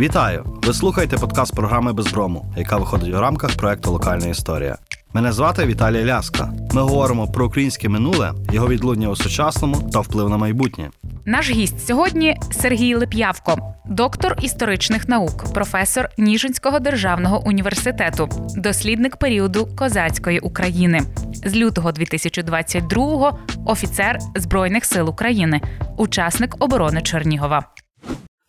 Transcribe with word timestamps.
Вітаю! 0.00 0.44
Ви 0.66 0.74
слухаєте 0.74 1.16
подкаст 1.16 1.54
програми 1.54 1.92
Безброму, 1.92 2.54
яка 2.56 2.76
виходить 2.76 3.14
у 3.14 3.20
рамках 3.20 3.56
проекту 3.56 3.92
Локальна 3.92 4.26
історія. 4.26 4.76
Мене 5.12 5.32
звати 5.32 5.66
Віталій 5.66 6.04
Ляска. 6.04 6.52
Ми 6.72 6.82
говоримо 6.82 7.28
про 7.28 7.46
українське 7.46 7.88
минуле, 7.88 8.32
його 8.52 8.68
відлуння 8.68 9.08
у 9.08 9.16
сучасному 9.16 9.90
та 9.92 10.00
вплив 10.00 10.28
на 10.28 10.36
майбутнє. 10.36 10.90
Наш 11.24 11.50
гість 11.50 11.86
сьогодні 11.86 12.36
Сергій 12.50 12.94
Лип'явко, 12.94 13.74
доктор 13.86 14.36
історичних 14.42 15.08
наук, 15.08 15.52
професор 15.54 16.08
Ніжинського 16.18 16.78
державного 16.78 17.46
університету, 17.46 18.28
дослідник 18.56 19.16
періоду 19.16 19.68
козацької 19.76 20.38
України. 20.38 21.00
З 21.32 21.56
лютого 21.56 21.90
2022-го 21.90 23.38
офіцер 23.66 24.18
Збройних 24.36 24.84
сил 24.84 25.08
України, 25.08 25.60
учасник 25.96 26.56
оборони 26.58 27.02
Чернігова. 27.02 27.64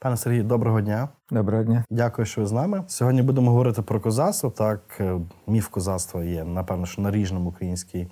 Пане 0.04 0.18
Сергію, 0.18 0.44
доброго 0.44 0.82
дня. 0.82 1.10
Доброго 1.32 1.64
дня. 1.64 1.84
Дякую, 1.90 2.26
що 2.26 2.42
ви 2.42 2.48
з 2.48 2.52
нами. 2.52 2.84
Сьогодні 2.88 3.22
будемо 3.22 3.52
говорити 3.52 3.82
про 3.82 4.00
козацтво. 4.00 4.50
Так, 4.50 4.80
е, 5.00 5.20
міф 5.48 5.68
козацтва 5.68 6.24
є, 6.24 6.44
напевно, 6.44 6.86
що 6.86 7.02
наріжному 7.02 7.50
українській 7.50 8.08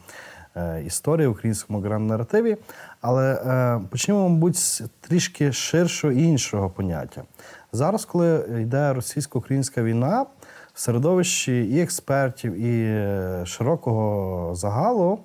е, 0.56 0.84
історії, 0.86 1.28
українському 1.28 1.82
гранд-наративі. 1.82 2.58
Але 3.02 3.34
е, 3.34 3.82
почнемо, 3.90 4.30
мабуть, 4.30 4.56
з 4.56 4.84
трішки 5.02 5.52
ширшого 5.52 6.14
і 6.14 6.24
іншого 6.24 6.70
поняття. 6.70 7.24
Зараз, 7.72 8.06
коли 8.06 8.46
йде 8.62 8.94
російсько-українська 8.94 9.84
війна, 9.84 10.26
в 10.74 10.80
середовищі 10.80 11.66
і 11.66 11.82
експертів, 11.82 12.54
і 12.54 12.84
е, 12.86 13.42
широкого 13.46 14.56
загалу 14.56 15.20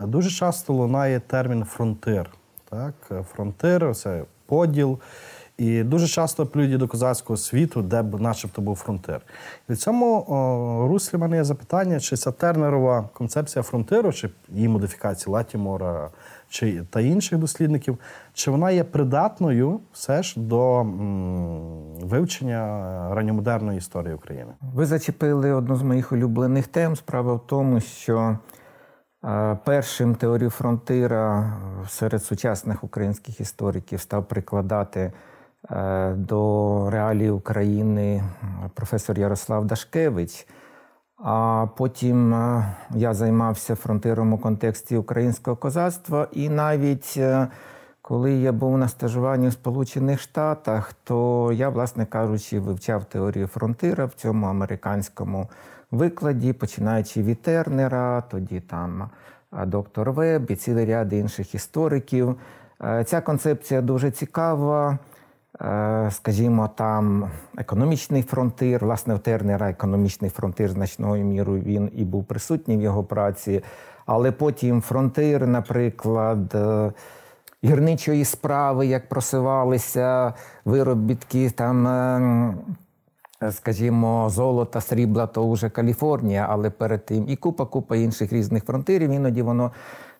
дуже 0.00 0.30
часто 0.30 0.72
лунає 0.72 1.20
термін 1.20 1.64
фронтир. 1.64 2.30
Так? 2.70 2.94
Фронтир 3.34 3.94
це 3.94 4.24
поділ. 4.46 4.98
І 5.56 5.82
дуже 5.82 6.08
часто 6.08 6.46
плюють 6.46 6.78
до 6.78 6.88
козацького 6.88 7.36
світу, 7.36 7.82
де 7.82 8.02
б 8.02 8.20
начебто 8.20 8.62
був 8.62 8.76
фронтир. 8.76 9.20
І 9.68 9.72
в 9.72 9.76
цьому 9.76 10.24
о, 10.28 10.88
руслі 10.88 11.18
в 11.18 11.20
мене 11.20 11.36
є 11.36 11.44
запитання, 11.44 12.00
чи 12.00 12.16
ця 12.16 12.32
тернерова 12.32 13.08
концепція 13.12 13.62
фронтиру, 13.62 14.12
чи 14.12 14.30
її 14.48 14.68
модифікації 14.68 15.32
Латімора 15.32 16.10
чи 16.48 16.82
та 16.90 17.00
інших 17.00 17.38
дослідників, 17.38 17.98
чи 18.32 18.50
вона 18.50 18.70
є 18.70 18.84
придатною 18.84 19.80
все 19.92 20.22
ж 20.22 20.40
до 20.40 20.80
м, 20.80 21.94
вивчення 22.02 22.60
ранньомодерної 23.14 23.78
історії 23.78 24.14
України? 24.14 24.52
Ви 24.74 24.86
зачепили 24.86 25.52
одну 25.52 25.76
з 25.76 25.82
моїх 25.82 26.12
улюблених 26.12 26.66
тем. 26.66 26.96
Справа 26.96 27.34
в 27.34 27.46
тому, 27.46 27.80
що 27.80 28.38
е, 29.24 29.58
першим 29.64 30.14
теорію 30.14 30.50
фронтира 30.50 31.56
серед 31.88 32.24
сучасних 32.24 32.84
українських 32.84 33.40
істориків 33.40 34.00
став 34.00 34.28
прикладати. 34.28 35.12
Е, 35.70 36.12
до 36.12 36.90
реалії 36.90 37.30
України 37.30 38.22
професор 38.74 39.18
Ярослав 39.18 39.64
Дашкевич. 39.64 40.46
А 41.24 41.66
потім 41.76 42.34
е, 42.34 42.74
я 42.94 43.14
займався 43.14 43.74
фронтиром 43.74 44.32
у 44.32 44.38
контексті 44.38 44.96
українського 44.96 45.56
козацтва. 45.56 46.28
І 46.32 46.48
навіть 46.48 47.14
е, 47.16 47.48
коли 48.02 48.32
я 48.32 48.52
був 48.52 48.78
на 48.78 48.88
стажуванні 48.88 49.48
в 49.48 49.52
Сполучених 49.52 50.20
Штатах, 50.20 50.92
то 51.04 51.50
я, 51.52 51.68
власне 51.68 52.06
кажучи, 52.06 52.60
вивчав 52.60 53.04
теорію 53.04 53.46
фронтира 53.46 54.04
в 54.04 54.12
цьому 54.12 54.46
американському 54.46 55.48
викладі, 55.90 56.52
починаючи 56.52 57.22
від 57.22 57.42
Тернера, 57.42 58.20
тоді 58.20 58.60
там 58.60 59.10
доктор 59.52 60.12
Веб 60.12 60.50
і 60.50 60.56
цілий 60.56 60.86
ряд 60.86 61.12
інших 61.12 61.54
істориків. 61.54 62.36
Ця 63.04 63.20
концепція 63.20 63.80
дуже 63.80 64.10
цікава. 64.10 64.98
Е, 65.60 66.08
скажімо, 66.12 66.70
там 66.74 67.30
економічний 67.58 68.22
фронтир, 68.22 68.84
власне, 68.84 69.14
в 69.14 69.18
Тернера 69.18 69.70
економічний 69.70 70.30
фронтир 70.30 70.70
значною 70.70 71.24
мірою 71.24 71.62
він 71.62 71.90
і 71.96 72.04
був 72.04 72.24
присутній 72.24 72.76
в 72.76 72.80
його 72.80 73.04
праці. 73.04 73.64
Але 74.06 74.32
потім 74.32 74.82
фронтир, 74.82 75.46
наприклад, 75.46 76.54
е, 76.54 76.92
гірничої 77.64 78.24
справи, 78.24 78.86
як 78.86 79.08
просивалися 79.08 80.34
виробітки 80.64 81.50
там. 81.50 81.86
Е, 81.86 82.54
скажімо, 83.52 84.30
золота, 84.30 84.80
срібла, 84.80 85.26
то 85.26 85.50
вже 85.50 85.68
Каліфорнія, 85.68 86.46
але 86.50 86.70
перед 86.70 87.06
тим 87.06 87.28
і 87.28 87.36
купа-купа 87.36 87.96
інших 87.96 88.32
різних 88.32 88.64
фронтирів. 88.64 89.10
Іноді 89.10 89.42
воно 89.42 89.70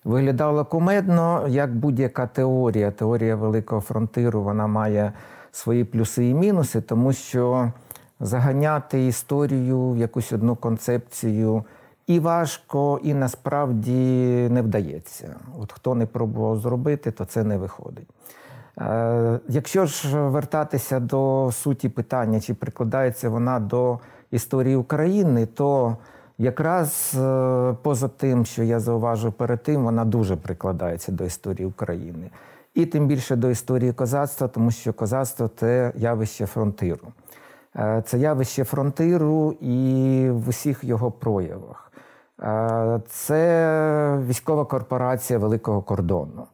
виглядало 0.03 0.65
кумедно, 0.65 1.45
як 1.47 1.75
будь-яка 1.75 2.27
теорія. 2.27 2.91
Теорія 2.91 3.35
великого 3.35 3.81
фронтиру 3.81 4.43
вона 4.43 4.67
має 4.67 5.13
свої 5.51 5.83
плюси 5.83 6.29
і 6.29 6.33
мінуси, 6.33 6.81
тому 6.81 7.13
що 7.13 7.71
заганяти 8.19 9.07
історію 9.07 9.89
в 9.89 9.97
якусь 9.97 10.33
одну 10.33 10.55
концепцію 10.55 11.63
і 12.07 12.19
важко, 12.19 12.99
і 13.03 13.13
насправді 13.13 13.91
не 14.51 14.61
вдається. 14.61 15.35
От 15.59 15.71
хто 15.71 15.95
не 15.95 16.05
пробував 16.05 16.59
зробити, 16.59 17.11
то 17.11 17.25
це 17.25 17.43
не 17.43 17.57
виходить. 17.57 18.07
Е, 18.79 19.39
якщо 19.47 19.85
ж 19.85 20.19
вертатися 20.19 20.99
до 20.99 21.49
суті 21.53 21.89
питання, 21.89 22.39
чи 22.39 22.53
прикладається 22.53 23.29
вона 23.29 23.59
до 23.59 23.99
історії 24.31 24.75
України, 24.75 25.45
то 25.45 25.97
якраз 26.43 27.15
е, 27.17 27.75
поза 27.81 28.07
тим, 28.07 28.45
що 28.45 28.63
я 28.63 28.79
зауважив 28.79 29.33
перед 29.33 29.63
тим, 29.63 29.83
вона 29.83 30.05
дуже 30.05 30.35
прикладається 30.35 31.11
до 31.11 31.23
історії 31.23 31.65
України. 31.65 32.29
І 32.73 32.85
тим 32.85 33.07
більше 33.07 33.35
до 33.35 33.49
історії 33.49 33.93
козацтва, 33.93 34.47
тому 34.47 34.71
що 34.71 34.93
козацтво 34.93 35.49
це 35.55 35.91
явище 35.95 36.45
фронтиру. 36.45 37.07
Е, 37.75 38.03
це 38.05 38.19
явище 38.19 38.63
фронтиру 38.63 39.51
і 39.61 40.27
в 40.29 40.49
усіх 40.49 40.83
його 40.83 41.11
проявах. 41.11 41.91
Е, 42.41 43.01
це 43.09 44.19
військова 44.27 44.65
корпорація 44.65 45.39
Великого 45.39 45.81
кордону. 45.81 46.47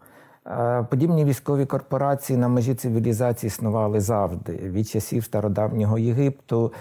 Подібні 0.90 1.26
військові 1.26 1.66
корпорації 1.66 2.40
на 2.40 2.48
межі 2.48 2.76
цивілізації 2.76 3.48
існували 3.48 4.02
завжди 4.02 4.54
від 4.54 4.88
часів 4.88 5.24
стародавнього 5.24 5.98
Єгипту. 5.98 6.72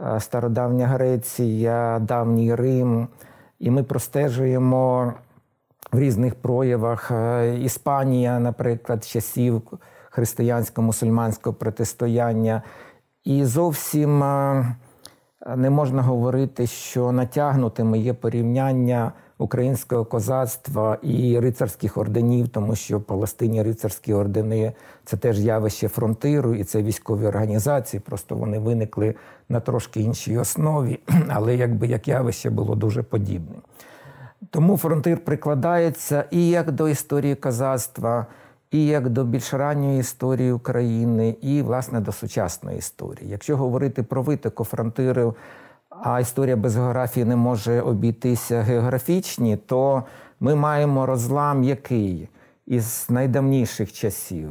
Е, 0.00 0.20
стародавня 0.20 0.86
Греція, 0.86 1.98
давній 1.98 2.54
Рим, 2.54 3.08
і 3.58 3.70
ми 3.70 3.82
простежуємо 3.82 5.12
в 5.92 5.98
різних 5.98 6.34
проявах 6.34 7.10
е, 7.10 7.54
Іспанія, 7.58 8.38
наприклад, 8.38 9.04
часів 9.04 9.62
християнсько-мусульманського 10.10 11.52
протистояння. 11.52 12.62
І 13.24 13.44
зовсім 13.44 14.22
е, 14.22 14.66
не 15.56 15.70
можна 15.70 16.02
говорити, 16.02 16.66
що 16.66 17.12
натягнутими 17.12 17.98
є 17.98 18.14
порівняння 18.14 19.12
українського 19.38 20.04
козацтва 20.04 20.98
і 21.02 21.40
рицарських 21.40 21.96
орденів, 21.96 22.48
тому 22.48 22.76
що 22.76 22.98
в 22.98 23.02
Палестині 23.02 23.62
рицарські 23.62 24.14
ордени 24.14 24.72
це 25.04 25.16
теж 25.16 25.40
явище 25.40 25.88
фронтиру, 25.88 26.54
і 26.54 26.64
це 26.64 26.82
військові 26.82 27.26
організації. 27.26 28.00
Просто 28.00 28.36
вони 28.36 28.58
виникли 28.58 29.14
на 29.48 29.60
трошки 29.60 30.00
іншій 30.00 30.38
основі, 30.38 31.00
але 31.28 31.56
якби 31.56 31.86
як 31.86 32.08
явище 32.08 32.50
було 32.50 32.74
дуже 32.74 33.02
подібним. 33.02 33.60
Тому 34.50 34.76
фронтир 34.76 35.24
прикладається 35.24 36.24
і 36.30 36.48
як 36.48 36.70
до 36.70 36.88
історії 36.88 37.34
козацтва, 37.34 38.26
і 38.70 38.86
як 38.86 39.08
до 39.08 39.24
більш 39.24 39.54
ранньої 39.54 40.00
історії 40.00 40.52
України, 40.52 41.36
і, 41.42 41.62
власне, 41.62 42.00
до 42.00 42.12
сучасної 42.12 42.78
історії. 42.78 43.30
Якщо 43.30 43.56
говорити 43.56 44.02
про 44.02 44.22
витоку 44.22 44.64
фронтирів 44.64 45.34
а 46.02 46.20
історія 46.20 46.56
без 46.56 46.76
географії 46.76 47.24
не 47.24 47.36
може 47.36 47.80
обійтися 47.80 48.62
географічні, 48.62 49.56
то 49.56 50.02
ми 50.40 50.54
маємо 50.54 51.06
розлам 51.06 51.64
який 51.64 52.28
із 52.66 53.06
найдавніших 53.08 53.92
часів. 53.92 54.50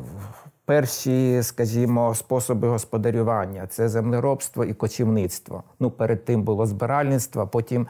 Перші, 0.66 1.44
скажімо, 1.44 2.16
способи 2.16 2.68
господарювання 2.68 3.68
це 3.68 3.90
землеробство 3.90 4.66
і 4.66 4.74
кочівництво. 4.74 5.63
Ну, 5.80 5.92
перед 5.92 6.25
тим 6.25 6.44
було 6.44 6.66
збиральництво, 6.66 7.48
потім 7.48 7.88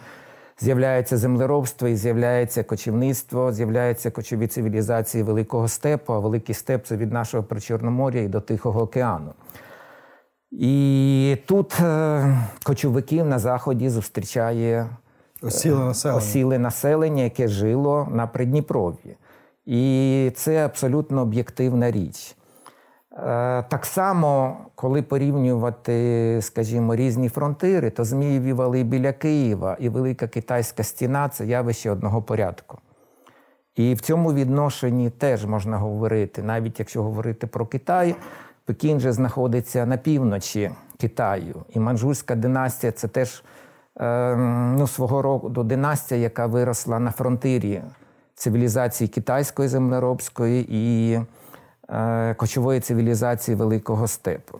з'являється 0.60 1.18
землеробство 1.18 1.88
і 1.88 1.96
з'являється 1.96 2.64
кочівництво, 2.64 3.52
з'являються 3.52 4.12
кочові 4.12 4.48
цивілізації 4.48 5.24
Великого 5.24 5.68
степу, 5.68 6.14
а 6.14 6.20
Великий 6.20 6.56
степ 6.56 6.86
це 6.86 6.98
від 6.98 7.14
нашого 7.14 7.44
Причорномор'я 7.44 8.22
і 8.22 8.28
до 8.28 8.42
Тихого 8.42 8.82
океану. 8.82 9.34
І 10.52 11.38
тут 11.46 11.80
е, 11.80 12.38
кочовиків 12.64 13.26
на 13.26 13.40
заході 13.40 13.90
зустрічає 13.90 14.90
осіле 15.42 15.86
населення. 15.86 16.18
осіле 16.18 16.60
населення, 16.60 17.24
яке 17.24 17.48
жило 17.48 18.08
на 18.12 18.28
Придніпров'ї. 18.28 19.18
І 19.66 20.32
це 20.36 20.66
абсолютно 20.66 21.22
об'єктивна 21.22 21.92
річ. 21.92 22.36
Е, 23.14 23.64
так 23.70 23.86
само, 23.86 24.58
коли 24.76 25.02
порівнювати, 25.02 26.40
скажімо, 26.42 26.96
різні 26.96 27.30
фронтири, 27.30 27.90
то 27.90 28.04
Змієві 28.04 28.54
вали 28.54 28.84
біля 28.84 29.14
Києва 29.14 29.78
і 29.80 29.90
Велика 29.90 30.28
Китайська 30.28 30.84
стіна 30.84 31.30
це 31.30 31.46
явище 31.46 31.92
одного 31.92 32.22
порядку. 32.22 32.78
І 33.76 33.94
в 33.94 34.02
цьому 34.02 34.34
відношенні 34.34 35.10
теж 35.10 35.46
можна 35.46 35.78
говорити, 35.78 36.44
навіть 36.44 36.80
якщо 36.80 37.04
говорити 37.04 37.48
про 37.48 37.66
Китай. 37.66 38.16
Пекін 38.68 39.00
же 39.00 39.12
знаходиться 39.12 39.86
на 39.86 39.98
півночі 39.98 40.72
Китаю. 40.98 41.56
І 41.70 41.80
манжурська 41.80 42.36
династія 42.36 42.92
це 42.92 43.08
теж 43.08 43.44
е, 44.00 44.36
ну, 44.78 44.88
свого 44.88 45.22
роду 45.22 45.64
династія, 45.64 46.22
яка 46.22 46.46
виросла 46.46 47.00
на 47.00 47.12
фронтирі 47.12 47.82
цивілізації 48.36 49.08
китайської 49.08 49.70
землеробської 49.70 50.66
і 50.70 51.20
е, 51.90 52.34
кочової 52.34 52.80
цивілізації 52.80 53.56
Великого 53.56 54.08
Степу. 54.08 54.60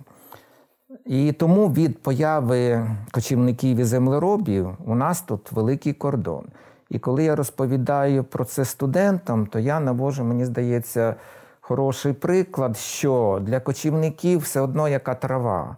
І 1.06 1.32
тому 1.32 1.68
від 1.68 2.04
появи 2.04 2.90
кочівників 3.12 3.78
і 3.78 3.84
землеробів 3.84 4.70
у 4.86 4.96
нас 4.96 5.22
тут 5.22 5.52
великий 5.52 5.94
кордон. 5.94 6.46
І 6.90 7.00
коли 7.00 7.24
я 7.24 7.36
розповідаю 7.36 8.24
про 8.24 8.46
це 8.46 8.66
студентам, 8.66 9.48
то 9.48 9.60
я 9.60 9.80
навожу, 9.80 10.24
мені 10.24 10.46
здається, 10.46 11.16
хороший 11.68 12.14
приклад, 12.14 12.78
що 12.78 13.40
для 13.42 13.60
кочівників 13.60 14.40
все 14.40 14.62
одно 14.62 14.88
яка 14.88 15.16
трава. 15.16 15.76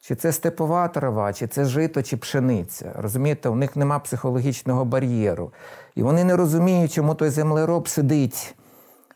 Чи 0.00 0.14
це 0.14 0.32
степова 0.32 0.88
трава, 0.88 1.32
чи 1.32 1.46
це 1.46 1.64
жито, 1.64 2.02
чи 2.02 2.16
пшениця. 2.16 2.92
Розумієте, 2.98 3.48
у 3.48 3.54
них 3.54 3.76
нема 3.76 3.98
психологічного 3.98 4.84
бар'єру. 4.84 5.52
І 5.94 6.02
вони 6.02 6.24
не 6.24 6.36
розуміють, 6.36 6.92
чому 6.92 7.14
той 7.14 7.30
землероб 7.30 7.88
сидить 7.88 8.54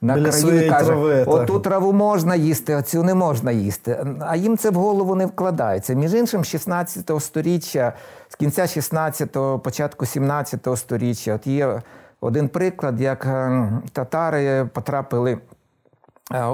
на 0.01 0.15
Біля 0.15 0.31
краю 0.31 0.67
і 0.67 0.69
каже, 0.69 0.87
трави, 0.87 1.25
так. 1.25 1.35
оту 1.35 1.61
траву 1.61 1.93
можна 1.93 2.35
їсти, 2.35 2.75
а 2.75 2.83
цю 2.83 3.03
не 3.03 3.15
можна 3.15 3.53
їсти. 3.53 4.07
А 4.21 4.37
їм 4.37 4.59
це 4.59 4.71
в 4.71 4.75
голову 4.75 5.15
не 5.15 5.27
вкладається. 5.27 5.95
Між 5.95 6.15
іншим, 6.15 6.45
16 6.45 7.11
сторіччя, 7.21 7.93
з 8.29 8.35
кінця 8.35 8.63
16-го, 8.63 9.59
початку 9.59 10.05
17-го 10.05 10.77
сторіччя, 10.77 11.35
от 11.35 11.47
є 11.47 11.83
один 12.21 12.49
приклад, 12.49 13.01
як 13.01 13.27
е, 13.27 13.69
татари 13.93 14.69
потрапили 14.73 15.39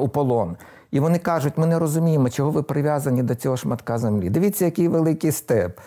у 0.00 0.08
полон. 0.08 0.56
І 0.90 1.00
вони 1.00 1.18
кажуть, 1.18 1.52
ми 1.56 1.66
не 1.66 1.78
розуміємо, 1.78 2.30
чого 2.30 2.50
ви 2.50 2.62
прив'язані 2.62 3.22
до 3.22 3.34
цього 3.34 3.56
шматка 3.56 3.98
землі. 3.98 4.30
Дивіться, 4.30 4.64
який 4.64 4.88
великий 4.88 5.32
степ. 5.32 5.80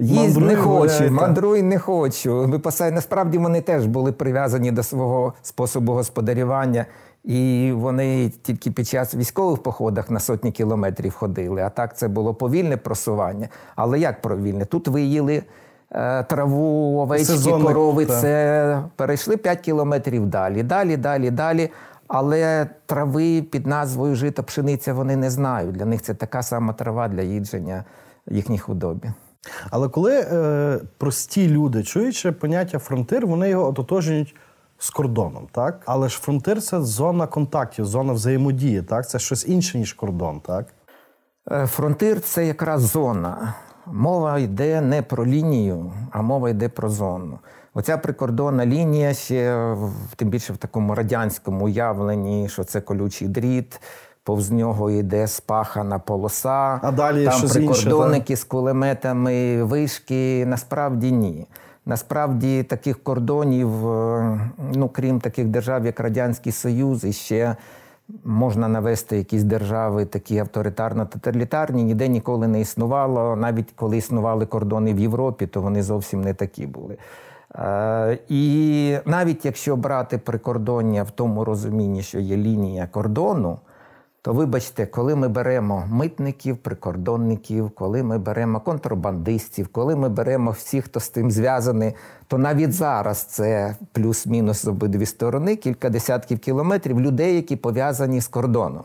Їсть 0.00 0.40
не 0.40 0.56
хочу, 0.56 1.10
мандруй 1.10 1.62
не 1.62 1.78
хочу. 1.78 2.46
Випасай. 2.46 2.90
Насправді 2.90 3.38
вони 3.38 3.60
теж 3.60 3.86
були 3.86 4.12
прив'язані 4.12 4.72
до 4.72 4.82
свого 4.82 5.32
способу 5.42 5.92
господарювання, 5.92 6.86
і 7.24 7.72
вони 7.74 8.32
тільки 8.42 8.70
під 8.70 8.88
час 8.88 9.14
військових 9.14 9.62
походах 9.62 10.10
на 10.10 10.20
сотні 10.20 10.52
кілометрів 10.52 11.14
ходили. 11.14 11.62
А 11.62 11.68
так 11.68 11.96
це 11.96 12.08
було 12.08 12.34
повільне 12.34 12.76
просування. 12.76 13.48
Але 13.76 13.98
як 13.98 14.22
повільне? 14.22 14.64
Тут 14.64 14.88
виїли 14.88 15.42
е, 15.92 16.22
траву, 16.22 17.00
овечки, 17.00 17.50
корови. 17.62 18.06
Це 18.06 18.82
перейшли 18.96 19.36
5 19.36 19.60
кілометрів 19.60 20.26
далі, 20.26 20.62
далі, 20.62 20.96
далі, 20.96 21.30
далі. 21.30 21.70
Але 22.12 22.66
трави 22.86 23.42
під 23.42 23.66
назвою 23.66 24.14
жито 24.14 24.42
пшениця 24.42 24.94
вони 24.94 25.16
не 25.16 25.30
знають. 25.30 25.72
Для 25.72 25.84
них 25.84 26.02
це 26.02 26.14
така 26.14 26.42
сама 26.42 26.72
трава 26.72 27.08
для 27.08 27.22
їдження 27.22 27.84
їхній 28.26 28.58
худобі. 28.58 29.12
Але 29.70 29.88
коли 29.88 30.20
е, 30.20 30.80
прості 30.98 31.48
люди, 31.48 31.82
чуючи 31.82 32.32
поняття 32.32 32.78
фронтир, 32.78 33.26
вони 33.26 33.48
його 33.48 33.68
ототожнюють 33.68 34.34
з 34.78 34.90
кордоном, 34.90 35.48
так? 35.52 35.82
Але 35.86 36.08
ж 36.08 36.18
фронтир 36.18 36.62
це 36.62 36.80
зона 36.80 37.26
контактів, 37.26 37.86
зона 37.86 38.12
взаємодії, 38.12 38.82
так? 38.82 39.08
Це 39.08 39.18
щось 39.18 39.48
інше, 39.48 39.78
ніж 39.78 39.92
кордон, 39.92 40.40
так? 40.40 40.66
Е, 41.50 41.66
Фронтир 41.66 42.20
це 42.20 42.46
якраз 42.46 42.80
зона. 42.80 43.54
Мова 43.86 44.38
йде 44.38 44.80
не 44.80 45.02
про 45.02 45.26
лінію, 45.26 45.92
а 46.10 46.22
мова 46.22 46.50
йде 46.50 46.68
про 46.68 46.88
зону. 46.88 47.38
Оця 47.74 47.98
прикордонна 47.98 48.66
лінія 48.66 49.14
ще 49.14 49.74
тим 50.16 50.28
більше 50.28 50.52
в 50.52 50.56
такому 50.56 50.94
радянському 50.94 51.64
уявленні, 51.64 52.48
що 52.48 52.64
це 52.64 52.80
колючий 52.80 53.28
дріт, 53.28 53.80
повз 54.24 54.50
нього 54.50 54.90
йде 54.90 55.26
спахана 55.26 55.98
полоса, 55.98 56.80
А 56.82 56.92
далі 56.92 57.24
там 57.24 57.42
прикордонники 57.48 58.36
з 58.36 58.44
кулеметами, 58.44 59.62
вишки. 59.62 60.46
Насправді 60.46 61.12
ні. 61.12 61.46
Насправді 61.86 62.62
таких 62.62 63.02
кордонів, 63.02 63.88
е, 63.88 64.40
ну 64.74 64.88
крім 64.88 65.20
таких 65.20 65.46
держав, 65.46 65.86
як 65.86 66.00
Радянський 66.00 66.52
Союз, 66.52 67.04
і 67.04 67.12
ще 67.12 67.56
можна 68.24 68.68
навести 68.68 69.16
якісь 69.16 69.42
держави, 69.42 70.04
такі 70.04 70.42
авторитарно-тоталітарні, 70.42 71.82
ніде 71.82 72.08
ніколи 72.08 72.48
не 72.48 72.60
існувало. 72.60 73.36
Навіть 73.36 73.72
коли 73.76 73.96
існували 73.96 74.46
кордони 74.46 74.94
в 74.94 74.98
Європі, 75.00 75.46
то 75.46 75.62
вони 75.62 75.82
зовсім 75.82 76.20
не 76.20 76.34
такі 76.34 76.66
були. 76.66 76.96
Е, 77.54 78.18
І 78.28 78.96
навіть 79.04 79.44
якщо 79.44 79.76
брати 79.76 80.18
прикордоння 80.18 81.02
в 81.02 81.10
тому 81.10 81.44
розумінні, 81.44 82.02
що 82.02 82.18
є 82.18 82.36
лінія 82.36 82.86
кордону, 82.86 83.58
то 84.22 84.32
вибачте, 84.32 84.86
коли 84.86 85.16
ми 85.16 85.28
беремо 85.28 85.84
митників, 85.90 86.56
прикордонників, 86.56 87.70
коли 87.70 88.02
ми 88.02 88.18
беремо 88.18 88.60
контрабандистів, 88.60 89.68
коли 89.68 89.96
ми 89.96 90.08
беремо 90.08 90.50
всіх, 90.50 90.84
хто 90.84 91.00
з 91.00 91.08
тим 91.08 91.30
зв'язаний, 91.30 91.94
то 92.26 92.38
навіть 92.38 92.72
зараз 92.72 93.22
це 93.22 93.76
плюс-мінус 93.92 94.62
з 94.62 94.68
обидві 94.68 95.06
сторони, 95.06 95.56
кілька 95.56 95.90
десятків 95.90 96.38
кілометрів 96.38 97.00
людей, 97.00 97.36
які 97.36 97.56
пов'язані 97.56 98.20
з 98.20 98.28
кордоном, 98.28 98.84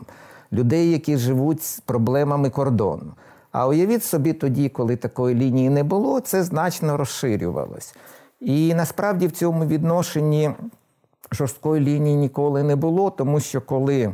людей, 0.52 0.90
які 0.90 1.16
живуть 1.16 1.62
з 1.62 1.80
проблемами 1.80 2.50
кордону. 2.50 3.12
А 3.52 3.66
уявіть 3.68 4.04
собі 4.04 4.32
тоді, 4.32 4.68
коли 4.68 4.96
такої 4.96 5.34
лінії 5.34 5.70
не 5.70 5.84
було, 5.84 6.20
це 6.20 6.42
значно 6.42 6.96
розширювалось. 6.96 7.94
І 8.40 8.74
насправді 8.74 9.26
в 9.26 9.32
цьому 9.32 9.66
відношенні 9.66 10.50
жорсткої 11.32 11.84
лінії 11.84 12.16
ніколи 12.16 12.62
не 12.62 12.76
було, 12.76 13.10
тому 13.10 13.40
що 13.40 13.60
коли 13.60 14.06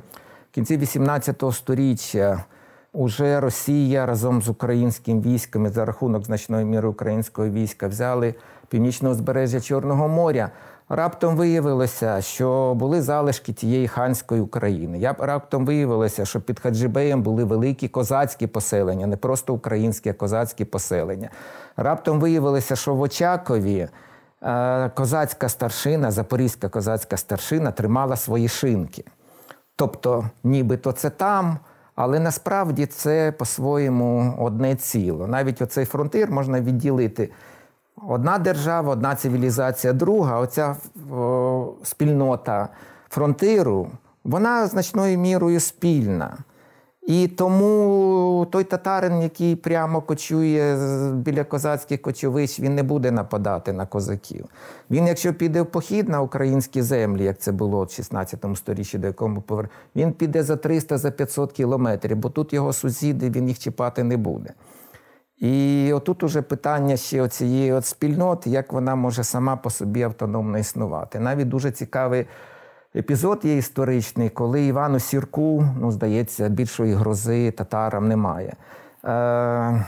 в 0.50 0.54
кінці 0.54 0.76
18 0.76 1.42
століття 1.52 2.44
уже 2.92 3.40
Росія 3.40 4.06
разом 4.06 4.42
з 4.42 4.48
українськими 4.48 5.20
військами 5.20 5.70
за 5.70 5.84
рахунок 5.84 6.24
значної 6.24 6.64
міри 6.64 6.88
українського 6.88 7.48
війська 7.48 7.88
взяли 7.88 8.34
північне 8.69 9.10
узбережжя 9.10 9.60
Чорного 9.60 10.08
моря. 10.08 10.50
Раптом 10.88 11.36
виявилося, 11.36 12.20
що 12.20 12.75
були 12.75 13.02
залишки 13.02 13.52
тієї 13.52 13.88
ханської 13.88 14.40
України. 14.40 14.98
Я 14.98 15.16
раптом 15.18 15.66
виявилося, 15.66 16.25
що 16.25 16.40
під 16.40 16.60
Хаджибеєм 16.60 17.22
були 17.22 17.44
великі 17.44 17.88
козацькі 17.88 18.46
поселення, 18.46 19.06
не 19.06 19.16
просто 19.16 19.54
українські, 19.54 20.10
а 20.10 20.12
козацькі 20.12 20.64
поселення. 20.64 21.30
Раптом 21.76 22.20
виявилося, 22.20 22.76
що 22.76 22.94
в 22.94 23.00
Очакові 23.00 23.88
козацька 24.94 25.48
старшина, 25.48 26.10
запорізька 26.10 26.68
козацька 26.68 27.16
старшина 27.16 27.72
тримала 27.72 28.16
свої 28.16 28.48
шинки. 28.48 29.04
Тобто, 29.76 30.24
нібито 30.44 30.92
це 30.92 31.10
там, 31.10 31.58
але 31.94 32.20
насправді 32.20 32.86
це 32.86 33.32
по-своєму 33.32 34.36
одне 34.38 34.76
ціло. 34.76 35.26
Навіть 35.26 35.62
оцей 35.62 35.84
фронтир 35.84 36.30
можна 36.30 36.60
відділити. 36.60 37.30
Одна 38.08 38.38
держава, 38.38 38.92
одна 38.92 39.14
цивілізація, 39.14 39.92
друга. 39.92 40.38
Оця 40.38 40.76
о, 41.12 41.72
спільнота 41.82 42.68
фронтиру, 43.08 43.88
вона 44.25 44.66
значною 44.66 45.18
мірою 45.18 45.61
спільна. 45.61 46.37
І 47.06 47.28
тому 47.28 48.47
той 48.50 48.64
татарин, 48.64 49.23
який 49.23 49.56
прямо 49.56 50.00
кочує 50.00 50.76
біля 51.12 51.44
козацьких 51.44 52.02
кочовищ, 52.02 52.61
він 52.61 52.75
не 52.75 52.82
буде 52.82 53.11
нападати 53.11 53.73
на 53.73 53.87
козаків. 53.87 54.47
Він, 54.90 55.06
якщо 55.06 55.35
піде 55.35 55.62
в 55.62 55.66
похід 55.66 56.09
на 56.09 56.21
українські 56.21 56.82
землі, 56.82 57.25
як 57.25 57.38
це 57.38 57.52
було 57.52 57.85
в 57.85 57.90
16 57.90 58.44
сторіччі, 58.54 58.99
до 58.99 59.06
якому 59.06 59.42
повер... 59.42 59.68
він 59.97 60.12
піде 60.12 60.42
за 60.42 60.56
300 60.56 60.99
за 60.99 61.11
500 61.11 61.52
кілометрів, 61.52 62.16
бо 62.16 62.30
тут 62.30 62.52
його 62.52 62.73
сусіди, 62.73 63.30
він 63.30 63.49
їх 63.49 63.59
чіпати 63.59 64.04
не 64.04 64.16
буде. 64.16 64.50
І 65.38 65.92
отут 65.92 66.23
уже 66.23 66.42
питання 66.42 66.97
ще 66.97 67.28
цієї 67.28 67.82
спільноти, 67.82 68.50
як 68.50 68.73
вона 68.73 68.94
може 68.94 69.25
сама 69.25 69.56
по 69.56 69.71
собі 69.71 70.02
автономно 70.02 70.59
існувати. 70.59 71.21
Навіть 71.21 71.49
дуже 71.49 71.71
цікавий 71.71 72.26
епізод 72.96 73.40
є 73.44 73.56
історичний, 73.56 74.28
коли 74.28 74.64
Івану 74.64 75.00
Сірку, 75.00 75.64
ну, 75.80 75.92
здається, 75.92 76.49
більшої 76.49 76.94
грози 76.94 77.50
татарам 77.50 78.08
немає. 78.08 78.54
Е, 79.04 79.87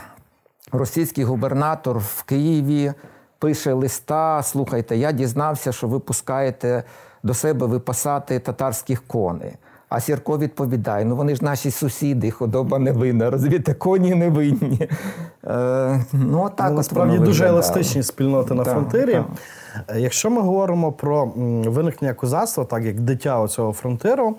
російський 0.71 1.23
губернатор 1.23 1.99
в 1.99 2.23
Києві 2.23 2.93
пише 3.39 3.73
листа: 3.73 4.43
слухайте, 4.43 4.97
я 4.97 5.11
дізнався, 5.11 5.71
що 5.71 5.87
ви 5.87 5.99
пускаєте 5.99 6.83
до 7.23 7.33
себе 7.33 7.65
випасати 7.65 8.39
татарських 8.39 9.07
коней. 9.07 9.53
А 9.89 9.99
Сірко 9.99 10.37
відповідає: 10.37 11.05
ну 11.05 11.15
вони 11.15 11.35
ж 11.35 11.43
наші 11.45 11.71
сусіди, 11.71 12.31
худоба 12.31 12.79
не 12.79 12.91
винна, 12.91 13.29
розумієте, 13.29 13.73
коні 13.73 14.15
не 14.15 14.29
винні. 14.29 14.89
Е, 15.47 16.05
ну, 16.13 16.43
отак 16.43 16.69
Ну, 16.69 16.75
насправді 16.77 17.17
дуже 17.17 17.25
виглядало. 17.43 17.53
еластичні 17.57 18.03
спільноти 18.03 18.53
на 18.53 18.63
Так, 18.63 18.73
фронтирі. 18.73 19.13
так. 19.13 19.25
Е, 19.87 19.99
Якщо 19.99 20.29
ми 20.29 20.41
говоримо 20.41 20.91
про 20.91 21.25
виникнення 21.65 22.13
козацтва, 22.13 22.65
так 22.65 22.83
як 22.83 22.99
дитя 22.99 23.47
цього 23.47 23.73
фронтиру, 23.73 24.35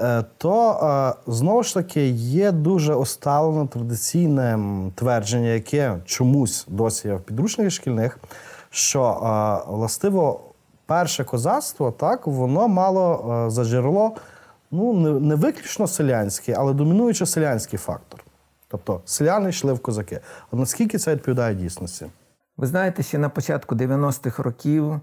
е, 0.00 0.24
то 0.38 0.70
е, 0.72 1.12
знову 1.32 1.62
ж 1.62 1.74
таки 1.74 2.08
є 2.08 2.52
дуже 2.52 2.94
осталене 2.94 3.66
традиційне 3.66 4.58
твердження, 4.94 5.48
яке 5.48 5.96
чомусь 6.04 6.64
досі 6.68 7.08
є 7.08 7.14
в 7.14 7.20
підручниках 7.20 7.72
шкільних, 7.72 8.18
що 8.70 9.18
властиво 9.68 10.40
перше 10.86 11.24
козацтво 11.24 11.90
так 11.90 12.26
воно 12.26 12.68
мало 12.68 13.44
за 13.50 13.64
джерело 13.64 14.12
ну 14.70 14.92
не, 15.20 15.34
виключно 15.34 15.86
селянський, 15.86 16.54
але 16.54 16.72
домінуючи 16.72 17.26
селянський 17.26 17.78
фактор. 17.78 18.24
Тобто 18.68 19.00
селяни 19.04 19.50
йшли 19.50 19.72
в 19.72 19.78
козаки. 19.78 20.20
А 20.52 20.56
наскільки 20.56 20.98
це 20.98 21.14
відповідає 21.14 21.54
дійсності? 21.54 22.06
Ви 22.56 22.66
знаєте, 22.66 23.02
ще 23.02 23.18
на 23.18 23.28
початку 23.28 23.74
90-х 23.74 24.42
років 24.42 25.00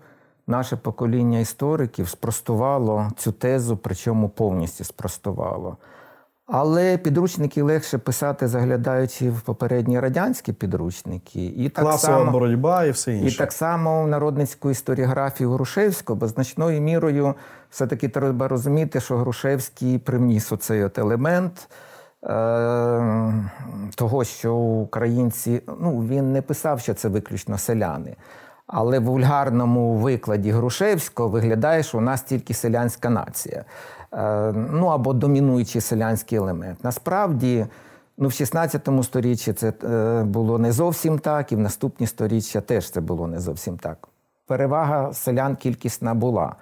наше 0.47 0.77
покоління 0.77 1.39
істориків 1.39 2.09
спростувало 2.09 3.11
цю 3.17 3.31
тезу, 3.31 3.77
причому 3.77 4.29
повністю 4.29 4.83
спростувало. 4.83 5.77
Але 6.45 6.97
підручники 6.97 7.61
легше 7.61 7.97
писати, 7.97 8.47
заглядаючи 8.47 9.29
в 9.29 9.41
попередні 9.41 9.99
радянські 9.99 10.53
підручники. 10.53 11.45
І 11.45 11.69
так 11.69 11.83
Класова 11.83 12.17
само, 12.17 12.31
боротьба 12.31 12.85
і 12.85 12.91
все 12.91 13.13
інше. 13.13 13.35
І 13.35 13.37
так 13.37 13.51
само 13.51 14.03
в 14.03 14.07
народницьку 14.07 14.71
історіографію 14.71 15.51
Грушевського, 15.51 16.19
бо 16.19 16.27
значною 16.27 16.81
мірою 16.81 17.35
все-таки 17.69 18.09
треба 18.09 18.47
розуміти, 18.47 18.99
що 18.99 19.17
Грушевський 19.17 19.97
привніс 19.97 20.51
оцей 20.51 20.83
от 20.83 20.97
елемент 20.97 21.69
е- 22.23 23.33
того, 23.95 24.23
що 24.23 24.55
українці, 24.55 25.61
ну 25.79 25.99
він 25.99 26.31
не 26.31 26.41
писав, 26.41 26.79
що 26.79 26.93
це 26.93 27.07
виключно 27.07 27.57
селяни. 27.57 28.15
Але 28.67 28.99
в 28.99 29.03
вульгарному 29.03 29.95
викладі 29.95 30.51
Грушевського 30.51 31.29
виглядає, 31.29 31.83
що 31.83 31.97
у 31.97 32.01
нас 32.01 32.21
тільки 32.21 32.53
селянська 32.53 33.09
нація. 33.09 33.65
Е, 34.17 34.53
ну 34.53 34.87
або 34.87 35.13
домінуючий 35.13 35.81
селянський 35.81 36.37
елемент. 36.37 36.83
Насправді, 36.83 37.65
ну, 38.17 38.27
в 38.27 38.33
16 38.33 38.89
сторіччі 39.03 39.53
це 39.53 39.73
е, 39.83 40.23
було 40.23 40.59
не 40.59 40.71
зовсім 40.71 41.19
так, 41.19 41.51
і 41.51 41.55
в 41.55 41.59
наступні 41.59 42.07
сторіччя 42.07 42.61
теж 42.61 42.89
це 42.89 43.01
було 43.01 43.27
не 43.27 43.39
зовсім 43.39 43.77
так. 43.77 44.07
Перевага 44.47 45.13
селян 45.13 45.55
кількісна 45.55 46.13
була. 46.13 46.55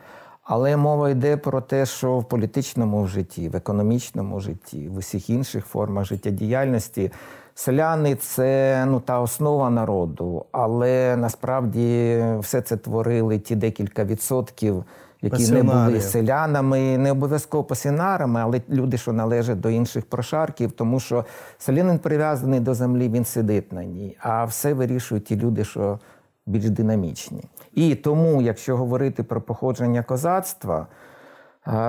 Але 0.43 0.77
мова 0.77 1.09
йде 1.09 1.37
про 1.37 1.61
те, 1.61 1.85
що 1.85 2.19
в 2.19 2.23
політичному 2.23 3.07
житті, 3.07 3.49
в 3.49 3.55
економічному 3.55 4.39
житті, 4.39 4.87
в 4.87 4.97
усіх 4.97 5.29
інших 5.29 5.65
формах 5.65 6.05
життєдіяльності 6.05 7.11
селяни 7.55 8.15
це 8.15 8.83
ну, 8.85 8.99
та 8.99 9.19
основа 9.19 9.69
народу. 9.69 10.45
Але 10.51 11.15
насправді 11.17 12.23
все 12.39 12.61
це 12.61 12.77
творили 12.77 13.39
ті 13.39 13.55
декілька 13.55 14.03
відсотків 14.03 14.83
які 15.21 15.51
не 15.51 15.63
були 15.63 16.01
селянами, 16.01 16.97
не 16.97 17.11
обов'язково 17.11 17.63
пасінарами, 17.63 18.41
але 18.41 18.61
люди, 18.69 18.97
що 18.97 19.13
належать 19.13 19.59
до 19.59 19.69
інших 19.69 20.05
прошарків, 20.05 20.71
тому 20.71 20.99
що 20.99 21.25
селянин 21.57 21.99
прив'язаний 21.99 22.59
до 22.59 22.73
землі, 22.73 23.09
він 23.09 23.25
сидить 23.25 23.73
на 23.73 23.83
ній, 23.83 24.17
а 24.19 24.45
все 24.45 24.73
вирішують 24.73 25.25
ті 25.25 25.35
люди, 25.35 25.63
що 25.63 25.99
більш 26.45 26.69
динамічні. 26.69 27.43
І 27.73 27.95
тому, 27.95 28.41
якщо 28.41 28.77
говорити 28.77 29.23
про 29.23 29.41
походження 29.41 30.03
козацтва, 30.03 30.87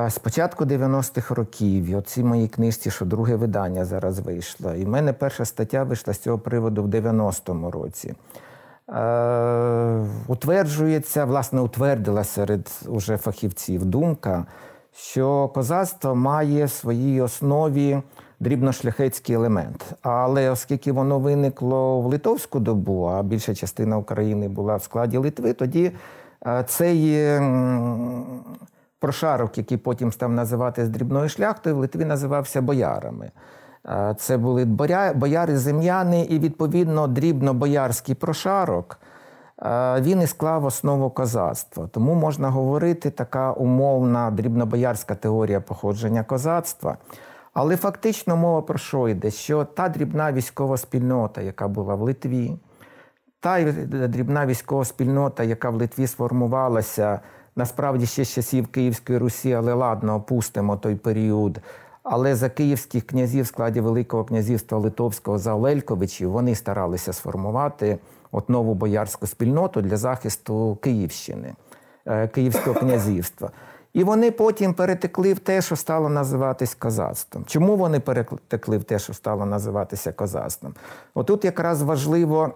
з 0.08 0.18
початку 0.18 0.64
90-х 0.64 1.34
років, 1.34 1.84
і 1.84 1.94
оці 1.94 2.24
мої 2.24 2.48
книжці, 2.48 2.90
що 2.90 3.04
друге 3.04 3.36
видання 3.36 3.84
зараз 3.84 4.18
вийшло, 4.18 4.74
і 4.74 4.84
в 4.84 4.88
мене 4.88 5.12
перша 5.12 5.44
стаття 5.44 5.82
вийшла 5.82 6.14
з 6.14 6.18
цього 6.18 6.38
приводу 6.38 6.82
в 6.82 6.88
90-му 6.88 7.70
році. 7.70 8.14
Е, 8.92 10.06
утверджується, 10.26 11.24
власне, 11.24 11.60
утвердила 11.60 12.24
серед 12.24 12.80
уже 12.86 13.16
фахівців 13.16 13.84
думка, 13.84 14.46
що 14.92 15.48
козацтво 15.48 16.14
має 16.14 16.64
в 16.64 16.70
своїй 16.70 17.20
основі 17.20 18.02
дрібношляхетський 18.40 19.34
елемент. 19.34 19.94
Але 20.02 20.50
оскільки 20.50 20.92
воно 20.92 21.18
виникло 21.18 22.00
в 22.00 22.06
литовську 22.06 22.60
добу, 22.60 23.04
а 23.04 23.22
більша 23.22 23.54
частина 23.54 23.98
України 23.98 24.48
була 24.48 24.76
в 24.76 24.82
складі 24.82 25.16
Литви, 25.16 25.52
тоді 25.52 25.92
е, 26.46 26.64
цей 26.68 27.22
прошарок, 28.98 29.58
який 29.58 29.78
потім 29.78 30.12
став 30.12 30.32
називати 30.32 30.86
з 30.86 30.88
дрібною 30.88 31.28
шляхтою, 31.28 31.76
в 31.76 31.78
Литві 31.78 32.04
називався 32.04 32.62
боярами. 32.62 33.30
Це 34.16 34.36
були 34.36 34.64
бояри 35.14 35.58
зем'яни, 35.58 36.22
і 36.22 36.38
відповідно 36.38 37.06
дрібно-боярський 37.06 38.14
прошарок. 38.14 38.98
Він 40.00 40.22
і 40.22 40.26
склав 40.26 40.64
основу 40.64 41.10
козацтва. 41.10 41.86
Тому 41.86 42.14
можна 42.14 42.50
говорити 42.50 43.10
така 43.10 43.52
умовна 43.52 44.30
дрібнобоярська 44.30 45.14
теорія 45.14 45.60
походження 45.60 46.24
козацтва. 46.24 46.96
Але 47.54 47.76
фактично 47.76 48.36
мова 48.36 48.62
про 48.62 48.78
що 48.78 49.08
йде? 49.08 49.30
Що 49.30 49.64
та 49.64 49.88
дрібна 49.88 50.32
військова 50.32 50.76
спільнота, 50.76 51.40
яка 51.40 51.68
була 51.68 51.94
в 51.94 52.00
Литві, 52.00 52.58
та 53.40 53.72
дрібна 54.08 54.46
військова 54.46 54.84
спільнота, 54.84 55.42
яка 55.42 55.70
в 55.70 55.74
Литві 55.74 56.06
сформувалася 56.06 57.20
насправді 57.56 58.06
ще 58.06 58.24
з 58.24 58.32
часів 58.32 58.66
Київської 58.66 59.18
Русі, 59.18 59.52
але 59.52 59.74
ладно, 59.74 60.14
опустимо 60.14 60.76
той 60.76 60.94
період. 60.94 61.60
Але 62.02 62.34
за 62.34 62.48
київських 62.48 63.06
князів 63.06 63.44
в 63.44 63.46
складі 63.46 63.80
Великого 63.80 64.24
князівства 64.24 64.78
Литовського 64.78 65.38
за 65.38 65.54
Олельковичів 65.54 66.30
вони 66.30 66.54
старалися 66.54 67.12
сформувати 67.12 67.98
от 68.32 68.48
нову 68.48 68.74
боярську 68.74 69.26
спільноту 69.26 69.82
для 69.82 69.96
захисту 69.96 70.78
Київщини, 70.82 71.54
е, 72.06 72.28
Київського 72.28 72.80
князівства. 72.80 73.50
І 73.92 74.04
вони 74.04 74.30
потім 74.30 74.74
перетекли 74.74 75.34
в 75.34 75.38
те, 75.38 75.62
що 75.62 75.76
стало 75.76 76.08
називатись 76.08 76.74
козацтвом. 76.74 77.44
Чому 77.44 77.76
вони 77.76 78.00
перетекли 78.00 78.78
в 78.78 78.84
те, 78.84 78.98
що 78.98 79.14
стало 79.14 79.46
називатися 79.46 80.12
козацтвом? 80.12 80.74
Отут 81.14 81.44
якраз 81.44 81.82
важливо 81.82 82.52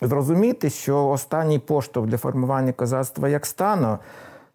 зрозуміти, 0.00 0.70
що 0.70 1.08
останній 1.08 1.58
поштовх 1.58 2.06
для 2.06 2.18
формування 2.18 2.72
козацтва 2.72 3.28
як 3.28 3.46
стану 3.46 3.98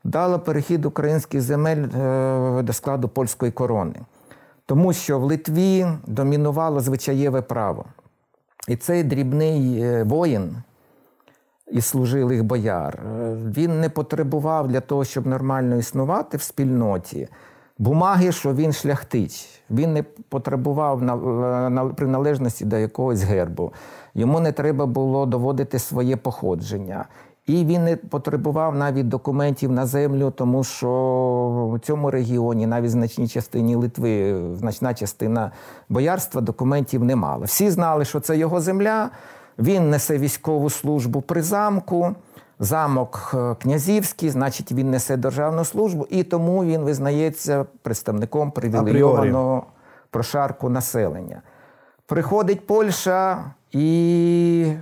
дало 0.03 0.39
перехід 0.39 0.85
українських 0.85 1.41
земель 1.41 1.85
е, 1.97 2.61
до 2.63 2.73
складу 2.73 3.07
польської 3.07 3.51
корони 3.51 3.95
тому 4.67 4.93
що 4.93 5.19
в 5.19 5.23
Литві 5.23 5.87
домінувало 6.07 6.79
звичаєве 6.79 7.41
право. 7.41 7.85
І 8.67 8.75
цей 8.75 9.03
дрібний 9.03 9.81
е, 9.81 10.03
воїн 10.03 10.55
із 11.71 11.85
служилих 11.85 12.43
бояр, 12.43 12.99
е, 12.99 13.35
він 13.57 13.79
не 13.79 13.89
потребував 13.89 14.67
для 14.67 14.79
того, 14.79 15.03
щоб 15.05 15.27
нормально 15.27 15.75
існувати 15.75 16.37
в 16.37 16.41
спільноті. 16.41 17.27
Бумаги, 17.77 18.31
що 18.31 18.53
він 18.53 18.73
шляхтич, 18.73 19.61
він 19.69 19.93
не 19.93 20.03
потребував 20.03 20.99
приналежності 21.95 22.65
до 22.65 22.77
якогось 22.77 23.23
гербу. 23.23 23.73
Йому 24.15 24.39
не 24.39 24.51
треба 24.51 24.85
було 24.85 25.25
доводити 25.25 25.79
своє 25.79 26.17
походження. 26.17 27.05
І 27.47 27.65
він 27.65 27.83
не 27.83 27.95
потребував 27.95 28.75
навіть 28.75 29.07
документів 29.07 29.71
на 29.71 29.85
землю, 29.85 30.33
тому 30.35 30.63
що 30.63 31.71
в 31.73 31.79
цьому 31.79 32.11
регіоні, 32.11 32.67
навіть 32.67 32.87
в 32.87 32.91
значній 32.91 33.27
частині 33.27 33.75
Литви, 33.75 34.41
значна 34.55 34.93
частина 34.93 35.51
боярства 35.89 36.41
документів 36.41 37.03
не 37.03 37.15
мала. 37.15 37.45
Всі 37.45 37.69
знали, 37.69 38.05
що 38.05 38.19
це 38.19 38.37
його 38.37 38.61
земля. 38.61 39.09
Він 39.59 39.89
несе 39.89 40.17
військову 40.17 40.69
службу 40.69 41.21
при 41.21 41.41
замку, 41.41 42.15
замок 42.59 43.31
е, 43.33 43.55
князівський, 43.61 44.29
значить, 44.29 44.71
він 44.71 44.91
несе 44.91 45.17
державну 45.17 45.65
службу, 45.65 46.07
і 46.09 46.23
тому 46.23 46.65
він 46.65 46.81
визнається 46.81 47.65
представником 47.81 48.51
привілейованого 48.51 49.63
прошарку 50.09 50.69
населення. 50.69 51.41
Приходить 52.05 52.67
Польща 52.67 53.45
і 53.71 54.73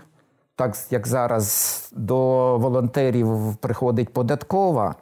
так 0.56 0.76
як 0.90 1.08
зараз 1.08 1.90
до 1.96 2.18
волонтерів 2.58 3.56
приходить 3.56 4.14
податкова. 4.14 4.96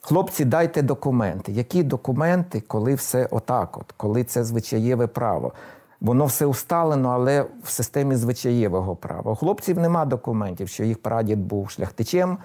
Хлопці, 0.00 0.44
дайте 0.44 0.82
документи. 0.82 1.52
Які 1.52 1.82
документи, 1.82 2.60
коли 2.60 2.94
все 2.94 3.28
отак, 3.30 3.78
от, 3.78 3.92
коли 3.96 4.24
це 4.24 4.44
звичаєве 4.44 5.06
право? 5.06 5.52
Воно 6.00 6.24
все 6.24 6.46
усталено, 6.46 7.08
але 7.08 7.46
в 7.62 7.70
системі 7.70 8.16
звичаєвого 8.16 8.96
права. 8.96 9.32
У 9.32 9.34
хлопців 9.34 9.78
нема 9.78 10.04
документів, 10.04 10.68
що 10.68 10.84
їх 10.84 11.02
прадід 11.02 11.38
був 11.38 11.70
шляхтичем, 11.70 12.38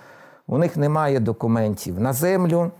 у 0.47 0.57
них 0.57 0.77
немає 0.77 1.19
документів 1.19 1.99
на 1.99 2.13
землю. 2.13 2.71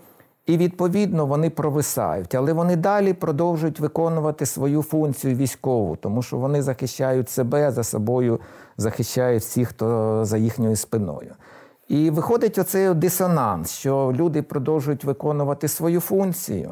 І 0.45 0.57
відповідно 0.57 1.25
вони 1.25 1.49
провисають, 1.49 2.35
але 2.35 2.53
вони 2.53 2.75
далі 2.75 3.13
продовжують 3.13 3.79
виконувати 3.79 4.45
свою 4.45 4.81
функцію 4.81 5.35
військову, 5.35 5.95
тому 5.95 6.21
що 6.21 6.37
вони 6.37 6.61
захищають 6.61 7.29
себе 7.29 7.71
за 7.71 7.83
собою, 7.83 8.39
захищають 8.77 9.43
всіх, 9.43 9.69
хто 9.69 10.19
за 10.25 10.37
їхньою 10.37 10.75
спиною. 10.75 11.33
І 11.87 12.09
виходить 12.09 12.57
оцей 12.57 12.93
дисонанс, 12.93 13.71
що 13.71 14.13
люди 14.15 14.41
продовжують 14.41 15.03
виконувати 15.03 15.67
свою 15.67 15.99
функцію, 15.99 16.71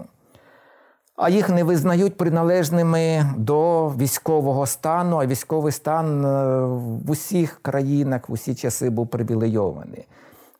а 1.16 1.30
їх 1.30 1.50
не 1.50 1.64
визнають 1.64 2.18
приналежними 2.18 3.26
до 3.38 3.90
військового 3.90 4.66
стану. 4.66 5.18
А 5.18 5.26
військовий 5.26 5.72
стан 5.72 6.26
е, 6.26 6.66
в 7.06 7.12
усіх 7.12 7.60
країнах 7.62 8.30
в 8.30 8.32
усі 8.32 8.56
часи 8.56 8.90
був 8.90 9.08
привілейований. 9.08 10.06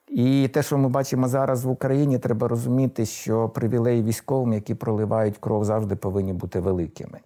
І 0.08 0.48
те, 0.48 0.64
що 0.64 0.78
ми 0.78 0.90
бачимо 0.90 1.28
зараз 1.28 1.66
в 1.66 1.70
Україні, 1.70 2.20
треба 2.20 2.48
розуміти, 2.48 3.06
що 3.06 3.50
привілеї 3.50 4.04
військовим, 4.04 4.54
які 4.54 4.76
проливають 4.76 5.38
кров, 5.38 5.66
завжди 5.66 5.96
повинні 5.96 6.34
бути 6.34 6.60
великими. 6.60 7.20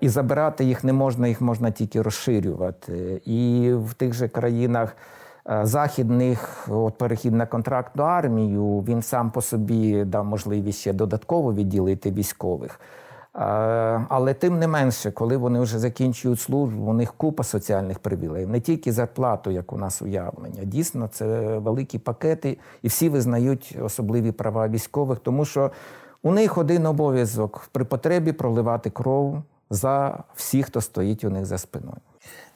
І 0.00 0.08
забирати 0.08 0.64
їх 0.64 0.84
не 0.84 0.92
можна, 0.92 1.28
їх 1.28 1.40
можна 1.40 1.70
тільки 1.70 2.02
розширювати. 2.02 3.22
І 3.24 3.72
в 3.74 3.94
тих 3.94 4.12
же 4.12 4.28
країнах 4.28 4.96
західних 5.62 6.68
от 6.70 6.98
перехід 6.98 7.34
на 7.34 7.46
контрактну 7.46 8.02
армію, 8.02 8.84
він 8.88 9.02
сам 9.02 9.30
по 9.30 9.42
собі 9.42 10.04
дав 10.04 10.24
можливість 10.24 10.78
ще 10.78 10.92
додатково 10.92 11.54
відділити 11.54 12.10
військових. 12.10 12.80
Але 13.32 14.34
тим 14.34 14.58
не 14.58 14.68
менше, 14.68 15.10
коли 15.10 15.36
вони 15.36 15.60
вже 15.60 15.78
закінчують 15.78 16.40
службу, 16.40 16.84
у 16.84 16.92
них 16.92 17.12
купа 17.16 17.44
соціальних 17.44 17.98
привілеїв, 17.98 18.48
не 18.48 18.60
тільки 18.60 18.92
зарплату, 18.92 19.50
як 19.50 19.72
у 19.72 19.78
нас 19.78 20.02
уявлення. 20.02 20.64
Дійсно, 20.64 21.08
це 21.08 21.58
великі 21.58 21.98
пакети, 21.98 22.58
і 22.82 22.88
всі 22.88 23.08
визнають 23.08 23.78
особливі 23.82 24.32
права 24.32 24.68
військових, 24.68 25.18
тому 25.18 25.44
що 25.44 25.70
у 26.22 26.32
них 26.32 26.58
один 26.58 26.86
обов'язок 26.86 27.68
при 27.72 27.84
потребі 27.84 28.32
проливати 28.32 28.90
кров 28.90 29.42
за 29.72 30.24
всіх, 30.34 30.66
хто 30.66 30.80
стоїть 30.80 31.24
у 31.24 31.30
них 31.30 31.46
за 31.46 31.58
спиною. 31.58 31.96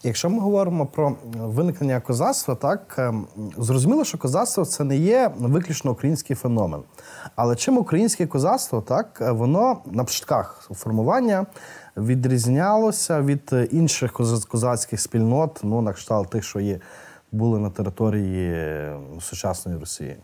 Якщо 0.02 0.30
ми 0.30 0.40
говоримо 0.40 0.86
про 0.86 1.16
виникнення 1.36 2.00
козацтва, 2.00 2.54
так 2.54 2.94
ем, 2.98 3.26
зрозуміло, 3.56 4.04
що 4.04 4.18
козацтво 4.18 4.64
це 4.64 4.84
не 4.84 4.96
є 4.96 5.30
виключно 5.38 5.90
український 5.90 6.36
феномен. 6.36 6.82
Але 7.36 7.56
чим 7.56 7.78
українське 7.78 8.26
козацтво, 8.26 8.80
так 8.80 9.22
воно 9.30 9.78
на 9.86 10.04
початках 10.04 10.70
формування 10.70 11.46
відрізнялося 11.96 13.22
від 13.22 13.54
інших 13.70 14.12
козацьких 14.48 15.00
спільнот, 15.00 15.60
ну 15.62 15.80
на 15.80 15.92
кшталт 15.92 16.30
тих, 16.30 16.44
що 16.44 16.60
є 16.60 16.80
були 17.32 17.58
на 17.58 17.70
території 17.70 18.90
сучасної 19.20 19.78
Росії. 19.78 20.16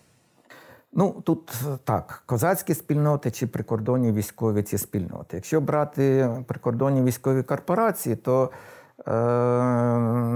Ну 0.94 1.22
тут 1.24 1.52
так, 1.84 2.22
козацькі 2.26 2.74
спільноти 2.74 3.30
чи 3.30 3.46
прикордонні 3.46 4.12
військові 4.12 4.62
ці 4.62 4.78
спільноти. 4.78 5.36
Якщо 5.36 5.60
брати 5.60 6.30
прикордонні 6.46 7.02
військові 7.02 7.42
корпорації, 7.42 8.16
то 8.16 8.50
е, 9.06 9.12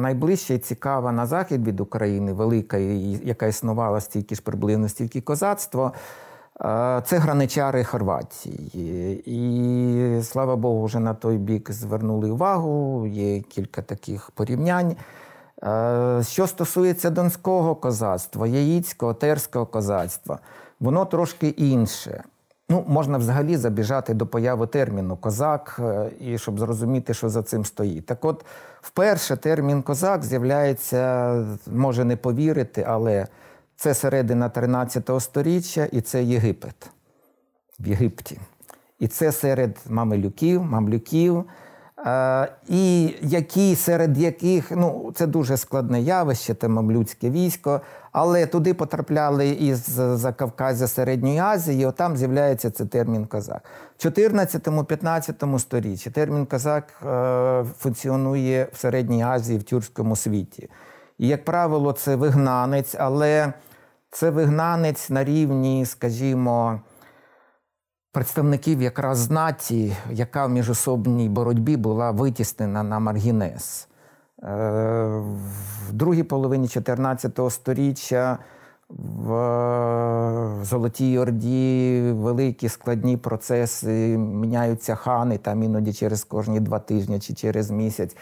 найближче 0.01 0.59
цікава 0.59 1.13
на 1.13 1.27
захід 1.27 1.67
від 1.67 1.81
України, 1.81 2.33
велика, 2.33 2.77
яка 2.77 3.47
існувала 3.47 4.01
стільки 4.01 4.35
ж 4.35 4.43
приблизно 4.43 4.89
стільки 4.89 5.21
козацтво. 5.21 5.93
Е, 6.61 7.03
це 7.07 7.19
граничари 7.19 7.85
Хорватії. 7.85 9.23
І 9.27 10.23
слава 10.23 10.57
Богу, 10.57 10.85
вже 10.85 10.99
на 10.99 11.15
той 11.15 11.39
бік 11.39 11.71
звернули 11.71 12.31
увагу. 12.31 13.07
Є 13.07 13.41
кілька 13.41 13.83
таких 13.83 14.31
порівнянь. 14.31 14.97
Е, 15.65 16.23
що 16.23 16.47
стосується 16.47 17.11
донського 17.11 17.75
козацтва, 17.75 18.47
яїцького, 18.47 19.15
терського 19.15 19.67
козацтва, 19.67 20.39
воно 20.81 21.05
трошки 21.05 21.49
інше. 21.49 22.25
Ну, 22.69 22.85
Можна 22.89 23.19
взагалі 23.19 23.57
забіжати 23.57 24.15
до 24.15 24.27
появи 24.27 24.67
терміну 24.67 25.17
козак, 25.17 25.77
е, 25.81 26.11
і 26.21 26.39
щоб 26.39 26.59
зрозуміти, 26.59 27.15
що 27.15 27.29
за 27.29 27.43
цим 27.43 27.65
стоїть. 27.65 28.07
Так 28.07 28.25
от, 28.25 28.45
вперше 28.81 29.37
термін 29.37 29.83
козак 29.83 30.25
з'являється, 30.25 31.45
може 31.67 32.05
не 32.05 32.17
повірити, 32.17 32.85
але 32.89 33.27
це 33.77 33.95
середина 33.95 34.49
13 34.49 35.11
століття 35.19 35.89
і 35.93 36.01
це 36.01 36.25
Єгипет 36.25 36.91
в 37.81 37.87
Єгипті. 37.87 38.39
І 38.99 39.09
це 39.09 39.33
серед 39.33 39.79
мамелюків, 39.89 40.63
мамлюків. 40.63 41.45
І 42.69 43.15
які 43.23 43.77
серед 43.77 44.19
яких 44.19 44.71
ну 44.71 45.13
це 45.15 45.27
дуже 45.27 45.57
складне 45.57 46.01
явище, 46.01 46.55
це 46.55 46.69
мамлюцьке 46.69 47.31
військо, 47.31 47.81
але 48.13 48.47
туди 48.47 48.75
потрапляли 48.75 49.49
із 49.49 49.85
Закавказя 50.15 50.89
Середньої 50.89 51.39
Азії, 51.39 51.83
і 51.83 51.87
отам 51.87 52.17
з'являється 52.17 52.71
цей 52.71 52.87
термін 52.87 53.27
козак. 53.27 53.63
В 53.99 54.07
14-15 54.07 55.59
сторіччі 55.59 56.11
термін 56.11 56.47
козак 56.47 56.85
е, 57.07 57.65
функціонує 57.79 58.69
в 58.73 58.79
Середній 58.79 59.23
Азії, 59.23 59.59
в 59.59 59.63
тюркському 59.63 60.17
світі. 60.17 60.71
І, 61.19 61.29
як 61.29 61.45
правило, 61.45 61.93
це 61.93 62.17
вигнанець, 62.17 62.95
але 62.99 63.53
це 64.11 64.31
вигнанець 64.31 65.11
на 65.11 65.25
рівні, 65.25 65.87
скажімо 65.87 66.81
представників 68.17 68.83
якраз 68.83 69.19
знаті, 69.19 69.97
яка 70.11 70.47
в 70.47 70.51
міжособній 70.51 71.29
боротьбі 71.29 71.77
була 71.77 72.11
витіснена 72.11 72.83
на 72.83 72.99
маргінес. 72.99 73.89
Е, 74.43 74.47
в 75.89 75.93
другій 75.93 76.23
половині 76.23 76.69
14 76.69 77.41
століття 77.51 78.39
в 78.89 79.29
Золотій 80.63 81.19
Орді 81.19 82.03
великі 82.15 82.69
складні 82.69 83.17
процеси, 83.17 84.19
міняються 84.19 84.95
хани 84.95 85.39
там 85.39 85.63
іноді 85.63 85.93
через 85.93 86.25
кожні 86.25 86.61
два 86.61 86.79
тижні 86.79 87.21
чи 87.21 87.35
через 87.35 87.71
місяць 87.71 88.17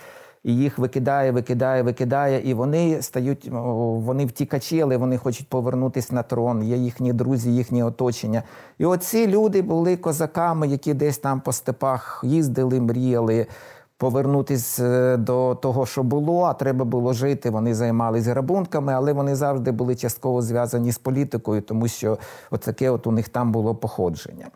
і 0.44 0.56
їх 0.56 0.78
викидає, 0.78 1.32
викидає, 1.32 1.82
викидає, 1.82 2.50
і 2.50 2.54
вони 2.54 3.02
стають, 3.02 3.48
вони 3.50 4.26
втікачі, 4.26 4.80
але 4.80 4.96
вони 4.96 5.18
хочуть 5.18 5.48
повернутися 5.48 6.14
на 6.14 6.22
трон. 6.22 6.62
Є 6.62 6.76
їхні 6.76 7.12
друзі, 7.12 7.54
їхнє 7.54 7.84
оточення. 7.84 8.42
І 8.78 8.84
оці 8.84 9.26
люди 9.26 9.62
були 9.62 9.96
козаками, 9.96 10.68
які 10.68 10.94
десь 10.94 11.18
там 11.18 11.40
по 11.40 11.52
степах 11.52 12.20
їздили, 12.24 12.80
мріяли. 12.80 13.46
Повернутися 13.96 14.84
е, 14.84 15.16
до 15.16 15.54
того, 15.54 15.86
що 15.86 16.02
було, 16.02 16.42
а 16.42 16.54
треба 16.54 16.84
було 16.84 17.12
жити. 17.12 17.50
Вони 17.50 17.74
займалися 17.74 18.30
грабунками, 18.30 18.92
але 18.92 19.12
вони 19.12 19.36
завжди 19.36 19.72
були 19.72 19.96
частково 19.96 20.42
зв'язані 20.42 20.92
з 20.92 20.98
політикою, 20.98 21.62
тому 21.62 21.88
що 21.88 22.18
от 22.50 22.60
таке 22.60 22.90
от 22.90 23.06
у 23.06 23.12
них 23.12 23.28
там 23.28 23.52
було 23.52 23.74
походження. 23.74 24.46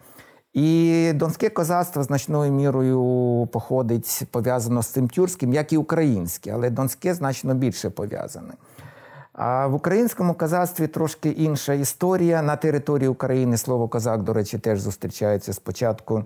І 0.53 1.13
донське 1.15 1.51
козацтво 1.51 2.03
значною 2.03 2.53
мірою 2.53 3.49
походить 3.53 4.23
пов'язано 4.31 4.83
з 4.83 4.87
цим 4.87 5.09
тюркським, 5.09 5.53
як 5.53 5.73
і 5.73 5.77
українське, 5.77 6.51
але 6.51 6.71
донське 6.71 7.15
значно 7.15 7.55
більше 7.55 7.91
пов'язане. 7.91 8.53
А 9.33 9.67
в 9.67 9.75
українському 9.75 10.35
козацтві 10.35 10.87
трошки 10.87 11.29
інша 11.29 11.73
історія. 11.73 12.43
На 12.43 12.57
території 12.57 13.09
України 13.09 13.57
слово 13.57 13.89
козак, 13.89 14.23
до 14.23 14.33
речі, 14.33 14.59
теж 14.59 14.81
зустрічається 14.81 15.53
спочатку 15.53 16.25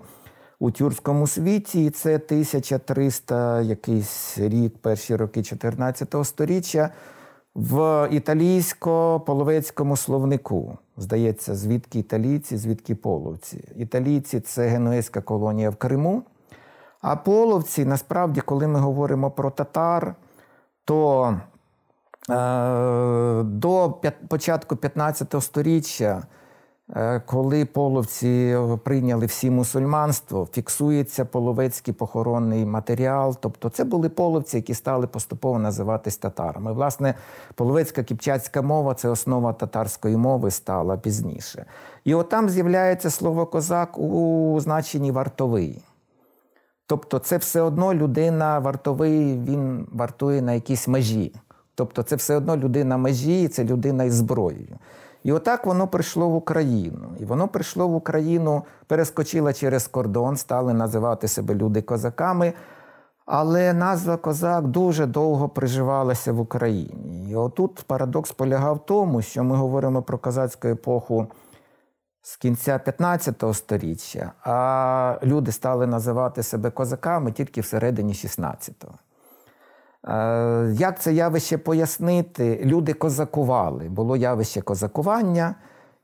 у 0.59 0.71
тюркському 0.71 1.27
світі. 1.27 1.85
І 1.85 1.89
це 1.89 2.15
1300 2.15 3.61
якийсь 3.61 4.37
рік, 4.37 4.77
перші 4.77 5.15
роки 5.15 5.43
14 5.43 6.15
століття 6.23 6.89
в 7.55 8.07
італійсько-половецькому 8.11 9.97
словнику. 9.97 10.77
Здається, 10.97 11.55
звідки 11.55 11.99
італійці, 11.99 12.57
звідки 12.57 12.95
половці. 12.95 13.63
Італійці 13.75 14.39
це 14.39 14.67
генуезька 14.67 15.21
колонія 15.21 15.69
в 15.69 15.75
Криму. 15.75 16.23
А 17.01 17.15
половці, 17.15 17.85
насправді, 17.85 18.41
коли 18.41 18.67
ми 18.67 18.79
говоримо 18.79 19.31
про 19.31 19.51
татар, 19.51 20.15
то 20.85 21.29
е, 22.29 23.43
до 23.43 23.99
початку 24.27 24.75
15 24.75 25.35
століття 25.43 26.23
коли 27.25 27.65
половці 27.65 28.57
прийняли 28.83 29.25
всі 29.25 29.49
мусульманство, 29.49 30.47
фіксується 30.53 31.25
половецький 31.25 31.93
похоронний 31.93 32.65
матеріал. 32.65 33.37
Тобто 33.39 33.69
це 33.69 33.83
були 33.83 34.09
половці, 34.09 34.57
які 34.57 34.73
стали 34.73 35.07
поступово 35.07 35.59
називатись 35.59 36.17
татарами. 36.17 36.73
Власне, 36.73 37.13
половецька 37.55 38.03
кіпчацька 38.03 38.61
мова 38.61 38.93
це 38.93 39.09
основа 39.09 39.53
татарської 39.53 40.17
мови 40.17 40.51
стала 40.51 40.97
пізніше. 40.97 41.65
І 42.03 42.15
от 42.15 42.29
там 42.29 42.49
з'являється 42.49 43.09
слово 43.09 43.45
козак 43.45 43.97
у 43.97 44.57
значенні 44.61 45.11
вартовий. 45.11 45.81
Тобто, 46.85 47.19
це 47.19 47.37
все 47.37 47.61
одно 47.61 47.93
людина 47.93 48.59
вартовий, 48.59 49.39
він 49.39 49.87
вартує 49.91 50.41
на 50.41 50.53
якійсь 50.53 50.87
межі. 50.87 51.35
Тобто, 51.75 52.03
це 52.03 52.15
все 52.15 52.35
одно 52.35 52.57
людина 52.57 52.97
межі, 52.97 53.47
це 53.47 53.63
людина 53.63 54.03
із 54.03 54.13
зброєю. 54.13 54.77
І 55.23 55.31
отак 55.31 55.65
воно 55.65 55.87
прийшло 55.87 56.29
в 56.29 56.35
Україну. 56.35 57.15
І 57.19 57.25
воно 57.25 57.47
прийшло 57.47 57.87
в 57.87 57.95
Україну, 57.95 58.63
перескочило 58.87 59.53
через 59.53 59.87
кордон, 59.87 60.37
стали 60.37 60.73
називати 60.73 61.27
себе 61.27 61.55
люди 61.55 61.81
козаками. 61.81 62.53
Але 63.25 63.73
назва 63.73 64.17
козак 64.17 64.67
дуже 64.67 65.05
довго 65.05 65.49
приживалася 65.49 66.33
в 66.33 66.39
Україні. 66.39 67.29
І 67.31 67.35
отут 67.35 67.83
парадокс 67.87 68.31
полягав 68.31 68.75
в 68.75 68.85
тому, 68.85 69.21
що 69.21 69.43
ми 69.43 69.55
говоримо 69.55 70.01
про 70.01 70.17
козацьку 70.17 70.67
епоху 70.67 71.27
з 72.21 72.37
кінця 72.37 72.79
15 72.79 73.43
століття, 73.53 74.31
а 74.43 75.19
люди 75.23 75.51
стали 75.51 75.87
називати 75.87 76.43
себе 76.43 76.71
козаками 76.71 77.31
тільки 77.31 77.61
всередині 77.61 78.13
16-го. 78.13 78.93
Е, 80.07 80.73
як 80.77 81.01
це 81.01 81.13
явище 81.13 81.57
пояснити? 81.57 82.61
Люди 82.65 82.93
козакували. 82.93 83.89
Було 83.89 84.17
явище 84.17 84.61
козакування. 84.61 85.55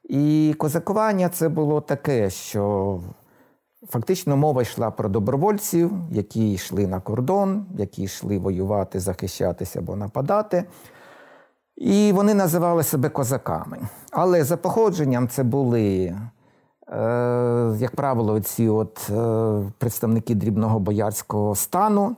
І 0.03 0.55
козакування 0.57 1.29
це 1.29 1.49
було 1.49 1.81
таке, 1.81 2.29
що 2.29 2.99
фактично 3.87 4.37
мова 4.37 4.61
йшла 4.61 4.91
про 4.91 5.09
добровольців, 5.09 5.91
які 6.11 6.53
йшли 6.53 6.87
на 6.87 6.99
кордон, 6.99 7.65
які 7.77 8.03
йшли 8.03 8.39
воювати, 8.39 8.99
захищатися 8.99 9.79
або 9.79 9.95
нападати. 9.95 10.63
І 11.77 12.11
вони 12.11 12.33
називали 12.33 12.83
себе 12.83 13.09
козаками. 13.09 13.79
Але 14.11 14.43
за 14.43 14.57
походженням 14.57 15.27
це 15.27 15.43
були, 15.43 16.15
е, 16.87 17.75
як 17.77 17.95
правило, 17.95 18.39
ці 18.39 18.69
от 18.69 19.09
е, 19.09 19.71
представники 19.77 20.35
дрібного 20.35 20.79
боярського 20.79 21.55
стану. 21.55 22.15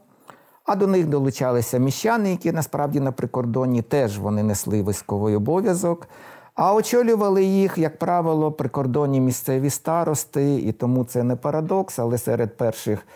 А 0.71 0.75
до 0.75 0.87
них 0.87 1.07
долучалися 1.07 1.77
міщани, 1.77 2.31
які 2.31 2.51
насправді 2.51 2.99
на 2.99 3.11
прикордонні 3.11 3.81
теж 3.81 4.19
вони 4.19 4.43
несли 4.43 4.83
військовий 4.83 5.35
обов'язок. 5.35 6.07
А 6.55 6.73
очолювали 6.73 7.43
їх, 7.43 7.77
як 7.77 7.99
правило, 7.99 8.51
прикордонні 8.51 9.21
місцеві 9.21 9.69
старости, 9.69 10.55
і 10.55 10.71
тому 10.71 11.03
це 11.03 11.23
не 11.23 11.35
парадокс, 11.35 11.99
але 11.99 12.17
серед 12.17 12.57
перших, 12.57 13.07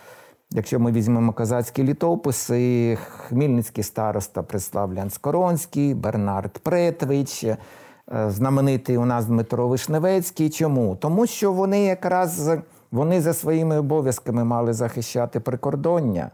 якщо 0.50 0.80
ми 0.80 0.92
візьмемо 0.92 1.32
козацькі 1.32 1.82
літописи, 1.82 2.98
Хмельницький 3.28 3.84
староста 3.84 4.42
Преславлян 4.42 5.10
Скоронський, 5.10 5.94
Бернард 5.94 6.58
Претвич, 6.58 7.44
е, 7.44 7.56
знаменитий 8.28 8.96
у 8.96 9.04
нас 9.04 9.26
Дмитро 9.26 9.68
Вишневецький. 9.68 10.50
Чому? 10.50 10.96
Тому 10.96 11.26
що 11.26 11.52
вони 11.52 11.84
якраз 11.84 12.50
вони 12.90 13.20
за 13.20 13.34
своїми 13.34 13.78
обов'язками 13.78 14.44
мали 14.44 14.72
захищати 14.72 15.40
прикордоння. 15.40 16.30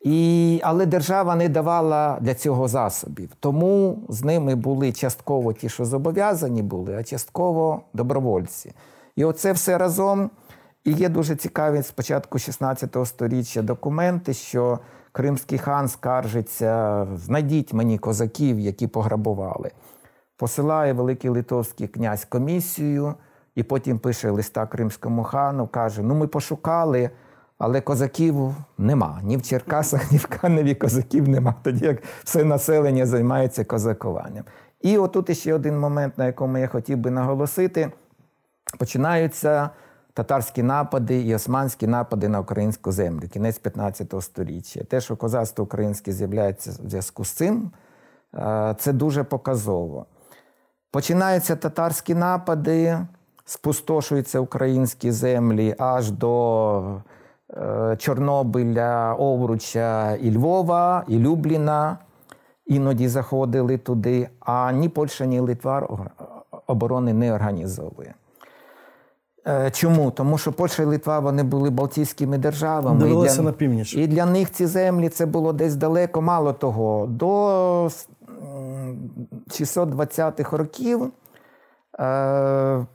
І, 0.00 0.60
Але 0.64 0.86
держава 0.86 1.36
не 1.36 1.48
давала 1.48 2.18
для 2.20 2.34
цього 2.34 2.68
засобів. 2.68 3.30
Тому 3.40 4.02
з 4.08 4.24
ними 4.24 4.54
були 4.54 4.92
частково 4.92 5.52
ті, 5.52 5.68
що 5.68 5.84
зобов'язані 5.84 6.62
були, 6.62 6.96
а 6.96 7.02
частково 7.02 7.82
добровольці. 7.92 8.72
І 9.16 9.24
оце 9.24 9.52
все 9.52 9.78
разом. 9.78 10.30
І 10.84 10.92
є 10.92 11.08
дуже 11.08 11.36
цікаві 11.36 11.82
з 11.82 11.90
початку 11.90 12.38
16 12.38 12.96
століття 13.04 13.62
документи, 13.62 14.34
що 14.34 14.78
кримський 15.12 15.58
хан 15.58 15.88
скаржиться: 15.88 17.06
знайдіть 17.14 17.72
мені 17.72 17.98
козаків, 17.98 18.60
які 18.60 18.86
пограбували. 18.86 19.70
Посилає 20.36 20.92
Великий 20.92 21.30
Литовський 21.30 21.88
князь 21.88 22.24
комісію, 22.24 23.14
і 23.54 23.62
потім 23.62 23.98
пише 23.98 24.30
листа 24.30 24.66
кримському 24.66 25.24
хану, 25.24 25.66
каже: 25.66 26.02
Ну, 26.02 26.14
ми 26.14 26.26
пошукали. 26.26 27.10
Але 27.60 27.80
козаків 27.80 28.54
нема. 28.78 29.20
Ні 29.22 29.36
в 29.36 29.42
Черкасах, 29.42 30.12
ні 30.12 30.18
в 30.18 30.26
Каневі 30.26 30.74
козаків 30.74 31.28
нема, 31.28 31.54
тоді 31.62 31.84
як 31.84 32.02
все 32.24 32.44
населення 32.44 33.06
займається 33.06 33.64
козакуванням. 33.64 34.44
І 34.80 34.98
отут 34.98 35.38
ще 35.38 35.54
один 35.54 35.78
момент, 35.78 36.18
на 36.18 36.26
якому 36.26 36.58
я 36.58 36.66
хотів 36.66 36.98
би 36.98 37.10
наголосити: 37.10 37.92
починаються 38.78 39.70
татарські 40.12 40.62
напади 40.62 41.20
і 41.20 41.34
османські 41.34 41.86
напади 41.86 42.28
на 42.28 42.40
українську 42.40 42.92
землю, 42.92 43.28
кінець 43.28 43.58
15 43.58 44.14
століття. 44.20 44.84
Те, 44.84 45.00
що 45.00 45.16
козацтво 45.16 45.64
українське 45.64 46.12
з'являється 46.12 46.70
в 46.70 46.88
зв'язку 46.88 47.24
з 47.24 47.30
цим, 47.30 47.70
е, 48.34 48.74
це 48.78 48.92
дуже 48.92 49.24
показово. 49.24 50.06
Починаються 50.90 51.56
татарські 51.56 52.14
напади, 52.14 52.98
спустошуються 53.44 54.40
українські 54.40 55.10
землі 55.10 55.74
аж 55.78 56.10
до. 56.10 57.02
Е, 57.56 57.96
Чорнобиля, 57.98 59.14
Овруча 59.18 60.14
і 60.14 60.36
Львова, 60.36 61.04
і 61.08 61.18
Любліна. 61.18 61.98
Іноді 62.66 63.08
заходили 63.08 63.78
туди, 63.78 64.28
а 64.40 64.72
ні 64.72 64.88
Польща, 64.88 65.24
ні 65.24 65.40
Литва 65.40 65.88
оборони 66.66 67.14
не 67.14 67.32
організовує. 67.32 68.14
Е, 69.46 69.70
чому? 69.70 70.10
Тому 70.10 70.38
що 70.38 70.52
Польща 70.52 70.82
і 70.82 70.86
Литва 70.86 71.18
вони 71.18 71.42
були 71.42 71.70
Балтійськими 71.70 72.38
державами. 72.38 73.00
Дивилися 73.00 73.34
і 73.34 73.38
для, 73.38 73.44
на 73.44 73.52
північ. 73.52 73.94
І 73.94 74.06
для 74.06 74.26
них 74.26 74.50
ці 74.50 74.66
землі 74.66 75.08
це 75.08 75.26
було 75.26 75.52
десь 75.52 75.74
далеко. 75.74 76.22
Мало 76.22 76.52
того, 76.52 77.06
до 77.06 77.90
620-х 79.48 80.56
років 80.56 81.12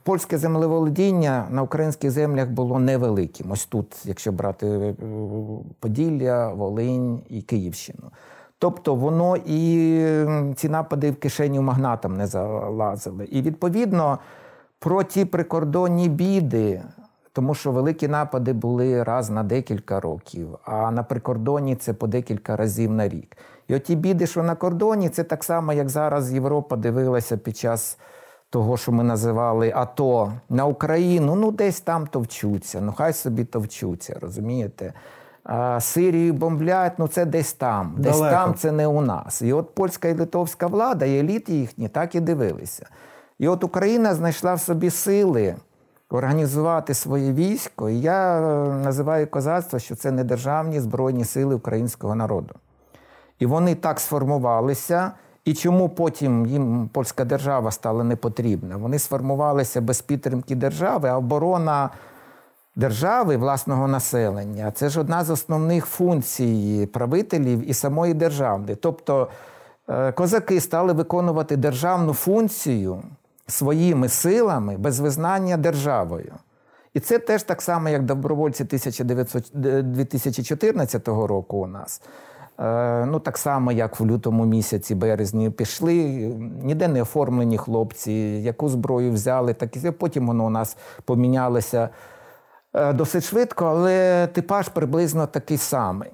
польське 0.02 0.38
землеволодіння 0.38 1.46
на 1.50 1.62
українських 1.62 2.10
землях 2.10 2.48
було 2.48 2.78
невеликим. 2.78 3.50
Ось 3.50 3.66
тут, 3.66 4.06
якщо 4.06 4.32
брати 4.32 4.66
е, 4.66 4.94
Поділля, 5.80 6.52
Волинь 6.52 7.20
і 7.28 7.42
Київщину. 7.42 8.10
Тобто 8.58 8.94
воно 8.94 9.36
і 9.36 10.00
ці 10.56 10.68
напади 10.68 11.10
в 11.10 11.16
кишеню 11.16 11.62
магнатам 11.62 12.16
не 12.16 12.26
залазили. 12.26 13.24
І 13.24 13.42
відповідно 13.42 14.18
про 14.78 15.02
ті 15.02 15.24
прикордонні 15.24 16.08
біди, 16.08 16.82
тому 17.32 17.54
що 17.54 17.72
великі 17.72 18.08
напади 18.08 18.52
були 18.52 19.02
раз 19.02 19.30
на 19.30 19.42
декілька 19.42 20.00
років, 20.00 20.48
а 20.64 20.90
на 20.90 21.02
прикордоні 21.02 21.76
це 21.76 21.92
по 21.92 22.06
декілька 22.06 22.56
разів 22.56 22.92
на 22.92 23.08
рік. 23.08 23.36
І 23.68 23.74
оті 23.74 23.96
біди, 23.96 24.26
що 24.26 24.42
на 24.42 24.54
кордоні, 24.54 25.08
це 25.08 25.24
так 25.24 25.44
само, 25.44 25.72
як 25.72 25.88
зараз 25.88 26.32
Європа 26.32 26.76
дивилася 26.76 27.36
під 27.36 27.56
час 27.56 27.98
того, 28.56 28.76
що 28.76 28.92
ми 28.92 29.04
називали 29.04 29.72
АТО 29.76 30.32
на 30.48 30.64
Україну, 30.66 31.34
ну 31.34 31.50
десь 31.50 31.80
там 31.80 32.06
товчуться, 32.06 32.80
ну 32.80 32.94
хай 32.96 33.12
собі 33.12 33.44
товчуться, 33.44 34.18
розумієте? 34.20 34.92
А 35.44 35.80
Сирію 35.80 36.32
бомблять, 36.32 36.92
ну 36.98 37.08
це 37.08 37.24
десь 37.24 37.52
там, 37.52 37.94
десь 37.98 38.18
Далеко. 38.18 38.36
там 38.36 38.54
це 38.54 38.72
не 38.72 38.86
у 38.86 39.00
нас. 39.00 39.42
І 39.42 39.52
от 39.52 39.74
польська 39.74 40.08
і 40.08 40.14
литовська 40.14 40.66
влада, 40.66 41.04
і 41.04 41.18
еліти 41.18 41.52
їхні 41.52 41.88
так 41.88 42.14
і 42.14 42.20
дивилися. 42.20 42.86
І 43.38 43.48
от 43.48 43.64
Україна 43.64 44.14
знайшла 44.14 44.54
в 44.54 44.60
собі 44.60 44.90
сили 44.90 45.56
організувати 46.10 46.94
своє 46.94 47.32
військо. 47.32 47.90
І 47.90 48.00
я 48.00 48.40
називаю 48.84 49.26
козацтво, 49.26 49.78
що 49.78 49.96
це 49.96 50.10
не 50.10 50.24
державні 50.24 50.80
збройні 50.80 51.24
сили 51.24 51.54
українського 51.54 52.14
народу. 52.14 52.54
І 53.38 53.46
вони 53.46 53.74
так 53.74 54.00
сформувалися. 54.00 55.12
І 55.46 55.54
чому 55.54 55.88
потім 55.88 56.46
їм 56.46 56.90
польська 56.92 57.24
держава 57.24 57.70
стала 57.70 58.04
не 58.04 58.16
потрібна? 58.16 58.76
Вони 58.76 58.98
сформувалися 58.98 59.80
без 59.80 60.00
підтримки 60.00 60.54
держави, 60.54 61.08
а 61.08 61.16
оборона 61.16 61.90
держави 62.76 63.36
власного 63.36 63.88
населення 63.88 64.70
це 64.70 64.88
ж 64.88 65.00
одна 65.00 65.24
з 65.24 65.30
основних 65.30 65.86
функцій 65.86 66.88
правителів 66.92 67.70
і 67.70 67.74
самої 67.74 68.14
держави. 68.14 68.74
Тобто 68.74 69.28
е, 69.88 70.12
козаки 70.12 70.60
стали 70.60 70.92
виконувати 70.92 71.56
державну 71.56 72.14
функцію 72.14 73.02
своїми 73.46 74.08
силами 74.08 74.76
без 74.76 75.00
визнання 75.00 75.56
державою. 75.56 76.32
І 76.94 77.00
це 77.00 77.18
теж 77.18 77.42
так 77.42 77.62
само, 77.62 77.88
як 77.88 78.02
добровольці 78.02 78.64
2014 78.64 81.08
року 81.08 81.56
у 81.56 81.66
нас. 81.66 82.02
Е, 82.58 83.06
ну, 83.06 83.20
так 83.20 83.38
само, 83.38 83.72
як 83.72 84.00
в 84.00 84.06
лютому 84.06 84.44
місяці, 84.44 84.94
березні, 84.94 85.50
пішли, 85.50 85.94
ніде 86.62 86.88
не 86.88 87.02
оформлені 87.02 87.58
хлопці, 87.58 88.12
яку 88.42 88.68
зброю 88.68 89.12
взяли, 89.12 89.54
так 89.54 89.76
і 89.76 89.90
потім 89.90 90.26
воно 90.26 90.46
у 90.46 90.50
нас 90.50 90.76
помінялося 91.04 91.88
е, 92.74 92.92
досить 92.92 93.24
швидко, 93.24 93.66
але 93.66 94.26
типаж 94.26 94.68
приблизно 94.68 95.26
такий 95.26 95.56
самий. 95.56 96.10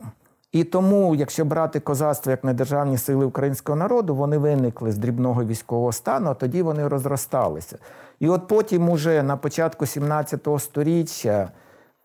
І 0.52 0.64
тому, 0.64 1.14
якщо 1.14 1.44
брати 1.44 1.80
козацтво 1.80 2.30
як 2.30 2.44
недержавні 2.44 2.98
сили 2.98 3.24
українського 3.24 3.78
народу, 3.78 4.14
вони 4.14 4.38
виникли 4.38 4.92
з 4.92 4.96
дрібного 4.96 5.44
військового 5.44 5.92
стану, 5.92 6.30
а 6.30 6.34
тоді 6.34 6.62
вони 6.62 6.88
розросталися. 6.88 7.78
І 8.20 8.28
от 8.28 8.48
потім, 8.48 8.88
уже 8.88 9.22
на 9.22 9.36
початку 9.36 9.86
17 9.86 10.48
століття, 10.58 11.50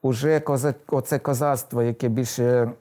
уже 0.02 0.42
оце 0.88 1.20
козацтво, 1.20 1.84
яке 1.84 2.08
більше 2.08 2.72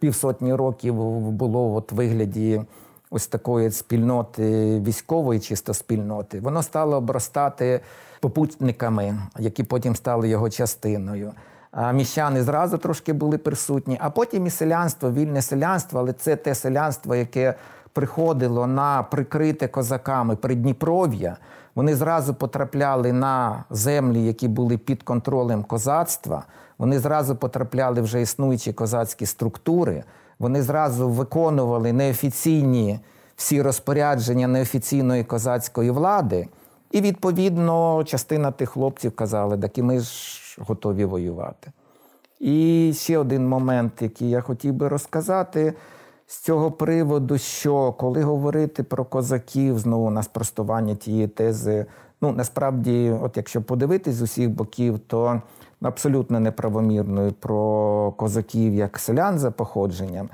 півсотні 0.00 0.54
років 0.54 0.94
було 1.30 1.74
от 1.74 1.92
вигляді 1.92 2.62
ось 3.10 3.26
такої 3.26 3.70
спільноти 3.70 4.80
військової, 4.80 5.40
чисто 5.40 5.74
спільноти, 5.74 6.40
воно 6.40 6.62
стало 6.62 6.96
обростати 6.96 7.80
попутниками, 8.20 9.18
які 9.38 9.64
потім 9.64 9.96
стали 9.96 10.28
його 10.28 10.50
частиною. 10.50 11.32
А 11.70 11.92
Міщани 11.92 12.42
зразу 12.42 12.78
трошки 12.78 13.12
були 13.12 13.38
присутні, 13.38 13.98
а 14.00 14.10
потім 14.10 14.46
і 14.46 14.50
селянство, 14.50 15.12
вільне 15.12 15.42
селянство, 15.42 16.00
але 16.00 16.12
це 16.12 16.36
те 16.36 16.54
селянство, 16.54 17.14
яке 17.14 17.54
приходило 17.92 18.66
на 18.66 19.02
прикрите 19.02 19.68
козаками 19.68 20.36
Придніпров'я. 20.36 21.36
Вони 21.74 21.96
зразу 21.96 22.34
потрапляли 22.34 23.12
на 23.12 23.64
землі, 23.70 24.24
які 24.24 24.48
були 24.48 24.78
під 24.78 25.02
контролем 25.02 25.64
козацтва. 25.64 26.44
Вони 26.82 26.98
зразу 26.98 27.36
потрапляли 27.36 28.00
вже 28.00 28.20
існуючі 28.20 28.72
козацькі 28.72 29.26
структури. 29.26 30.04
Вони 30.38 30.62
зразу 30.62 31.08
виконували 31.08 31.92
неофіційні 31.92 33.00
всі 33.36 33.62
розпорядження 33.62 34.48
неофіційної 34.48 35.24
козацької 35.24 35.90
влади. 35.90 36.48
І, 36.90 37.00
відповідно, 37.00 38.04
частина 38.04 38.50
тих 38.50 38.70
хлопців 38.70 39.16
казали, 39.16 39.58
так 39.58 39.78
і 39.78 39.82
ми 39.82 40.00
ж 40.00 40.56
готові 40.58 41.04
воювати. 41.04 41.72
І 42.40 42.92
ще 42.96 43.18
один 43.18 43.48
момент, 43.48 43.92
який 44.00 44.30
я 44.30 44.40
хотів 44.40 44.74
би 44.74 44.88
розказати 44.88 45.74
з 46.26 46.38
цього 46.38 46.70
приводу, 46.70 47.38
що 47.38 47.92
коли 47.92 48.22
говорити 48.22 48.82
про 48.82 49.04
козаків, 49.04 49.78
знову 49.78 50.10
на 50.10 50.22
спростування 50.22 50.94
тієї 50.94 51.28
тези, 51.28 51.86
ну 52.20 52.32
насправді, 52.32 53.14
от 53.22 53.36
якщо 53.36 53.62
подивитись 53.62 54.14
з 54.14 54.22
усіх 54.22 54.50
боків, 54.50 54.98
то 54.98 55.42
абсолютно 55.82 56.40
неправомірною 56.40 57.32
про 57.32 58.12
козаків 58.12 58.74
як 58.74 58.98
селян 58.98 59.38
за 59.38 59.50
походженням. 59.50 60.28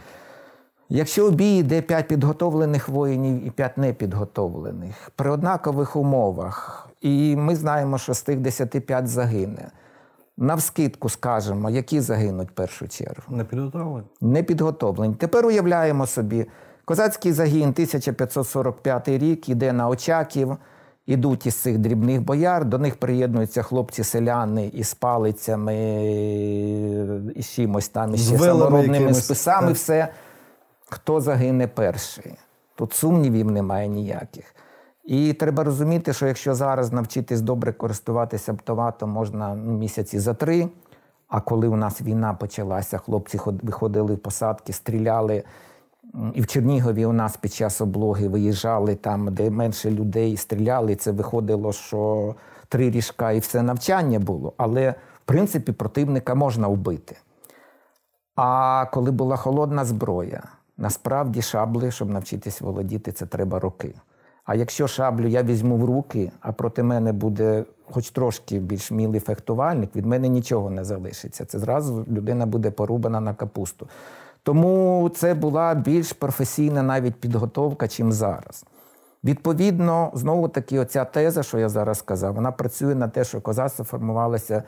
Якщо 0.89 1.29
у 1.29 1.31
бій 1.31 1.57
йде 1.57 1.83
5 1.83 2.09
підготовлених 2.09 2.89
воїнів 2.89 3.47
і 3.47 3.51
5 3.51 3.79
непідготовлених 3.79 5.11
при 5.17 5.31
однакових 5.31 5.97
умовах, 5.97 6.89
і 7.01 7.37
ми 7.37 7.57
знаємо, 7.57 7.99
що 7.99 8.15
з 8.15 8.23
тих 8.23 8.41
10 8.41 8.87
5 8.87 9.09
загине. 9.09 9.71
Навскидку 10.37 11.09
скажемо, 11.09 11.71
які 11.71 12.01
загинуть 12.01 12.49
в 12.51 12.53
першу 12.53 12.89
чергу. 12.89 13.23
Не 13.37 13.45
підготовлені. 13.45 14.07
Не 14.21 14.43
підготовлені. 14.43 15.15
Тепер 15.15 15.47
уявляємо 15.47 16.07
собі, 16.07 16.47
козацький 16.85 17.33
загін 17.33 17.69
1545 17.69 19.09
рік 19.09 19.49
йде 19.49 19.73
на 19.73 19.89
Очаків, 19.89 20.57
ідуть 21.09 21.47
із 21.47 21.55
цих 21.55 21.79
дрібних 21.79 22.23
бояр, 22.23 22.65
до 22.65 22.79
них 22.79 22.97
приєднуються 22.97 23.63
хлопці-селяни 23.63 24.67
із 24.67 24.95
палицями, 24.95 25.75
і 27.35 27.43
чимось 27.43 27.89
там, 27.89 28.15
і 28.15 28.19
ще 28.19 28.39
саморобними 28.39 29.15
списами, 29.15 29.67
так. 29.67 29.77
все. 29.77 30.09
Хто 30.89 31.21
загине 31.21 31.69
перший? 31.69 32.35
Тут 32.75 32.93
сумнівів 32.93 33.51
немає 33.51 33.89
ніяких. 33.89 34.55
І 35.05 35.33
треба 35.33 35.65
розуміти, 35.65 36.13
що 36.13 36.27
якщо 36.27 36.55
зараз 36.55 36.93
навчитись 36.93 37.41
добре 37.41 37.73
користуватися 37.73 38.53
автоматом 38.53 39.11
можна 39.11 39.55
ну, 39.55 39.73
місяці 39.73 40.19
за 40.19 40.35
три. 40.35 40.69
А 41.29 41.41
коли 41.41 41.69
у 41.69 41.77
нас 41.77 42.01
війна 42.01 42.35
почалася, 42.35 42.99
хлопці 42.99 43.41
виходили 43.63 44.15
в 44.15 44.19
посадки, 44.19 44.73
стріляли. 44.73 45.45
І 46.35 46.41
в 46.41 46.47
Чернігові 46.47 47.07
у 47.07 47.13
нас 47.13 47.37
під 47.37 47.53
час 47.53 47.81
облоги 47.81 48.29
виїжджали 48.29 48.95
там, 48.95 49.35
де 49.35 49.51
менше 49.51 49.91
людей 49.91 50.37
стріляли. 50.37 50.97
Це 50.97 51.13
виходило, 51.13 51.73
що 51.73 52.35
три 52.69 52.91
ріжка 52.91 53.33
і 53.33 53.39
все 53.39 53.63
навчання 53.63 54.19
було. 54.19 54.53
Але 54.57 54.91
в 54.91 55.21
принципі 55.25 55.73
противника 55.73 56.35
можна 56.35 56.69
вбити. 56.69 57.17
А 58.37 58.87
коли 58.93 59.11
була 59.11 59.37
холодна 59.37 59.85
зброя, 59.85 60.43
насправді 60.77 61.43
шабли, 61.43 61.91
щоб 61.91 62.11
навчитись 62.11 62.61
володіти, 62.61 63.13
це 63.13 63.27
треба 63.27 63.59
роки. 63.59 63.95
А 64.45 64.55
якщо 64.55 64.89
шаблю 64.89 65.27
я 65.27 65.43
візьму 65.43 65.77
в 65.77 65.85
руки, 65.85 66.33
а 66.41 66.53
проти 66.53 66.83
мене 66.83 67.13
буде 67.13 67.65
хоч 67.91 68.11
трошки 68.11 68.59
більш 68.59 68.91
мілий 68.91 69.21
фехтувальник, 69.21 69.97
від 69.97 70.07
мене 70.07 70.29
нічого 70.29 70.71
не 70.71 70.85
залишиться. 70.85 71.45
Це 71.45 71.59
зразу 71.59 72.07
людина 72.09 72.47
буде 72.47 72.71
порубана 72.71 73.21
на 73.21 73.35
капусту. 73.35 73.89
Тому 74.49 75.11
це 75.15 75.35
була 75.35 75.75
більш 75.75 76.13
професійна 76.13 76.83
навіть 76.83 77.15
підготовка, 77.15 77.89
чим 77.89 78.13
зараз. 78.13 78.65
Відповідно, 79.25 80.11
знову 80.15 80.49
таки, 80.49 80.79
оця 80.79 81.05
теза, 81.05 81.43
що 81.43 81.59
я 81.59 81.69
зараз 81.69 81.99
сказав, 81.99 82.35
вона 82.35 82.53
працює 82.53 82.95
на 82.95 83.09
те, 83.09 83.25
що 83.25 83.41
козацтво 83.41 83.85
формувалося 83.85 84.63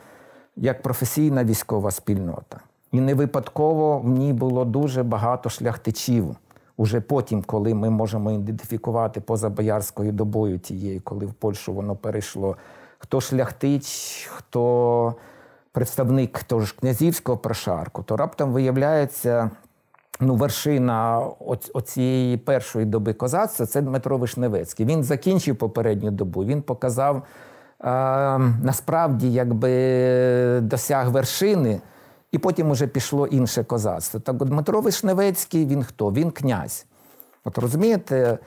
як 0.55 0.81
професійна 0.81 1.43
військова 1.43 1.91
спільнота. 1.91 2.59
І 2.91 3.01
не 3.01 3.13
випадково 3.13 3.99
в 3.99 4.09
ній 4.09 4.33
було 4.33 4.65
дуже 4.65 5.03
багато 5.03 5.49
шляхтичів. 5.49 6.35
Уже 6.77 7.01
потім, 7.01 7.43
коли 7.43 7.73
ми 7.73 7.89
можемо 7.89 8.31
ідентифікувати 8.31 9.21
поза 9.21 9.49
боярською 9.49 10.11
добою 10.11 10.59
тією, 10.59 11.01
коли 11.03 11.25
в 11.25 11.33
Польщу 11.33 11.73
воно 11.73 11.95
перейшло, 11.95 12.57
хто 12.97 13.21
шляхтич, 13.21 13.85
хто 14.33 15.15
представник 15.71 16.43
того 16.43 16.61
ж 16.61 16.75
князівського 16.79 17.37
прошарку, 17.37 18.03
то 18.03 18.17
раптом 18.17 18.51
виявляється, 18.51 19.51
ну, 20.21 20.35
вершина 20.35 21.19
оцієї 21.73 22.37
першої 22.37 22.85
доби 22.85 23.13
козацтва 23.13 23.65
це 23.65 23.81
Дмитро 23.81 24.17
Вишневецький. 24.17 24.85
Він 24.85 25.03
закінчив 25.03 25.55
попередню 25.55 26.11
добу. 26.11 26.43
Він 26.45 26.61
показав 26.61 27.15
е, 27.15 27.23
насправді, 28.63 29.33
якби 29.33 30.59
досяг 30.61 31.09
вершини, 31.09 31.81
і 32.31 32.37
потім 32.37 32.71
уже 32.71 32.87
пішло 32.87 33.27
інше 33.27 33.63
козацтво. 33.63 34.19
Так 34.19 34.41
от 34.41 34.47
Дмитро 34.47 34.81
Вишневецький, 34.81 35.65
він 35.65 35.83
хто? 35.83 36.11
Він 36.11 36.31
князь. 36.31 36.85
От 37.43 37.57
розумієте, 37.57 38.37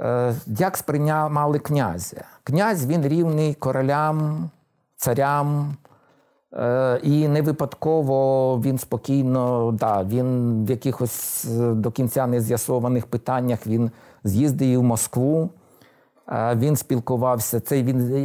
е, 0.00 0.34
як 0.46 0.76
сприймали 0.76 1.58
князя? 1.58 2.24
Князь 2.44 2.86
він 2.86 3.08
рівний 3.08 3.54
королям, 3.54 4.50
царям. 4.96 5.76
Е, 6.56 7.00
І 7.02 7.28
не 7.28 7.42
випадково 7.42 8.60
він 8.64 8.78
спокійно, 8.78 9.72
да, 9.80 10.04
він 10.04 10.56
в 10.66 10.70
якихось 10.70 11.44
е, 11.44 11.72
до 11.74 11.90
кінця 11.90 12.26
не 12.26 12.40
з'ясованих 12.40 13.06
питаннях 13.06 13.66
він 13.66 13.90
з'їздив 14.24 14.80
в 14.80 14.82
Москву. 14.82 15.50
Е, 16.28 16.54
Він 16.56 16.76
спілкувався, 16.76 17.60
цей 17.60 17.82
він 17.82 18.16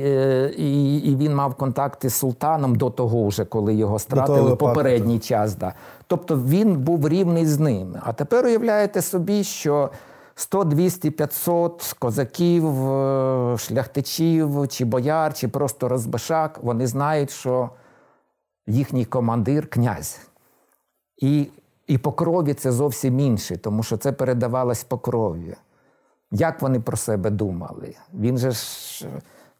і, 0.57 0.97
і 0.97 1.15
він 1.15 1.35
мав 1.35 1.55
контакти 1.55 2.09
з 2.09 2.13
султаном 2.13 2.75
до 2.75 2.89
того, 2.89 3.27
вже 3.27 3.45
коли 3.45 3.73
його 3.73 3.99
стратили 3.99 4.53
в 4.53 4.57
попередній 4.57 5.19
час. 5.19 5.55
Да. 5.55 5.73
Тобто 6.07 6.35
він 6.35 6.75
був 6.75 7.09
рівний 7.09 7.45
з 7.45 7.59
ними. 7.59 7.99
А 8.03 8.13
тепер 8.13 8.45
уявляєте 8.45 9.01
собі, 9.01 9.43
що 9.43 9.89
100, 10.35 10.63
200, 10.63 11.11
500 11.11 11.95
козаків, 11.99 12.63
шляхтичів, 13.57 14.67
чи 14.67 14.85
бояр, 14.85 15.33
чи 15.33 15.47
просто 15.47 15.89
розбишак, 15.89 16.59
вони 16.63 16.87
знають, 16.87 17.31
що 17.31 17.69
їхній 18.67 19.05
командир 19.05 19.67
князь. 19.67 20.19
І, 21.17 21.47
і 21.87 21.97
по 21.97 22.11
крові 22.11 22.53
це 22.53 22.71
зовсім 22.71 23.19
інше, 23.19 23.57
тому 23.57 23.83
що 23.83 23.97
це 23.97 24.11
передавалось 24.11 24.83
по 24.83 24.97
крові. 24.97 25.55
Як 26.31 26.61
вони 26.61 26.79
про 26.79 26.97
себе 26.97 27.29
думали? 27.29 27.95
Він 28.13 28.37
же 28.37 28.51
ж, 28.51 29.07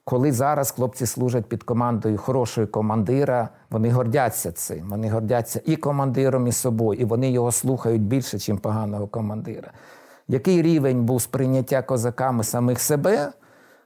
коли 0.04 0.32
зараз 0.32 0.72
хлопці 0.72 1.06
служать 1.06 1.46
під 1.46 1.64
командою 1.64 2.18
хорошого 2.18 2.68
командира, 2.68 3.50
вони 3.70 3.90
гордяться 3.90 4.52
цим. 4.52 4.90
Вони 4.90 5.10
гордяться 5.10 5.62
і 5.66 5.76
командиром, 5.76 6.48
і 6.48 6.52
собою, 6.52 7.00
і 7.00 7.06
вони 7.06 7.32
його 7.32 7.52
слухають 7.52 8.02
більше, 8.02 8.52
ніж 8.52 8.62
поганого 8.62 9.08
командира. 9.08 9.72
Який 10.28 10.62
рівень 10.62 11.06
був 11.06 11.22
сприйняття 11.22 11.82
козаками 11.82 12.44
самих 12.44 12.80
себе, 12.80 13.32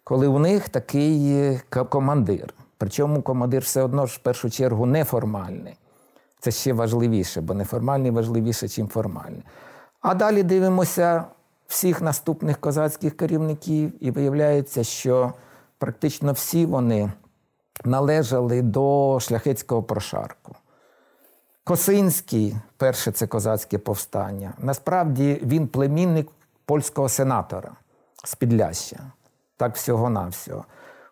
коли 0.03 0.27
у 0.27 0.39
них 0.39 0.69
такий 0.69 1.31
е, 1.31 1.62
командир? 1.89 2.53
Причому 2.81 3.21
командир 3.21 3.61
все 3.61 3.83
одно 3.83 4.07
ж 4.07 4.15
в 4.15 4.19
першу 4.19 4.49
чергу 4.49 4.85
неформальний. 4.85 5.77
Це 6.39 6.51
ще 6.51 6.73
важливіше, 6.73 7.41
бо 7.41 7.53
неформальний 7.53 8.11
важливіше, 8.11 8.81
ніж 8.81 8.89
формальний. 8.89 9.43
А 10.01 10.15
далі 10.15 10.43
дивимося 10.43 11.25
всіх 11.67 12.01
наступних 12.01 12.57
козацьких 12.57 13.17
керівників, 13.17 13.93
і 13.99 14.11
виявляється, 14.11 14.83
що 14.83 15.33
практично 15.77 16.31
всі 16.31 16.65
вони 16.65 17.11
належали 17.85 18.61
до 18.61 19.17
шляхетського 19.21 19.83
прошарку. 19.83 20.55
Косинський, 21.63 22.55
перше 22.77 23.11
це 23.11 23.27
козацьке 23.27 23.77
повстання. 23.77 24.53
Насправді 24.57 25.39
він 25.43 25.67
племінник 25.67 26.27
польського 26.65 27.09
сенатора 27.09 27.71
з 28.23 28.35
Підляща. 28.35 28.99
Так 29.57 29.75
всього-навсього. 29.75 30.65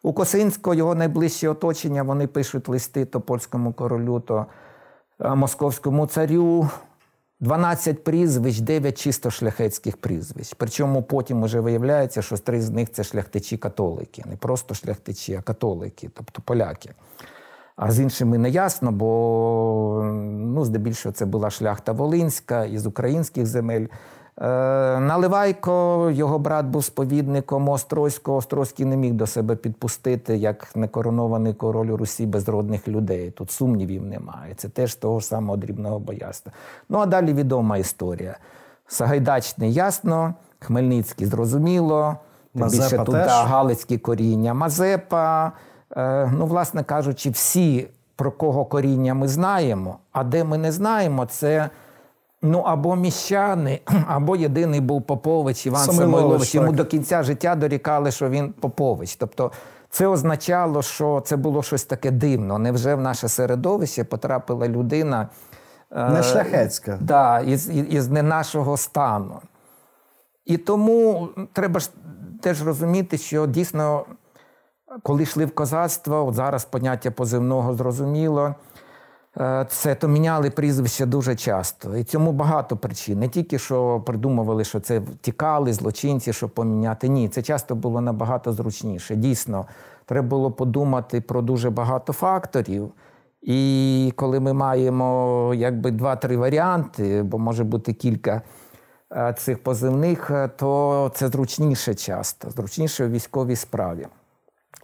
У 0.04 0.14
Косинського 0.14 0.74
його 0.74 0.96
найближче 0.96 1.50
оточення 1.50 2.04
вони 2.04 2.28
пишуть 2.28 2.70
листи 2.70 3.06
то 3.06 3.22
польському 3.22 3.74
королю, 3.74 4.20
то 4.20 4.46
е, 5.20 5.36
московському 5.36 6.08
царю. 6.08 6.70
12 7.42 8.04
прізвищ, 8.04 8.60
9 8.60 8.98
чисто 8.98 9.32
шляхетських 9.32 9.98
прізвищ. 9.98 10.54
Причому 10.58 11.04
потім 11.04 11.44
вже 11.44 11.60
виявляється, 11.60 12.22
що 12.22 12.38
три 12.38 12.62
з 12.62 12.70
них 12.70 12.92
це 12.92 13.04
шляхтичі-католики. 13.04 14.28
Не 14.30 14.36
просто 14.36 14.74
шляхтичі, 14.74 15.36
а 15.36 15.42
католики, 15.42 16.10
тобто 16.14 16.42
поляки. 16.46 16.94
А 17.76 17.92
з 17.92 18.00
іншими 18.00 18.38
не 18.38 18.50
ясно, 18.50 18.92
бо 18.92 20.02
ну, 20.30 20.66
здебільшого 20.66 21.14
це 21.14 21.26
була 21.26 21.50
шляхта 21.50 21.92
Волинська 21.92 22.66
із 22.66 22.86
українських 22.86 23.46
земель. 23.46 23.86
Е, 24.42 25.00
Наливайко, 25.00 26.10
його 26.14 26.40
брат 26.40 26.66
був 26.66 26.84
сповідником 26.84 27.70
Острозького. 27.70 28.38
Острозький 28.38 28.86
не 28.86 28.98
міг 28.98 29.14
до 29.14 29.28
себе 29.28 29.56
підпустити 29.56 30.38
як 30.38 30.76
некоронований 30.76 31.54
король 31.54 31.88
Русі 31.88 32.26
безродних 32.26 32.88
людей. 32.88 33.32
Тут 33.32 33.52
сумнівів 33.52 34.06
немає. 34.06 34.54
Це 34.58 34.70
теж 34.70 34.96
того 34.96 35.20
ж 35.20 35.26
самого 35.26 35.58
дрібного 35.58 36.00
боярства. 36.00 36.52
Ну 36.90 37.00
а 37.00 37.06
далі 37.06 37.34
відома 37.34 37.78
історія. 37.78 38.38
Сагайдачний 38.88 39.74
ясно, 39.74 40.34
Хмельницький 40.60 41.28
зрозуміло. 41.28 42.18
Тим 42.54 42.62
Мазепа 42.62 42.84
більше 42.84 42.98
тут 42.98 43.16
да, 43.16 43.44
галицькі 43.44 43.98
коріння 43.98 44.54
Мазепа. 44.54 45.52
Е, 45.98 46.32
ну, 46.34 46.46
власне 46.46 46.84
кажучи, 46.84 47.30
всі, 47.30 47.88
про 48.16 48.32
кого 48.32 48.66
коріння 48.66 49.14
ми 49.14 49.28
знаємо, 49.28 49.98
а 50.12 50.24
де 50.24 50.44
ми 50.44 50.58
не 50.58 50.72
знаємо, 50.72 51.26
це 51.26 51.70
ну, 52.42 52.60
або 52.60 52.96
міщани, 52.96 53.82
або 54.08 54.36
єдиний 54.36 54.82
був 54.82 55.02
Попович 55.02 55.66
Іван 55.66 55.86
Самойлович, 55.86 56.16
Самойлович. 56.16 56.56
Йому 56.56 56.72
до 56.72 56.86
кінця 56.86 57.24
життя 57.24 57.56
дорікали, 57.56 58.12
що 58.12 58.30
він 58.30 58.54
Попович. 58.54 59.16
Тобто 59.16 59.52
це 59.90 60.08
означало, 60.08 60.82
що 60.82 61.22
це 61.26 61.38
було 61.38 61.64
щось 61.64 61.84
таке 61.84 62.12
дивно. 62.12 62.60
Невже 62.60 62.96
в 62.96 63.02
наше 63.02 63.30
середовище 63.30 64.04
потрапила 64.04 64.68
людина 64.68 65.30
е, 65.92 66.10
Не 66.10 66.24
шляхетська. 66.24 66.98
Да, 67.02 67.40
із, 67.40 67.70
із, 67.70 68.10
не 68.10 68.24
нашого 68.24 68.78
стану. 68.78 69.40
І 70.46 70.58
тому 70.58 71.30
треба 71.54 71.80
ж 71.80 71.90
теж 72.42 72.66
розуміти, 72.66 73.18
що 73.18 73.48
дійсно, 73.48 74.06
коли 75.04 75.24
йшли 75.24 75.46
в 75.46 75.56
козацтво, 75.56 76.26
от 76.26 76.36
зараз 76.36 76.66
поняття 76.66 77.12
позивного 77.12 77.74
зрозуміло, 77.74 78.42
е, 78.48 78.54
це 79.68 79.96
то 79.96 80.08
міняли 80.08 80.50
прізвище 80.50 81.06
дуже 81.06 81.36
часто. 81.36 81.98
І 81.98 82.04
цьому 82.04 82.32
багато 82.32 82.78
причин. 82.78 83.20
Не 83.20 83.28
тільки 83.28 83.60
що 83.60 84.04
придумували, 84.06 84.64
що 84.64 84.80
це 84.80 85.00
втікали 85.00 85.74
злочинці, 85.74 86.34
щоб 86.34 86.50
поміняти. 86.50 87.10
Ні, 87.10 87.30
це 87.30 87.42
часто 87.42 87.76
було 87.76 88.02
набагато 88.02 88.54
зручніше. 88.54 89.16
Дійсно, 89.16 89.66
треба 90.06 90.28
було 90.28 90.52
подумати 90.52 91.22
про 91.22 91.42
дуже 91.42 91.70
багато 91.70 92.14
факторів. 92.14 92.92
І 93.42 94.14
коли 94.16 94.40
ми 94.40 94.54
маємо 94.54 95.54
якби 95.56 95.92
два-три 95.92 96.38
варіанти, 96.38 97.24
бо 97.24 97.40
може 97.40 97.64
бути 97.64 97.94
кілька 97.94 98.42
е, 99.12 99.36
цих 99.38 99.64
позивних, 99.64 100.32
е, 100.32 100.48
то 100.48 101.12
це 101.16 101.28
зручніше 101.28 101.96
часто, 101.96 102.50
зручніше 102.50 103.06
у 103.06 103.10
військовій 103.10 103.56
справі. 103.56 104.08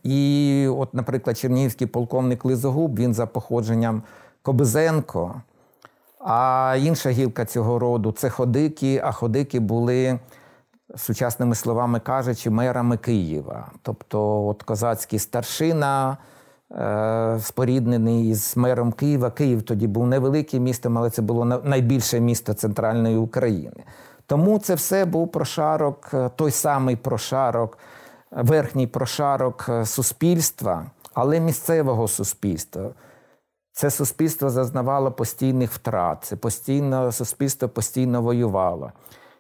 І, 0.04 0.68
от, 0.78 0.94
наприклад, 0.94 1.38
чернігівський 1.38 1.88
полковник 1.88 2.46
Лизогуб, 2.46 3.00
він 3.00 3.14
за 3.14 3.26
походженням 3.26 4.04
Кобизенко. 4.46 5.42
А 6.20 6.76
інша 6.80 7.10
гілка 7.10 7.46
цього 7.46 7.80
роду 7.80 8.12
це 8.12 8.30
ходики, 8.30 9.02
а 9.04 9.12
ходики 9.12 9.60
були, 9.60 10.20
сучасними 10.96 11.56
словами 11.56 12.00
кажучи, 12.00 12.50
мерами 12.50 12.98
Києва. 12.98 13.72
Тобто, 13.82 14.48
от 14.48 14.64
козацький 14.64 15.20
старшина, 15.20 16.18
е, 16.72 17.40
споріднений 17.42 18.30
із 18.30 18.58
мером 18.58 18.92
Києва. 18.92 19.32
Київ 19.32 19.62
тоді 19.62 19.88
був 19.88 20.08
невеликим 20.08 20.64
містом, 20.64 20.98
але 20.98 21.10
це 21.10 21.22
було 21.22 21.46
найбільше 21.46 22.20
місто 22.20 22.54
центральної 22.54 23.18
України. 23.18 23.84
Тому 24.26 24.60
це 24.60 24.76
все 24.76 25.06
був 25.06 25.32
прошарок, 25.32 26.10
е, 26.14 26.30
той 26.36 26.52
самий 26.52 26.96
прошарок, 26.96 27.78
верхній 28.32 28.88
прошарок 28.88 29.66
е, 29.70 29.86
суспільства, 29.86 30.86
але 31.14 31.40
місцевого 31.40 32.08
суспільства. 32.08 32.90
Це 33.78 33.92
суспільство 33.92 34.50
зазнавало 34.50 35.12
постійних 35.12 35.72
втрат, 35.72 36.18
це 36.24 36.36
постійно, 36.36 37.12
суспільство 37.12 37.70
постійно 37.70 38.22
воювало. 38.22 38.92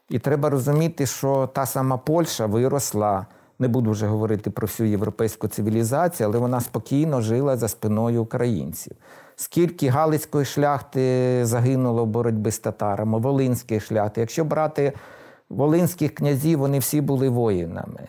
І 0.09 0.19
треба 0.19 0.49
розуміти, 0.49 1.05
що 1.05 1.49
та 1.53 1.65
сама 1.65 1.97
Польща 1.97 2.45
виросла, 2.45 3.25
не 3.59 3.67
буду 3.67 3.91
вже 3.91 4.07
говорити 4.07 4.49
про 4.49 4.65
всю 4.67 4.89
європейську 4.89 5.47
цивілізацію, 5.47 6.29
але 6.29 6.39
вона 6.39 6.61
спокійно 6.61 7.21
жила 7.21 7.57
за 7.57 7.67
спиною 7.67 8.23
українців. 8.23 8.93
Скільки 9.35 9.89
Галицької 9.89 10.45
шляхти 10.45 11.39
загинуло 11.45 12.03
в 12.05 12.07
боротьбі 12.07 12.51
з 12.51 12.59
татарами, 12.59 13.19
Волинської 13.19 13.79
шляхти. 13.79 14.21
Якщо 14.21 14.45
брати 14.45 14.93
волинських 15.49 16.15
князів, 16.15 16.59
вони 16.59 16.79
всі 16.79 17.01
були 17.01 17.29
воїнами. 17.29 18.07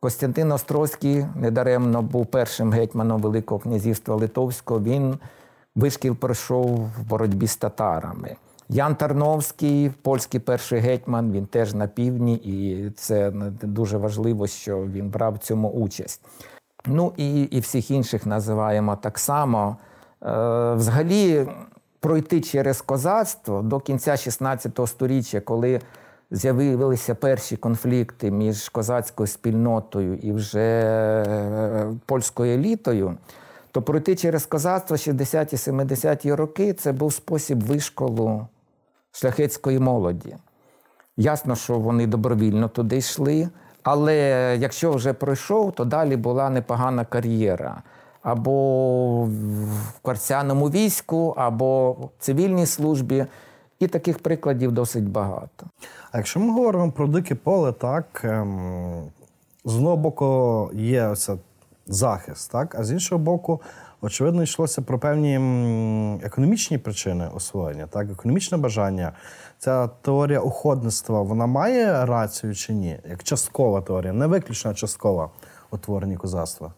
Костянтин 0.00 0.52
Острозький 0.52 1.26
недаремно 1.34 2.02
був 2.02 2.26
першим 2.26 2.72
гетьманом 2.72 3.20
Великого 3.20 3.58
князівства 3.58 4.16
Литовського. 4.16 4.80
Він 4.80 5.18
вишкіл 5.76 6.14
пройшов 6.14 6.90
в 6.98 7.08
боротьбі 7.08 7.46
з 7.46 7.56
татарами. 7.56 8.36
Ян 8.68 8.94
Тарновський, 8.94 9.90
польський 10.02 10.40
перший 10.40 10.80
гетьман, 10.80 11.32
він 11.32 11.46
теж 11.46 11.74
на 11.74 11.86
півдні, 11.86 12.34
і 12.34 12.90
це 12.90 13.30
дуже 13.62 13.96
важливо, 13.96 14.46
що 14.46 14.78
він 14.78 15.10
брав 15.10 15.34
в 15.34 15.38
цьому 15.38 15.70
участь. 15.70 16.20
Ну 16.86 17.12
і 17.16 17.42
і 17.42 17.60
всіх 17.60 17.90
інших 17.90 18.26
називаємо 18.26 18.96
так 18.96 19.18
само. 19.18 19.76
Е, 20.22 20.74
Взагалі, 20.74 21.48
пройти 22.00 22.40
через 22.40 22.80
козацтво 22.80 23.62
до 23.62 23.80
кінця 23.80 24.16
16 24.16 24.80
століття, 24.86 25.40
коли 25.40 25.80
з'явилися 26.30 27.14
перші 27.14 27.56
конфлікти 27.56 28.30
між 28.30 28.68
козацькою 28.68 29.26
спільнотою 29.26 30.16
і 30.16 30.32
вже 30.32 30.60
е, 30.60 31.92
польською 32.06 32.54
елітою 32.54 33.16
то 33.72 33.82
пройти 33.82 34.16
через 34.16 34.46
козацтво 34.46 34.96
60-70-ті 34.96 36.34
роки 36.34 36.72
це 36.72 36.92
був 36.92 37.12
спосіб 37.12 37.62
вишколу 37.62 38.46
шляхетської 39.12 39.78
молоді. 39.78 40.36
Ясно, 41.16 41.56
що 41.56 41.78
вони 41.78 42.06
добровільно 42.06 42.68
туди 42.68 42.96
йшли, 42.96 43.48
але 43.82 44.16
якщо 44.60 44.92
вже 44.92 45.12
пройшов, 45.12 45.72
то 45.72 45.84
далі 45.84 46.16
була 46.16 46.50
непогана 46.50 47.04
кар'єра. 47.04 47.82
Або 48.22 49.24
в 49.24 50.00
кварцяному 50.02 50.70
війську, 50.70 51.34
або 51.36 51.92
в 51.92 52.10
цивільній 52.18 52.66
службі. 52.66 53.26
І 53.78 53.86
таких 53.86 54.18
прикладів 54.18 54.72
досить 54.72 55.08
багато. 55.08 55.66
А 56.12 56.16
якщо 56.16 56.40
ми 56.40 56.52
говоримо 56.52 56.92
про 56.92 57.06
дике 57.06 57.34
поле, 57.34 57.72
так 57.72 58.20
ем, 58.24 59.02
з 59.64 59.74
одного 59.76 59.96
боку 59.96 60.70
є 60.74 61.06
оця 61.06 61.36
захист, 61.90 62.52
так? 62.52 62.74
А 62.74 62.84
з 62.84 62.92
іншого 62.92 63.18
боку, 63.18 63.62
очевидно, 64.00 64.42
йшлося 64.42 64.82
про 64.82 64.98
певні 64.98 65.34
економічні 66.22 66.78
причини 66.78 67.28
освоєння, 67.34 67.86
так, 67.86 68.10
економічне 68.10 68.58
бажання. 68.58 69.12
Ця 69.58 69.88
теорія 69.88 70.40
уходництва 70.40 71.22
вона 71.22 71.46
має 71.46 72.06
рацію 72.06 72.54
чи 72.54 72.72
ні? 72.72 72.98
Як 73.10 73.22
часткова 73.22 73.80
теорія, 73.80 74.12
не 74.12 74.26
виключно 74.26 74.74
часткова 74.74 75.30
утворення 75.70 76.16
козацтва. 76.16 76.72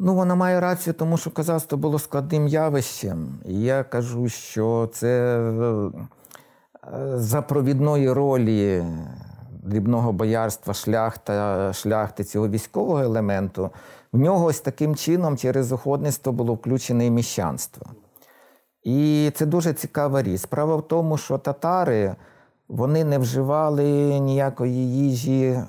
Ну, 0.00 0.14
вона 0.14 0.34
має 0.34 0.60
рацію, 0.60 0.94
тому 0.94 1.16
що 1.16 1.30
козацтво 1.30 1.78
було 1.78 1.98
складним 1.98 2.48
явищем. 2.48 3.38
І 3.44 3.60
я 3.60 3.84
кажу, 3.84 4.28
що 4.28 4.90
це 4.92 5.40
е, 5.40 5.90
за 7.14 7.42
провідної 7.42 8.12
ролі 8.12 8.84
дрібного 9.68 10.12
боярства, 10.12 10.74
шляхта, 10.74 11.72
шляхти 11.72 12.24
цього 12.24 12.48
військового 12.48 13.00
елементу, 13.00 13.70
в 14.12 14.18
нього 14.18 14.44
ось 14.44 14.60
таким 14.60 14.96
чином 14.96 15.36
через 15.36 15.72
уходництво 15.72 16.32
було 16.32 16.54
включене 16.54 17.06
і 17.06 17.10
міщанство. 17.10 17.86
І 18.82 19.30
це 19.34 19.46
дуже 19.46 19.72
цікава 19.72 20.22
річ. 20.22 20.40
Справа 20.40 20.76
в 20.76 20.88
тому, 20.88 21.18
що 21.18 21.38
татари 21.38 22.16
вони 22.68 23.04
не 23.04 23.18
вживали 23.18 23.84
ніякої 24.20 24.92
їжі 24.92 25.60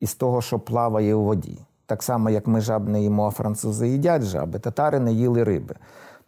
із 0.00 0.14
того, 0.14 0.42
що 0.42 0.58
плаває 0.58 1.14
у 1.14 1.24
воді. 1.24 1.58
Так 1.86 2.02
само, 2.02 2.30
як 2.30 2.46
ми 2.46 2.60
жаб 2.60 2.88
не 2.88 3.02
їмо, 3.02 3.26
а 3.26 3.30
французи 3.30 3.88
їдять 3.88 4.22
жаби, 4.22 4.58
татари 4.58 5.00
не 5.00 5.12
їли 5.12 5.44
риби. 5.44 5.74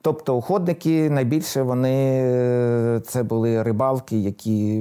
Тобто 0.05 0.37
уходники 0.37 1.11
найбільше 1.11 1.63
вони 1.63 3.01
це 3.01 3.23
були 3.23 3.63
рибалки, 3.63 4.19
які 4.19 4.81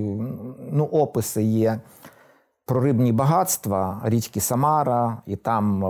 ну, 0.71 0.85
описи 0.85 1.43
є 1.43 1.79
про 2.65 2.81
рибні 2.81 3.11
багатства 3.11 4.01
річки 4.03 4.39
Самара, 4.39 5.17
і 5.25 5.35
там 5.35 5.83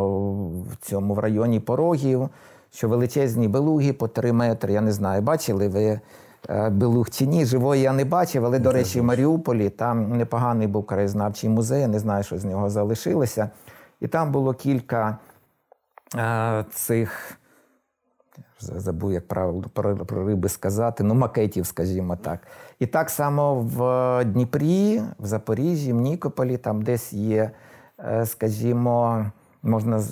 в 0.72 0.76
цьому 0.82 1.14
в 1.14 1.20
районі 1.20 1.60
порогів, 1.60 2.30
що 2.72 2.90
величезні 2.90 3.48
белуги 3.48 3.94
по 3.94 4.08
3 4.08 4.34
метри. 4.34 4.74
Я 4.74 4.82
не 4.82 4.92
знаю, 4.92 5.22
бачили 5.22 5.68
ви 5.68 6.00
е, 6.50 6.70
белуг 6.70 7.10
чи 7.10 7.26
ні? 7.26 7.46
Живої 7.46 7.82
я 7.82 7.94
не 7.94 8.06
бачив, 8.06 8.46
але, 8.46 8.60
до 8.60 8.72
речі, 8.72 9.02
в 9.02 9.04
Маріуполі 9.04 9.70
там 9.70 10.18
непоганий 10.18 10.68
був 10.68 10.86
краєзнавчий 10.86 11.50
музей, 11.50 11.82
я 11.82 11.88
не 11.88 12.00
знаю, 12.00 12.24
що 12.24 12.38
з 12.38 12.46
нього 12.46 12.70
залишилося. 12.70 13.50
І 14.02 14.08
там 14.08 14.32
було 14.32 14.54
кілька 14.54 15.18
е, 16.16 16.66
цих 16.74 17.40
забув, 18.76 19.14
як 19.14 19.28
правило, 19.28 19.64
про, 19.74 19.96
про 19.96 20.28
риби 20.28 20.50
сказати, 20.50 21.04
ну, 21.04 21.14
макетів, 21.14 21.66
скажімо 21.66 22.16
так. 22.16 22.40
І 22.80 22.86
так 22.86 23.10
само 23.10 23.56
в 23.56 24.26
Дніпрі, 24.26 25.02
в 25.20 25.26
Запоріжжі, 25.26 25.94
в 25.94 25.96
Нікополі, 25.96 26.58
там 26.58 26.82
десь 26.82 27.14
є, 27.14 27.52
е, 28.00 28.26
скажімо, 28.26 29.26
можна 29.64 30.04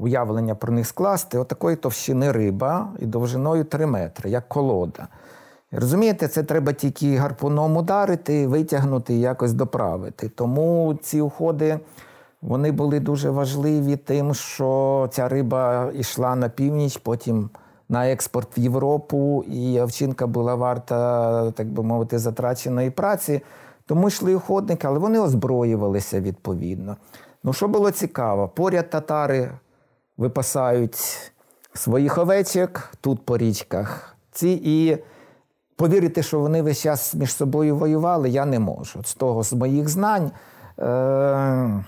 уявлення 0.00 0.54
про 0.54 0.72
них 0.72 0.86
скласти, 0.86 1.38
отакої 1.38 1.76
товщини 1.76 2.32
риба 2.32 2.88
і 2.98 3.06
довжиною 3.06 3.64
3 3.64 3.86
метри, 3.86 4.30
як 4.30 4.48
колода. 4.48 5.08
Розумієте, 5.72 6.28
це 6.28 6.42
треба 6.42 6.72
тільки 6.72 7.16
гарпуном 7.16 7.76
ударити, 7.76 8.46
витягнути 8.46 9.14
і 9.14 9.20
якось 9.20 9.52
доправити. 9.52 10.28
Тому 10.28 10.98
ці 11.02 11.20
уходи. 11.20 11.80
Вони 12.42 12.72
були 12.72 13.00
дуже 13.00 13.30
важливі 13.30 13.96
тим, 13.96 14.34
що 14.34 15.08
ця 15.12 15.28
риба 15.28 15.90
йшла 15.94 16.36
на 16.36 16.48
північ, 16.48 16.96
потім 16.96 17.50
на 17.88 18.10
експорт 18.10 18.58
в 18.58 18.60
Європу, 18.60 19.44
і 19.48 19.80
овчинка 19.80 20.26
була 20.26 20.54
варта, 20.54 21.50
так 21.50 21.68
би 21.68 21.82
мовити, 21.82 22.18
затраченої 22.18 22.90
праці. 22.90 23.42
Тому 23.86 24.08
йшли 24.08 24.34
охотники, 24.34 24.86
але 24.86 24.98
вони 24.98 25.20
озброювалися 25.20 26.20
відповідно. 26.20 26.96
Ну, 27.44 27.52
що 27.52 27.68
було 27.68 27.90
цікаво, 27.90 28.48
поряд 28.48 28.90
татари 28.90 29.50
випасають 30.16 31.32
своїх 31.74 32.18
овечок 32.18 32.90
тут 33.00 33.26
по 33.26 33.38
річках. 33.38 34.16
Ці 34.32 34.60
і 34.64 34.98
повірити, 35.76 36.22
що 36.22 36.40
вони 36.40 36.62
весь 36.62 36.80
час 36.80 37.14
між 37.14 37.34
собою 37.34 37.76
воювали, 37.76 38.30
я 38.30 38.44
не 38.44 38.58
можу. 38.58 39.02
З 39.04 39.14
того 39.14 39.42
з 39.42 39.52
моїх 39.52 39.88
знань. 39.88 40.30
Е- 40.78 41.84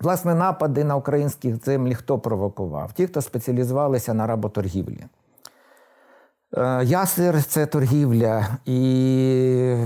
Власне, 0.00 0.34
напади 0.34 0.84
на 0.84 0.96
українських 0.96 1.64
землі 1.64 1.94
хто 1.94 2.18
провокував? 2.18 2.92
Ті, 2.92 3.06
хто 3.06 3.22
спеціалізувалися 3.22 4.14
на 4.14 4.26
работоргівлі. 4.26 5.06
Ясер 6.82 7.44
це 7.44 7.66
торгівля, 7.66 8.46
і 8.64 9.76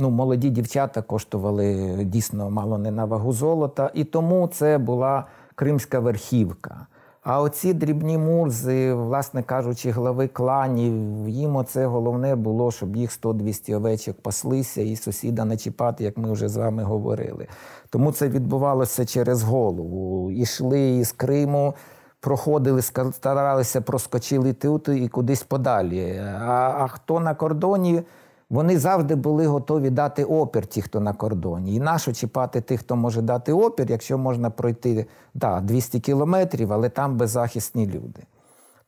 ну, 0.00 0.10
молоді 0.10 0.50
дівчата 0.50 1.02
коштували 1.02 1.98
дійсно 2.04 2.50
мало 2.50 2.78
не 2.78 2.90
на 2.90 3.04
вагу 3.04 3.32
золота, 3.32 3.90
і 3.94 4.04
тому 4.04 4.48
це 4.48 4.78
була 4.78 5.24
кримська 5.54 5.98
верхівка. 5.98 6.86
А 7.28 7.40
оці 7.40 7.74
дрібні 7.74 8.18
мурзи, 8.18 8.94
власне 8.94 9.42
кажучи, 9.42 9.90
глави 9.90 10.28
кланів, 10.28 11.28
їм 11.28 11.56
оце 11.56 11.86
головне 11.86 12.36
було, 12.36 12.72
щоб 12.72 12.96
їх 12.96 13.10
100-200 13.10 13.76
овечок 13.76 14.20
паслися 14.20 14.80
і 14.82 14.96
сусіда 14.96 15.44
не 15.44 15.56
чіпати, 15.56 16.04
як 16.04 16.18
ми 16.18 16.32
вже 16.32 16.48
з 16.48 16.56
вами 16.56 16.82
говорили. 16.82 17.46
Тому 17.90 18.12
це 18.12 18.28
відбувалося 18.28 19.06
через 19.06 19.42
голову. 19.42 20.30
Ішли 20.30 20.90
із 20.90 21.12
Криму, 21.12 21.74
проходили, 22.20 22.82
старалися 23.12 23.80
проскочили 23.80 24.52
тут 24.52 24.88
і 24.88 25.08
кудись 25.08 25.42
подалі. 25.42 26.22
А, 26.40 26.74
а 26.78 26.88
хто 26.88 27.20
на 27.20 27.34
кордоні? 27.34 28.02
Вони 28.50 28.78
завжди 28.78 29.14
були 29.14 29.46
готові 29.46 29.90
дати 29.90 30.24
опір 30.24 30.66
ті, 30.66 30.82
хто 30.82 31.00
на 31.00 31.12
кордоні. 31.12 31.74
І 31.74 31.80
нащо 31.80 32.12
чіпати 32.12 32.60
тих, 32.60 32.80
хто 32.80 32.96
може 32.96 33.22
дати 33.22 33.52
опір, 33.52 33.86
якщо 33.90 34.18
можна 34.18 34.50
пройти 34.50 35.06
да, 35.34 35.60
200 35.60 36.00
кілометрів, 36.00 36.72
але 36.72 36.88
там 36.88 37.16
беззахисні 37.16 37.86
люди. 37.86 38.22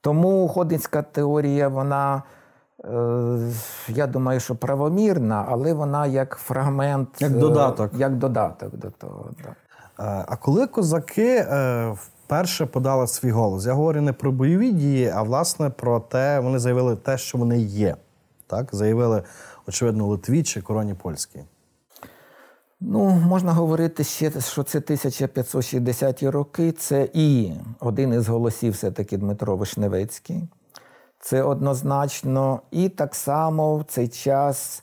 Тому 0.00 0.48
Ходинська 0.48 1.02
теорія, 1.02 1.68
вона, 1.68 2.22
е, 2.84 2.90
я 3.88 4.06
думаю, 4.06 4.40
що 4.40 4.56
правомірна, 4.56 5.46
але 5.48 5.72
вона 5.74 6.06
як 6.06 6.36
фрагмент, 6.36 7.09
Як 7.20 7.30
е, 7.32 7.34
додаток. 7.34 7.90
як 7.94 8.16
додаток 8.16 8.76
до 8.76 8.90
того. 8.90 9.30
Да. 9.44 9.48
Е, 10.04 10.24
А 10.28 10.36
коли 10.36 10.66
козаки 10.66 11.36
е, 11.36 11.94
вперше 11.96 12.66
подали 12.66 13.06
свій 13.06 13.30
голос, 13.30 13.66
я 13.66 13.72
говорю 13.72 14.00
не 14.00 14.12
про 14.12 14.32
бойові 14.32 14.72
дії, 14.72 15.12
а 15.14 15.22
власне 15.22 15.70
про 15.70 16.00
те, 16.00 16.40
вони 16.40 16.59
заявили 16.59 16.96
те, 16.96 17.18
що 17.18 17.38
вони 17.38 17.59
є. 17.59 17.96
Так, 18.49 18.74
заявили, 18.74 19.22
очевидно, 19.66 20.07
Литві 20.07 20.42
чи 20.42 20.61
короні 20.62 20.94
польській. 20.94 21.44
Ну, 22.80 23.11
можна 23.11 23.53
говорити 23.53 24.05
ще, 24.05 24.40
що 24.40 24.62
це 24.62 24.78
1560-ті 24.78 26.28
роки. 26.28 26.72
Це 26.72 27.09
і 27.12 27.53
один 27.80 28.12
із 28.12 28.28
голосів, 28.28 28.72
все-таки 28.72 29.16
Дмитро 29.16 29.57
Вишневецький. 29.57 30.49
Це 31.20 31.42
однозначно. 31.42 32.61
І 32.70 32.88
так 32.88 33.14
само 33.14 33.76
в 33.76 33.84
цей 33.84 34.09
час, 34.09 34.82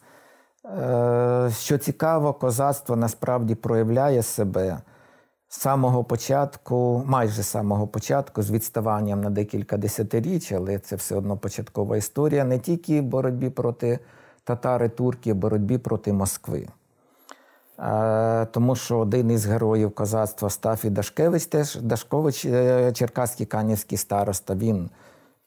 е, 0.65 1.51
що 1.59 1.77
цікаво, 1.77 2.33
козацтво 2.33 2.95
насправді 2.95 3.55
проявляє 3.55 4.23
себе 4.23 4.77
самого 5.55 6.03
початку, 6.03 7.03
майже 7.05 7.43
самого 7.43 7.87
початку, 7.87 8.41
з 8.41 8.51
відставанням 8.51 9.21
на 9.21 9.29
декілька 9.29 9.77
десятиріч, 9.77 10.51
але 10.51 10.79
це 10.79 10.95
все 10.95 11.15
одно 11.15 11.37
початкова 11.37 11.97
історія, 11.97 12.43
не 12.43 12.59
тільки 12.59 13.01
в 13.01 13.03
боротьбі 13.03 13.49
проти 13.49 13.99
татари 14.43 14.89
турки, 14.89 15.31
а 15.31 15.33
боротьбі 15.33 15.77
проти 15.77 16.13
Москви. 16.13 16.67
Е, 17.79 18.45
Тому 18.45 18.75
що 18.75 18.97
один 18.97 19.31
із 19.31 19.45
героїв 19.45 19.91
козацтва 19.91 20.49
Стафій 20.49 20.89
Дашкевич, 20.89 21.45
теж 21.45 21.75
Дашкович, 21.75 22.45
е, 22.45 22.91
черкаський 22.91 23.45
канівський 23.45 23.97
староста, 23.97 24.55
він 24.55 24.89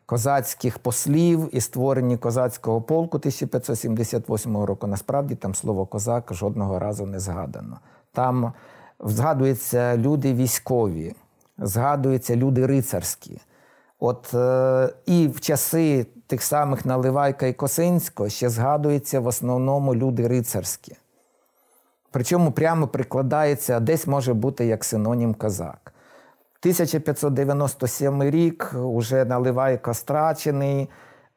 козацьких 0.06 0.80
послів 0.80 1.50
і 1.56 1.62
створенні 1.62 2.18
козацького 2.18 2.82
полку 2.82 3.18
1578 3.18 4.58
року. 4.58 4.88
Насправді 4.88 5.36
там 5.36 5.56
слово 5.56 5.86
козак 5.86 6.34
жодного 6.34 6.80
разу 6.80 7.06
не 7.06 7.20
згадано. 7.20 7.80
Там 8.14 8.54
згадуються 9.00 9.98
люди 9.98 10.34
військові, 10.34 11.16
згадуються 11.58 12.36
люди 12.36 12.66
рицарські. 12.66 13.42
От 14.00 14.34
е, 14.34 14.90
і 15.06 15.28
в 15.28 15.40
часи 15.40 16.06
тих 16.28 16.44
самих 16.44 16.86
Наливайка 16.86 17.46
і 17.46 17.54
Косинського 17.54 18.30
ще 18.30 18.50
згадуються 18.50 19.20
в 19.20 19.28
основному 19.28 19.96
люди 19.96 20.28
рицарські. 20.28 20.96
Причому 22.12 22.52
прямо 22.52 22.88
прикладається, 22.88 23.80
десь 23.80 24.08
може 24.08 24.34
бути 24.34 24.66
як 24.66 24.84
синонім 24.86 25.34
козак. 25.34 25.94
1597 26.62 28.24
рік 28.24 28.76
уже 28.84 29.26
Наливайко 29.26 29.94
страчений, 29.94 30.90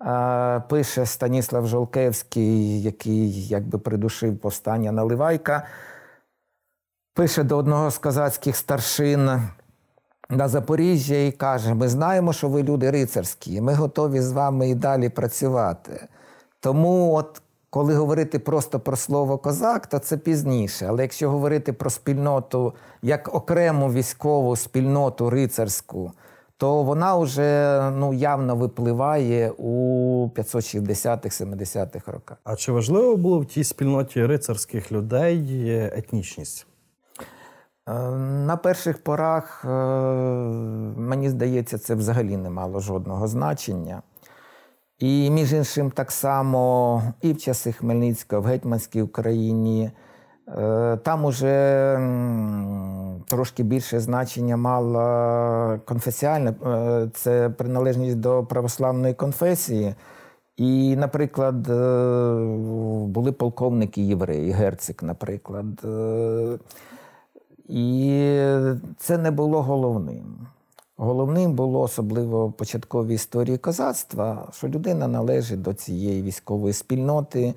е, 0.06 0.62
пише 0.68 1.06
Станіслав 1.06 1.66
Жолкевський, 1.66 2.82
який 2.82 3.46
якби 3.46 3.78
придушив 3.78 4.38
повстання 4.38 4.92
Наливайка. 4.92 5.66
Пише 7.14 7.42
до 7.42 7.56
одного 7.56 7.90
з 7.90 7.98
козацьких 7.98 8.56
старшин 8.56 9.30
на 10.30 10.48
Запоріжжя 10.48 11.16
і 11.16 11.32
каже: 11.32 11.74
Ми 11.74 11.88
знаємо, 11.88 12.32
що 12.32 12.48
ви 12.48 12.62
люди 12.62 12.90
рицарські, 12.90 13.60
ми 13.60 13.74
готові 13.74 14.20
з 14.20 14.32
вами 14.32 14.70
і 14.70 14.74
далі 14.74 15.08
працювати. 15.08 16.08
Тому, 16.60 17.14
от 17.14 17.42
коли 17.70 17.94
говорити 17.94 18.38
просто 18.38 18.80
про 18.80 18.96
слово 18.96 19.38
козак, 19.38 19.86
то 19.86 19.98
це 19.98 20.16
пізніше. 20.16 20.86
Але 20.88 21.02
якщо 21.02 21.30
говорити 21.30 21.72
про 21.72 21.90
спільноту 21.90 22.72
як 23.02 23.34
окрему 23.34 23.92
військову 23.92 24.56
спільноту 24.56 25.30
рицарську, 25.30 26.12
то 26.56 26.82
вона 26.82 27.16
вже 27.16 27.80
ну, 27.90 28.14
явно 28.14 28.56
випливає 28.56 29.50
у 29.50 30.28
560-70-х 30.36 32.12
роках. 32.12 32.38
А 32.44 32.56
чи 32.56 32.72
важливо 32.72 33.16
було 33.16 33.40
в 33.40 33.46
тій 33.46 33.64
спільноті 33.64 34.26
рицарських 34.26 34.92
людей 34.92 35.68
е, 35.68 35.92
етнічність? 35.96 36.66
Е, 37.90 38.10
На 38.46 38.56
перших 38.56 38.98
порах, 38.98 39.64
е, 39.64 39.68
мені 40.96 41.28
здається, 41.28 41.78
це 41.78 41.94
взагалі 41.94 42.36
не 42.36 42.50
мало 42.50 42.80
жодного 42.80 43.26
значення. 43.26 44.02
І, 44.98 45.30
між 45.30 45.52
іншим, 45.52 45.90
так 45.90 46.10
само 46.10 47.02
і 47.20 47.32
в 47.32 47.38
часи 47.38 47.72
Хмельницького, 47.72 48.42
в 48.42 48.44
Гетьманській 48.44 49.02
Україні, 49.02 49.90
е, 50.58 50.96
там 50.96 51.24
уже 51.24 51.94
трошки 53.26 53.62
більше 53.62 54.00
значення 54.00 54.56
мала 54.56 55.80
конфесіальне, 55.84 56.54
це 57.14 57.50
приналежність 57.50 58.20
до 58.20 58.44
православної 58.44 59.14
конфесії. 59.14 59.94
І, 60.56 60.96
наприклад, 60.96 61.66
були 63.10 63.32
полковники 63.32 64.02
євреї, 64.02 64.50
герцик, 64.50 65.02
наприклад. 65.02 65.66
І 67.70 68.24
це 68.98 69.18
не 69.18 69.30
було 69.30 69.62
головним. 69.62 70.46
Головним 70.96 71.52
було 71.52 71.80
особливо 71.80 72.46
в 72.46 72.52
початковій 72.52 73.14
історії 73.14 73.58
козацтва, 73.58 74.48
що 74.52 74.68
людина 74.68 75.08
належить 75.08 75.62
до 75.62 75.74
цієї 75.74 76.22
військової 76.22 76.72
спільноти, 76.72 77.54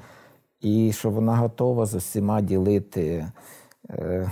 і 0.62 0.92
що 0.94 1.10
вона 1.10 1.36
готова 1.36 1.86
з 1.86 1.96
усіма 1.96 2.42
ділити 2.42 3.28
е, 3.90 4.32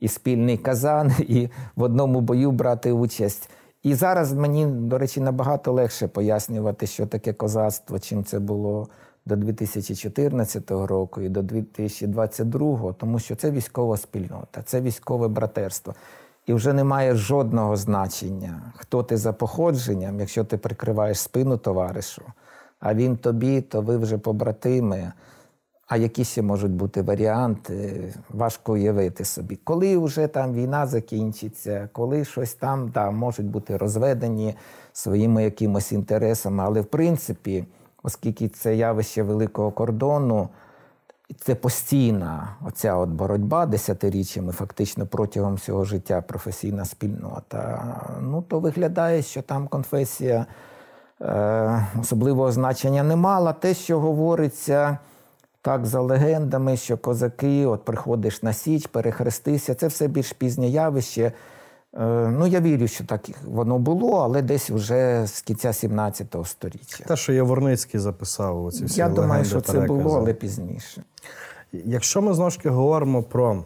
і 0.00 0.08
спільний 0.08 0.56
казан, 0.56 1.12
і 1.18 1.48
в 1.76 1.82
одному 1.82 2.20
бою 2.20 2.50
брати 2.50 2.92
участь. 2.92 3.50
І 3.82 3.94
зараз 3.94 4.32
мені, 4.32 4.66
до 4.66 4.98
речі, 4.98 5.20
набагато 5.20 5.72
легше 5.72 6.08
пояснювати, 6.08 6.86
що 6.86 7.06
таке 7.06 7.32
козацтво, 7.32 7.98
чим 7.98 8.24
це 8.24 8.38
було 8.38 8.88
до 9.30 9.36
2014 9.36 10.70
року 10.70 11.20
і 11.20 11.28
до 11.28 11.42
2022, 11.42 12.92
тому 12.92 13.18
що 13.18 13.36
це 13.36 13.50
військова 13.50 13.96
спільнота, 13.96 14.62
це 14.62 14.80
військове 14.80 15.28
братерство. 15.28 15.94
І 16.46 16.52
вже 16.52 16.72
немає 16.72 17.14
жодного 17.14 17.76
значення, 17.76 18.72
хто 18.76 19.02
ти 19.02 19.16
за 19.16 19.32
походженням, 19.32 20.20
якщо 20.20 20.44
ти 20.44 20.56
прикриваєш 20.56 21.18
спину 21.20 21.56
товаришу, 21.56 22.22
а 22.80 22.94
він 22.94 23.16
тобі, 23.16 23.60
то 23.60 23.80
ви 23.80 23.96
вже 23.96 24.18
побратими. 24.18 25.12
А 25.86 25.96
які 25.96 26.24
ще 26.24 26.42
можуть 26.42 26.72
бути 26.72 27.02
варіанти, 27.02 28.02
важко 28.30 28.72
уявити 28.72 29.24
собі. 29.24 29.58
Коли 29.64 29.98
вже 29.98 30.26
там 30.26 30.54
війна 30.54 30.86
закінчиться, 30.86 31.88
коли 31.92 32.24
щось 32.24 32.54
там 32.54 32.88
да, 32.94 33.10
можуть 33.10 33.46
бути 33.46 33.76
розведені 33.76 34.54
своїми 34.92 35.44
якимось 35.44 35.92
інтересами. 35.92 36.64
Але 36.64 36.80
в 36.80 36.86
принципі, 36.86 37.64
оскільки 38.02 38.48
це 38.48 38.76
явище 38.76 39.22
великого 39.22 39.70
кордону, 39.70 40.48
це 41.38 41.54
постійна 41.54 42.48
оця 42.66 42.96
от 42.96 43.08
боротьба 43.08 43.66
десятиріччями, 43.66 44.52
фактично 44.52 45.06
протягом 45.06 45.54
всього 45.54 45.84
життя 45.84 46.22
професійна 46.22 46.84
спільнота, 46.84 47.96
ну 48.20 48.42
то 48.42 48.60
виглядає, 48.60 49.22
що 49.22 49.42
там 49.42 49.68
конфесія 49.68 50.46
е, 51.20 51.86
особливого 52.00 52.52
значення 52.52 53.02
не 53.02 53.16
мала. 53.16 53.52
Те, 53.52 53.74
що 53.74 54.00
говориться. 54.00 54.98
Так, 55.62 55.86
за 55.86 56.00
легендами, 56.00 56.76
що 56.76 56.98
козаки, 56.98 57.66
от 57.66 57.84
приходиш 57.84 58.42
на 58.42 58.52
Січ, 58.52 58.86
перехрестися, 58.86 59.74
це 59.74 59.86
все 59.86 60.08
більш 60.08 60.32
пізнє 60.32 60.68
явище. 60.68 61.32
Е, 61.94 62.28
ну, 62.38 62.46
я 62.46 62.60
вірю, 62.60 62.88
що 62.88 63.04
так 63.04 63.20
воно 63.44 63.78
було, 63.78 64.18
але 64.18 64.42
десь 64.42 64.70
вже 64.70 65.26
з 65.26 65.40
кінця 65.40 65.72
17 65.72 66.36
століття. 66.44 67.04
Те, 67.06 67.16
що 67.16 67.32
Яворницький 67.32 68.00
записав 68.00 68.64
оці 68.64 68.84
всі 68.84 68.98
Я 69.00 69.04
легенди, 69.04 69.22
думаю, 69.22 69.44
що 69.44 69.60
це 69.60 69.72
перекази. 69.72 70.02
було, 70.02 70.18
але 70.18 70.34
пізніше. 70.34 71.02
Якщо 71.72 72.22
ми 72.22 72.34
знову 72.34 72.50
ж 72.50 72.56
таки 72.56 72.68
говоримо 72.68 73.22
про 73.22 73.64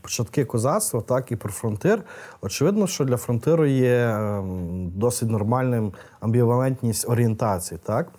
початки 0.00 0.44
козацтва, 0.44 1.00
так 1.00 1.32
і 1.32 1.36
про 1.36 1.52
фронтир, 1.52 2.02
очевидно, 2.40 2.86
що 2.86 3.04
для 3.04 3.16
фронтиру 3.16 3.66
є 3.66 3.96
ем, 3.96 4.92
досить 4.96 5.30
нормальним 5.30 5.92
амбівалентність 6.20 7.08
орієнтації, 7.08 7.80
так? 7.84 8.12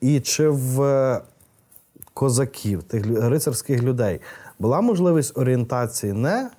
І 0.00 0.20
чи 0.20 0.48
в 0.48 1.20
козаків, 2.14 2.82
тих 2.82 3.06
рицарських 3.06 3.82
людей, 3.82 4.20
була 4.58 4.80
можливість 4.80 5.38
орієнтації 5.38 6.12
не 6.12 6.50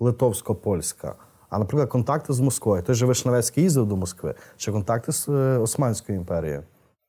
литовсько-польська, 0.00 1.14
а, 1.50 1.58
наприклад, 1.58 1.88
контакти 1.88 2.32
з 2.32 2.40
Москвою. 2.40 2.82
Той 2.82 2.94
же 2.94 3.06
Вишневецький 3.06 3.62
їздив 3.62 3.86
до 3.86 3.96
Москви, 3.96 4.34
чи 4.56 4.72
контакти 4.72 5.12
з 5.12 5.28
е, 5.28 5.58
Османською 5.58 6.18
імперією? 6.18 6.62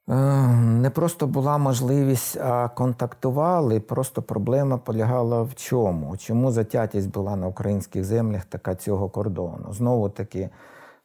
Е, 0.10 0.14
Не 0.58 0.89
просто 0.89 1.28
була 1.28 1.58
можливість, 1.58 2.38
а 2.38 2.70
контактували. 2.70 3.80
Просто 3.80 4.22
проблема 4.22 4.78
полягала 4.78 5.42
в 5.42 5.56
чому? 5.56 6.18
Чому 6.18 6.52
затятість 6.52 7.10
була 7.10 7.36
на 7.36 7.48
українських 7.48 8.04
землях 8.04 8.46
така 8.46 8.76
цього 8.76 9.10
кордону? 9.10 9.74
Знову 9.74 10.10
таки, 10.10 10.50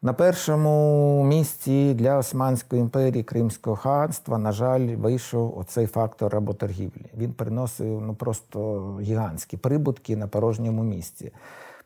на 0.03 0.13
першому 0.13 1.25
місці 1.25 1.95
для 1.95 2.19
Османської 2.19 2.83
імперії 2.83 3.23
Кримського 3.23 3.77
ханства, 3.77 4.39
на 4.39 4.53
жаль, 4.53 4.97
вийшов 4.97 5.59
оцей 5.59 5.87
фактор 5.87 6.33
работоргівлі. 6.33 7.07
Він 7.17 7.33
приносив 7.33 8.01
ну 8.01 8.15
просто 8.15 8.91
гігантські 9.01 9.57
прибутки 9.57 10.17
на 10.17 10.27
порожньому 10.27 10.83
місці. 10.83 11.33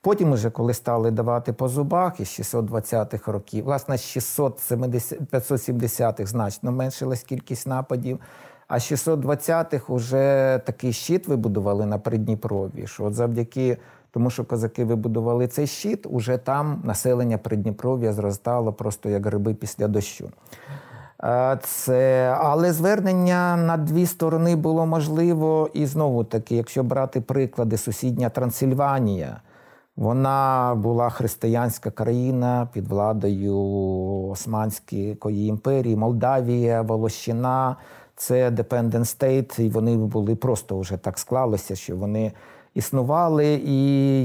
Потім, 0.03 0.33
уже 0.33 0.51
коли 0.51 0.75
стали 0.75 1.11
давати 1.11 1.53
по 1.53 1.69
зубах 1.69 2.21
із 2.21 2.29
620-х 2.29 3.33
років, 3.33 3.65
власне, 3.65 3.99
з 3.99 4.03
670 4.03 5.21
570-х 5.21 6.31
значно 6.31 6.73
меншилась 6.73 7.23
кількість 7.23 7.67
нападів. 7.67 8.21
А 8.69 8.75
620-х 8.75 9.95
вже 9.95 10.61
такий 10.67 10.93
щит 10.93 11.29
вибудували 11.29 11.87
на 11.87 11.99
Придніпрові, 11.99 12.87
що 12.87 13.05
от 13.05 13.15
завдяки 13.15 13.79
тому, 14.11 14.31
що 14.31 14.45
козаки 14.45 14.85
вибудували 14.85 15.49
цей 15.49 15.67
щит, 15.67 16.07
уже 16.11 16.39
там 16.39 16.83
населення 16.85 17.39
Придніпров'я 17.39 18.13
зростало 18.13 18.73
просто 18.73 19.09
як 19.09 19.27
гриби 19.27 19.55
після 19.55 19.89
дощу. 19.89 20.31
Це, 21.63 22.35
але 22.39 22.73
звернення 22.73 23.57
на 23.57 23.77
дві 23.77 24.07
сторони 24.07 24.57
було 24.57 24.87
можливо. 24.87 25.71
І 25.75 25.87
знову 25.87 26.25
таки, 26.25 26.57
якщо 26.57 26.83
брати 26.83 27.21
приклади, 27.21 27.77
сусідня 27.77 28.29
Трансильванія, 28.29 29.41
вона 30.01 30.75
була 30.75 31.11
християнська 31.11 31.91
країна 31.91 32.69
під 32.73 32.89
владою 32.89 33.59
Османської 34.31 35.47
імперії, 35.47 35.97
Молдавія, 35.97 36.83
Волощина, 36.83 37.77
це 38.17 38.51
dependent 38.51 38.93
state, 38.93 39.61
і 39.61 39.69
вони 39.69 39.97
були 39.97 40.37
просто 40.37 40.79
вже 40.79 40.97
так 40.97 41.19
склалося, 41.19 41.77
що 41.77 41.97
вони 41.97 42.33
існували. 42.75 43.61
І 43.65 43.77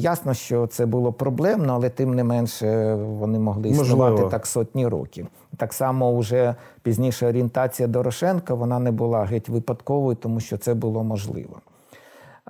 ясно, 0.01 0.33
що 0.33 0.67
це 0.67 0.85
було 0.85 1.13
проблемно, 1.13 1.73
але 1.73 1.89
тим 1.89 2.13
не 2.13 2.23
менше 2.23 2.95
вони 2.95 3.39
могли 3.39 3.69
існувати 3.69 4.11
Можливо. 4.11 4.29
так 4.29 4.45
сотні 4.45 4.87
років. 4.87 5.27
Так 5.57 5.73
само 5.73 6.17
вже 6.17 6.55
пізніше 6.81 7.27
орієнтація 7.27 7.87
Дорошенка 7.87 8.53
вона 8.53 8.79
не 8.79 8.91
була 8.91 9.23
геть 9.23 9.49
випадковою, 9.49 10.15
тому 10.15 10.39
що 10.39 10.57
це 10.57 10.73
було 10.73 11.03
можливо. 11.03 11.57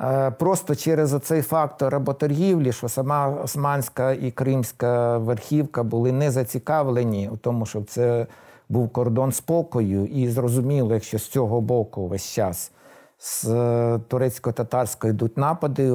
Е, 0.02 0.32
Просто 0.32 0.76
через 0.76 1.14
оцей 1.14 1.42
фактор 1.42 1.94
работоргівлі, 1.94 2.72
що 2.72 2.90
сама 2.90 3.28
Османська 3.28 4.12
і 4.12 4.32
Кримська 4.32 5.18
верхівка 5.18 5.84
були 5.84 6.12
не 6.12 6.32
зацікавлені 6.32 7.30
у 7.34 7.38
тому, 7.38 7.66
щоб 7.66 7.86
це 7.86 8.28
був 8.70 8.90
кордон 8.90 9.32
спокою, 9.32 10.06
і 10.06 10.30
зрозуміло, 10.30 10.94
якщо 10.94 11.20
з 11.20 11.28
цього 11.28 11.62
боку 11.62 12.08
весь 12.08 12.34
час 12.34 12.72
з 13.20 13.46
е, 13.46 14.00
турецько-татарської 14.08 15.12
йдуть 15.14 15.38
напади, 15.38 15.90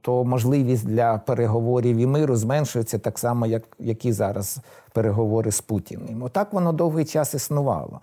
то 0.00 0.24
можливість 0.24 0.86
для 0.86 1.18
переговорів 1.18 1.96
і 1.96 2.06
миру 2.06 2.36
зменшується 2.36 2.98
так 2.98 3.18
само, 3.18 3.46
як 3.46 3.62
які 3.78 4.12
зараз 4.12 4.58
переговори 4.92 5.50
з 5.50 5.60
Путіним. 5.60 6.22
Отак 6.22 6.52
воно 6.52 6.72
довгий 6.72 7.04
час 7.04 7.34
існувало. 7.34 8.00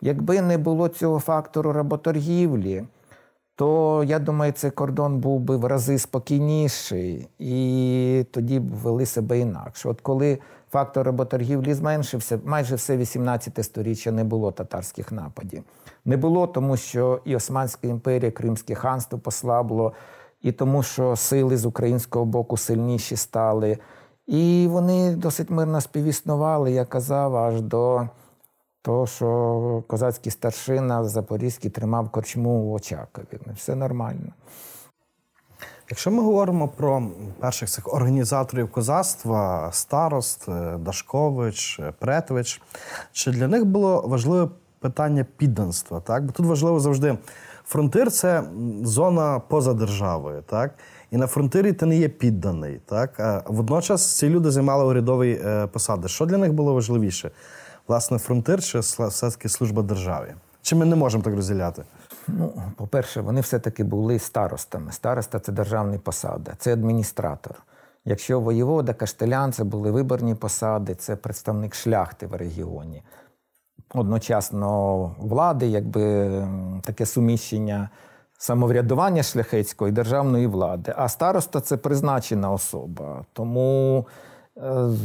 Якби 0.00 0.42
не 0.42 0.58
було 0.58 0.88
цього 0.88 1.18
фактору 1.18 1.72
работоргівлі, 1.72 2.84
то 3.56 4.02
я 4.06 4.18
думаю, 4.18 4.52
цей 4.52 4.70
кордон 4.70 5.18
був 5.18 5.40
би 5.40 5.56
в 5.56 5.64
рази 5.64 5.98
спокійніший, 5.98 7.28
і 7.38 8.26
тоді 8.30 8.60
б 8.60 8.74
вели 8.74 9.06
себе 9.06 9.38
інакше. 9.38 9.88
От 9.88 10.00
коли 10.00 10.38
фактор 10.70 11.06
работоргівлі 11.06 11.74
зменшився, 11.74 12.40
майже 12.44 12.74
все 12.74 12.96
18 12.96 13.64
сторіччя 13.64 14.12
не 14.12 14.24
було 14.24 14.52
татарських 14.52 15.12
нападів. 15.12 15.62
Не 16.04 16.16
було, 16.16 16.46
тому 16.46 16.76
що 16.76 17.20
і 17.24 17.36
Османська 17.36 17.88
імперія, 17.88 18.30
Кримське 18.30 18.74
ханство 18.74 19.18
послабло, 19.18 19.92
і 20.42 20.52
тому, 20.52 20.82
що 20.82 21.16
сили 21.16 21.56
з 21.56 21.66
українського 21.66 22.24
боку 22.24 22.56
сильніші 22.56 23.16
стали. 23.16 23.78
І 24.26 24.66
вони 24.70 25.16
досить 25.16 25.50
мирно 25.50 25.80
співіснували, 25.80 26.72
я 26.72 26.84
казав, 26.84 27.36
аж 27.36 27.60
до 27.60 28.08
того, 28.84 29.06
що 29.06 29.82
козацький 29.86 30.32
старшина 30.32 31.04
Запорізький 31.04 31.70
тримав 31.70 32.10
корчму 32.10 32.50
у 32.50 32.72
Очакові. 32.72 33.38
Ну, 33.46 33.52
Все 33.56 33.74
нормально. 33.74 34.32
Якщо 35.90 36.10
ми 36.10 36.22
говоримо 36.22 36.68
про 36.68 37.02
перших 37.40 37.68
цих 37.68 37.94
організаторів 37.94 38.70
козацтва, 38.70 39.68
старост, 39.72 40.48
е, 40.48 40.76
Дашкович, 40.78 41.80
е, 41.80 41.92
Претович, 41.98 42.62
чи 43.12 43.30
для 43.30 43.48
них 43.48 43.64
було 43.64 44.04
важливе 44.06 44.48
питання 44.80 45.26
підданства? 45.36 46.00
Так? 46.00 46.24
Бо 46.24 46.32
тут 46.32 46.46
важливо 46.46 46.80
завжди 46.80 47.18
фронтир 47.66 48.10
це 48.10 48.42
зона 48.82 49.40
поза 49.48 49.74
державою. 49.74 50.42
Так? 50.46 50.74
І 51.10 51.16
на 51.16 51.26
фронтирі 51.26 51.72
ти 51.72 51.86
не 51.86 51.96
є 51.96 52.08
підданий. 52.08 52.80
Так? 52.86 53.20
А 53.20 53.42
водночас 53.46 54.16
ці 54.16 54.28
люди 54.28 54.50
займали 54.50 54.84
урядові 54.84 55.40
е, 55.44 55.66
посади. 55.66 56.08
Що 56.08 56.26
для 56.26 56.38
них 56.38 56.52
було 56.52 56.74
важливіше? 56.74 57.30
Власне, 57.88 58.18
фронтир 58.18 58.62
чи 58.62 58.78
все-таки 58.78 59.48
служба 59.48 59.82
державі? 59.82 60.34
Чи 60.62 60.76
ми 60.76 60.84
не 60.84 60.96
можемо 60.96 61.24
так 61.24 61.34
розділяти? 61.34 61.82
Ну, 62.28 62.62
по-перше, 62.76 63.20
вони 63.20 63.40
все-таки 63.40 63.84
були 63.84 64.18
старостами. 64.18 64.92
Староста 64.92 65.38
це 65.38 65.52
державна 65.52 65.98
посада, 65.98 66.52
це 66.58 66.72
адміністратор. 66.72 67.62
Якщо 68.04 68.40
воєвода, 68.40 68.94
каштелян 68.94 69.52
це 69.52 69.64
були 69.64 69.90
виборні 69.90 70.34
посади, 70.34 70.94
це 70.94 71.16
представник 71.16 71.74
шляхти 71.74 72.26
в 72.26 72.34
регіоні. 72.34 73.02
Одночасно 73.94 75.00
влади, 75.18 75.66
якби 75.66 76.30
таке 76.82 77.06
суміщення 77.06 77.88
самоврядування 78.38 79.22
шляхетської 79.22 79.90
і 79.90 79.92
державної 79.92 80.46
влади. 80.46 80.94
А 80.96 81.08
староста 81.08 81.60
це 81.60 81.76
призначена 81.76 82.52
особа. 82.52 83.24
Тому 83.32 84.06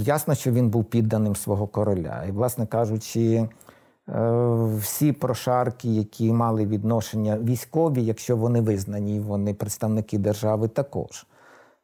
ясно, 0.03 0.35
що 0.35 0.51
він 0.51 0.69
був 0.69 0.85
підданим 0.85 1.35
свого 1.35 1.67
короля. 1.67 2.23
І, 2.27 2.31
власне 2.31 2.65
кажучи, 2.65 3.47
Е, 4.15 4.75
всі 4.79 5.11
прошарки, 5.11 5.89
які 5.89 6.33
мали 6.33 6.65
відношення 6.65 7.37
військові, 7.39 8.05
якщо 8.05 8.37
вони 8.37 8.61
визнані, 8.61 9.19
вони 9.19 9.53
представники 9.53 10.17
держави 10.17 10.67
також. 10.67 11.25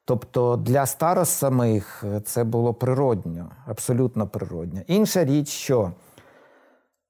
Тобто 0.05 0.57
для 0.57 0.85
старост 0.85 1.31
самих 1.31 2.03
це 2.23 2.43
було 2.43 2.73
природньо, 2.73 3.51
абсолютно 3.65 4.27
природньо. 4.27 4.81
Інша 4.87 5.25
річ, 5.25 5.49
що 5.49 5.91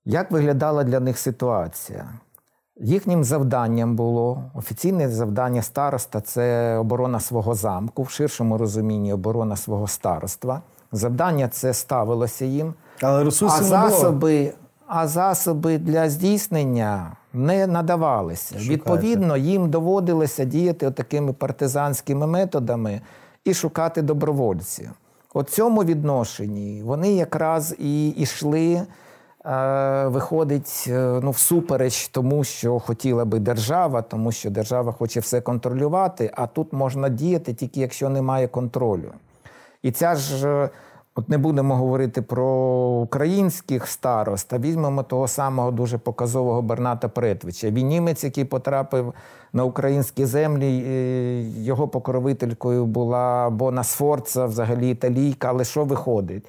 як 0.05 0.31
виглядала 0.31 0.83
для 0.83 0.99
них 0.99 1.17
ситуація? 1.17 2.09
Їхнім 2.79 3.23
завданням 3.23 3.95
було 3.95 4.43
офіційне 4.53 5.09
завдання 5.09 5.61
староста 5.61 6.21
це 6.21 6.75
оборона 6.77 7.19
свого 7.19 7.55
замку, 7.55 8.03
в 8.03 8.09
ширшому 8.09 8.57
розумінні 8.57 9.13
оборона 9.13 9.55
свого 9.55 9.87
староства. 9.87 10.61
Завдання 10.91 11.47
це 11.47 11.73
ставилося 11.73 12.45
їм. 12.45 12.73
Але 13.01 13.21
А 13.21 13.23
ресурсів 13.23 13.59
було. 13.59 13.69
засоби, 13.69 14.53
а 14.87 15.07
засоби 15.07 15.77
для 15.77 16.09
здійснення 16.09 17.11
не 17.33 17.67
надавалися. 17.67 18.49
Шукайте. 18.59 18.73
Відповідно, 18.73 19.37
їм 19.37 19.69
доводилося 19.69 20.45
діяти 20.45 20.91
такими 20.91 21.33
партизанськими 21.33 22.27
методами 22.27 23.01
і 23.43 23.53
шукати 23.53 24.01
добровольців. 24.01 24.91
У 25.33 25.43
цьому 25.43 25.83
відношенні 25.83 26.81
вони 26.85 27.13
якраз 27.13 27.75
і 27.79 28.09
йшли, 28.09 28.81
виходить, 30.07 30.85
е, 30.87 31.19
ну, 31.23 31.31
всупереч 31.31 32.07
тому, 32.07 32.43
що 32.43 32.79
хотіла 32.79 33.25
би 33.25 33.39
держава, 33.39 34.01
тому 34.01 34.31
що 34.31 34.49
держава 34.49 34.91
хоче 34.91 35.19
все 35.19 35.41
контролювати, 35.41 36.31
а 36.35 36.47
тут 36.47 36.73
можна 36.73 37.09
діяти 37.09 37.53
тільки 37.53 37.79
якщо 37.79 38.09
немає 38.09 38.47
контролю. 38.47 39.11
І 39.83 39.91
ця 39.91 40.15
ж, 40.15 40.47
е, 40.49 40.69
от 41.15 41.29
не 41.29 41.37
будемо 41.37 41.75
говорити 41.75 42.21
про 42.21 42.47
українських 43.03 43.87
старост, 43.87 44.53
а 44.53 44.57
візьмемо 44.57 45.03
того 45.03 45.27
самого 45.27 45.71
дуже 45.71 45.97
показового 45.97 46.61
Берната 46.61 47.09
Претвича. 47.09 47.69
Він 47.69 47.87
німець, 47.87 48.23
який 48.23 48.45
потрапив 48.45 49.13
на 49.53 49.63
українські 49.63 50.25
землі, 50.25 50.83
е, 50.87 51.41
його 51.41 51.87
покровителькою 51.87 52.85
була 52.85 53.49
Бона 53.49 53.83
Сфорца, 53.83 54.45
взагалі 54.45 54.89
італійка. 54.89 55.47
Але 55.47 55.63
що 55.63 55.83
виходить? 55.83 56.45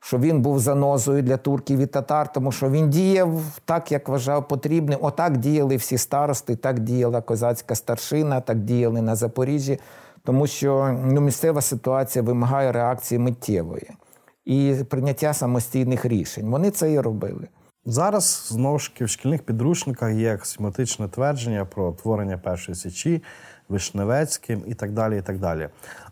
Що 0.00 0.18
він 0.18 0.42
був 0.42 0.60
занозою 0.60 1.22
для 1.22 1.36
турків 1.36 1.78
і 1.78 1.86
татар, 1.86 2.32
тому 2.32 2.52
що 2.52 2.70
він 2.70 2.90
діяв 2.90 3.40
так, 3.64 3.92
як 3.92 4.08
вважав 4.08 4.48
потрібним. 4.48 4.98
Отак 5.02 5.36
діяли 5.36 5.76
всі 5.76 5.98
старости, 5.98 6.56
так 6.56 6.80
діяла 6.80 7.20
козацька 7.20 7.74
старшина, 7.74 8.40
так 8.40 8.58
діяли 8.58 9.02
на 9.02 9.16
Запоріжжі 9.16 9.78
тому 10.24 10.46
що 10.46 10.98
ну, 11.04 11.20
місцева 11.20 11.60
ситуація 11.60 12.22
вимагає 12.22 12.72
реакції 12.72 13.18
миттєвої 13.18 13.90
і 14.44 14.74
прийняття 14.88 15.34
самостійних 15.34 16.04
рішень. 16.04 16.50
Вони 16.50 16.70
це 16.70 16.92
і 16.92 17.00
робили. 17.00 17.48
Зараз 17.84 18.46
знову 18.48 18.78
ж 18.78 18.92
таки 18.92 19.04
в 19.04 19.08
шкільних 19.08 19.42
підручниках 19.42 20.14
є 20.14 20.34
аксіоматичне 20.34 21.08
твердження 21.08 21.64
про 21.64 21.92
творення 21.92 22.38
першої 22.38 22.76
січі, 22.76 23.22
Вишневецьким 23.70 24.62
і 24.66 24.74
так 24.74 24.92
далі. 24.92 25.18
і 25.18 25.22
так 25.22 25.38
далі. 25.38 25.68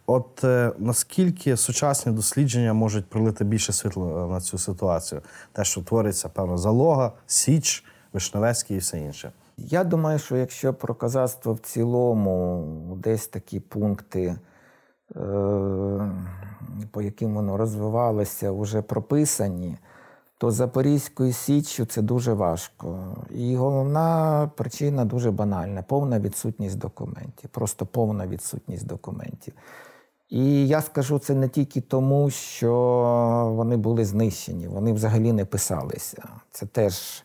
От 0.07 0.45
е, 0.45 0.73
наскільки 0.79 1.57
сучасні 1.57 2.13
дослідження 2.13 2.73
можуть 2.73 3.07
пролити 3.07 3.45
більше 3.45 3.73
світла 3.73 4.27
на 4.27 4.41
цю 4.41 4.59
ситуацію? 4.59 5.21
Те, 5.53 5.65
що 5.65 5.83
твориться, 5.83 6.29
певно, 6.29 6.59
залога, 6.59 7.13
Січ, 7.27 7.85
Вишневецький 8.13 8.77
і 8.77 8.81
все 8.81 8.99
інше. 8.99 9.33
Я 9.57 9.85
думаю, 9.85 10.19
що 10.19 10.37
якщо 10.37 10.75
про 10.75 10.95
козацтво 10.95 11.53
в 11.53 11.59
цілому 11.59 12.65
десь 13.03 13.27
такі 13.27 13.61
пункти, 13.61 14.25
е, 14.27 14.39
по 16.91 17.03
яким 17.03 17.35
воно 17.35 17.57
розвивалося, 17.57 18.51
вже 18.53 18.83
прописані, 18.83 19.77
то 20.39 20.51
Запорізькою 20.51 21.33
Січчю 21.33 21.85
це 21.85 22.03
дуже 22.03 22.33
важко. 22.33 23.17
І 23.31 23.57
головна 23.57 24.51
причина 24.57 25.05
дуже 25.05 25.31
банальна 25.31 25.83
повна 25.83 26.21
відсутність 26.21 26.79
документів. 26.79 27.51
Просто 27.51 27.87
повна 27.87 28.27
відсутність 28.27 28.87
документів. 28.87 29.55
І 30.29 30.69
я 30.69 30.83
скажу 30.83 31.19
це 31.19 31.35
не 31.35 31.49
тільки 31.49 31.81
тому, 31.81 32.31
що 32.31 32.73
вони 33.57 33.77
були 33.77 34.05
знищені, 34.05 34.69
вони 34.69 34.93
взагалі 34.93 35.33
не 35.33 35.45
писалися. 35.45 36.29
Це 36.51 36.67
теж 36.67 37.25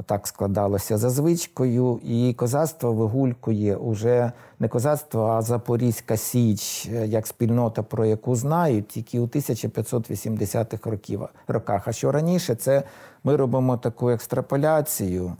отак 0.00 0.26
складалося 0.26 0.98
за 0.98 1.10
звичкою. 1.10 2.00
І 2.04 2.34
козацтво 2.34 2.92
вигулькує 2.92 3.76
уже 3.76 4.32
не 4.58 4.68
козацтво, 4.68 5.26
а 5.26 5.42
Запорізька 5.42 6.16
Січ, 6.16 6.86
як 7.04 7.26
спільнота, 7.26 7.82
про 7.82 8.04
яку 8.04 8.36
знають, 8.36 8.88
тільки 8.88 9.20
у 9.20 9.26
1580-х 9.26 10.90
років, 10.90 11.22
роках. 11.48 11.88
А 11.88 11.92
що 11.92 12.12
раніше, 12.12 12.54
це 12.54 12.82
ми 13.24 13.36
робимо 13.36 13.76
таку 13.76 14.10
екстраполяцію. 14.10 15.32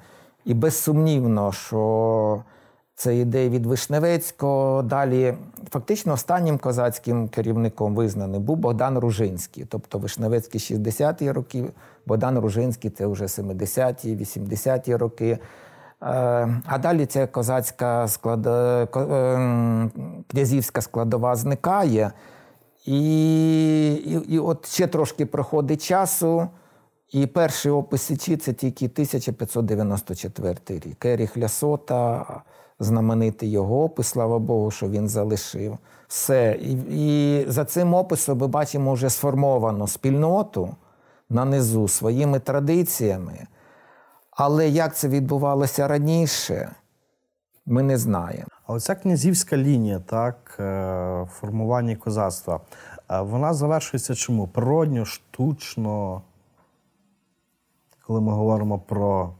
І 0.44 0.54
безсумнівно, 0.54 1.52
що 1.52 2.42
це 3.00 3.16
ідея 3.16 3.48
від 3.48 3.66
Вишневецького. 3.66 4.82
Далі 4.82 5.34
фактично 5.70 6.12
останнім 6.12 6.58
козацьким 6.58 7.28
керівником 7.28 7.94
визнаний 7.94 8.40
був 8.40 8.56
Богдан 8.56 8.98
Ружинський. 8.98 9.64
Тобто 9.64 9.98
Вишневецький 9.98 10.60
60-ті 10.60 11.32
роки, 11.32 11.64
Богдан 12.06 12.38
Ружинський 12.38 12.90
це 12.90 13.06
вже 13.06 13.24
70-ті, 13.24 14.16
80-ті 14.16 14.96
роки. 14.96 15.28
Е, 15.30 15.38
А 16.66 16.78
далі 16.82 17.06
ця 17.06 17.26
козацька 17.26 18.08
склада, 18.08 18.86
ко- 18.86 19.00
е, 19.00 19.90
князівська 20.26 20.80
складова 20.80 21.36
зникає. 21.36 22.12
І, 22.86 23.92
і, 23.92 24.12
і 24.34 24.38
от 24.38 24.66
ще 24.66 24.86
трошки 24.86 25.26
проходить 25.26 25.82
часу. 25.84 26.48
І 27.12 27.26
перший 27.26 27.72
опис 27.72 28.02
Січі 28.02 28.36
це 28.36 28.52
тільки 28.52 28.84
1594 28.88 30.56
рік. 30.68 31.04
Еріх 31.04 31.36
Лясота, 31.38 32.26
знаменитий 32.80 33.50
його 33.50 33.84
опис, 33.84 34.06
слава 34.06 34.38
Богу, 34.38 34.70
що 34.70 34.88
він 34.88 35.08
залишив. 35.08 35.78
Все. 36.08 36.58
І, 36.60 36.72
і 36.90 37.44
за 37.48 37.64
цим 37.64 37.94
описом 37.94 38.38
ми 38.38 38.46
бачимо 38.46 38.92
вже 38.92 39.10
сформовану 39.10 39.88
спільноту 39.88 40.74
на 41.30 41.44
низу 41.44 41.88
своїми 41.88 42.38
традиціями. 42.38 43.46
Але 44.30 44.68
як 44.68 44.96
це 44.96 45.08
відбувалося 45.08 45.88
раніше, 45.88 46.70
ми 47.66 47.82
не 47.82 47.98
знаємо. 47.98 48.48
А 48.66 48.72
оця 48.72 48.94
князівська 48.94 49.56
лінія, 49.56 49.98
так, 49.98 50.56
е, 50.60 51.26
формування 51.32 51.96
козацтва, 51.96 52.60
е, 53.10 53.20
вона 53.20 53.54
завершується 53.54 54.14
чому? 54.14 54.48
Природньо, 54.48 55.04
штучно, 55.04 56.22
коли 58.06 58.20
ми 58.20 58.32
говоримо 58.32 58.78
про 58.78 59.34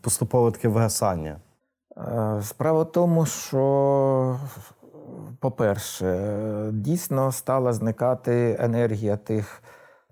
поступове 0.00 0.50
таке 0.50 0.68
вигасання. 0.68 1.36
Е, 1.96 2.42
Справа 2.42 2.82
в 2.82 2.92
тому, 2.92 3.26
що, 3.26 4.36
по-перше, 5.40 6.68
дійсно 6.72 7.32
стала 7.32 7.72
зникати 7.72 8.56
енергія 8.60 9.16
тих 9.16 9.62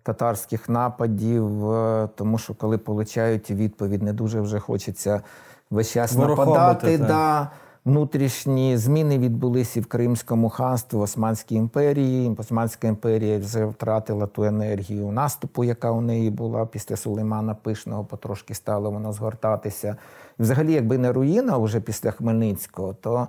татарських 0.02 0.68
нападів, 0.68 1.70
е, 1.70 2.08
тому 2.16 2.38
що 2.38 2.54
коли 2.54 2.78
получають 2.78 3.50
відповідь, 3.50 4.02
не 4.02 4.12
дуже 4.12 4.40
вже 4.40 4.58
хочеться 4.58 5.22
весь 5.70 5.90
час 5.90 6.16
нападати. 6.16 6.98
Да. 6.98 7.50
Внутрішні 7.84 8.76
зміни 8.76 9.18
відбулися 9.18 9.80
в 9.80 9.86
Кримському 9.86 10.48
ханстві, 10.48 10.98
в 10.98 11.00
Османській 11.00 11.54
імперії. 11.54 12.36
Османська 12.38 12.88
імперія 12.88 13.38
вже 13.38 13.64
втратила 13.64 14.26
ту 14.26 14.44
енергію 14.44 15.12
наступу, 15.12 15.64
яка 15.64 15.90
у 15.90 16.00
неї 16.00 16.30
була 16.30 16.66
після 16.66 16.96
Сулеймана 16.96 17.54
Пишного, 17.54 18.04
потрошки 18.04 18.54
стало 18.54 18.90
воно 18.90 19.12
згортатися. 19.12 19.96
Взагалі, 20.38 20.72
якби 20.72 20.98
не 20.98 21.12
руїна 21.12 21.58
вже 21.58 21.80
після 21.80 22.10
Хмельницького, 22.10 22.94
то 22.94 23.28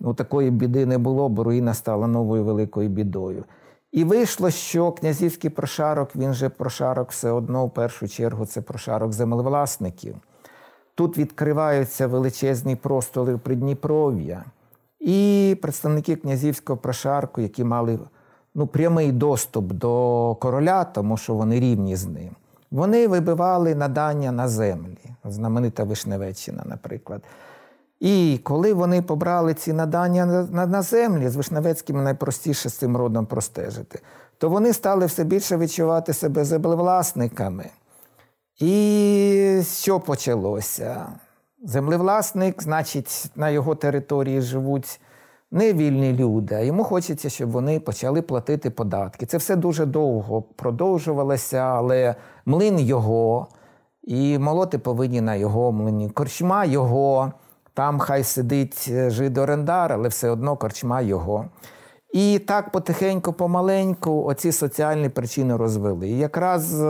ну, 0.00 0.14
такої 0.14 0.50
біди 0.50 0.86
не 0.86 0.98
було, 0.98 1.28
бо 1.28 1.44
руїна 1.44 1.74
стала 1.74 2.06
новою 2.06 2.44
великою 2.44 2.88
бідою. 2.88 3.44
І 3.92 4.04
вийшло, 4.04 4.50
що 4.50 4.92
князівський 4.92 5.50
прошарок, 5.50 6.16
він 6.16 6.34
же 6.34 6.48
прошарок 6.48 7.10
все 7.10 7.30
одно 7.30 7.66
в 7.66 7.70
першу 7.70 8.08
чергу 8.08 8.46
це 8.46 8.60
прошарок 8.60 9.12
землевласників. 9.12 10.16
Тут 10.96 11.18
відкриваються 11.18 12.06
величезні 12.06 12.76
простори 12.76 13.36
Придніпров'я. 13.36 14.44
І 15.00 15.56
представники 15.62 16.16
князівського 16.16 16.76
прошарку, 16.76 17.40
які 17.40 17.64
мали 17.64 17.98
ну, 18.54 18.66
прямий 18.66 19.12
доступ 19.12 19.72
до 19.72 20.34
короля, 20.40 20.84
тому 20.84 21.16
що 21.16 21.34
вони 21.34 21.60
рівні 21.60 21.96
з 21.96 22.06
ним, 22.06 22.30
вони 22.70 23.08
вибивали 23.08 23.74
надання 23.74 24.32
на 24.32 24.48
землі, 24.48 24.98
знаменита 25.24 25.84
Вишневеччина, 25.84 26.62
наприклад. 26.66 27.22
І 28.00 28.40
коли 28.42 28.72
вони 28.72 29.02
побрали 29.02 29.54
ці 29.54 29.72
надання 29.72 30.26
на, 30.26 30.66
на, 30.66 30.82
землі, 30.82 31.28
з 31.28 31.36
Вишневецьким 31.36 32.04
найпростіше 32.04 32.68
з 32.68 32.74
цим 32.74 32.96
родом 32.96 33.26
простежити, 33.26 34.00
то 34.38 34.48
вони 34.48 34.72
стали 34.72 35.06
все 35.06 35.24
більше 35.24 35.56
відчувати 35.56 36.12
себе 36.12 36.44
землевласниками. 36.44 37.70
І 38.58 39.62
що 39.64 40.00
почалося? 40.00 41.06
Землевласник, 41.64 42.62
значить, 42.62 43.30
на 43.36 43.50
його 43.50 43.74
території 43.74 44.40
живуть 44.40 45.00
не 45.50 45.72
вільні 45.72 46.12
люди, 46.12 46.54
а 46.54 46.60
йому 46.60 46.84
хочеться, 46.84 47.30
щоб 47.30 47.50
вони 47.50 47.80
почали 47.80 48.22
платити 48.22 48.70
податки. 48.70 49.26
Це 49.26 49.36
все 49.36 49.56
дуже 49.56 49.86
довго 49.86 50.42
продовжувалося, 50.42 51.56
але 51.58 52.14
млин 52.46 52.78
його, 52.78 53.46
і 54.02 54.38
молоти 54.38 54.78
повинні 54.78 55.20
на 55.20 55.34
його 55.34 55.72
млині. 55.72 56.10
Корчма 56.10 56.64
його, 56.64 57.32
там 57.74 57.98
хай 57.98 58.24
сидить 58.24 58.88
жид-орендар, 58.90 59.92
але 59.92 60.08
все 60.08 60.30
одно 60.30 60.56
корчма 60.56 61.00
його. 61.00 61.44
І 62.12 62.38
так 62.38 62.72
потихеньку, 62.72 63.32
помаленьку, 63.32 64.24
оці 64.24 64.52
соціальні 64.52 65.08
причини 65.08 65.56
розвели. 65.56 66.08
І 66.08 66.18
якраз. 66.18 66.82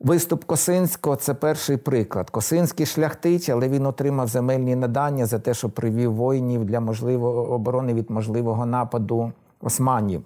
Виступ 0.00 0.44
Косинського 0.44 1.16
це 1.16 1.34
перший 1.34 1.76
приклад. 1.76 2.30
Косинський 2.30 2.86
шляхтич, 2.86 3.48
але 3.48 3.68
він 3.68 3.86
отримав 3.86 4.28
земельні 4.28 4.76
надання 4.76 5.26
за 5.26 5.38
те, 5.38 5.54
що 5.54 5.70
привів 5.70 6.14
воїнів 6.14 6.64
для 6.64 6.80
можливого 6.80 7.52
оборони 7.52 7.94
від 7.94 8.10
можливого 8.10 8.66
нападу 8.66 9.32
османів. 9.60 10.22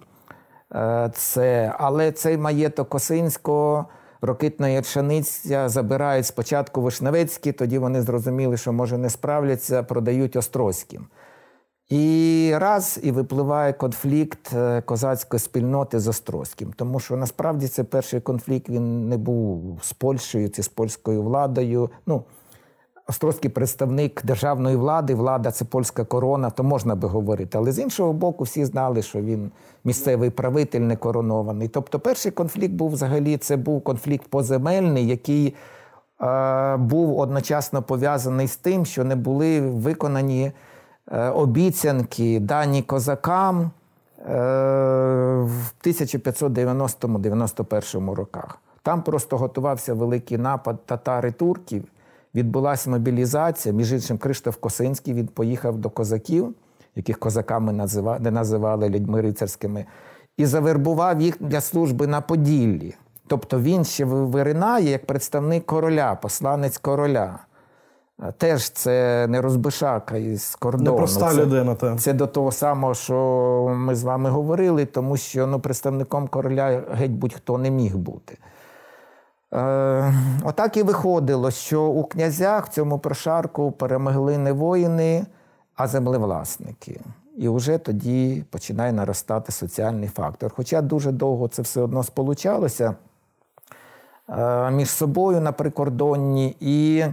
Е, 0.75 1.11
це, 1.13 1.73
Але 1.77 2.11
цей 2.11 2.37
маєток 2.37 2.89
Косинського, 2.89 3.85
рокитна 4.21 4.69
Ячаниця 4.69 5.69
забирають 5.69 6.25
спочатку 6.25 6.81
Вишневецькі, 6.81 7.51
тоді 7.51 7.77
вони 7.77 8.01
зрозуміли, 8.01 8.57
що 8.57 8.73
може 8.73 8.97
не 8.97 9.09
справляться, 9.09 9.83
продають 9.83 10.35
Острозьким. 10.35 11.07
І 11.89 12.53
раз 12.57 12.99
і 13.03 13.11
випливає 13.11 13.73
конфлікт 13.73 14.53
е, 14.53 14.81
козацької 14.81 15.39
спільноти 15.39 15.99
з 15.99 16.07
Острозьким. 16.07 16.73
Тому 16.75 16.99
що 16.99 17.15
насправді 17.15 17.67
це 17.67 17.83
перший 17.83 18.21
конфлікт 18.21 18.69
він 18.69 19.09
не 19.09 19.17
був 19.17 19.79
з 19.81 19.93
Польщею, 19.93 20.49
чи 20.49 20.63
з 20.63 20.67
польською 20.67 21.23
владою. 21.23 21.89
Ну, 22.05 22.23
Острозький 23.07 23.49
представник 23.49 24.25
державної 24.25 24.75
влади, 24.75 25.15
влада 25.15 25.51
це 25.51 25.65
польська 25.65 26.03
корона, 26.03 26.49
то 26.49 26.63
можна 26.63 26.95
би 26.95 27.07
говорити. 27.07 27.57
Але 27.57 27.71
з 27.71 27.79
іншого 27.79 28.13
боку, 28.13 28.43
всі 28.43 28.65
знали, 28.65 29.01
що 29.01 29.21
він 29.21 29.51
місцевий 29.83 30.29
правитель 30.29 30.79
не 30.79 30.95
коронований. 30.95 31.67
Тобто, 31.67 31.99
перший 31.99 32.31
конфлікт 32.31 32.73
був 32.73 32.91
взагалі 32.91 33.37
це 33.37 33.57
був 33.57 33.83
конфлікт 33.83 34.27
поземельний, 34.27 35.07
який 35.07 35.55
е, 36.21 36.77
був 36.77 37.19
одночасно 37.19 37.83
пов'язаний 37.83 38.47
з 38.47 38.57
тим, 38.57 38.85
що 38.85 39.03
не 39.03 39.15
були 39.15 39.61
виконані. 39.61 40.51
Е, 41.11 41.29
обіцянки 41.29 42.39
дані 42.39 42.81
козакам 42.81 43.61
е, 43.61 43.69
в 45.37 45.71
1590-91 45.85 48.13
роках. 48.13 48.57
Там 48.83 49.01
просто 49.01 49.37
готувався 49.37 49.93
великий 49.93 50.37
напад 50.37 50.85
татари 50.85 51.31
турків. 51.31 51.83
Відбулася 52.35 52.89
мобілізація. 52.89 53.75
Між 53.75 53.93
іншим, 53.93 54.17
Криштоф 54.17 54.55
Косинський 54.55 55.13
він 55.13 55.27
поїхав 55.27 55.77
до 55.77 55.89
козаків, 55.89 56.53
яких 56.95 57.19
козаками 57.19 57.73
називали, 57.73 58.31
називали 58.31 58.89
людьми 58.89 59.21
рицарськими, 59.21 59.85
і 60.37 60.45
завербував 60.45 61.21
їх 61.21 61.37
для 61.39 61.61
служби 61.61 62.07
на 62.07 62.21
Поділлі. 62.21 62.95
Тобто 63.27 63.59
він 63.59 63.85
ще 63.85 64.05
виринає 64.05 64.89
як 64.89 65.05
представник 65.05 65.65
короля, 65.65 66.15
посланець 66.15 66.77
короля. 66.77 67.39
Теж 68.37 68.69
це 68.69 69.27
не 69.27 69.41
розбишака 69.41 70.17
із 70.17 70.55
кордону. 70.55 70.91
Непроста 70.91 71.31
це, 71.31 71.41
людина. 71.41 71.75
Та. 71.75 71.95
Це 71.95 72.13
до 72.13 72.27
того 72.27 72.51
самого, 72.51 72.93
що 72.93 73.15
ми 73.77 73.95
з 73.95 74.03
вами 74.03 74.29
говорили, 74.29 74.85
тому 74.85 75.17
що 75.17 75.47
ну, 75.47 75.59
представником 75.59 76.27
короля 76.27 76.83
геть 76.91 77.11
будь-хто 77.11 77.57
не 77.57 77.69
міг 77.71 77.97
бути. 77.97 78.37
Е, 79.53 80.13
Отак 80.43 80.77
і 80.77 80.83
виходило, 80.83 81.51
що 81.51 81.83
у 81.83 82.03
князях 82.03 82.65
в 82.65 82.69
цьому 82.69 82.99
прошарку 82.99 83.71
перемогли 83.71 84.37
не 84.37 84.51
воїни, 84.51 85.25
а 85.75 85.87
землевласники. 85.87 87.01
І 87.37 87.49
вже 87.49 87.77
тоді 87.77 88.43
починає 88.49 88.93
наростати 88.93 89.51
соціальний 89.51 90.09
фактор. 90.09 90.51
Хоча 90.55 90.81
дуже 90.81 91.11
довго 91.11 91.47
це 91.47 91.61
все 91.61 91.81
одно 91.81 92.03
сполучалося 92.03 92.95
е, 94.29 94.71
між 94.71 94.89
собою 94.89 95.41
на 95.41 95.51
прикордонні. 95.51 96.55
і 96.59 97.03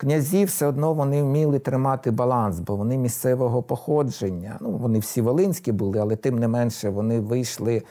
Князі 0.00 0.44
все 0.44 0.66
одно 0.66 0.94
вони 0.94 1.22
вміли 1.22 1.58
тримати 1.58 2.10
баланс, 2.10 2.60
бо 2.60 2.76
вони 2.76 2.98
місцевого 2.98 3.62
походження. 3.62 4.58
Ну, 4.60 4.70
Вони 4.70 4.98
всі 4.98 5.20
волинські 5.20 5.72
були, 5.72 5.98
але 5.98 6.16
тим 6.16 6.38
не 6.38 6.48
менше 6.48 6.90
вони 6.90 7.20
вийшли, 7.20 7.82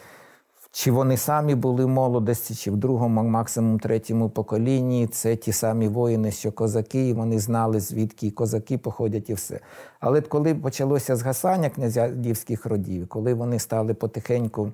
чи 0.71 0.91
вони 0.91 1.17
самі 1.17 1.55
були 1.55 1.85
в 1.85 1.89
молодості, 1.89 2.55
чи 2.55 2.71
в 2.71 2.77
другому, 2.77 3.23
максимум 3.23 3.79
третьому 3.79 4.29
поколінні. 4.29 5.07
Це 5.07 5.35
ті 5.35 5.51
самі 5.51 5.87
воїни, 5.87 6.31
що 6.31 6.51
козаки, 6.51 7.07
і 7.07 7.13
вони 7.13 7.39
знали, 7.39 7.79
звідки 7.79 8.27
і 8.27 8.31
козаки 8.31 8.77
походять, 8.77 9.29
і 9.29 9.33
все. 9.33 9.59
Але 9.99 10.21
коли 10.21 10.55
почалося 10.55 11.15
згасання 11.15 11.69
князядівських 11.69 12.65
родів, 12.65 13.07
коли 13.07 13.33
вони 13.33 13.59
стали 13.59 13.93
потихеньку 13.93 14.71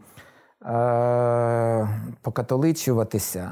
е- 0.66 1.90
покатоличуватися, 2.22 3.52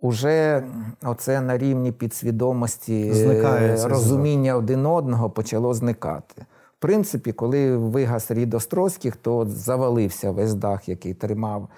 Уже 0.00 0.62
оце 1.02 1.40
на 1.40 1.58
рівні 1.58 1.92
підсвідомості 1.92 3.12
Зникає 3.12 3.88
розуміння 3.88 4.56
один 4.56 4.86
одного 4.86 5.30
почало 5.30 5.74
зникати. 5.74 6.46
В 6.78 6.78
принципі, 6.78 7.32
коли 7.32 7.76
вигас 7.76 8.30
рід 8.30 8.54
Острозьких, 8.54 9.16
то 9.16 9.46
завалився 9.46 10.30
весь 10.30 10.54
дах, 10.54 10.88
який 10.88 11.14
тримав 11.14 11.68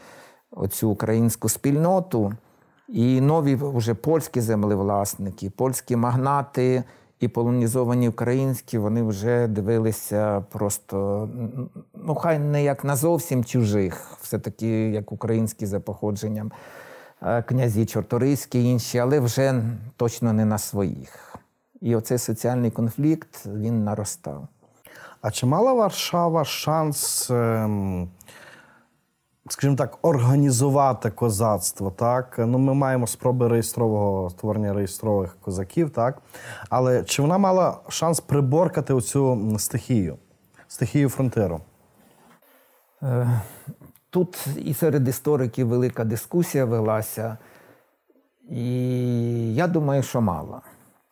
оцю 0.51 0.91
українську 0.91 1.49
спільноту. 1.49 2.33
І 2.89 3.21
нові 3.21 3.59
вже 3.61 3.95
польські 3.95 4.41
землевласники, 4.41 5.51
польські 5.51 5.97
магнати 5.97 6.85
і 7.21 7.29
полонізовані 7.29 8.09
українські, 8.09 8.79
вони 8.79 9.03
вже 9.03 9.47
дивилися 9.47 10.45
просто, 10.53 11.29
ну 11.95 12.14
хай 12.14 12.39
не 12.39 12.64
як 12.64 12.85
на 12.85 12.97
зовсім 12.97 13.45
чужих, 13.45 14.19
все-таки 14.21 14.91
як 14.91 15.12
українські 15.12 15.66
за 15.66 15.81
походженням. 15.81 16.53
Е, 17.23 17.43
князі 17.43 17.87
Чорторийські 17.87 18.64
інші, 18.64 18.99
але 18.99 19.21
вже 19.21 19.62
точно 19.97 20.33
не 20.33 20.45
на 20.45 20.59
своїх. 20.59 21.37
І 21.81 21.97
оцей 21.97 22.19
соціальний 22.19 22.71
конфлікт 22.71 23.47
він 23.47 23.85
наростав. 23.85 24.49
А 25.23 25.31
чи 25.31 25.47
мала 25.47 25.73
Варшава 25.73 26.45
шанс, 26.45 27.31
ем, 27.31 28.09
скажімо 29.49 29.77
так, 29.77 29.99
організувати 30.03 31.11
козацтво? 31.11 31.91
Так? 31.91 32.35
Ну, 32.39 32.59
Ми 32.59 32.75
маємо 32.75 33.07
спроби 33.07 33.49
реєстрового 33.49 34.31
створення 34.31 34.73
реєстрових 34.73 35.37
козаків, 35.41 35.91
так? 35.91 36.23
але 36.71 37.03
чи 37.05 37.23
вона 37.23 37.39
мала 37.39 37.79
шанс 37.89 38.21
приборкати 38.21 38.95
оцю 38.95 39.57
стихію, 39.59 40.16
стихію 40.69 41.09
фронтиру? 41.09 41.61
Тут 44.19 44.47
і 44.64 44.75
серед 44.75 45.09
істориків 45.09 45.69
велика 45.69 46.05
дискусія 46.05 46.64
велася. 46.64 47.39
І 48.51 49.55
я 49.55 49.66
думаю, 49.66 50.03
що 50.03 50.21
мала. 50.21 50.61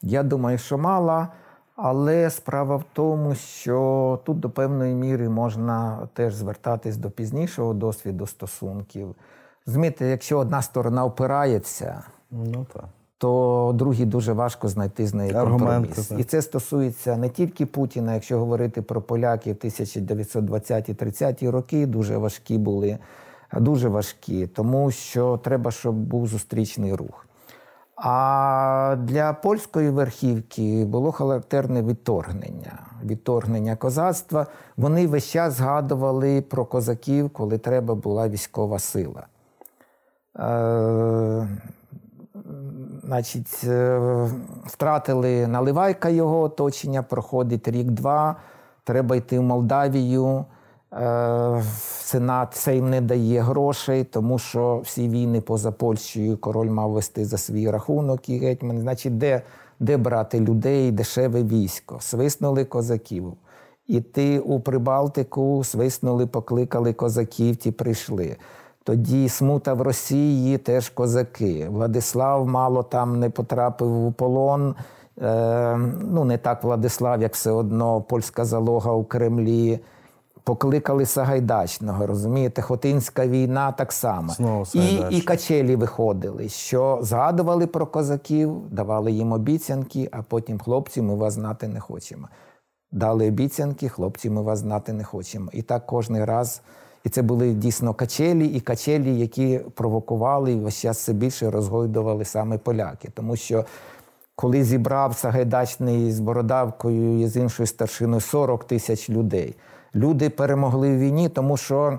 Я 0.03 0.23
думаю, 0.23 0.59
що 0.59 0.79
мала, 0.79 1.29
але 1.77 2.31
справа 2.31 2.77
в 2.77 2.85
тому, 2.93 3.35
що 3.35 4.21
тут 4.25 4.41
до 4.41 4.51
певної 4.51 4.95
міри 4.95 5.29
можна 5.29 6.09
теж 6.13 6.35
звертатись 6.35 6.97
до 6.97 7.11
пізнішого 7.11 7.75
досвіду 7.75 8.27
стосунків. 8.27 9.15
Зміти, 9.67 10.07
якщо 10.07 10.39
одна 10.39 10.63
сторона 10.63 11.05
опирається, 11.05 12.03
ну, 12.31 12.67
так 12.73 12.85
то 13.19 13.73
другій 13.75 14.05
дуже 14.05 14.33
важко 14.33 14.69
знайти 14.69 15.07
з 15.07 15.15
неї 15.15 15.33
компроміс. 15.33 16.13
І 16.19 16.25
це 16.25 16.43
стосується 16.43 17.17
не 17.17 17.29
тільки 17.29 17.67
Путіна, 17.67 18.15
якщо 18.15 18.39
говорити 18.39 18.83
про 18.83 19.03
поляків 19.03 19.55
1920-30 19.55 21.51
роки, 21.51 21.87
дуже 21.87 22.17
важкі 22.17 22.59
були, 22.59 22.99
дуже 23.53 23.89
важкі, 23.89 24.47
тому 24.47 24.91
що 24.91 25.41
треба, 25.45 25.71
щоб 25.71 25.95
був 25.95 26.27
зустрічний 26.27 26.95
рух. 26.95 27.27
А 27.97 28.97
для 29.01 29.33
польської 29.33 29.91
верхівки 29.91 30.85
було 30.85 31.13
характерне 31.13 31.83
відторгнення, 31.83 32.79
відторгнення 33.05 33.77
козацтва. 33.77 34.47
Вони 34.77 35.07
весь 35.07 35.31
час 35.31 35.55
згадували 35.55 36.43
про 36.43 36.65
козаків, 36.65 37.31
коли 37.31 37.59
треба 37.59 37.95
була 37.95 38.29
військова 38.29 38.79
сила. 38.79 39.27
Значить, 43.07 43.65
е, 43.65 44.01
втратили 44.65 45.47
наливайка 45.47 46.09
його 46.09 46.41
оточення, 46.41 47.03
проходить 47.03 47.69
рік-два. 47.69 48.37
Треба 48.85 49.17
йти 49.17 49.39
в 49.39 49.43
Молдавію. 49.43 50.45
Е, 50.93 51.63
Сенат 52.01 52.57
Сейм 52.57 52.91
не 52.91 53.01
дає 53.01 53.41
грошей, 53.41 54.05
тому 54.05 54.39
що 54.39 54.81
всі 54.85 55.09
війни 55.09 55.41
поза 55.41 55.73
Польщею 55.73 56.39
король 56.39 56.71
мав 56.71 56.91
вести 56.91 57.25
за 57.25 57.39
свій 57.39 57.71
рахунок 57.71 58.29
і 58.29 58.39
гетьман. 58.39 58.79
Значить, 58.79 59.19
де 59.19 59.43
де 59.81 59.97
брати 59.97 60.41
людей, 60.41 60.91
дешеве 60.91 61.43
військо? 61.43 61.97
Свиснули 62.01 62.65
козаків. 62.65 63.33
Іти 63.87 64.39
у 64.39 64.61
Прибалтику, 64.61 65.65
свиснули, 65.65 66.27
покликали 66.27 66.93
козаків, 66.93 67.57
ті 67.57 67.71
прийшли. 67.71 68.37
Тоді 68.87 69.29
смута 69.29 69.75
в 69.75 69.83
Росії 69.83 70.59
теж 70.59 70.89
козаки. 70.89 71.69
Владислав 71.71 72.47
мало 72.47 72.83
там 72.83 73.21
не 73.21 73.31
потрапив 73.31 74.07
у 74.07 74.13
полон. 74.13 74.75
Е, 75.23 75.77
Ну, 76.03 76.25
не 76.25 76.39
так 76.39 76.65
Владислав, 76.65 77.23
як 77.23 77.35
все 77.35 77.51
одно 77.51 78.01
польська 78.01 78.45
залога 78.45 78.93
у 78.93 79.05
Кремлі. 79.05 79.81
Покликали 80.45 81.07
Сагайдачного, 81.07 82.07
розумієте, 82.07 82.63
Хотинська 82.63 83.27
війна 83.27 83.73
так 83.73 83.93
само. 83.93 84.33
І 84.75 85.17
і 85.17 85.21
качелі 85.21 85.77
виходили, 85.77 86.49
що 86.49 86.99
згадували 87.03 87.67
про 87.67 87.87
козаків, 87.87 88.57
давали 88.71 89.13
їм 89.13 89.33
обіцянки, 89.33 90.09
а 90.13 90.23
потім 90.23 90.59
хлопці, 90.59 91.03
ми 91.03 91.15
вас 91.15 91.35
знати 91.35 91.69
не 91.69 91.81
хочемо. 91.81 92.29
Дали 92.93 93.29
обіцянки, 93.29 93.89
хлопці, 93.89 94.31
ми 94.31 94.43
вас 94.43 94.59
знати 94.59 94.93
не 94.93 95.05
хочемо. 95.05 95.51
І 95.53 95.63
так 95.63 95.87
кожний 95.87 96.25
раз 96.25 96.63
І 97.07 97.09
це 97.09 97.23
були 97.23 97.53
дійсно 97.53 97.95
качелі 97.95 98.47
і 98.47 98.61
качелі, 98.61 99.19
які 99.19 99.61
провокували 99.75 100.53
і 100.53 100.61
весь 100.61 100.81
час 100.81 100.99
все 100.99 101.13
більше 101.13 101.51
розгойдували 101.51 102.25
саме 102.25 102.59
поляки. 102.59 103.09
Тому 103.15 103.37
що 103.37 103.65
коли 104.37 104.65
зібрав 104.65 105.17
Сагайдачний 105.17 106.13
з 106.13 106.21
Бородавкою 106.21 107.21
і 107.21 107.27
з 107.27 107.37
іншою 107.37 107.67
старшиною 107.67 108.21
40 108.21 108.65
тисяч 108.65 109.11
людей, 109.11 109.55
люди 109.95 110.31
перемогли 110.31 110.89
в 110.89 110.99
війні, 110.99 111.29
тому 111.29 111.57
що 111.57 111.99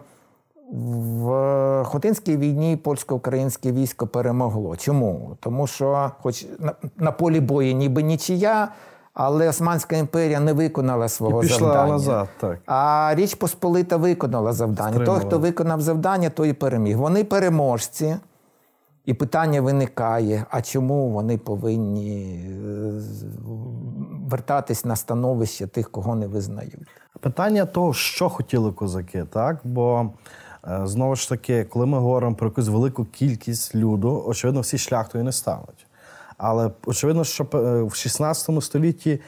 в 0.71 1.83
Хотинській 1.85 2.37
війні 2.37 2.77
польсько-українське 2.77 3.71
військо 3.71 4.07
перемогло. 4.07 4.75
Чому? 4.75 5.37
Тому 5.39 5.67
що, 5.67 6.11
хоч 6.21 6.45
на 6.97 7.11
полі 7.11 7.39
бою 7.39 7.73
ніби 7.73 8.03
нічия, 8.03 8.67
але 9.19 9.49
Османська 9.49 9.95
імперія 9.95 10.39
не 10.39 10.53
виконала 10.53 11.09
свого 11.09 11.43
І 11.43 11.47
пішла 11.47 11.59
завдання. 11.59 11.91
назад, 11.91 12.27
так. 12.39 12.59
А 12.65 13.11
Річ 13.15 13.35
Посполита 13.35 13.97
виконала 13.97 14.53
завдання. 14.53 14.89
Стримала. 14.89 15.19
Той, 15.19 15.27
хто 15.27 15.39
виконав 15.39 15.81
завдання, 15.81 16.29
той 16.29 16.49
і 16.49 16.53
переміг. 16.53 16.97
Вони 16.97 17.23
переможці. 17.23 18.15
І 19.05 19.13
питання 19.13 19.61
виникає: 19.61 20.45
а 20.49 20.61
чому 20.61 21.09
вони 21.09 21.37
повинні 21.37 22.45
е, 22.45 22.91
вертатись 24.29 24.85
на 24.85 24.95
становище 24.95 25.67
тих, 25.67 25.91
кого 25.91 26.15
не 26.15 26.27
визнають? 26.27 26.87
Питання 27.19 27.65
того, 27.65 27.93
що 27.93 28.29
хотіли 28.29 28.71
козаки, 28.71 29.25
так? 29.33 29.57
Бо 29.63 30.09
е, 30.67 30.81
знову 30.83 31.15
ж 31.15 31.29
таки, 31.29 31.63
коли 31.63 31.85
ми 31.85 31.99
говоримо 31.99 32.35
про 32.35 32.47
якусь 32.47 32.67
велику 32.67 33.05
кількість 33.05 33.75
люду, 33.75 34.23
очевидно, 34.27 34.61
всі 34.61 34.77
шляхтою 34.77 35.23
не 35.23 35.31
стануть. 35.31 35.86
Але 36.37 36.71
очевидно, 36.85 37.23
що 37.23 37.47
е, 37.53 37.81
в 37.83 37.95
16 37.95 38.63
столітті 38.63 39.19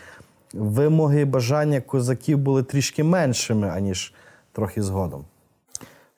вимоги 0.53 1.21
і 1.21 1.25
бажання 1.25 1.81
козаків 1.81 2.37
були 2.37 2.63
трішки 2.63 3.03
меншими, 3.03 3.69
аніж 3.69 4.13
трохи 4.51 4.81
згодом. 4.81 5.25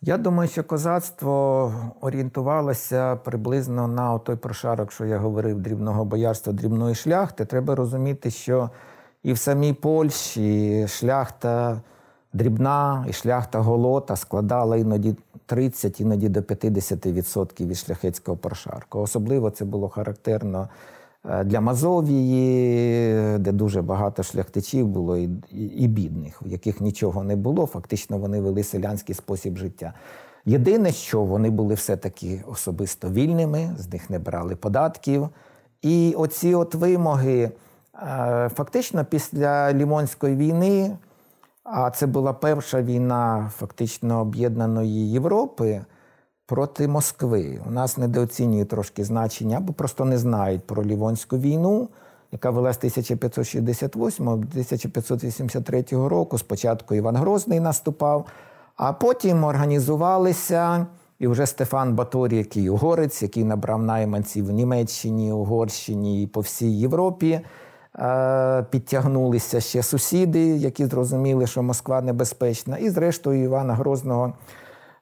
Я 0.02 0.18
думаю, 0.18 0.50
що 0.50 0.64
козацтво 0.64 1.74
орієнтувалося 2.02 3.16
приблизно 3.16 3.88
на 3.88 4.20
той 4.20 4.36
прошарок, 4.36 4.92
що 4.92 5.06
я 5.06 5.18
говорив, 5.18 5.60
дрібного 5.60 6.06
боярства, 6.06 6.54
дрібної 6.54 6.96
шляхти. 6.96 7.46
Треба 7.46 7.76
розуміти, 7.76 8.32
що 8.32 8.70
і 9.24 9.34
в 9.34 9.38
самій 9.38 9.74
Польщі 9.74 10.86
шляхта 10.88 11.82
дрібна 12.34 13.06
і 13.10 13.14
шляхта 13.14 13.60
голота 13.60 14.16
складала 14.16 14.78
іноді 14.78 15.16
30, 15.46 16.02
іноді 16.02 16.30
до 16.30 16.40
50% 16.40 17.68
від 17.68 17.78
шляхетського 17.78 18.38
прошарку. 18.38 19.00
Особливо 19.00 19.50
це 19.50 19.66
було 19.66 19.90
характерно 19.90 20.70
е, 21.30 21.44
для 21.44 21.62
Мазовії, 21.62 23.38
де 23.38 23.52
дуже 23.52 23.82
багато 23.82 24.24
шляхтичів 24.24 24.88
було 24.88 25.18
і, 25.18 25.30
і, 25.52 25.64
і 25.64 25.88
бідних, 25.88 26.42
у 26.42 26.48
яких 26.48 26.82
нічого 26.82 27.24
не 27.24 27.36
було. 27.36 27.66
Фактично 27.66 28.18
вони 28.18 28.42
вели 28.42 28.64
селянський 28.64 29.16
спосіб 29.16 29.58
життя. 29.58 29.94
Єдине, 30.46 30.92
що 30.92 31.22
вони 31.22 31.50
були 31.50 31.74
все-таки 31.74 32.44
особисто 32.48 33.10
вільними, 33.10 33.76
з 33.78 33.94
них 33.94 34.10
не 34.10 34.20
брали 34.20 34.56
податків. 34.56 35.30
І 35.82 36.14
оці 36.18 36.56
от 36.56 36.76
вимоги, 36.76 37.42
е, 37.42 37.52
фактично, 38.56 39.06
після 39.06 39.74
Лімонської 39.74 40.36
війни, 40.36 40.98
а 41.64 41.92
це 41.92 42.08
була 42.08 42.34
перша 42.34 42.82
війна 42.82 43.52
фактично 43.58 44.22
об'єднаної 44.22 45.12
Європи 45.12 45.82
проти 46.46 46.88
Москви. 46.88 47.62
У 47.68 47.72
нас 47.72 47.98
недооцінюють 47.98 48.70
трошки 48.70 49.04
значення, 49.04 49.58
або 49.58 49.74
просто 49.74 50.06
не 50.06 50.18
знають 50.18 50.68
про 50.68 50.84
Лівонську 50.84 51.38
війну, 51.38 51.90
яка 52.32 52.50
велась 52.50 52.76
з 52.76 52.80
1568 52.80 54.26
до 54.26 54.32
1583 54.32 55.86
року. 55.92 56.38
Спочатку 56.38 56.96
Іван 56.96 57.16
Грозний 57.16 57.60
наступав, 57.60 58.26
а 58.76 58.94
потім 58.94 59.44
організувалися. 59.44 60.88
І 61.20 61.28
вже 61.28 61.46
Стефан 61.46 61.96
Баторій, 61.96 62.38
який 62.38 62.70
угорець, 62.70 63.22
який 63.22 63.44
набрав 63.44 63.84
найманців 63.84 64.48
в 64.48 64.52
Німеччині, 64.52 65.32
Угорщині 65.32 66.24
і 66.24 66.28
по 66.28 66.42
всій 66.42 66.72
Європі. 66.72 67.42
Е, 68.00 68.66
Підтягнулися 68.70 69.62
ще 69.62 69.84
сусіди, 69.84 70.40
які 70.40 70.86
зрозуміли, 70.86 71.48
що 71.48 71.64
Москва 71.64 72.02
небезпечна. 72.02 72.78
І, 72.78 72.90
зрештою, 72.90 73.44
Івана 73.44 73.74
Грозного 73.74 74.34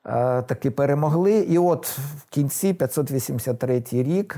е, 0.05 0.41
таки 0.41 0.71
перемогли. 0.71 1.31
І 1.31 1.57
от 1.57 1.87
в 1.87 2.29
кінці 2.29 2.73
583 2.73 3.83
рік 3.91 4.37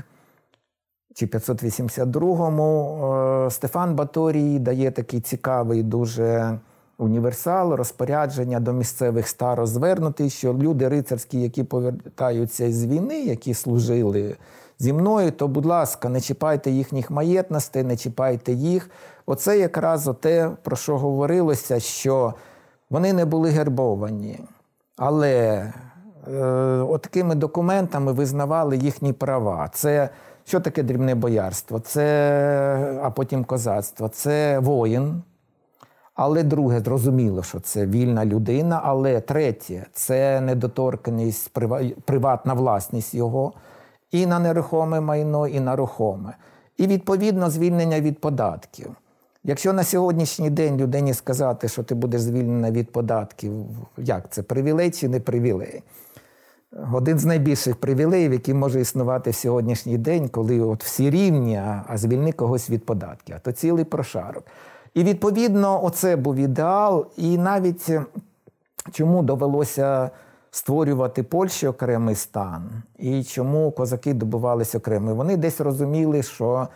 чи 1.14 1.26
582-му 1.26 3.00
е, 3.46 3.50
Стефан 3.50 3.94
Баторій 3.94 4.58
дає 4.58 4.90
такий 4.90 5.20
цікавий 5.20 5.82
дуже 5.82 6.58
універсал, 6.98 7.74
розпорядження 7.74 8.60
до 8.60 8.72
місцевих 8.72 9.28
старо 9.28 9.66
звернути, 9.66 10.30
що 10.30 10.54
люди 10.54 10.88
рицарські, 10.88 11.40
які 11.40 11.62
повертаються 11.62 12.72
з 12.72 12.84
війни, 12.84 13.20
які 13.20 13.54
служили 13.54 14.36
зі 14.78 14.92
мною, 14.92 15.30
то, 15.32 15.48
будь 15.48 15.66
ласка, 15.66 16.08
не 16.08 16.20
чіпайте 16.20 16.70
їхніх 16.70 17.10
маєтностей, 17.10 17.82
не 17.82 17.96
чіпайте 17.96 18.52
їх. 18.52 18.90
Оце 19.26 19.58
якраз 19.58 20.10
те, 20.20 20.50
про 20.62 20.76
що 20.76 20.98
говорилося, 20.98 21.80
що 21.80 22.34
вони 22.90 23.12
не 23.12 23.24
були 23.24 23.50
гербовані. 23.50 24.40
Але 24.96 25.32
е, 26.28 26.44
отакими 26.88 27.34
документами 27.34 28.12
визнавали 28.12 28.76
їхні 28.76 29.12
права. 29.12 29.70
Це 29.72 30.08
що 30.44 30.60
таке 30.60 30.82
дрібне 30.82 31.14
боярство? 31.14 31.80
Це, 31.80 33.00
а 33.02 33.10
потім 33.10 33.44
козацтво. 33.44 34.08
Це 34.08 34.58
воїн. 34.58 35.22
Але 36.14 36.42
друге, 36.42 36.80
зрозуміло, 36.80 37.42
що 37.42 37.60
це 37.60 37.86
вільна 37.86 38.24
людина. 38.24 38.80
Але 38.84 39.20
третє 39.20 39.86
це 39.92 40.40
недоторканість, 40.40 41.50
приватна 42.04 42.54
власність 42.54 43.14
його 43.14 43.52
і 44.12 44.26
на 44.26 44.38
нерухоме 44.38 45.00
майно, 45.00 45.46
і 45.46 45.60
на 45.60 45.76
рухоме. 45.76 46.36
І 46.76 46.86
відповідно 46.86 47.50
звільнення 47.50 48.00
від 48.00 48.20
податків. 48.20 48.90
Якщо 49.44 49.72
на 49.72 49.84
сьогоднішній 49.84 50.50
день 50.50 50.76
людині 50.76 51.14
сказати, 51.14 51.68
що 51.68 51.82
ти 51.82 51.94
будеш 51.94 52.20
звільнена 52.20 52.70
від 52.70 52.92
податків, 52.92 53.52
як 53.96 54.30
це 54.30 54.42
привілей 54.42 54.90
чи 54.90 55.08
не 55.08 55.20
привілей? 55.20 55.82
Один 56.92 57.18
з 57.18 57.24
найбільших 57.24 57.76
привілеїв, 57.76 58.32
який 58.32 58.54
може 58.54 58.80
існувати 58.80 59.30
в 59.30 59.34
сьогоднішній 59.34 59.98
день, 59.98 60.28
коли 60.28 60.60
от 60.60 60.84
всі 60.84 61.10
рівні, 61.10 61.56
а, 61.56 61.84
а 61.88 61.96
звільни 61.96 62.32
когось 62.32 62.70
від 62.70 62.86
податків, 62.86 63.36
а 63.36 63.38
то 63.38 63.52
цілий 63.52 63.84
прошарок. 63.84 64.44
І 64.94 65.04
відповідно, 65.04 65.84
оце 65.84 66.16
був 66.16 66.36
ідеал. 66.36 67.06
І 67.16 67.38
навіть 67.38 67.86
е, 67.88 68.04
чому 68.92 69.22
довелося 69.22 70.10
створювати 70.54 71.22
Польщі 71.22 71.66
окремий 71.66 72.14
стан, 72.14 72.70
і 72.98 73.24
чому 73.24 73.70
козаки 73.70 74.14
добивалися 74.14 74.78
окремо. 74.78 75.14
Вони 75.14 75.36
десь 75.36 75.60
розуміли, 75.60 76.22
що 76.22 76.68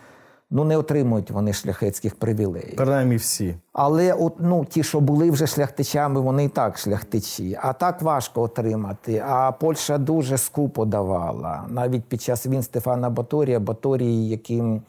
ну 0.50 0.64
не 0.64 0.76
отримують 0.76 1.30
вони 1.30 1.52
шляхетських 1.52 2.14
привілеїв. 2.14 2.76
Принаймні 2.76 3.16
всі. 3.16 3.56
Але 3.72 4.12
от, 4.12 4.34
ну, 4.40 4.64
ті, 4.64 4.82
що 4.82 5.00
були 5.00 5.30
вже 5.30 5.46
шляхтичами, 5.46 6.20
вони 6.20 6.44
і 6.44 6.48
так 6.48 6.78
шляхтичі. 6.78 7.58
А 7.62 7.72
так 7.72 8.02
важко 8.02 8.42
отримати. 8.42 9.24
А 9.28 9.52
Польща 9.52 9.98
дуже 9.98 10.38
скупо 10.38 10.84
давала. 10.84 11.64
Навіть 11.68 12.04
під 12.04 12.22
час 12.22 12.46
він 12.46 12.62
Стефана 12.62 13.10
Баторія, 13.10 13.60
Баторій, 13.60 14.28
яким, 14.28 14.82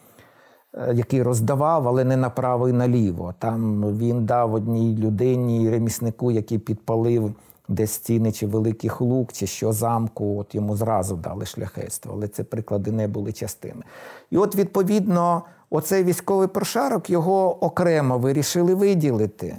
е, 0.74 0.94
який 0.94 1.24
роздавав, 1.24 1.88
але 1.88 2.04
не 2.04 2.18
направо 2.18 2.70
і 2.70 2.74
наліво. 2.74 3.34
Там 3.40 3.84
він 3.98 4.26
дав 4.26 4.54
одній 4.54 4.98
людині, 4.98 5.70
реміснику, 5.70 6.32
який 6.32 6.58
підпалив 6.58 7.34
десь 7.68 7.92
стіни 7.92 8.32
чи 8.32 8.48
великих 8.48 9.02
лук, 9.02 9.34
чи 9.34 9.48
що 9.48 9.74
замку, 9.74 10.40
от 10.40 10.56
йому 10.56 10.76
зразу 10.76 11.16
дали 11.16 11.46
шляхетство, 11.46 12.14
але 12.16 12.28
це 12.28 12.44
приклади 12.44 12.92
не 12.92 13.08
були 13.08 13.34
частими. 13.34 13.84
І 14.32 14.38
от, 14.38 14.56
відповідно, 14.56 15.44
оцей 15.70 16.04
військовий 16.04 16.48
прошарок 16.48 17.10
його 17.10 17.66
окремо 17.66 18.18
вирішили 18.18 18.76
виділити 18.76 19.58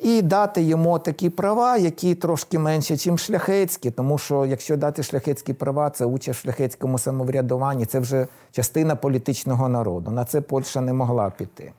і 0.00 0.22
дати 0.22 0.62
йому 0.62 0.98
такі 0.98 1.30
права, 1.30 1.76
які 1.76 2.14
трошки 2.14 2.58
менше, 2.58 3.10
ніж 3.10 3.20
шляхетські. 3.20 3.90
Тому 3.90 4.18
що 4.18 4.46
якщо 4.46 4.76
дати 4.76 5.02
шляхетські 5.02 5.52
права, 5.52 5.90
це 5.90 6.04
участь 6.04 6.38
в 6.38 6.42
шляхетському 6.42 6.98
самоврядуванні, 6.98 7.86
це 7.86 7.98
вже 7.98 8.26
частина 8.52 8.96
політичного 8.96 9.68
народу. 9.68 10.10
На 10.10 10.24
це 10.24 10.40
Польща 10.40 10.80
не 10.80 10.92
могла 10.92 11.30
піти. 11.30 11.72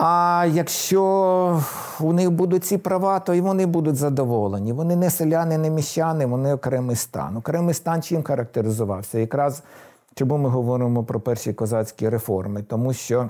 А 0.00 0.46
якщо 0.52 1.62
у 2.00 2.12
них 2.12 2.30
будуть 2.30 2.64
ці 2.64 2.78
права, 2.78 3.20
то 3.20 3.34
і 3.34 3.40
вони 3.40 3.66
будуть 3.66 3.96
задоволені. 3.96 4.72
Вони 4.72 4.96
не 4.96 5.10
селяни, 5.10 5.58
не 5.58 5.70
міщани, 5.70 6.26
вони 6.26 6.54
окремий 6.54 6.96
стан. 6.96 7.36
Окремий 7.36 7.74
стан 7.74 8.02
чим 8.02 8.22
характеризувався? 8.22 9.18
Якраз 9.18 9.62
чому 10.14 10.38
ми 10.38 10.48
говоримо 10.48 11.04
про 11.04 11.20
перші 11.20 11.52
козацькі 11.52 12.08
реформи? 12.08 12.62
Тому 12.62 12.92
що 12.92 13.28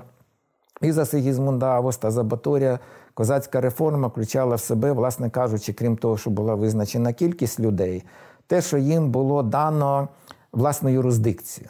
і 0.81 0.93
за 0.93 1.07
Сигізмунда 1.07 1.67
Авоста, 1.67 2.11
за 2.11 2.79
козацька 3.15 3.61
реформа 3.61 4.09
включала 4.09 4.57
в 4.57 4.61
себе, 4.61 4.93
власне 4.93 5.31
кажучи, 5.31 5.73
крім 5.73 5.97
того, 5.97 6.19
що 6.19 6.31
була 6.31 6.55
визначена 6.55 7.13
кількість 7.13 7.61
людей, 7.61 8.05
те, 8.47 8.63
що 8.63 8.79
їм 8.79 9.11
було 9.11 9.43
дано 9.43 10.09
власну 10.53 10.91
юрисдикцію. 10.91 11.69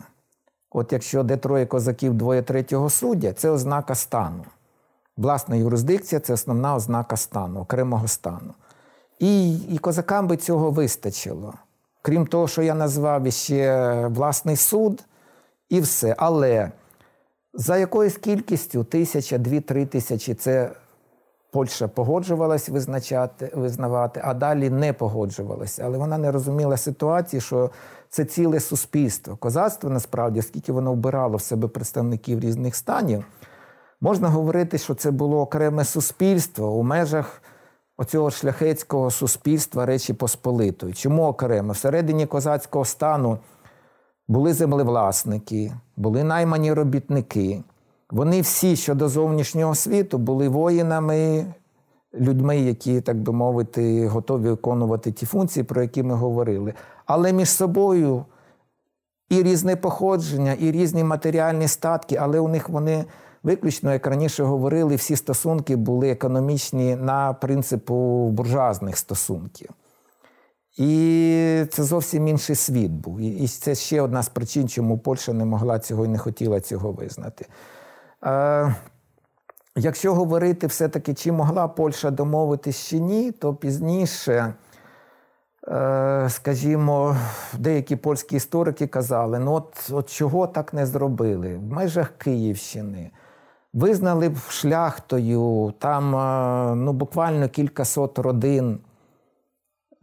От 0.71 0.93
якщо 0.93 1.23
де 1.23 1.37
троє 1.37 1.67
козаків, 1.67 2.15
двоє 2.15 2.43
третього 2.43 2.91
суддя, 2.91 3.33
це 3.33 3.51
ознака 3.51 3.95
стану. 3.95 4.45
Власна 5.19 5.57
юрисдикція 5.57 6.21
це 6.21 6.33
основна 6.33 6.75
ознака 6.75 7.17
стану, 7.17 7.61
окремого 7.61 8.09
стану. 8.09 8.55
І, 9.19 9.57
і 9.59 9.79
козакам 9.79 10.27
би 10.27 10.37
цього 10.37 10.71
вистачило. 10.71 11.55
Крім 12.03 12.27
того, 12.27 12.49
що 12.49 12.63
я 12.63 12.75
назвав 12.75 13.33
ще 13.33 13.93
власний 14.07 14.57
суд 14.57 15.05
і 15.69 15.81
все. 15.81 16.15
Але 16.19 16.71
за 17.55 17.77
якоюсь 17.77 18.17
кількістю 18.17 18.85
тисяча, 18.85 19.39
дві-три 19.39 19.87
тисячі 19.87 20.35
це 20.35 20.71
Польща 21.51 21.89
погоджувалась 21.89 22.69
визначати, 22.69 23.51
визнавати, 23.55 24.21
а 24.25 24.35
далі 24.35 24.71
не 24.71 24.93
погоджувалася. 24.93 25.83
Але 25.85 25.99
вона 25.99 26.19
не 26.19 26.33
розуміла 26.33 26.77
ситуації, 26.77 27.41
що 27.41 27.71
це 28.11 28.25
ціле 28.25 28.61
суспільство. 28.61 29.37
Козацтво 29.37 29.91
насправді, 29.91 30.41
оскільки 30.41 30.73
воно 30.73 30.93
вбирало 30.93 31.37
в 31.37 31.43
себе 31.43 31.69
представників 31.69 32.41
різних 32.41 32.77
станів, 32.77 33.25
можна 34.01 34.29
говорити, 34.29 34.79
що 34.79 34.95
це 34.95 35.11
було 35.11 35.41
окреме 35.41 35.85
суспільство 35.85 36.71
у 36.71 36.83
межах 36.83 37.43
оцього 37.97 38.31
шляхетського 38.31 39.11
суспільства 39.11 39.87
Речі 39.87 40.13
Посполитої. 40.13 40.93
Чому 40.93 41.27
окремо? 41.27 41.73
Всередині 41.73 42.27
козацького 42.27 42.85
стану 42.85 43.39
були 44.29 44.55
землевласники, 44.55 45.73
були 45.97 46.25
наймані 46.25 46.73
робітники. 46.73 47.63
Вони 48.11 48.41
всі 48.41 48.77
щодо 48.77 49.09
зовнішнього 49.09 49.75
світу 49.75 50.19
були 50.19 50.49
воїнами, 50.49 51.47
людьми, 52.15 52.59
які, 52.59 53.01
так 53.01 53.17
би 53.17 53.33
мовити, 53.33 54.09
готові 54.09 54.49
виконувати 54.49 55.13
ті 55.13 55.27
функції, 55.27 55.65
про 55.65 55.83
які 55.83 56.03
ми 56.03 56.15
говорили. 56.15 56.75
Але 57.07 57.33
між 57.33 57.51
собою 57.51 58.25
і 59.29 59.43
різне 59.43 59.77
походження, 59.77 60.53
і 60.53 60.71
різні 60.71 61.05
матеріальні 61.05 61.69
статки, 61.69 62.17
але 62.17 62.41
у 62.41 62.49
них 62.49 62.69
вони 62.69 63.05
виключно, 63.43 63.93
як 63.93 64.07
раніше 64.07 64.45
говорили, 64.45 64.97
всі 64.97 65.17
стосунки 65.17 65.77
були 65.77 66.11
економічні 66.11 66.97
на 66.97 67.33
принципу 67.33 68.29
буржуазних 68.31 68.99
стосунків. 68.99 69.71
І 70.79 71.65
це 71.71 71.83
зовсім 71.83 72.29
інший 72.29 72.57
світ 72.57 72.91
був. 72.91 73.21
І 73.21 73.49
це 73.49 73.75
ще 73.75 74.03
одна 74.03 74.23
з 74.23 74.29
причин, 74.29 74.69
чому 74.69 74.99
Польща 74.99 75.33
не 75.33 75.45
могла 75.45 75.79
цього 75.79 76.05
і 76.05 76.09
не 76.09 76.19
хотіла 76.19 76.61
цього 76.61 76.93
визнати. 76.93 77.47
Е, 78.25 78.75
Якщо 79.81 80.15
говорити 80.15 80.67
все-таки, 80.67 81.15
чи 81.15 81.33
могла 81.33 81.69
Польща 81.69 82.11
домовитись 82.11 82.89
чи 82.89 82.99
ні, 82.99 83.33
то 83.33 83.55
пізніше, 83.55 84.55
е, 85.69 86.27
скажімо, 86.31 87.17
деякі 87.59 87.97
польські 87.97 88.37
історики 88.37 88.87
казали: 88.87 89.39
ну 89.39 89.53
от, 89.53 89.91
от 89.91 90.11
чого 90.11 90.47
так 90.47 90.75
не 90.75 90.87
зробили? 90.87 91.57
В 91.57 91.63
межах 91.63 92.13
Київщини. 92.19 93.11
Визнали 93.73 94.29
б 94.29 94.37
шляхтою, 94.49 95.75
там 95.79 96.17
е, 96.17 96.75
ну, 96.75 96.93
буквально 96.93 97.49
кількасот 97.49 98.19
родин 98.19 98.79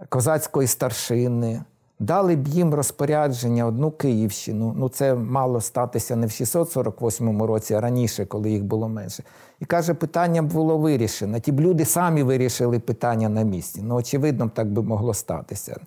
козацької 0.10 0.68
старшини. 0.68 1.62
Дали 2.00 2.36
б 2.36 2.48
їм 2.48 2.74
розпорядження 2.74 3.66
одну 3.66 3.92
Київщину. 3.92 4.74
Ну, 4.78 4.90
це 4.90 5.16
мало 5.16 5.62
статися 5.62 6.16
не 6.16 6.28
в 6.28 6.32
648 6.32 7.44
році, 7.44 7.74
а 7.74 7.82
раніше, 7.82 8.26
коли 8.26 8.52
їх 8.52 8.64
було 8.64 8.90
менше. 8.90 9.24
І 9.60 9.66
каже, 9.66 9.94
питання 9.94 10.42
було 10.42 10.78
вирішено. 10.78 11.40
Ті 11.40 11.52
б 11.52 11.62
люди 11.62 11.86
самі 11.86 12.24
вирішили 12.24 12.80
питання 12.80 13.30
на 13.30 13.44
місці. 13.44 13.82
Ну, 13.84 13.96
очевидно, 13.96 14.52
так 14.56 14.72
би 14.72 14.82
могло 14.82 15.14
статися. 15.14 15.80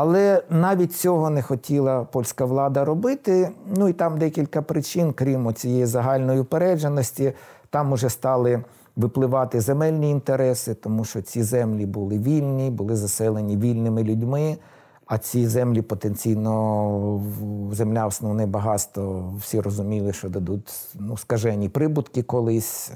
Але 0.00 0.42
навіть 0.50 0.92
цього 0.92 1.30
не 1.30 1.42
хотіла 1.42 2.04
польська 2.04 2.44
влада 2.44 2.84
робити. 2.84 3.50
Ну 3.76 3.88
і 3.88 3.92
там 3.92 4.18
декілька 4.18 4.62
причин, 4.62 5.12
крім 5.12 5.54
цієї 5.54 5.86
загальної 5.86 6.40
упередженості, 6.40 7.32
там 7.70 7.92
уже 7.92 8.10
стали 8.10 8.64
випливати 8.96 9.60
земельні 9.60 10.10
інтереси, 10.10 10.74
тому 10.74 11.04
що 11.04 11.22
ці 11.22 11.42
землі 11.42 11.86
були 11.86 12.18
вільні, 12.18 12.70
були 12.70 12.96
заселені 12.96 13.56
вільними 13.56 14.02
людьми. 14.02 14.56
А 15.06 15.18
ці 15.18 15.46
землі 15.46 15.82
потенційно 15.82 17.22
земля 17.72 18.06
основне 18.06 18.46
багатство. 18.46 19.34
Всі 19.40 19.60
розуміли, 19.60 20.12
що 20.12 20.28
дадуть 20.28 20.72
ну, 20.94 21.16
скажені 21.16 21.68
прибутки 21.68 22.22
колись. 22.22 22.92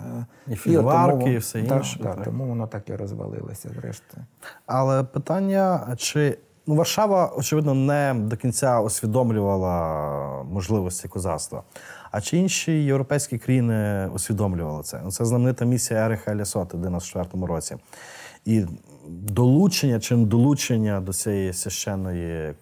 І 0.48 0.54
фільварки, 0.54 1.30
і, 1.30 1.34
і 1.34 1.36
все 1.36 1.62
так. 1.62 1.82
Так, 1.82 2.14
так. 2.16 2.24
Тому 2.24 2.46
воно 2.46 2.66
так 2.66 2.88
і 2.88 2.96
розвалилося, 2.96 3.68
зрештою. 3.68 4.26
Але 4.66 5.02
питання, 5.04 5.94
чи 5.96 6.38
ну, 6.66 6.74
Варшава, 6.74 7.32
очевидно, 7.36 7.74
не 7.74 8.14
до 8.18 8.36
кінця 8.36 8.80
усвідомлювала 8.80 10.42
можливості 10.42 11.08
козацтва. 11.08 11.62
А 12.10 12.20
чи 12.20 12.36
інші 12.36 12.72
європейські 12.72 13.38
країни 13.38 14.08
усвідомлювали 14.14 14.82
це? 14.82 15.00
Ну, 15.04 15.10
Це 15.10 15.24
знаменита 15.24 15.64
місія 15.64 16.00
Ериха 16.06 16.36
Лясоти 16.36 16.76
в 16.76 16.80
94-му 16.80 17.46
році. 17.46 17.76
І 18.44 18.64
долучення 19.08 20.00
чи 20.00 20.16
долучення 20.16 21.00
до 21.00 21.12
цієї 21.12 21.52
священної 21.52 22.32
е, 22.34 22.54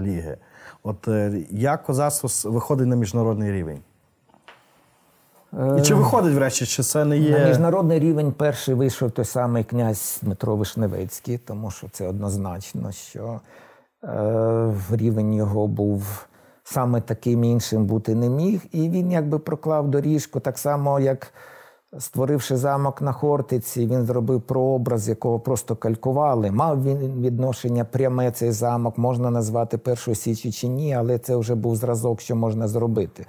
ліги. 0.00 0.36
От 0.82 1.08
е, 1.08 1.44
як 1.50 1.82
козацтво 1.82 2.50
виходить 2.50 2.86
на 2.86 2.96
міжнародний 2.96 3.52
рівень? 3.52 3.80
І 5.78 5.82
чи 5.82 5.94
виходить 5.94 6.34
врешті, 6.34 6.66
чи 6.66 6.82
це 6.82 7.04
не 7.04 7.18
є. 7.18 7.38
На 7.38 7.48
міжнародний 7.48 7.98
рівень 7.98 8.32
перший 8.32 8.74
вийшов 8.74 9.10
той 9.10 9.24
самий 9.24 9.64
князь 9.64 10.20
Дмитро 10.22 10.56
Вишневецький, 10.56 11.38
тому 11.38 11.70
що 11.70 11.86
це 11.92 12.08
однозначно, 12.08 12.92
що 12.92 13.40
е, 14.04 14.74
рівень 14.90 15.34
його 15.34 15.66
був 15.66 16.26
саме 16.64 17.00
таким 17.00 17.44
іншим 17.44 17.84
бути 17.84 18.14
не 18.14 18.28
міг. 18.28 18.60
І 18.72 18.88
він 18.88 19.10
якби 19.10 19.38
проклав 19.38 19.90
доріжку, 19.90 20.40
так 20.40 20.58
само, 20.58 21.00
як 21.00 21.32
створивши 21.98 22.56
замок 22.56 23.02
на 23.02 23.12
Хортиці, 23.12 23.86
він 23.86 24.06
зробив 24.06 24.42
прообраз, 24.42 25.08
якого 25.08 25.40
просто 25.40 25.76
калькували. 25.76 26.50
Мав 26.50 26.84
він 26.84 27.22
відношення 27.22 27.84
пряме 27.84 28.30
цей 28.30 28.52
замок, 28.52 28.98
можна 28.98 29.30
назвати 29.30 29.78
першою 29.78 30.14
січі 30.14 30.52
чи 30.52 30.68
ні, 30.68 30.94
але 30.94 31.18
це 31.18 31.36
вже 31.36 31.54
був 31.54 31.76
зразок, 31.76 32.20
що 32.20 32.36
можна 32.36 32.68
зробити. 32.68 33.26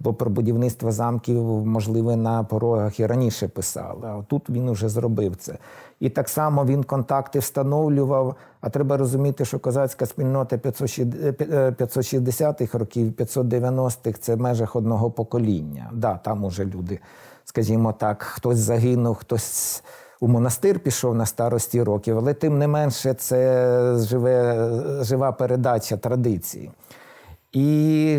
Бо 0.00 0.14
про 0.14 0.30
будівництво 0.30 0.92
замків, 0.92 1.42
можливо, 1.66 2.16
на 2.16 2.44
порогах 2.44 3.00
і 3.00 3.06
раніше 3.06 3.48
писали. 3.48 4.06
А 4.06 4.22
тут 4.28 4.50
він 4.50 4.70
вже 4.70 4.88
зробив 4.88 5.36
це. 5.36 5.58
І 6.00 6.10
так 6.10 6.28
само 6.28 6.64
він 6.64 6.84
контакти 6.84 7.38
встановлював. 7.38 8.36
А 8.60 8.70
треба 8.70 8.96
розуміти, 8.96 9.44
що 9.44 9.58
козацька 9.58 10.06
спільнота 10.06 10.56
560-х 10.56 12.78
років, 12.78 13.12
590-х 13.12 14.18
це 14.20 14.34
в 14.34 14.40
межах 14.40 14.76
одного 14.76 15.10
покоління. 15.10 15.90
Да, 15.92 16.20
Там 16.24 16.44
уже 16.44 16.64
люди, 16.64 16.98
скажімо 17.44 17.92
так, 17.92 18.22
хтось 18.22 18.58
загинув, 18.58 19.14
хтось 19.14 19.82
у 20.20 20.28
монастир 20.28 20.78
пішов 20.78 21.14
на 21.14 21.26
старості 21.26 21.82
років, 21.82 22.18
але 22.18 22.34
тим 22.34 22.58
не 22.58 22.68
менше 22.68 23.14
це 23.14 23.98
живе, 23.98 24.70
жива 25.02 25.32
передача 25.32 25.96
традиції. 25.96 26.70
І 27.52 28.16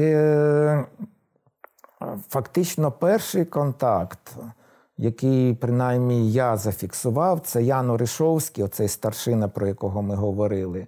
Фактично, 2.29 2.91
перший 2.91 3.45
контакт, 3.45 4.35
який 4.97 5.53
принаймні 5.53 6.31
я 6.31 6.57
зафіксував, 6.57 7.39
це 7.39 7.63
Ян 7.63 7.89
Оришовський, 7.89 8.63
оцей 8.63 8.87
старшина, 8.87 9.47
про 9.47 9.67
якого 9.67 10.01
ми 10.01 10.15
говорили. 10.15 10.87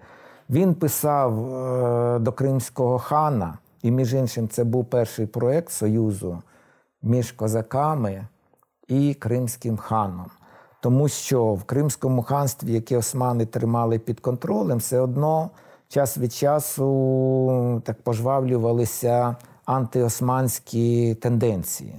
Він 0.50 0.76
писав 0.76 1.56
е, 1.56 2.20
до 2.20 2.32
Кримського 2.32 3.00
хана, 3.00 3.58
і, 3.82 3.92
між 3.92 4.14
іншим, 4.14 4.50
це 4.50 4.64
був 4.64 4.86
перший 4.86 5.26
проєкт 5.26 5.72
Союзу 5.72 6.42
між 7.02 7.32
козаками 7.32 8.28
і 8.88 9.14
Кримським 9.14 9.78
ханом. 9.78 10.26
Тому 10.82 11.08
що 11.08 11.54
в 11.54 11.64
Кримському 11.64 12.24
ханстві, 12.24 12.74
яке 12.74 12.98
османи 12.98 13.46
тримали 13.46 14.00
під 14.00 14.20
контролем, 14.20 14.78
все 14.78 15.00
одно 15.00 15.50
час 15.88 16.18
від 16.18 16.34
часу 16.34 17.82
так 17.86 18.02
пожвавлювалися 18.02 19.36
антиосманські 19.70 21.16
тенденції. 21.16 21.94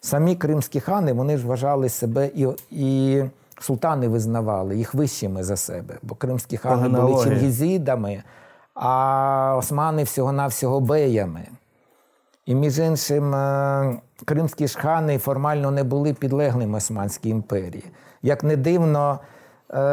Самі 0.00 0.36
кримські 0.36 0.80
хани 0.80 1.12
вони 1.12 1.36
ж 1.38 1.46
вважали 1.46 1.88
себе 1.88 2.30
і 2.34 2.46
і 2.70 3.22
султани 3.60 4.08
визнавали 4.08 4.76
їх 4.76 4.94
вищими 4.94 5.44
за 5.44 5.56
себе, 5.56 5.94
бо 6.02 6.14
кримські 6.14 6.56
хани 6.56 6.88
були 6.88 7.24
чингізідами, 7.24 8.22
а 8.74 9.54
османи 9.58 10.04
всього-навсього 10.04 10.80
беями. 10.80 11.40
І, 12.46 12.54
між 12.54 12.78
іншим, 12.78 13.34
кримські 14.24 14.68
ж 14.68 14.78
хани 14.78 15.18
формально 15.18 15.70
не 15.70 15.84
були 15.84 16.12
підлеглими 16.12 16.78
Османській 16.78 17.28
імперії. 17.28 17.84
Як 18.22 18.44
не 18.44 18.56
дивно, 18.56 19.20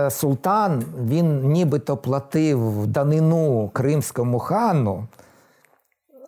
султан 0.10 0.84
він 1.08 1.52
нібито 1.52 1.98
платив 1.98 2.88
данину 2.88 3.70
кримському 3.74 4.40
хану. 4.40 5.08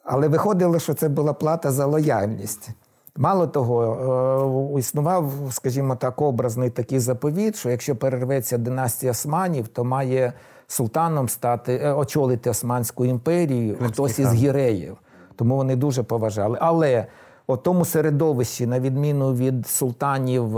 Але 0.05 0.27
виходило, 0.27 0.79
що 0.79 0.93
це 0.93 1.09
була 1.09 1.33
плата 1.33 1.71
за 1.71 1.85
лояльність. 1.85 2.69
Мало 3.17 3.47
того, 3.47 4.79
існував, 4.79 5.31
скажімо 5.51 5.95
так, 5.95 6.21
образний 6.21 6.69
такий 6.69 6.99
заповіт, 6.99 7.55
що 7.55 7.69
якщо 7.69 7.95
перерветься 7.95 8.57
династія 8.57 9.11
османів, 9.11 9.67
то 9.67 9.83
має 9.83 10.33
султаном 10.67 11.29
стати 11.29 11.91
очолити 11.91 12.49
Османську 12.49 13.05
імперію 13.05 13.77
хтось 13.85 14.19
із 14.19 14.33
гіреїв. 14.33 14.97
Тому 15.35 15.55
вони 15.55 15.75
дуже 15.75 16.03
поважали. 16.03 16.57
Але 16.61 17.05
у 17.47 17.57
тому 17.57 17.85
середовищі, 17.85 18.67
на 18.67 18.79
відміну 18.79 19.33
від 19.33 19.67
султанів 19.67 20.57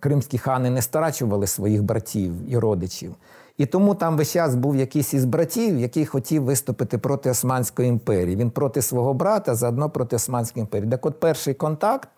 кримські 0.00 0.38
хани 0.38 0.70
не 0.70 0.82
старачували 0.82 1.46
своїх 1.46 1.82
братів 1.82 2.52
і 2.52 2.58
родичів. 2.58 3.14
І 3.60 3.66
тому 3.66 3.94
там 3.94 4.16
весь 4.16 4.32
час 4.32 4.54
був 4.54 4.76
якийсь 4.76 5.14
із 5.14 5.24
братів, 5.24 5.78
який 5.78 6.06
хотів 6.06 6.44
виступити 6.44 6.98
проти 6.98 7.30
Османської 7.30 7.88
імперії. 7.88 8.36
Він 8.36 8.50
проти 8.50 8.82
свого 8.82 9.14
брата, 9.14 9.54
заодно 9.54 9.90
проти 9.90 10.16
Османської 10.16 10.60
імперії. 10.60 10.90
Так 10.90 11.06
от 11.06 11.20
перший 11.20 11.54
контакт 11.54 12.08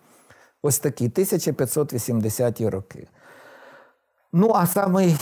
ось 0.61 0.79
такий, 0.79 1.09
1580-ті 1.09 2.69
роки. 2.69 3.07
Ну, 4.33 4.51
а 4.55 4.67
самий 4.67 5.15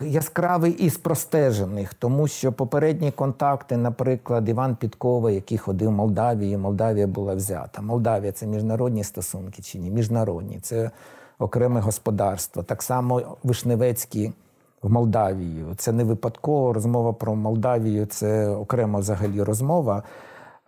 яскравий 0.00 0.72
із 0.72 0.96
простежених, 0.96 1.94
тому 1.94 2.28
що 2.28 2.52
попередні 2.52 3.12
контакти, 3.12 3.76
наприклад, 3.76 4.48
Іван 4.48 4.76
Підкова, 4.76 5.30
який 5.30 5.58
ходив 5.58 5.88
в 5.88 5.92
Молдавію, 5.92 6.58
Молдавія 6.58 7.06
була 7.06 7.34
взята. 7.34 7.82
Молдавія 7.82 8.32
це 8.32 8.46
міжнародні 8.46 9.04
стосунки 9.04 9.62
чи 9.62 9.78
ні? 9.78 9.90
Міжнародні, 9.90 10.60
це 10.62 10.90
окреме 11.38 11.80
господарство. 11.80 12.62
Так 12.62 12.82
само 12.82 13.36
Вишневецький 13.42 14.32
в 14.82 14.90
Молдавію. 14.90 15.74
Це 15.76 15.92
не 15.92 16.04
випадково 16.04 16.72
розмова 16.72 17.12
про 17.12 17.34
Молдавію, 17.34 18.06
це 18.06 18.48
окрема 18.48 18.98
взагалі 18.98 19.42
розмова. 19.42 20.02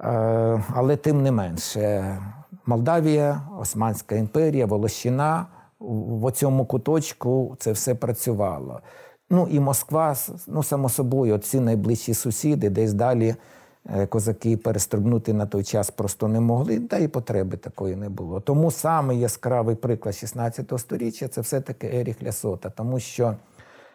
Е, 0.00 0.64
але 0.74 0.96
тим 0.96 1.22
не 1.22 1.32
менше, 1.32 2.18
Молдавія, 2.66 3.40
Османська 3.60 4.14
імперія, 4.14 4.66
Волощина 4.66 5.46
в 5.80 6.32
цьому 6.32 6.64
куточку 6.64 7.56
це 7.58 7.72
все 7.72 7.94
працювало. 7.94 8.80
Ну 9.30 9.48
і 9.50 9.60
Москва, 9.60 10.16
ну 10.48 10.62
само 10.62 10.88
собою, 10.88 11.38
ці 11.38 11.60
найближчі 11.60 12.14
сусіди, 12.14 12.70
десь 12.70 12.92
далі 12.92 13.34
е, 13.86 14.06
козаки 14.06 14.56
перестрибнути 14.56 15.32
на 15.32 15.46
той 15.46 15.64
час 15.64 15.90
просто 15.90 16.28
не 16.28 16.40
могли, 16.40 16.80
та 16.80 16.98
і 16.98 17.08
потреби 17.08 17.56
такої 17.56 17.96
не 17.96 18.08
було. 18.08 18.40
Тому 18.40 18.70
самий 18.70 19.20
яскравий 19.20 19.76
приклад 19.76 20.14
16 20.14 20.72
століття 20.76 21.28
це 21.28 21.40
все-таки 21.40 21.86
Еріх 21.86 22.22
Лясота, 22.22 22.70
тому 22.70 23.00
що 23.00 23.34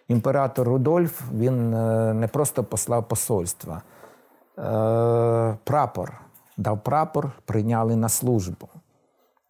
імператор 0.10 0.68
Рудольф 0.68 1.22
він 1.34 1.74
е, 1.74 2.14
не 2.14 2.28
просто 2.28 2.64
послав 2.64 3.08
посольства, 3.08 3.82
е, 4.58 5.58
прапор 5.64 6.14
дав 6.60 6.84
прапор, 6.84 7.32
прийняли 7.46 7.96
на 7.96 8.10
службу. 8.10 8.68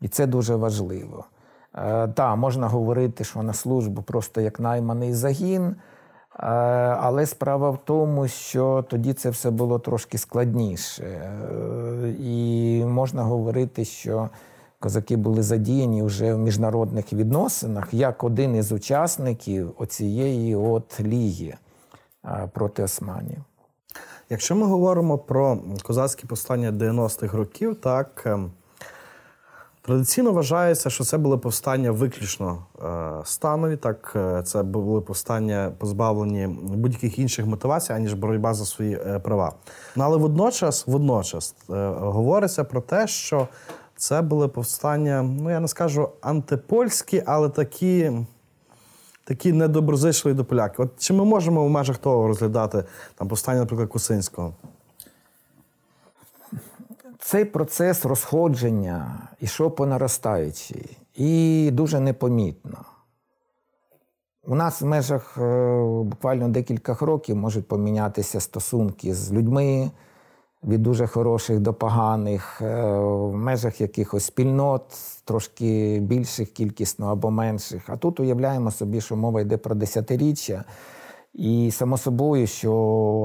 І 0.02 0.08
це 0.08 0.28
дуже 0.28 0.56
важливо. 0.56 1.26
Так, 2.14 2.38
можна 2.38 2.68
говорити, 2.68 3.24
що 3.24 3.44
на 3.44 3.54
службу 3.54 4.02
просто 4.02 4.42
як 4.42 4.60
найманий 4.60 5.14
загін, 5.14 5.76
але 7.00 7.26
справа 7.26 7.70
в 7.70 7.78
тому, 7.86 8.28
що 8.28 8.86
тоді 8.90 9.14
це 9.14 9.30
все 9.30 9.52
було 9.52 9.80
трошки 9.80 10.18
складніше. 10.18 11.32
І 12.20 12.84
можна 12.86 13.24
говорити, 13.24 13.86
що 13.86 14.30
козаки 14.80 15.18
були 15.18 15.44
задіяні 15.44 16.04
вже 16.04 16.34
в 16.34 16.40
міжнародних 16.40 17.14
відносинах 17.14 17.94
як 17.94 18.24
один 18.24 18.56
із 18.56 18.72
учасників 18.72 19.74
оцієї 19.78 20.56
от 20.56 21.00
ліги 21.00 21.54
проти 22.54 22.84
османів. 22.84 23.40
Якщо 24.30 24.56
ми 24.56 24.66
говоримо 24.66 25.18
про 25.18 25.60
козацькі 25.84 26.28
повстання 26.28 26.72
90-х 26.72 27.38
років, 27.38 27.76
так 27.76 28.24
ем, 28.26 28.52
Традиційно 29.82 30.32
вважається, 30.32 30.90
що 30.90 31.04
це 31.04 31.18
були 31.18 31.38
повстання 31.38 31.92
виключно 31.92 32.66
е, 32.84 33.12
станові. 33.24 33.78
Так, 33.78 34.14
е, 34.16 34.44
це 34.44 34.64
були 34.64 35.02
повстання 35.02 35.72
позбавлені 35.78 36.48
будь-яких 36.62 37.20
інших 37.20 37.46
мотивацій, 37.46 37.94
аніж 37.94 38.14
боротьба 38.14 38.54
за 38.54 38.66
свої 38.66 38.94
е, 38.94 39.20
права. 39.20 39.54
Ну, 39.96 40.04
але 40.04 40.18
водночас, 40.18 40.88
водночас 40.88 41.56
говориться 41.98 42.64
про 42.64 42.82
те, 42.82 43.08
що 43.08 43.48
це 44.00 44.22
були 44.22 44.48
повстання, 44.48 45.22
ну 45.22 45.50
я 45.50 45.60
не 45.60 45.68
скажу 45.68 46.10
антипольські, 46.22 47.24
але 47.26 47.50
такі. 47.50 48.12
Такі 49.24 49.54
недоброзичливі 49.54 50.36
до 50.36 50.46
поляків. 50.46 50.82
От 50.86 50.90
чи 51.00 51.14
ми 51.14 51.26
можемо 51.26 51.66
в 51.66 51.70
межах 51.70 51.98
того 51.98 52.28
розглядати 52.28 52.84
там 53.16 53.28
повстання, 53.28 53.60
наприклад, 53.60 53.90
Кусинського? 53.90 54.54
Цей 57.20 57.46
процес 57.46 58.06
розходження 58.06 59.28
йшов 59.42 59.76
по 59.76 59.86
наростаючій 59.86 60.98
і 61.16 61.70
дуже 61.74 62.00
непомітно. 62.00 62.78
У 64.44 64.56
нас 64.56 64.82
в 64.82 64.86
межах 64.86 65.38
е, 65.38 65.84
буквально 66.04 66.50
декілька 66.50 66.98
років 67.02 67.36
можуть 67.36 67.68
помінятися 67.68 68.40
стосунки 68.40 69.14
з 69.14 69.34
людьми 69.34 69.92
від 70.64 70.84
дуже 70.84 71.08
хороших 71.08 71.60
до 71.60 71.74
поганих, 71.74 72.62
е, 72.62 72.84
в 73.00 73.36
межах 73.36 73.82
якихось 73.82 74.26
спільнот, 74.26 74.84
трошки 75.26 76.00
більших 76.00 76.52
кількісно 76.52 77.08
або 77.08 77.32
менших. 77.32 77.90
А 77.90 77.98
тут 77.98 78.20
уявляємо 78.20 78.72
собі, 78.72 79.02
що 79.02 79.16
мова 79.16 79.42
йде 79.42 79.58
про 79.58 79.76
десятиріччя. 79.76 80.64
І 81.34 81.72
само 81.72 81.98
собою, 81.98 82.48
що, 82.48 82.74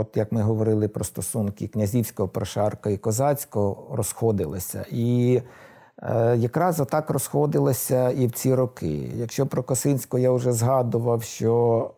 от 0.01 0.17
як 0.17 0.33
ми 0.33 0.43
говорили 0.43 0.89
про 0.89 1.05
стосунки 1.05 1.69
князівського, 1.69 2.29
прошарка 2.29 2.91
і 2.91 2.97
козацького, 2.97 3.97
розходилися. 3.97 4.85
І 4.91 5.41
е, 6.03 6.37
якраз 6.37 6.81
отак 6.81 7.11
розходилися 7.11 8.11
і 8.11 8.27
в 8.27 8.33
ці 8.33 8.55
роки. 8.55 9.11
Якщо 9.17 9.47
про 9.47 9.63
Косинського 9.63 10.21
я 10.21 10.33
вже 10.33 10.53
згадував, 10.53 11.23
що 11.23 11.91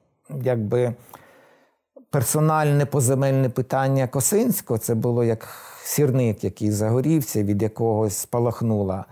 якби 0.43 0.95
персональне 2.17 2.87
поземельне 2.87 3.49
питання 3.49 4.07
Косинського 4.07 4.79
це 4.79 4.95
було 4.95 5.25
як 5.25 5.49
сірник, 5.85 6.45
який 6.45 6.71
загорівся, 6.71 7.43
від 7.43 7.63
якогось 7.63 8.17
спалахнула. 8.17 9.05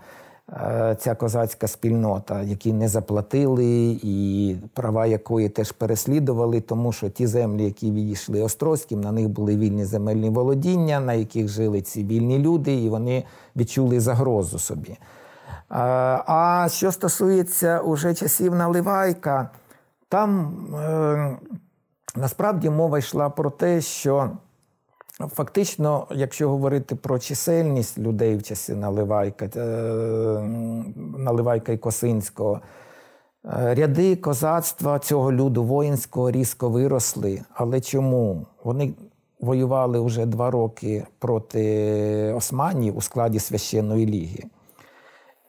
Е, 0.49 0.97
ця 0.99 1.15
козацька 1.15 1.67
спільнота, 1.67 2.41
які 2.41 2.73
не 2.73 2.87
заплатили, 2.87 3.99
і 4.03 4.55
права 4.73 5.05
якої 5.05 5.49
теж 5.49 5.71
переслідували, 5.71 6.61
тому 6.61 6.91
що 6.91 7.09
ті 7.09 7.27
землі, 7.27 7.65
які 7.65 7.91
відійшли 7.91 8.41
Острозьким, 8.41 9.01
на 9.01 9.11
них 9.11 9.29
були 9.29 9.57
вільні 9.57 9.85
земельні 9.85 10.29
володіння, 10.29 10.99
на 10.99 11.13
яких 11.13 11.47
жили 11.47 11.81
ці 11.81 12.03
вільні 12.03 12.39
люди, 12.39 12.73
і 12.73 12.89
вони 12.89 13.23
відчули 13.55 13.99
загрозу 13.99 14.59
собі. 14.59 14.91
Е, 14.91 14.97
а 16.27 16.67
що 16.71 16.91
стосується 16.91 17.79
уже 17.79 18.13
часів 18.13 18.55
Наливайка, 18.55 19.49
там 20.09 20.57
е, 20.75 21.37
насправді 22.15 22.69
мова 22.69 22.97
йшла 22.97 23.29
про 23.29 23.49
те, 23.49 23.81
що 23.81 24.31
Фактично, 25.19 26.07
якщо 26.11 26.49
говорити 26.49 26.95
про 26.95 27.19
чисельність 27.19 27.97
людей 27.97 28.35
в 28.35 28.43
часі 28.43 28.73
Наливайка, 28.73 29.45
е, 29.45 29.59
Наливайка 31.17 31.71
і 31.71 31.77
Косинського, 31.77 32.61
е, 33.45 33.75
ряди 33.75 34.15
козацтва 34.15 34.99
цього 34.99 35.31
люду 35.31 35.63
воїнського 35.63 36.31
різко 36.31 36.69
виросли. 36.69 37.41
Але 37.53 37.81
чому? 37.81 38.47
Вони 38.63 38.93
воювали 39.39 39.99
вже 39.99 40.25
два 40.25 40.51
роки 40.51 41.05
проти 41.19 42.33
османів 42.33 42.97
у 42.97 43.01
складі 43.01 43.39
священної 43.39 44.05
ліги. 44.05 44.43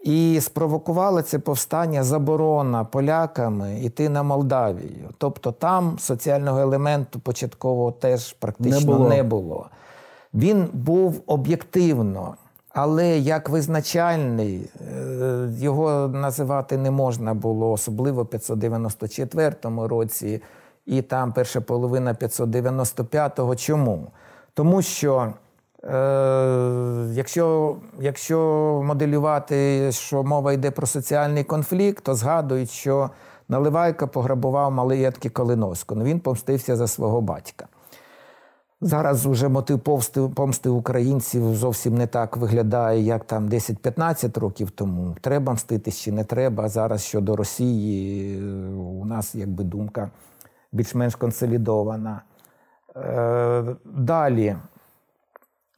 І 0.06 0.40
спровокувало 0.40 1.22
це 1.22 1.38
повстання 1.38 2.02
заборона 2.02 2.84
поляками 2.84 3.80
йти 3.80 4.08
на 4.08 4.22
Молдавію. 4.22 5.10
Тобто 5.18 5.52
там 5.52 5.98
соціального 5.98 6.60
елементу 6.60 7.20
початково 7.20 7.92
теж 7.92 8.32
практично 8.32 8.80
не 8.80 8.86
було. 8.86 9.08
не 9.08 9.22
було. 9.22 9.66
Він 10.34 10.68
був 10.72 11.22
об'єктивно, 11.26 12.34
але 12.68 13.18
як 13.18 13.48
визначальний, 13.48 14.70
е, 14.80 15.48
його 15.58 16.08
називати 16.08 16.76
не 16.76 16.90
можна 16.90 17.34
було, 17.34 17.72
особливо 17.72 18.22
в 18.22 18.26
594 18.26 19.86
році, 19.86 20.42
і 20.86 21.02
там 21.02 21.32
перша 21.32 21.60
половина 21.60 22.14
595-го. 22.14 23.56
Чому? 23.56 24.06
Тому 24.54 24.82
що. 24.82 25.32
Е, 25.86 27.08
якщо 27.12 27.76
якщо 28.00 28.38
моделювати, 28.84 29.88
що 29.92 30.22
мова 30.22 30.52
йде 30.52 30.70
про 30.70 30.86
соціальний 30.86 31.44
конфлікт, 31.44 32.04
то 32.04 32.14
згадують, 32.14 32.70
що 32.70 33.10
Наливайка 33.48 34.06
пограбував 34.06 34.72
малиятки 34.72 35.28
Калиновську. 35.28 35.94
Ну, 35.94 36.04
Він 36.04 36.20
помстився 36.20 36.76
за 36.76 36.86
свого 36.86 37.20
батька. 37.20 37.66
Зараз 38.80 39.26
вже 39.26 39.48
мотив 39.48 39.80
помсти, 40.34 40.68
українців 40.68 41.54
зовсім 41.54 41.94
не 41.94 42.06
так 42.06 42.36
виглядає, 42.36 43.00
як 43.00 43.24
там 43.24 43.48
10-15 43.48 44.40
років 44.40 44.70
тому. 44.70 45.16
Треба 45.20 45.52
мститись 45.52 46.00
чи 46.00 46.12
не 46.12 46.24
треба. 46.24 46.68
Зараз 46.68 47.04
щодо 47.04 47.36
Росії 47.36 48.42
у 48.74 49.04
нас 49.04 49.34
якби 49.34 49.64
думка 49.64 50.10
більш-менш 50.72 51.14
консолідована. 51.14 52.22
Е, 52.96 53.64
далі. 53.84 54.56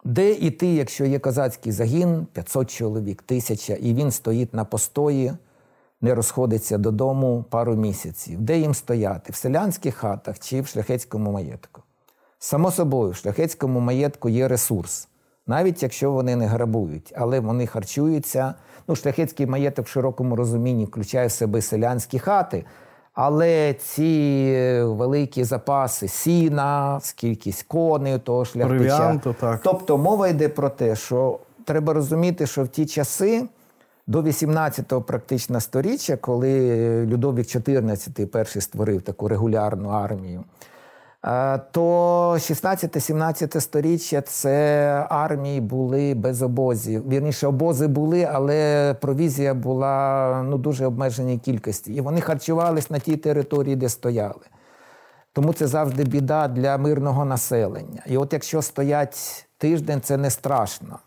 Де 0.08 0.32
іти, 0.32 0.66
якщо 0.66 1.04
є 1.04 1.18
козацький 1.18 1.72
загін, 1.72 2.26
500 2.32 2.70
чоловік, 2.70 3.22
тисяча, 3.22 3.74
і 3.74 3.94
він 3.94 4.10
стоїть 4.10 4.54
на 4.54 4.64
постої, 4.64 5.32
не 6.00 6.14
розходиться 6.14 6.78
додому 6.78 7.44
пару 7.50 7.76
місяців. 7.76 8.40
Де 8.40 8.58
їм 8.58 8.74
стояти? 8.74 9.32
В 9.32 9.36
селянських 9.36 9.94
хатах 9.94 10.38
чи 10.38 10.60
в 10.60 10.66
шляхетському 10.66 11.32
маєтку? 11.32 11.82
Само 12.38 12.70
собою, 12.70 13.10
в 13.10 13.16
шляхетському 13.16 13.80
маєтку 13.80 14.28
є 14.28 14.48
ресурс. 14.48 15.08
навіть 15.46 15.82
якщо 15.82 16.12
вони 16.12 16.36
не 16.36 16.46
грабують, 16.46 17.12
але 17.16 17.40
вони 17.40 17.66
харчуються. 17.66 18.54
Ну, 18.88 18.96
шляхетський 18.96 19.46
маєток 19.46 19.86
в 19.86 19.88
широкому 19.88 20.36
розумінні 20.36 20.84
включає 20.84 21.26
в 21.26 21.32
себе 21.32 21.62
селянські 21.62 22.18
хати. 22.18 22.64
Але 23.20 23.74
ці 23.74 24.52
великі 24.82 25.44
запаси 25.44 26.08
сіна, 26.08 27.00
кількість 27.16 27.62
коней, 27.62 28.18
того 28.18 28.44
шляхтича. 28.44 29.20
Так. 29.40 29.60
Тобто 29.64 29.98
мова 29.98 30.28
йде 30.28 30.48
про 30.48 30.68
те, 30.70 30.96
що 30.96 31.38
треба 31.64 31.92
розуміти, 31.92 32.46
що 32.46 32.64
в 32.64 32.68
ті 32.68 32.86
часи 32.86 33.48
до 34.06 34.22
18-го 34.22 35.02
практично 35.02 35.60
сторіччя, 35.60 36.16
коли 36.16 37.06
Людовік 37.06 37.46
XIV 37.46 38.26
перший 38.26 38.62
створив 38.62 39.02
таку 39.02 39.28
регулярну 39.28 39.88
армію, 39.88 40.40
е, 40.40 40.44
то 41.72 42.32
16-17 42.38 43.60
сторіччя 43.60 44.20
це 44.20 45.06
армії 45.10 45.60
були 45.60 46.14
без 46.14 46.42
обозів. 46.42 47.08
Вірніше, 47.08 47.46
обози 47.46 47.86
були, 47.86 48.28
але 48.32 48.94
провізія 49.00 49.54
була 49.54 50.42
ну, 50.46 50.58
дуже 50.58 50.86
обмеженій 50.86 51.38
кількості. 51.38 51.94
І 51.94 52.00
вони 52.00 52.20
харчувались 52.20 52.90
на 52.90 52.98
тій 52.98 53.16
території, 53.16 53.76
де 53.76 53.88
стояли. 53.88 54.46
Тому 55.32 55.52
це 55.52 55.66
завжди 55.66 56.04
біда 56.04 56.48
для 56.48 56.78
мирного 56.78 57.24
населення. 57.24 58.02
І 58.06 58.16
от 58.16 58.32
якщо 58.32 58.62
стоять 58.62 59.46
тиждень, 59.58 60.00
це 60.00 60.16
не 60.16 60.30
страшно. 60.30 60.98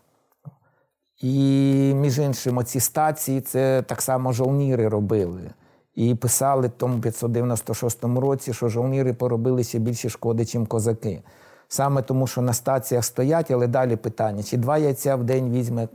І, 1.22 1.94
між 1.96 2.18
іншим, 2.18 2.58
оці 2.58 2.80
стації 2.80 3.40
це 3.40 3.82
так 3.82 4.02
само 4.02 4.32
жовніри 4.32 4.88
робили. 4.88 5.50
І 5.94 6.14
писали 6.14 6.68
в 6.68 6.70
тому 6.70 7.00
596 7.00 8.04
році, 8.04 8.54
що 8.54 8.68
жовніри 8.68 9.12
поробили 9.12 9.64
ще 9.64 9.78
більше 9.78 10.08
шкоди, 10.08 10.46
ніж 10.54 10.68
козаки. 10.68 11.22
Саме 11.68 12.02
тому, 12.02 12.26
що 12.26 12.42
на 12.42 12.52
стаціях 12.52 13.04
стоять, 13.04 13.50
але 13.50 13.66
далі 13.66 13.96
питання: 13.96 14.42
чи 14.42 14.56
два 14.56 14.78
яйця 14.78 15.16
в 15.16 15.24
день 15.24 15.50
візьме 15.50 15.88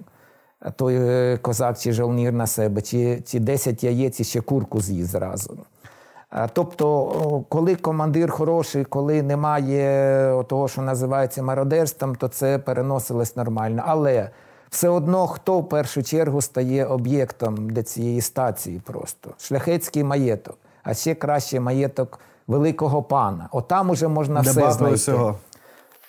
той 0.75 0.95
е, 0.95 1.37
козак 1.37 1.79
чи 1.79 1.91
жовнір 1.91 2.33
на 2.33 2.47
себе, 2.47 2.81
чи, 2.81 3.21
чи 3.25 3.39
10 3.39 3.83
яєць 3.83 4.19
і 4.19 4.23
ще 4.23 4.41
курку 4.41 4.81
з'їсть 4.81 5.09
зразу. 5.11 5.57
Тобто, 6.53 7.45
коли 7.49 7.75
командир 7.75 8.31
хороший, 8.31 8.85
коли 8.85 9.23
немає 9.23 10.43
того, 10.43 10.67
що 10.67 10.81
називається 10.81 11.43
мародерством, 11.43 12.15
то 12.15 12.27
це 12.27 12.59
переносилось 12.59 13.35
нормально. 13.35 13.83
Але 13.85 14.29
все 14.69 14.89
одно 14.89 15.27
хто 15.27 15.59
в 15.59 15.69
першу 15.69 16.03
чергу 16.03 16.41
стає 16.41 16.85
об'єктом 16.85 17.69
для 17.69 17.83
цієї 17.83 18.21
стації 18.21 18.81
просто 18.85 19.29
шляхетський 19.39 20.03
маєток, 20.03 20.57
а 20.83 20.93
ще 20.93 21.15
краще 21.15 21.59
маєток 21.59 22.19
великого 22.47 23.03
пана. 23.03 23.49
Отам 23.51 23.89
уже 23.89 24.07
можна 24.07 24.41
все 24.41 24.71
знайти. 24.71 24.95
всього. 24.95 25.35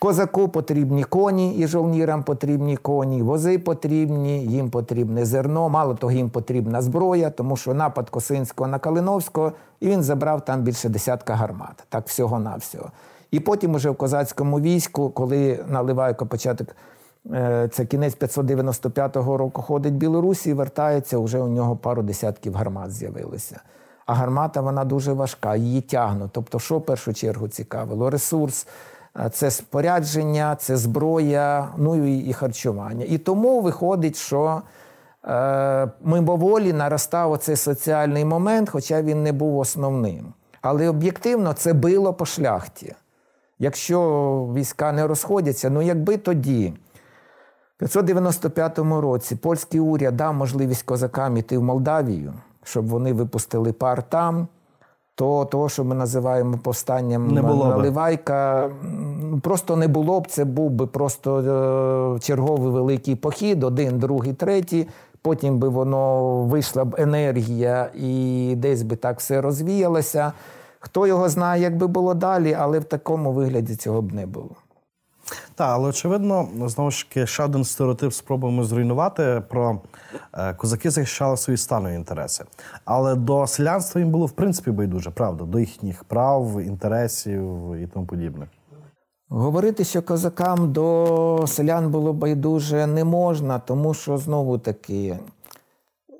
Козаку 0.00 0.48
потрібні 0.48 1.04
коні, 1.04 1.54
і 1.54 1.66
жовнірам 1.66 2.22
потрібні 2.22 2.76
коні, 2.76 3.22
вози 3.22 3.58
потрібні, 3.58 4.46
їм 4.46 4.70
потрібне 4.70 5.24
зерно. 5.24 5.68
Мало 5.68 5.94
того, 5.94 6.12
їм 6.12 6.30
потрібна 6.30 6.82
зброя, 6.82 7.30
тому 7.30 7.56
що 7.56 7.74
напад 7.74 8.10
Косинського 8.10 8.70
на 8.70 8.78
Калиновського, 8.78 9.52
і 9.80 9.88
він 9.88 10.02
забрав 10.02 10.44
там 10.44 10.62
більше 10.62 10.88
десятка 10.88 11.34
гармат. 11.34 11.84
Так 11.88 12.06
всього-навсього. 12.08 12.90
І 13.30 13.40
потім, 13.40 13.74
уже 13.74 13.90
в 13.90 13.96
козацькому 13.96 14.60
війську, 14.60 15.10
коли 15.10 15.64
наливайко 15.68 16.26
початок, 16.26 16.68
це 17.70 17.84
кінець 17.88 18.14
595 18.14 19.16
року 19.16 19.62
ходить 19.62 19.94
Білорусі 19.94 20.50
і 20.50 20.52
вертається, 20.52 21.18
вже 21.18 21.38
у 21.38 21.48
нього 21.48 21.76
пару 21.76 22.02
десятків 22.02 22.54
гармат 22.54 22.92
з'явилося. 22.92 23.60
А 24.06 24.14
гармата 24.14 24.60
вона 24.60 24.84
дуже 24.84 25.12
важка, 25.12 25.56
її 25.56 25.80
тягнуть. 25.80 26.30
Тобто, 26.32 26.58
що 26.58 26.78
в 26.78 26.84
першу 26.84 27.14
чергу 27.14 27.48
цікавило? 27.48 28.10
Ресурс. 28.10 28.66
Це 29.32 29.50
спорядження, 29.50 30.56
це 30.56 30.76
зброя, 30.76 31.68
ну 31.76 32.06
і, 32.06 32.18
і 32.18 32.32
харчування. 32.32 33.04
І 33.08 33.18
тому 33.18 33.60
виходить, 33.60 34.16
що 34.16 34.62
е, 35.24 35.88
мимоволі 36.02 36.72
наростав 36.72 37.32
оцей 37.32 37.56
соціальний 37.56 38.24
момент, 38.24 38.70
хоча 38.70 39.02
він 39.02 39.22
не 39.22 39.32
був 39.32 39.58
основним. 39.58 40.32
Але 40.60 40.88
об'єктивно 40.88 41.52
це 41.52 41.72
било 41.72 42.14
по 42.14 42.26
шляхті. 42.26 42.94
Якщо 43.58 44.00
війська 44.54 44.92
не 44.92 45.06
розходяться, 45.06 45.70
ну 45.70 45.82
якби 45.82 46.16
тоді, 46.16 46.74
595 47.78 48.78
році, 48.78 49.36
польський 49.36 49.80
уряд 49.80 50.16
дав 50.16 50.34
можливість 50.34 50.82
козакам 50.82 51.36
іти 51.36 51.58
в 51.58 51.62
Молдавію, 51.62 52.34
щоб 52.62 52.86
вони 52.86 53.12
випустили 53.12 53.72
пар 53.72 54.02
там 54.02 54.48
то 55.18 55.44
того, 55.44 55.68
що 55.68 55.84
ми 55.84 55.94
називаємо 55.94 56.58
повстанням 56.58 57.28
Не 57.28 57.42
було. 57.42 57.68
Наливайка, 57.68 58.70
просто 59.42 59.76
не 59.76 59.88
було 59.88 60.20
б. 60.20 60.26
Це 60.26 60.44
був 60.44 60.70
би 60.70 60.86
просто 60.86 61.38
е, 62.16 62.20
черговий 62.20 62.72
великий 62.72 63.16
похід, 63.16 63.64
один, 63.64 63.98
другий, 63.98 64.32
третій. 64.32 64.88
Потім 65.22 65.58
би 65.58 65.68
воно 65.68 66.34
вийшла 66.42 66.84
б 66.84 66.94
енергія 66.98 67.90
і 67.94 68.54
десь 68.56 68.82
би 68.82 68.96
так 68.96 69.18
все 69.18 69.40
розвіялося. 69.40 70.32
Хто 70.80 71.06
його 71.06 71.28
знає, 71.28 71.62
як 71.62 71.76
би 71.76 71.86
було 71.86 72.14
далі, 72.14 72.56
але 72.58 72.78
в 72.78 72.84
такому 72.84 73.32
вигляді 73.32 73.76
цього 73.76 74.02
б 74.02 74.12
не 74.12 74.26
було. 74.26 74.56
Так, 75.54 75.68
але 75.70 75.88
очевидно, 75.88 76.48
знову 76.66 76.90
ж 76.90 77.08
таки, 77.08 77.26
ще 77.26 77.44
один 77.44 77.64
стереотип 77.64 78.12
спробуємо 78.12 78.64
зруйнувати 78.64 79.42
про 79.48 79.80
е, 80.34 80.54
козаки 80.54 80.90
захищали 80.90 81.36
свої 81.36 81.56
станові 81.56 81.94
інтереси. 81.94 82.44
Але 82.84 83.14
до 83.14 83.46
селянства 83.46 84.00
їм 84.00 84.10
було 84.10 84.26
в 84.26 84.32
принципі 84.32 84.70
байдуже, 84.70 85.10
правда, 85.10 85.44
до 85.44 85.58
їхніх 85.58 86.04
прав, 86.04 86.60
інтересів 86.60 87.74
і 87.74 87.86
тому 87.86 88.06
подібне. 88.06 88.46
Говорити, 89.28 89.84
що 89.84 90.02
козакам 90.02 90.72
до 90.72 91.44
селян 91.48 91.90
було 91.90 92.12
байдуже 92.12 92.86
не 92.86 93.04
можна, 93.04 93.58
тому 93.58 93.94
що 93.94 94.18
знову 94.18 94.58
таки 94.58 95.18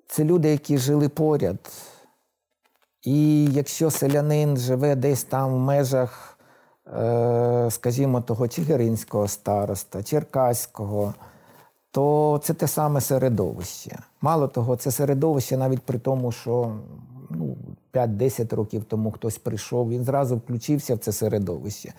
це 0.06 0.24
люди, 0.24 0.48
які 0.48 0.78
жили 0.78 1.09
поряд. 1.09 1.59
І 3.02 3.44
якщо 3.44 3.90
селянин 3.90 4.56
живе 4.56 4.97
десь 4.97 5.24
там 5.24 5.55
в 5.55 5.59
межах, 5.59 6.38
скажімо, 7.70 8.20
того 8.20 8.48
Чигиринського 8.48 9.28
староста, 9.28 10.02
Черкаського, 10.02 11.15
то 11.90 12.40
це 12.44 12.55
те 12.55 12.69
саме 12.69 13.01
середовище. 13.01 13.98
Мало 14.20 14.48
того, 14.48 14.77
це 14.77 14.90
середовище 14.90 15.56
навіть 15.56 15.82
при 15.82 15.98
тому, 15.98 16.32
що 16.32 16.73
ну, 17.31 17.56
5-10 17.93 18.55
років 18.55 18.85
тому 18.85 19.10
хтось 19.10 19.39
прийшов, 19.39 19.89
він 19.89 20.05
зразу 20.05 20.36
включився 20.36 20.94
в 20.94 20.98
це 20.98 21.12
середовище. 21.12 21.93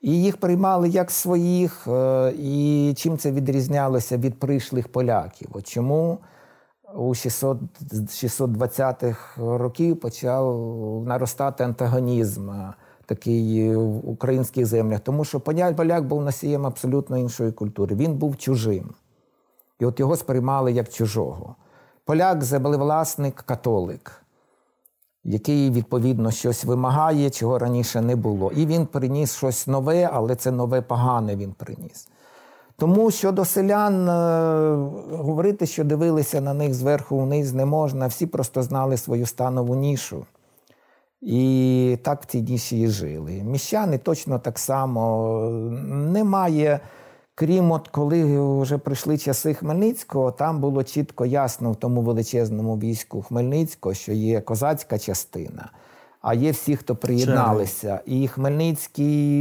І 0.00 0.22
їх 0.22 0.36
приймали 0.36 0.88
як 0.88 1.10
своїх, 1.10 1.88
е, 1.88 2.32
і 2.38 2.94
чим 2.96 3.18
це 3.18 3.30
відрізнялося 3.30 4.16
від 4.16 4.38
прийшлих 4.38 4.88
поляків? 4.88 5.48
От 5.52 5.66
чому 5.66 6.18
у 6.94 7.14
600, 7.14 7.58
620-х 7.92 9.42
років 9.58 10.00
почав 10.00 11.04
наростати 11.06 11.64
антагонізм 11.64 12.50
е, 12.50 12.74
такий 13.14 13.76
в 13.76 14.08
українських 14.10 14.66
землях? 14.66 15.00
Тому 15.00 15.24
що 15.24 15.38
поля- 15.38 15.74
поляк 15.74 16.04
був 16.06 16.22
носієм 16.22 16.66
абсолютно 16.66 17.18
іншої 17.18 17.52
культури. 17.52 17.96
Він 17.96 18.14
був 18.14 18.36
чужим. 18.36 18.90
І 19.80 19.84
от 19.84 20.00
його 20.00 20.16
сприймали 20.16 20.72
як 20.72 20.88
чужого. 20.88 21.56
Поляк 22.04 22.44
землевласник, 22.44 23.34
католик 23.34 24.22
який 25.24 25.70
відповідно 25.70 26.30
щось 26.30 26.64
вимагає, 26.64 27.30
чого 27.30 27.58
раніше 27.58 28.00
не 28.00 28.16
було. 28.16 28.52
І 28.52 28.66
він 28.66 28.86
приніс 28.86 29.34
щось 29.34 29.66
нове, 29.66 30.10
але 30.12 30.36
це 30.36 30.50
нове 30.50 30.82
погане 30.82 31.36
він 31.36 31.52
приніс. 31.52 32.08
Тому 32.76 33.10
щодо 33.10 33.44
селян, 33.44 34.08
е, 34.08 34.12
говорити, 35.16 35.66
що 35.66 35.84
дивилися 35.84 36.40
на 36.40 36.54
них 36.54 36.74
зверху 36.74 37.18
вниз, 37.18 37.52
не 37.52 37.64
можна. 37.64 38.06
Всі 38.06 38.26
просто 38.26 38.62
знали 38.62 38.96
свою 38.96 39.26
станову 39.26 39.74
нішу. 39.74 40.26
І 41.22 41.98
так 42.02 42.22
в 42.22 42.26
цій 42.26 42.42
ніші 42.42 42.80
і 42.80 42.88
жили. 42.88 43.32
Міщани 43.32 43.98
точно 43.98 44.38
так 44.38 44.58
само 44.58 45.30
немає. 45.86 46.80
Крім 47.34 47.70
от 47.70 47.88
коли 47.88 48.40
вже 48.60 48.78
прийшли 48.78 49.18
часи 49.18 49.54
Хмельницького, 49.54 50.32
там 50.32 50.60
було 50.60 50.84
чітко 50.84 51.26
ясно 51.26 51.72
в 51.72 51.76
тому 51.76 52.02
величезному 52.02 52.78
війську 52.78 53.22
Хмельницького, 53.22 53.94
що 53.94 54.12
є 54.12 54.40
козацька 54.40 54.98
частина, 54.98 55.70
а 56.20 56.34
є 56.34 56.50
всі, 56.50 56.76
хто 56.76 56.96
приєдналися. 56.96 58.00
І 58.06 58.28
Хмельницький, 58.28 59.40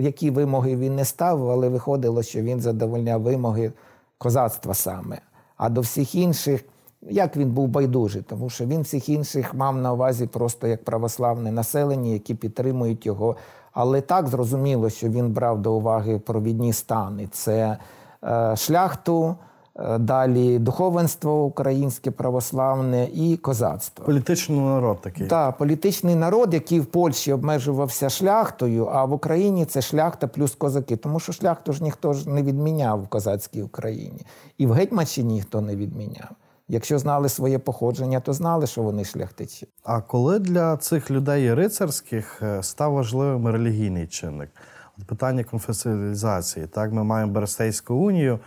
які 0.00 0.30
вимоги 0.30 0.76
він 0.76 0.96
не 0.96 1.04
ставив, 1.04 1.50
але 1.50 1.68
виходило, 1.68 2.22
що 2.22 2.42
він 2.42 2.60
задовольняв 2.60 3.22
вимоги 3.22 3.72
козацтва 4.18 4.74
саме. 4.74 5.20
А 5.56 5.68
до 5.68 5.80
всіх 5.80 6.14
інших, 6.14 6.64
як 7.10 7.36
він 7.36 7.50
був 7.50 7.68
байдужий, 7.68 8.22
тому 8.22 8.50
що 8.50 8.66
він 8.66 8.82
всіх 8.82 9.08
інших 9.08 9.54
мав 9.54 9.76
на 9.76 9.92
увазі 9.92 10.26
просто 10.26 10.66
як 10.66 10.84
православне 10.84 11.52
населення, 11.52 12.10
які 12.10 12.34
підтримують 12.34 13.06
його. 13.06 13.36
Але 13.72 14.00
так 14.00 14.28
зрозуміло, 14.28 14.90
що 14.90 15.08
він 15.08 15.30
брав 15.30 15.62
до 15.62 15.72
уваги 15.72 16.18
провідні 16.18 16.72
стани: 16.72 17.28
це 17.32 17.78
е, 18.24 18.56
шляхту, 18.56 19.36
е, 19.76 19.98
далі 19.98 20.58
духовенство 20.58 21.44
українське 21.44 22.10
православне 22.10 23.08
і 23.14 23.36
козацтво. 23.36 24.04
Політичний 24.04 24.60
народ 24.60 25.00
такий. 25.00 25.26
Так, 25.26 25.58
політичний 25.58 26.14
народ, 26.14 26.54
який 26.54 26.80
в 26.80 26.86
Польщі 26.86 27.32
обмежувався 27.32 28.10
шляхтою, 28.10 28.86
а 28.86 29.04
в 29.04 29.12
Україні 29.12 29.64
це 29.64 29.82
шляхта 29.82 30.26
плюс 30.26 30.54
козаки. 30.54 30.96
Тому 30.96 31.20
що 31.20 31.32
шляхту 31.32 31.72
ж 31.72 31.82
ніхто 31.84 32.12
ж 32.12 32.28
не 32.30 32.42
відміняв 32.42 33.02
в 33.02 33.08
козацькій 33.08 33.62
Україні. 33.62 34.26
І 34.58 34.66
в 34.66 34.72
Гетьманщині 34.72 35.34
ніхто 35.34 35.60
не 35.60 35.76
відміняв. 35.76 36.28
Якщо 36.68 36.98
знали 36.98 37.28
своє 37.28 37.58
походження, 37.58 38.20
то 38.20 38.32
знали, 38.32 38.66
що 38.66 38.82
вони 38.82 39.04
шляхтичі. 39.04 39.68
А 39.84 40.00
коли 40.00 40.38
для 40.38 40.76
цих 40.76 41.10
людей 41.10 41.54
рицарських 41.54 42.42
е, 42.42 42.62
став 42.62 42.92
важливим 42.92 43.48
релігійний 43.48 44.06
чинник? 44.06 44.50
От 44.98 45.06
питання 45.06 45.44
конфесіалізації. 45.44 46.66
Так, 46.66 46.92
ми 46.92 47.04
маємо 47.04 47.32
Берестейську 47.32 47.94
унію. 47.94 48.38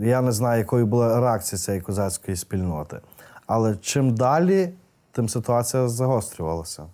Я 0.00 0.20
не 0.20 0.32
знаю, 0.32 0.58
якою 0.58 0.86
була 0.86 1.20
реакція 1.20 1.58
цієї 1.58 1.82
козацької 1.82 2.36
спільноти. 2.36 3.00
Але 3.46 3.76
чим 3.76 4.14
далі, 4.14 4.72
тим 5.12 5.28
ситуація 5.28 5.88
загострювалася. 5.88 6.86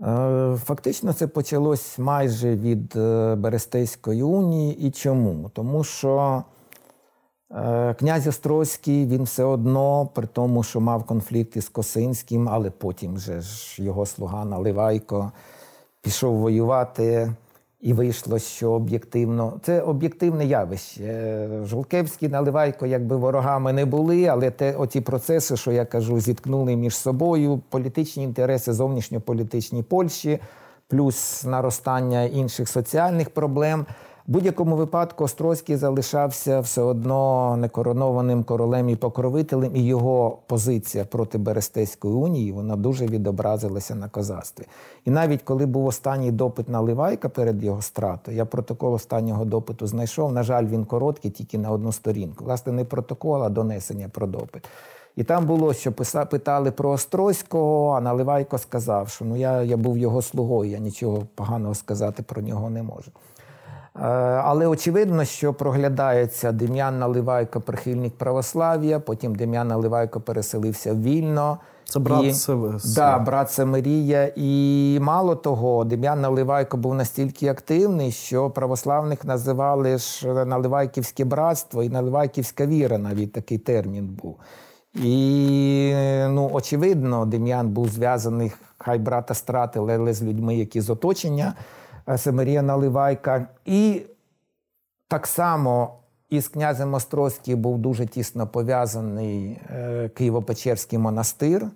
Е, 0.00 0.56
Фактично, 0.64 1.12
це 1.12 1.26
почалось 1.26 1.98
майже 1.98 2.56
від 2.56 2.96
е, 2.96 3.34
Берестейської 3.34 4.22
унії. 4.22 4.86
І 4.86 4.90
чому? 4.90 5.50
Тому 5.54 5.84
що 5.84 6.42
князь 7.98 8.26
Острозький 8.26 9.06
він 9.06 9.22
все 9.22 9.44
одно, 9.44 10.06
при 10.14 10.26
тому, 10.26 10.62
що 10.62 10.80
мав 10.80 11.04
конфлікт 11.04 11.56
із 11.56 11.68
Косинським, 11.68 12.48
але 12.48 12.70
потім 12.70 13.18
же 13.18 13.40
ж 13.40 13.82
його 13.82 14.06
слуга 14.06 14.44
Наливайко 14.44 15.32
пішов 16.02 16.36
воювати. 16.36 17.32
І 17.80 17.92
вийшло, 17.92 18.38
що 18.38 18.72
об'єктивно 18.72 19.60
це 19.62 19.80
об'єктивне 19.80 20.46
явище. 20.46 21.04
Е, 21.04 21.48
Жолкевський, 21.64 22.28
Наливайко, 22.28 22.86
якби 22.86 23.16
ворогами 23.16 23.72
не 23.72 23.84
були, 23.84 24.26
але 24.26 24.50
те, 24.50 24.74
оті 24.74 25.00
процеси, 25.00 25.56
що 25.56 25.72
я 25.72 25.84
кажу, 25.84 26.20
зіткнули 26.20 26.76
між 26.76 26.96
собою 26.96 27.60
політичні 27.68 28.24
інтереси 28.24 28.72
зовнішньополітичні 28.72 29.82
Польщі, 29.82 30.38
плюс 30.88 31.44
наростання 31.44 32.22
інших 32.22 32.68
соціальних 32.68 33.30
проблем. 33.30 33.86
В 34.28 34.30
будь-якому 34.30 34.76
випадку 34.76 35.24
Острозький 35.24 35.76
залишався 35.76 36.60
все 36.60 36.82
одно 36.82 37.56
некоронованим 37.56 38.44
королем 38.44 38.88
і 38.88 38.96
покровителем, 38.96 39.76
і 39.76 39.86
його 39.86 40.38
позиція 40.46 41.04
проти 41.04 41.38
Берестейської 41.38 42.14
унії 42.14 42.52
вона 42.52 42.76
дуже 42.76 43.06
відобразилася 43.06 43.94
на 43.94 44.08
козацтві. 44.08 44.64
І 45.04 45.10
навіть 45.10 45.42
коли 45.42 45.66
був 45.66 45.86
останній 45.86 46.32
допит 46.32 46.68
на 46.68 46.80
Ливайка 46.80 47.28
перед 47.28 47.64
його 47.64 47.82
стратою, 47.82 48.36
я 48.36 48.44
протокол 48.44 48.94
останнього 48.94 49.44
допиту 49.44 49.86
знайшов. 49.86 50.32
На 50.32 50.42
жаль, 50.42 50.66
він 50.66 50.84
короткий, 50.84 51.30
тільки 51.30 51.58
на 51.58 51.70
одну 51.70 51.92
сторінку. 51.92 52.44
Власне, 52.44 52.72
не 52.72 52.84
протокол, 52.84 53.42
а 53.42 53.48
донесення 53.48 54.08
про 54.08 54.26
допит. 54.26 54.68
І 55.16 55.24
там 55.24 55.46
було, 55.46 55.74
що 55.74 55.92
питали 56.30 56.70
про 56.70 56.90
Острозького, 56.90 57.90
а 57.90 58.00
Наливайко 58.00 58.58
сказав, 58.58 59.08
що 59.08 59.24
ну 59.24 59.36
я, 59.36 59.62
я 59.62 59.76
був 59.76 59.98
його 59.98 60.22
слугою, 60.22 60.70
я 60.70 60.78
нічого 60.78 61.26
поганого 61.34 61.74
сказати 61.74 62.22
про 62.22 62.42
нього 62.42 62.70
не 62.70 62.82
можу. 62.82 63.10
Е, 64.02 64.04
Але 64.44 64.66
очевидно, 64.66 65.24
що 65.24 65.54
проглядається 65.54 66.52
Дем'ян 66.52 66.98
Наливайко, 66.98 67.60
прихильник 67.60 68.14
православ'я, 68.18 69.00
потім 69.00 69.34
Дем'ян 69.34 69.68
Наливайко 69.68 70.20
переселився 70.20 70.92
в 70.92 71.02
Вільно. 71.02 71.58
Це 71.84 71.98
брат 71.98 72.24
І- 72.24 72.32
да, 72.94 73.18
брат 73.18 73.50
Семирія. 73.50 74.32
І 74.36 74.98
мало 75.02 75.36
того, 75.36 75.84
Дем'ян 75.84 76.20
Наливайко 76.20 76.76
був 76.76 76.94
настільки 76.94 77.48
активний, 77.48 78.12
що 78.12 78.50
православних 78.50 79.24
називали 79.24 79.98
ж 79.98 80.44
Наливайківське 80.44 81.24
братство 81.24 81.82
і 81.82 81.88
Наливайківська 81.88 82.66
віра, 82.66 82.98
навіть 82.98 83.32
такий 83.32 83.58
термін 83.58 84.18
був. 84.22 84.36
І 84.94 85.92
ну, 86.28 86.50
очевидно, 86.52 87.26
Дем'ян 87.26 87.68
був 87.68 87.88
зв'язаний, 87.88 88.52
хай 88.78 88.98
брата 88.98 89.34
стратили, 89.34 89.94
але 89.94 90.12
з 90.12 90.22
людьми, 90.22 90.56
які 90.56 90.80
з 90.80 90.90
оточення 90.90 91.54
Семирія 92.16 92.62
Наливайка. 92.62 93.48
І 93.64 94.02
так 95.08 95.26
само 95.26 95.98
із 96.30 96.48
князем 96.48 96.94
Острозьким 96.94 97.60
був 97.60 97.78
дуже 97.78 98.06
тісно 98.06 98.46
пов'язаний 98.46 99.60
е, 99.70 100.10
Києво-Печерський 100.14 100.98
монастир. 100.98 101.66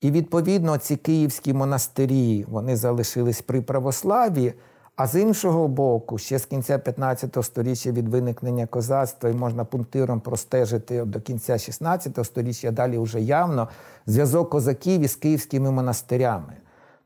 І 0.00 0.10
відповідно 0.10 0.78
ці 0.78 0.96
київські 0.96 1.52
монастирі 1.52 2.44
вони 2.48 2.76
залишились 2.76 3.42
при 3.42 3.62
православі. 3.62 4.54
А 4.96 5.06
з 5.06 5.20
іншого 5.20 5.68
боку, 5.68 6.18
ще 6.18 6.38
з 6.38 6.46
кінця 6.46 6.78
15 6.78 7.36
століття 7.42 7.90
від 7.90 8.08
виникнення 8.08 8.66
козацтва, 8.66 9.30
і 9.30 9.32
можна 9.32 9.64
пунктиром 9.64 10.20
простежити 10.20 11.04
до 11.04 11.20
кінця 11.20 11.58
16 11.58 12.26
століття, 12.26 12.70
далі 12.70 12.98
вже 12.98 13.20
явно 13.20 13.68
зв'язок 14.06 14.50
козаків 14.50 15.00
із 15.00 15.14
київськими 15.14 15.70
монастирями. 15.70 16.56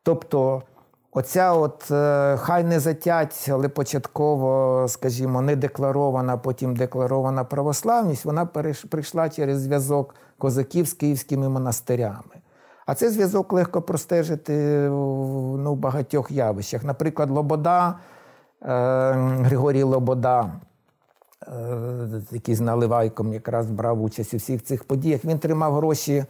Тобто, 0.03 0.63
оця 1.15 1.53
от 1.53 1.91
е, 1.91 2.37
хай 2.37 2.65
не 2.65 2.81
затять, 2.81 3.49
але 3.53 3.69
початково, 3.69 4.85
скажімо, 4.89 5.43
не 5.43 5.57
декларована, 5.57 6.37
потім 6.37 6.77
декларована 6.77 7.45
православність, 7.45 8.25
вона 8.25 8.47
прийшла 8.91 9.29
через 9.29 9.61
зв'язок 9.61 10.15
козаків 10.39 10.89
з 10.89 10.93
київськими 10.93 11.49
монастирями. 11.49 12.35
А 12.87 12.95
цей 12.95 13.09
зв'язок 13.09 13.53
легко 13.53 13.83
простежити 13.83 14.53
ну, 14.89 15.73
в 15.73 15.77
багатьох 15.77 16.31
явищах. 16.31 16.85
Наприклад, 16.85 17.31
Лобода, 17.31 17.89
е, 17.89 19.13
Григорій 19.41 19.83
Лобода, 19.83 20.53
е, 21.43 22.23
який 22.31 22.55
з 22.55 22.61
Наливайком 22.61 23.33
якраз 23.33 23.71
брав 23.71 24.03
участь 24.03 24.35
у 24.35 24.37
всіх 24.37 24.63
цих 24.63 24.85
подіях, 24.85 25.25
він 25.25 25.39
тримав 25.39 25.75
гроші 25.75 26.25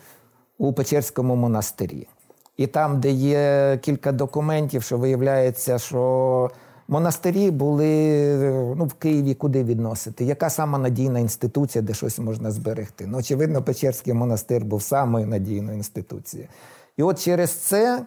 у 0.59 0.73
Печерському 0.73 1.37
монастирі. 1.37 2.09
І 2.57 2.67
там, 2.67 3.01
де 3.01 3.11
є 3.11 3.79
кілька 3.83 4.13
документів, 4.13 4.83
що 4.83 4.99
виявляється, 4.99 5.79
що 5.79 6.51
монастирі 6.89 7.51
були 7.51 8.35
ну, 8.77 8.85
в 8.85 8.95
Києві 8.95 9.35
куди 9.35 9.65
відносити? 9.65 10.25
Яка 10.25 10.51
сама 10.51 10.79
надійна 10.79 11.19
інституція, 11.19 11.83
де 11.83 11.95
щось 11.95 12.19
можна 12.19 12.51
зберегти? 12.51 13.07
Ну, 13.07 13.19
очевидно, 13.19 13.63
Печерський 13.63 14.13
монастир 14.13 14.65
був 14.65 14.83
самою 14.83 15.27
надійною 15.27 15.77
інституцією. 15.77 16.49
І 16.97 17.03
от 17.03 17.23
через 17.23 17.51
це 17.51 18.07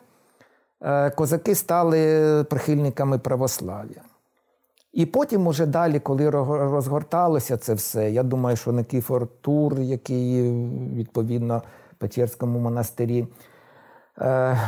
е, 0.82 1.10
козаки 1.10 1.56
стали 1.56 2.44
прихильниками 2.50 3.20
православ'я. 3.20 4.02
І 4.94 5.06
потім, 5.06 5.48
уже 5.48 5.66
далі, 5.66 6.00
коли 6.00 6.30
розгорталося 6.30 7.58
це 7.58 7.74
все, 7.74 8.12
я 8.12 8.24
думаю, 8.24 8.58
що 8.58 8.72
Никифор 8.72 9.28
Тур, 9.42 9.80
який 9.80 10.52
відповідно 10.96 11.62
в 11.92 11.96
Печерському 11.96 12.60
монастирі 12.60 13.28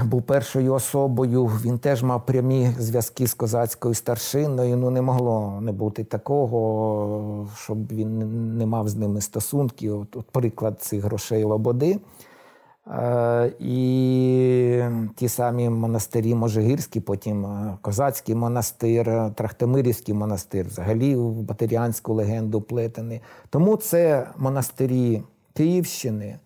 був 0.03 0.21
першою 0.21 0.73
особою, 0.73 1.45
він 1.45 1.79
теж 1.79 2.03
мав 2.03 2.25
прямі 2.25 2.71
зв'язки 2.79 3.27
з 3.27 3.33
козацькою 3.33 3.93
старшиною. 3.93 4.77
Ну, 4.77 4.89
не 4.89 5.01
могло 5.01 5.59
не 5.61 5.71
бути 5.71 6.03
такого, 6.03 7.47
щоб 7.55 7.93
він 7.93 8.57
не 8.57 8.65
мав 8.65 8.89
з 8.89 8.95
ними 8.95 9.21
стосунків. 9.21 9.99
От, 10.01 10.15
от 10.15 10.31
приклад 10.31 10.81
цих 10.81 11.03
грошей 11.03 11.43
Лободи. 11.43 11.99
Е, 12.89 13.51
І 13.59 14.81
ті 15.15 15.29
самі 15.29 15.69
монастирі 15.69 16.35
Можигірські, 16.35 16.99
потім 16.99 17.45
е, 17.45 17.77
Козацький 17.81 18.35
монастир, 18.35 19.09
е, 19.09 19.31
Трахтимирівський 19.35 20.13
монастир, 20.13 20.65
взагалі 20.67 21.15
в 21.15 21.41
Батаріанську 21.41 22.13
легенду 22.13 22.61
плетений. 22.61 23.21
Тому 23.49 23.77
це 23.77 24.27
монастирі 24.37 25.23
Київщини, 25.53 26.39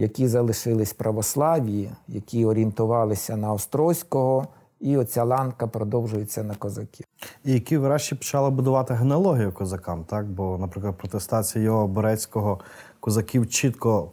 які 0.00 0.28
залишились 0.28 0.92
православі, 0.92 1.90
які 2.08 2.44
орієнтувалися 2.44 3.36
на 3.36 3.52
Острозького, 3.52 4.46
і 4.80 4.96
оця 4.96 5.24
ланка 5.24 5.66
продовжується 5.66 6.42
на 6.42 6.54
козаків. 6.54 7.06
І 7.44 7.52
які 7.52 7.78
врешті 7.78 8.14
почали 8.14 8.50
будувати 8.50 8.94
генеалогію 8.94 9.52
козакам, 9.52 10.04
так? 10.04 10.26
Бо, 10.26 10.58
наприклад, 10.58 10.96
протестація 10.96 11.64
його 11.64 11.88
Борецького 11.88 12.60
козаків 13.00 13.48
чітко 13.48 14.10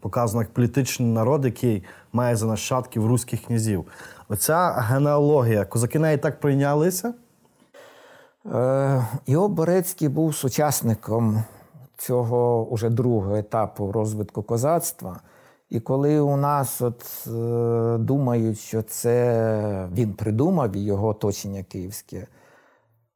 показано 0.00 0.42
як 0.42 0.52
політичний 0.52 1.08
народ, 1.08 1.44
який 1.44 1.84
має 2.12 2.36
за 2.36 2.46
нащадків 2.46 3.06
руських 3.06 3.42
князів. 3.42 3.84
Оця 4.28 4.70
генеалогія, 4.70 5.64
козаки 5.64 5.98
неї 5.98 6.18
так 6.18 6.40
прийнялися. 6.40 7.14
Е, 8.54 9.06
Іо 9.26 9.48
Борецький 9.48 10.08
був 10.08 10.34
сучасником 10.34 11.44
цього 12.06 12.66
уже 12.68 12.90
другого 12.90 13.36
етапу 13.36 13.92
розвитку 13.92 14.42
козацтва. 14.42 15.20
І 15.70 15.80
коли 15.80 16.20
у 16.20 16.36
нас 16.36 16.80
от, 16.80 17.26
е, 17.26 17.98
думають, 17.98 18.58
що 18.58 18.82
це 18.82 19.88
він 19.92 20.12
придумав 20.14 20.76
його 20.76 21.08
оточення 21.08 21.62
київське, 21.62 22.26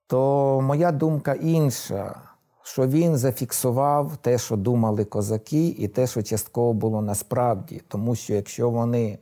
то 0.07 0.61
моя 0.61 0.93
думка 0.93 1.35
інша, 1.35 2.21
що 2.63 2.87
він 2.87 3.17
зафіксував 3.17 4.17
те, 4.17 4.39
що 4.39 4.57
думали 4.57 5.05
козаки, 5.05 5.67
і 5.69 5.89
те, 5.89 6.07
що 6.07 6.23
частково 6.23 6.73
було 6.73 7.03
насправді. 7.03 7.83
Тому 7.89 8.15
що 8.15 8.35
якщо 8.35 8.71
вони 8.71 9.19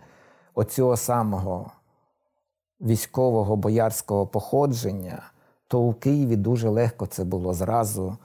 оцього 0.54 0.96
самого 0.96 1.70
військового 2.80 3.56
боярського 3.56 4.26
походження, 4.26 5.22
то 5.68 5.80
у 5.80 5.92
Києві 5.92 6.36
дуже 6.36 6.68
легко 6.68 7.06
це 7.06 7.24
було 7.24 7.54
зразу 7.54 8.16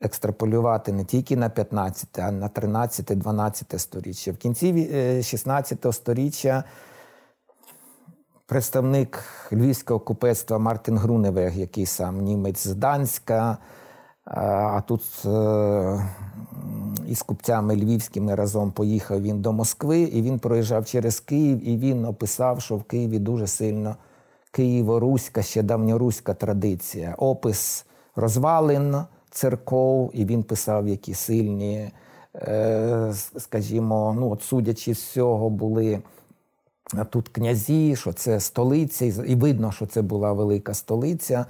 екстраполювати 0.00 0.92
не 0.92 1.04
тільки 1.04 1.36
на 1.36 1.48
15, 1.48 2.18
а 2.18 2.30
на 2.32 2.48
13-12 2.48 3.78
сторіччя. 3.78 4.32
В 4.32 4.36
кінці 4.36 5.22
16 5.22 5.86
сторіччя 5.90 6.64
представник 8.46 9.24
львівського 9.52 10.00
купецтва 10.00 10.58
Мартин 10.58 10.98
Груневег, 10.98 11.58
який 11.58 11.86
сам 11.86 12.20
німець 12.20 12.66
з 12.66 12.74
Данська, 12.74 13.58
а 14.24 14.80
тут 14.80 15.02
е, 15.24 16.06
із 17.08 17.22
купцями 17.22 17.76
львівськими 17.76 18.34
разом 18.34 18.72
поїхав 18.72 19.22
він 19.22 19.40
до 19.40 19.52
Москви, 19.52 20.00
і 20.00 20.22
він 20.22 20.38
проїжджав 20.38 20.86
через 20.86 21.20
Київ, 21.20 21.68
і 21.68 21.76
він 21.76 22.04
описав, 22.04 22.60
що 22.60 22.76
в 22.76 22.82
Києві 22.82 23.18
дуже 23.18 23.46
сильно 23.46 23.96
києво-руська, 24.52 25.42
ще 25.42 25.62
давньоруська 25.62 26.34
традиція. 26.34 27.14
Опис 27.18 27.86
розвалин 28.16 28.96
церков, 29.30 30.10
і 30.14 30.24
він 30.24 30.42
писав, 30.42 30.88
які 30.88 31.14
сильні, 31.14 31.90
е, 32.34 33.12
скажімо, 33.38 34.16
ну, 34.18 34.30
от 34.30 34.42
судячи 34.42 34.94
з 34.94 35.12
цього, 35.12 35.50
були. 35.50 36.02
Тут 37.10 37.28
князі, 37.28 37.96
що 37.96 38.12
це 38.12 38.40
столиця, 38.40 39.04
і 39.04 39.34
видно, 39.34 39.72
що 39.72 39.86
це 39.86 40.02
була 40.02 40.32
велика 40.32 40.74
столиця. 40.74 41.46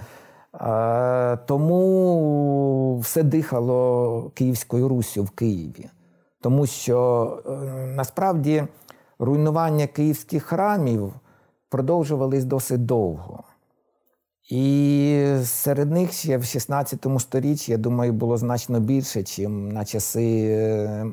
Тому 1.47 2.98
все 2.98 3.23
дихало 3.23 4.31
Київською 4.35 4.89
Руссю 4.89 5.24
в 5.24 5.31
Києві. 5.31 5.89
Тому 6.40 6.66
що 6.66 7.39
е, 7.47 7.51
насправді 7.86 8.65
руйнування 9.19 9.86
київських 9.86 10.44
храмів 10.44 11.12
продовжувались 11.69 12.44
досить 12.44 12.86
довго. 12.86 13.44
І 14.51 15.36
серед 15.44 15.90
них 15.90 16.12
ще 16.12 16.39
в 16.39 16.44
16 16.44 17.06
сторіччі, 17.18 17.72
я 17.72 17.78
думаю, 17.78 18.12
було 18.12 18.36
значно 18.36 18.81
більше, 18.81 19.18
ніж 19.18 19.39
на 19.48 19.85
часи 19.85 20.47
е, 20.51 21.06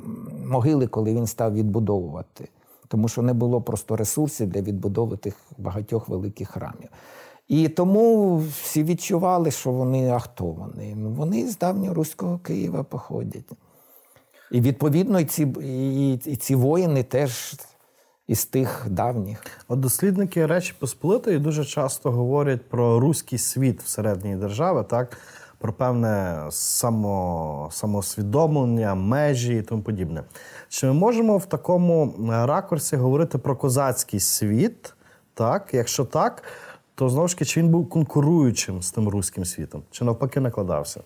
могили, 0.45 0.87
коли 0.87 1.13
він 1.13 1.27
став 1.27 1.53
відбудовувати. 1.53 2.49
Тому 2.87 3.07
що 3.07 3.21
не 3.21 3.33
було 3.33 3.61
просто 3.61 3.95
ресурсів 3.95 4.47
для 4.47 4.61
відбудови 4.61 5.17
тих 5.17 5.35
багатьох 5.57 6.09
великих 6.09 6.49
храмів. 6.49 6.89
І 7.47 7.69
тому 7.69 8.37
всі 8.37 8.83
відчували, 8.83 9.51
що 9.51 9.71
вони 9.71 10.09
а 10.09 10.19
хто 10.19 10.45
вони? 10.45 10.95
Ну, 10.95 11.09
вони 11.09 11.47
з 11.47 11.57
давньоруського 11.57 12.37
Києва 12.37 12.83
походять. 12.83 13.51
І 14.51 14.61
відповідно 14.61 15.19
і 15.19 15.25
ці, 15.25 15.43
і, 15.63 16.13
і 16.13 16.35
ці 16.35 16.55
воїни 16.55 17.03
теж 17.03 17.55
із 18.27 18.45
тих 18.45 18.85
давніх. 18.89 19.43
От 19.67 19.79
дослідники 19.79 20.45
Речі 20.45 20.75
Посполитої 20.79 21.39
дуже 21.39 21.65
часто 21.65 22.11
говорять 22.11 22.69
про 22.69 22.99
руський 22.99 23.39
світ 23.39 23.81
всередині 23.81 24.35
держави, 24.35 24.85
так? 24.89 25.17
Про 25.59 25.73
певне 25.73 26.43
само, 26.49 27.69
самосвідомлення, 27.71 28.95
межі 28.95 29.57
і 29.57 29.61
тому 29.61 29.81
подібне. 29.81 30.23
Чи 30.69 30.87
ми 30.87 30.93
можемо 30.93 31.37
в 31.37 31.45
такому 31.45 32.13
ракурсі 32.29 32.95
говорити 32.95 33.37
про 33.37 33.55
козацький 33.55 34.19
світ? 34.19 34.93
Так, 35.33 35.69
якщо 35.73 36.05
так, 36.05 36.43
то 36.95 37.09
знову 37.09 37.27
ж 37.27 37.35
таки, 37.35 37.45
чи 37.45 37.59
він 37.59 37.69
був 37.69 37.89
конкуруючим 37.89 38.81
з 38.81 38.91
тим 38.91 39.09
руським 39.09 39.45
світом, 39.45 39.83
чи 39.91 40.05
навпаки 40.05 40.39
накладався? 40.39 41.01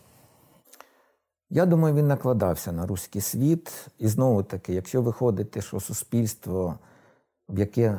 Я 1.49 1.65
думаю, 1.65 1.95
він 1.95 2.07
накладався 2.07 2.71
на 2.71 2.85
руський 2.87 3.21
світ. 3.21 3.87
І 3.99 4.07
знову 4.07 4.43
таки, 4.43 4.73
якщо 4.73 5.01
виходити, 5.01 5.61
що 5.61 5.79
суспільство, 5.79 6.75
в 7.51 7.59
яке 7.59 7.97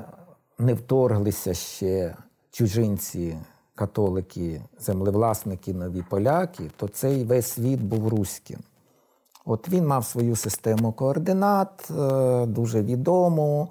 не 0.59 0.75
вторглися 0.75 1.55
ще 1.55 2.17
чужинці, 2.51 3.37
католики, 3.75 4.63
землевласники, 4.79 5.75
нові 5.75 6.05
поляки, 6.11 6.71
то 6.77 6.89
цей 6.89 7.25
весь 7.25 7.47
світ 7.47 7.81
був 7.81 8.09
руським. 8.09 8.59
От 9.45 9.69
він 9.69 9.87
мав 9.87 10.05
свою 10.05 10.37
систему 10.37 10.93
координат, 10.93 11.91
е, 11.91 12.47
дуже 12.47 12.83
відому, 12.83 13.69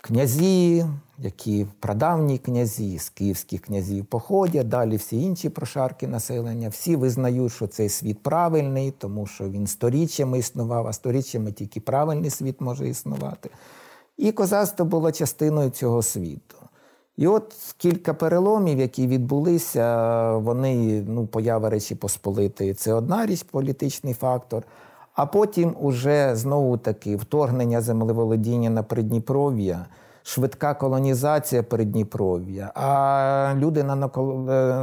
князі, 0.00 0.86
які 1.18 1.66
прадавні 1.80 2.38
князі, 2.38 2.98
з 2.98 3.08
київських 3.08 3.60
князів 3.60 4.04
походять, 4.04 4.68
далі 4.68 4.96
всі 4.96 5.22
інші 5.22 5.48
прошарки 5.48 6.06
населення, 6.06 6.68
всі 6.68 6.96
визнають, 6.96 7.52
що 7.52 7.66
цей 7.66 7.88
світ 7.88 8.22
правильний, 8.22 8.90
тому 8.90 9.26
що 9.26 9.48
він 9.48 9.66
сторіччями 9.66 10.38
існував, 10.38 10.86
а 10.86 10.92
сторіччями 10.92 11.52
тільки 11.52 11.80
правильний 11.80 12.30
світ 12.30 12.60
може 12.60 12.88
існувати. 12.88 13.50
І 14.16 14.32
козацтво 14.32 14.84
було 14.84 15.12
частиною 15.12 15.70
цього 15.70 16.02
світу. 16.02 16.56
І 17.16 17.26
от 17.26 17.54
кілька 17.76 18.14
переломів, 18.14 18.78
які 18.78 19.06
відбулися, 19.06 20.32
вони, 20.36 21.04
ну, 21.08 21.26
поява 21.26 21.70
Речі 21.70 21.94
Посполитої, 21.94 22.74
це 22.74 22.92
одна 22.92 23.26
річ, 23.26 23.42
політичний 23.42 24.14
фактор. 24.14 24.62
А 25.14 25.26
потім 25.26 25.76
уже 25.80 26.36
знову 26.36 26.76
таки 26.76 27.16
вторгнення 27.16 27.80
землеволодіння 27.80 28.70
на 28.70 28.82
Придніпров'я 28.82 29.86
швидка 30.26 30.74
колонізація 30.74 31.62
Передніпров'я. 31.62 32.72
А 32.74 33.54
люди 33.56 33.82
на 33.82 33.96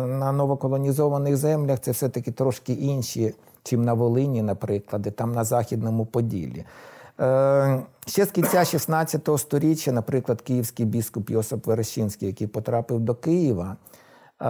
на 0.07 0.31
новоколонізованих 0.31 1.37
землях 1.37 1.79
це 1.79 1.91
все-таки 1.91 2.31
трошки 2.31 2.73
інші, 2.73 3.35
чим 3.63 3.85
на 3.85 3.93
Волині, 3.93 4.41
наприклад, 4.41 5.07
і 5.07 5.11
там 5.11 5.33
на 5.33 5.43
Західному 5.43 6.05
Поділлі. 6.05 6.65
Е, 7.19 7.83
ще 8.07 8.25
з 8.25 8.31
кінця 8.31 8.65
16 8.65 9.29
століття, 9.37 9.91
наприклад, 9.91 10.41
київський 10.41 10.85
біскуп 10.85 11.29
Йосип 11.29 11.67
Верещинський, 11.67 12.27
який 12.27 12.47
потрапив 12.47 12.99
до 12.99 13.15
Києва, 13.15 13.75
е, 14.41 14.45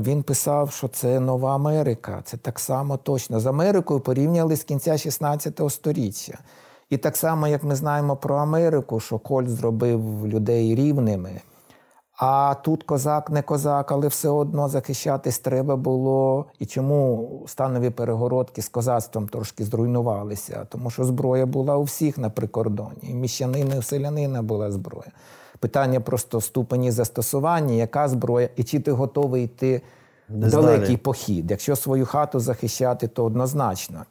він 0.00 0.22
писав, 0.22 0.72
що 0.72 0.88
це 0.88 1.20
нова 1.20 1.54
Америка. 1.54 2.22
Це 2.24 2.36
так 2.36 2.58
само 2.58 2.96
точно. 2.96 3.40
З 3.40 3.46
Америкою 3.46 4.00
порівняли 4.00 4.56
з 4.56 4.64
кінця 4.64 4.98
16 4.98 5.70
століття. 5.70 6.38
І 6.90 6.96
так 6.96 7.16
само, 7.16 7.48
як 7.48 7.64
ми 7.64 7.76
знаємо 7.76 8.16
про 8.16 8.36
Америку, 8.36 9.00
що 9.00 9.18
Коль 9.18 9.46
зробив 9.46 10.26
людей 10.26 10.74
рівними. 10.74 11.40
А 12.16 12.54
тут 12.54 12.82
козак 12.82 13.30
не 13.30 13.42
козак, 13.42 13.92
але 13.92 14.08
все 14.08 14.28
одно 14.28 14.68
захищатись 14.68 15.38
треба 15.38 15.76
було. 15.76 16.46
І 16.58 16.66
чому 16.66 17.42
станові 17.46 17.90
перегородки 17.90 18.62
з 18.62 18.68
козацтвом 18.68 19.28
трошки 19.28 19.64
зруйнувалися? 19.64 20.66
Тому 20.70 20.90
що 20.90 21.04
зброя 21.04 21.46
була 21.46 21.76
у 21.76 21.82
всіх 21.82 22.18
на 22.18 22.30
прикордоні. 22.30 23.02
І 23.02 23.14
міщанини, 23.14 23.78
і 23.78 23.82
селянина 23.82 24.42
була 24.42 24.70
зброя. 24.70 25.10
Питання 25.58 26.00
просто 26.00 26.40
ступені 26.40 26.90
застосування, 26.90 27.74
яка 27.74 28.08
зброя, 28.08 28.48
і 28.56 28.64
чи 28.64 28.80
ти 28.80 28.92
готовий 28.92 29.44
йти 29.44 29.82
в 30.28 30.50
далекий 30.50 30.96
похід. 30.96 31.50
Якщо 31.50 31.76
свою 31.76 32.06
хату 32.06 32.40
захищати, 32.40 33.08
то 33.08 33.24
однозначно. 33.24 34.04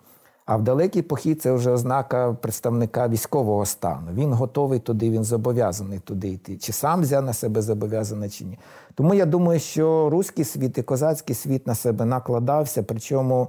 А 0.45 0.55
в 0.55 0.61
далекий 0.61 1.01
похід 1.01 1.41
це 1.41 1.51
вже 1.51 1.71
ознака 1.71 2.33
представника 2.33 3.07
військового 3.07 3.65
стану. 3.65 4.07
Він 4.13 4.33
готовий 4.33 4.79
туди, 4.79 5.09
він 5.09 5.23
зобов'язаний 5.23 5.99
туди 5.99 6.29
йти. 6.29 6.57
Чи 6.57 6.73
сам 6.73 7.01
взяв 7.01 7.23
на 7.23 7.33
себе 7.33 7.61
зобов'язаний, 7.61 8.29
чи 8.29 8.45
ні. 8.45 8.59
Тому 8.95 9.13
я 9.13 9.25
думаю, 9.25 9.59
що 9.59 10.09
руський 10.09 10.45
світ 10.45 10.77
і 10.77 10.81
козацький 10.83 11.35
світ 11.35 11.67
на 11.67 11.75
себе 11.75 12.05
накладався, 12.05 12.83
причому 12.83 13.47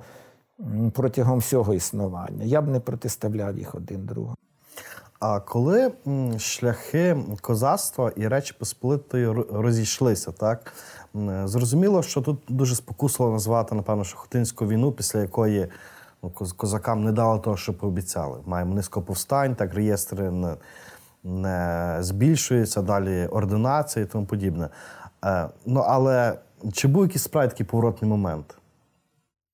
протягом 0.92 1.38
всього 1.38 1.74
існування. 1.74 2.44
Я 2.44 2.62
б 2.62 2.68
не 2.68 2.80
протиставляв 2.80 3.58
їх 3.58 3.74
один 3.74 4.06
другому. 4.06 4.36
А 5.20 5.40
коли 5.40 5.92
шляхи 6.38 7.16
козацтва 7.40 8.12
і 8.16 8.28
Речі 8.28 8.54
Посполитої 8.58 9.26
розійшлися, 9.52 10.32
так 10.32 10.72
зрозуміло, 11.44 12.02
що 12.02 12.20
тут 12.20 12.38
дуже 12.48 12.74
спокусливо 12.74 13.32
назвати, 13.32 13.74
напевно, 13.74 14.04
що 14.04 14.16
Хотинську 14.16 14.66
війну, 14.66 14.92
після 14.92 15.20
якої 15.20 15.68
Ну, 16.24 16.30
козакам 16.56 17.04
не 17.04 17.12
дало 17.12 17.38
того, 17.38 17.56
що 17.56 17.74
пообіцяли. 17.74 18.38
Маємо 18.46 18.74
низько 18.74 19.02
повстань, 19.02 19.54
так 19.54 19.74
реєстри 19.74 20.30
не, 20.30 20.56
не 21.24 21.96
збільшуються, 22.00 22.82
далі 22.82 23.26
ординації 23.26 24.04
і 24.04 24.08
тому 24.08 24.26
подібне. 24.26 24.68
Е, 25.24 25.48
ну, 25.66 25.80
Але 25.80 26.38
чи 26.72 26.88
був 26.88 27.02
якийсь 27.02 27.22
справді 27.22 27.50
такий 27.50 27.66
поворотний 27.66 28.10
момент? 28.10 28.58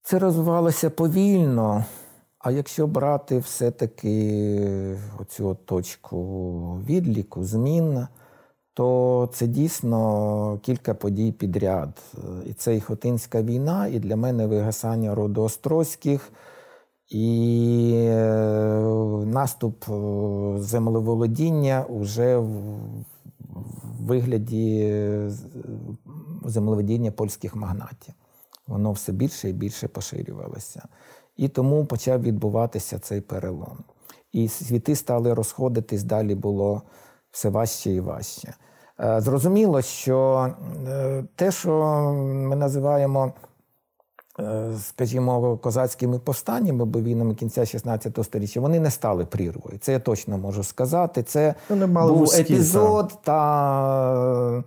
Це 0.03 0.19
розвивалося 0.19 0.91
повільно. 0.91 1.85
А 2.39 2.51
якщо 2.51 2.87
брати 2.87 3.39
все-таки 3.39 4.99
оцю 5.19 5.55
точку 5.65 6.79
відліку, 6.89 7.45
змін, 7.45 8.07
то 8.75 9.29
це 9.33 9.47
дійсно 9.47 10.59
кілька 10.63 10.95
подій 10.95 11.33
підряд. 11.33 12.03
І 12.47 12.53
це 12.53 12.77
і 12.77 12.81
Хотинська 12.81 13.43
війна, 13.43 13.87
і 13.87 13.99
для 13.99 14.17
мене 14.17 14.47
вигасання 14.47 15.15
роду 15.15 15.43
Острозьких– 15.43 16.33
і 17.11 17.93
е, 18.07 18.25
наступ 19.27 19.85
е, 19.89 19.93
землеволодіння 20.59 21.87
вже 21.91 22.37
в 22.37 22.51
вигляді 24.01 24.81
е, 24.81 25.31
землеволодіння 26.45 27.11
польських 27.11 27.57
магнатів. 27.57 28.15
Воно 28.67 28.93
все 28.93 29.13
більше 29.13 29.49
і 29.49 29.53
більше 29.53 29.89
поширювалося. 29.89 30.89
І 31.37 31.49
тому 31.49 31.85
почав 31.85 32.23
відбуватися 32.23 32.99
цей 32.99 33.21
перелом. 33.21 33.79
І 34.33 34.49
світи 34.49 34.97
стали 34.97 35.35
розходитись, 35.35 36.03
далі 36.03 36.35
було 36.35 36.83
все 37.31 37.49
важче 37.49 37.91
і 37.91 38.01
важче. 38.01 38.55
Зрозуміло, 39.19 39.83
що 39.83 40.49
те, 41.37 41.53
що 41.53 41.73
ми 42.25 42.57
називаємо 42.57 43.27
е, 43.27 43.50
скажімо, 44.89 45.57
козацькими 45.57 46.19
повстаннями, 46.19 46.85
бо 46.85 47.01
війнами 47.01 47.35
кінця 47.35 47.67
16 47.67 48.19
століття, 48.23 48.61
вони 48.61 48.81
не 48.81 48.91
стали 48.91 49.25
прірвою. 49.25 49.79
Це 49.81 49.93
я 49.93 49.99
точно 49.99 50.39
можу 50.39 50.65
сказати. 50.65 51.23
Це 51.23 51.55
Вони 51.69 51.87
мали 51.87 52.13
був 52.13 52.21
вузькі, 52.21 52.41
епізод, 52.41 53.19
та 53.23 54.63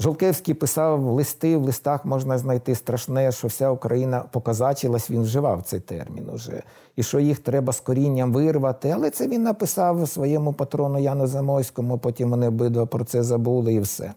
Жолкевський 0.00 0.54
писав 0.54 1.02
листи, 1.04 1.56
в 1.56 1.62
листах 1.62 2.04
можна 2.04 2.38
знайти 2.38 2.74
страшне, 2.74 3.32
що 3.32 3.48
вся 3.48 3.70
Україна 3.70 4.24
покозачилась, 4.30 5.10
він 5.10 5.22
вживав 5.22 5.62
цей 5.62 5.80
термін 5.80 6.30
уже. 6.34 6.62
І 6.96 7.02
що 7.02 7.20
їх 7.20 7.38
треба 7.38 7.72
з 7.72 7.80
корінням 7.80 8.32
вирвати. 8.32 8.90
Але 8.90 9.10
це 9.10 9.28
він 9.28 9.42
написав 9.42 10.08
своєму 10.08 10.52
патрону 10.52 10.98
Яну 10.98 11.26
Замойському, 11.26 11.98
потім 11.98 12.30
вони 12.30 12.48
обидва 12.48 12.86
про 12.86 13.04
це 13.04 13.22
забули 13.22 13.74
і 13.74 13.80
все. 13.80 14.12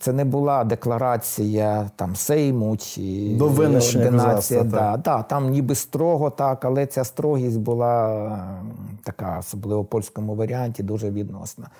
Це 0.00 0.12
не 0.12 0.24
була 0.24 0.64
декларація 0.64 1.90
там 1.96 2.16
Сейму 2.16 2.76
чи 2.76 3.34
До 3.38 3.44
ординація. 3.44 4.64
Да, 4.64 4.96
да, 4.96 5.22
там 5.22 5.50
ніби 5.50 5.74
строго 5.74 6.30
так, 6.30 6.64
але 6.64 6.86
ця 6.86 7.04
строгість 7.04 7.60
була 7.60 8.60
така, 9.04 9.38
особливо 9.38 9.82
в 9.82 9.86
польському 9.86 10.34
варіанті, 10.34 10.82
дуже 10.82 11.10
відносна. 11.10 11.70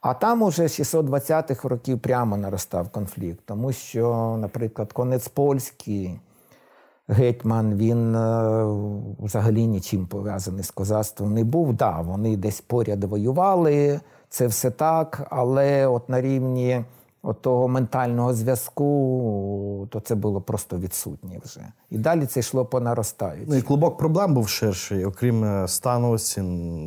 А 0.00 0.14
там 0.14 0.42
уже 0.42 0.62
620-х 0.62 1.68
років 1.68 2.00
прямо 2.00 2.36
наростав 2.36 2.88
конфлікт, 2.88 3.40
тому 3.44 3.72
що, 3.72 4.36
наприклад, 4.40 4.92
конець 4.92 5.28
польський 5.28 6.20
гетьман, 7.08 7.74
він 7.74 8.14
е, 8.14 8.64
взагалі 9.18 9.66
нічим 9.66 10.06
пов'язаний 10.06 10.64
з 10.64 10.70
козацтвом 10.70 11.34
не 11.34 11.44
був. 11.44 11.72
Да, 11.72 12.00
вони 12.00 12.36
десь 12.36 12.60
поряд 12.60 13.04
воювали, 13.04 14.00
це 14.28 14.46
все 14.46 14.70
так, 14.70 15.26
але 15.30 15.86
от 15.86 16.08
на 16.08 16.20
рівні 16.20 16.84
от 17.22 17.42
того 17.42 17.68
ментального 17.68 18.34
зв'язку, 18.34 19.88
то 19.90 20.00
це 20.00 20.14
було 20.14 20.40
просто 20.40 20.78
відсутнє 20.78 21.40
вже. 21.44 21.60
І 21.90 21.98
далі 21.98 22.26
це 22.26 22.40
йшло 22.40 22.64
по 22.64 22.80
наростаючій. 22.80 23.46
Ну 23.48 23.56
і 23.56 23.62
клубок 23.62 23.98
проблем 23.98 24.34
був 24.34 24.48
ширший, 24.48 25.04
окрім 25.04 25.44
е, 25.44 25.68
становості, 25.68 26.42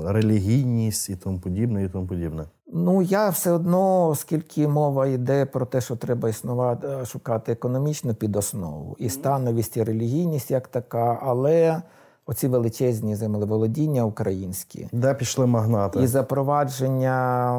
релігійність 0.06 1.10
і 1.10 1.16
тому 1.16 1.40
подібне, 1.40 1.84
і 1.84 1.90
тому 1.90 2.08
подібне. 2.08 2.46
Ну, 2.76 3.02
я 3.02 3.30
все 3.30 3.52
одно, 3.52 4.08
оскільки 4.08 4.68
мова 4.68 5.08
йде 5.08 5.46
про 5.46 5.66
те, 5.66 5.82
що 5.82 5.96
треба 5.96 6.30
існувати, 6.30 6.88
е, 6.88 7.06
шукати 7.06 7.52
економічну 7.52 8.14
підоснову, 8.14 8.96
і 9.00 9.10
становість, 9.10 9.78
і 9.78 9.84
релігійність 9.84 10.52
як 10.52 10.68
така, 10.68 11.20
але 11.22 11.82
оці 12.26 12.48
величезні 12.48 13.16
землеволодіння 13.16 14.06
українські. 14.06 14.88
Де 14.92 15.14
пішли 15.14 15.46
магнати? 15.46 16.04
І 16.04 16.08
запровадження 16.08 17.52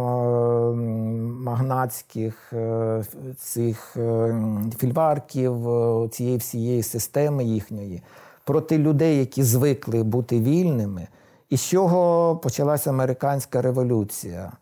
магнатських 1.45 2.53
е, 2.53 3.05
цих 3.39 3.97
е, 3.97 4.35
фільварків, 4.79 5.69
е, 5.69 6.09
цієї 6.09 6.37
всієї 6.37 6.83
системи 6.83 7.45
їхньої 7.45 8.03
проти 8.45 8.79
людей, 8.79 9.19
які 9.19 9.43
звикли 9.43 10.03
бути 10.03 10.41
вільними, 10.41 11.09
і 11.51 11.57
з 11.57 11.61
чого 11.61 12.37
почалася 12.37 12.91
американська 12.91 13.63
революція. 13.63 14.53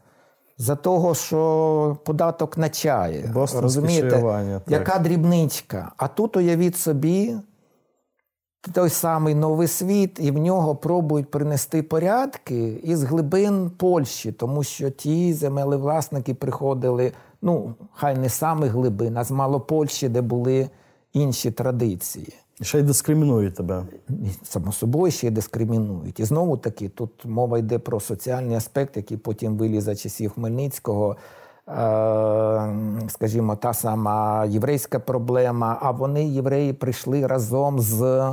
За 0.59 0.77
того, 0.77 1.15
що 1.15 1.97
податок 2.05 2.59
на 2.59 2.69
чай, 2.69 3.25
розумієте, 3.55 4.61
яка 4.69 4.99
дрібничка. 4.99 5.93
А 5.97 6.09
тут 6.09 6.37
уявіть 6.37 6.77
собі, 6.77 7.37
той 8.71 8.91
самий 8.91 9.35
новий 9.35 9.69
світ, 9.69 10.19
і 10.21 10.31
в 10.31 10.39
нього 10.39 10.77
пробують 10.77 11.31
принести 11.31 11.83
порядки 11.83 12.81
із 12.83 13.03
глибин 13.03 13.71
Польщі, 13.71 14.33
тому 14.33 14.63
що 14.63 14.91
ті 14.91 15.35
землевласники 15.35 16.35
приходили, 16.35 17.13
ну, 17.43 17.75
хай 17.95 18.17
не 18.17 18.29
саме 18.29 18.67
глибин, 18.67 19.17
а 19.17 19.25
з 19.25 19.31
Малопольщі, 19.31 20.09
де 20.09 20.21
були 20.21 20.69
інші 21.13 21.51
традиції. 21.51 22.33
І 22.61 22.65
ще 22.65 22.79
й 22.79 22.83
дискримінують 22.83 23.55
тебе. 23.55 23.85
Само 24.43 24.73
собою 24.73 25.13
ще 25.13 25.27
й 25.27 25.31
дискримінують. 25.31 26.21
І 26.21 26.25
знову 26.25 26.57
таки, 26.57 26.89
тут 26.89 27.25
мова 27.25 27.59
йде 27.59 27.79
про 27.79 28.01
соціальний 28.01 28.57
аспект, 28.57 28.97
який 28.97 29.17
потім 29.17 29.57
виліз 29.57 29.85
за 29.85 29.97
часів 29.97 30.31
Хмельницького. 30.31 31.17
Е, 31.69 31.73
Скажімо, 33.09 33.57
та 33.57 33.75
сама 33.75 34.45
єврейська 34.45 34.99
проблема. 34.99 35.79
А 35.81 35.91
вони, 35.91 36.25
євреї, 36.25 36.73
прийшли 36.73 37.27
разом 37.27 37.81
з 37.81 38.33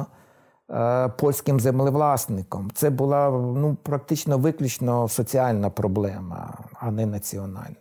польським 1.18 1.60
землевласником. 1.60 2.72
Це 2.74 2.90
була 2.90 3.30
ну, 3.32 3.78
практично 3.84 4.38
виключно 4.38 5.08
соціальна 5.08 5.70
проблема, 5.70 6.54
а 6.74 6.92
не 6.92 7.06
національна. 7.06 7.76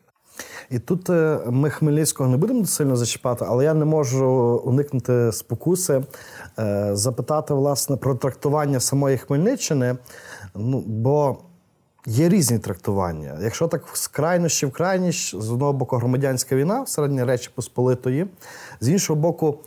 І 0.71 0.79
тут 0.79 1.11
е, 1.11 1.39
ми 1.47 1.71
Хмельницького 1.71 2.31
не 2.31 2.37
будемо 2.37 2.67
сильно 2.67 2.97
зачіпати, 2.97 3.45
але 3.49 3.65
я 3.65 3.75
не 3.75 3.85
можу 3.85 4.27
уникнути 4.65 5.33
спокуси 5.33 6.05
е, 6.59 6.91
запитати 6.93 7.55
власне 7.55 7.97
про 7.97 8.15
трактування 8.15 8.81
самої 8.81 9.19
Хмельниччини. 9.19 9.97
Ну, 10.55 10.85
бо 10.87 11.39
є 12.07 12.29
різні 12.29 12.59
трактування. 12.59 13.39
Якщо 13.43 13.69
так 13.69 13.85
з 13.93 14.09
крайнощі 14.09 14.67
в 14.67 14.73
крайність, 14.73 15.41
з 15.43 15.51
одного 15.51 15.73
боку 15.73 15.97
громадянська 15.97 16.57
війна 16.57 16.83
в 16.83 16.89
середній 16.89 17.25
Речі 17.25 17.51
Посполитої, 17.55 18.27
з 18.81 18.89
іншого 18.89 19.21
боку, 19.21 19.59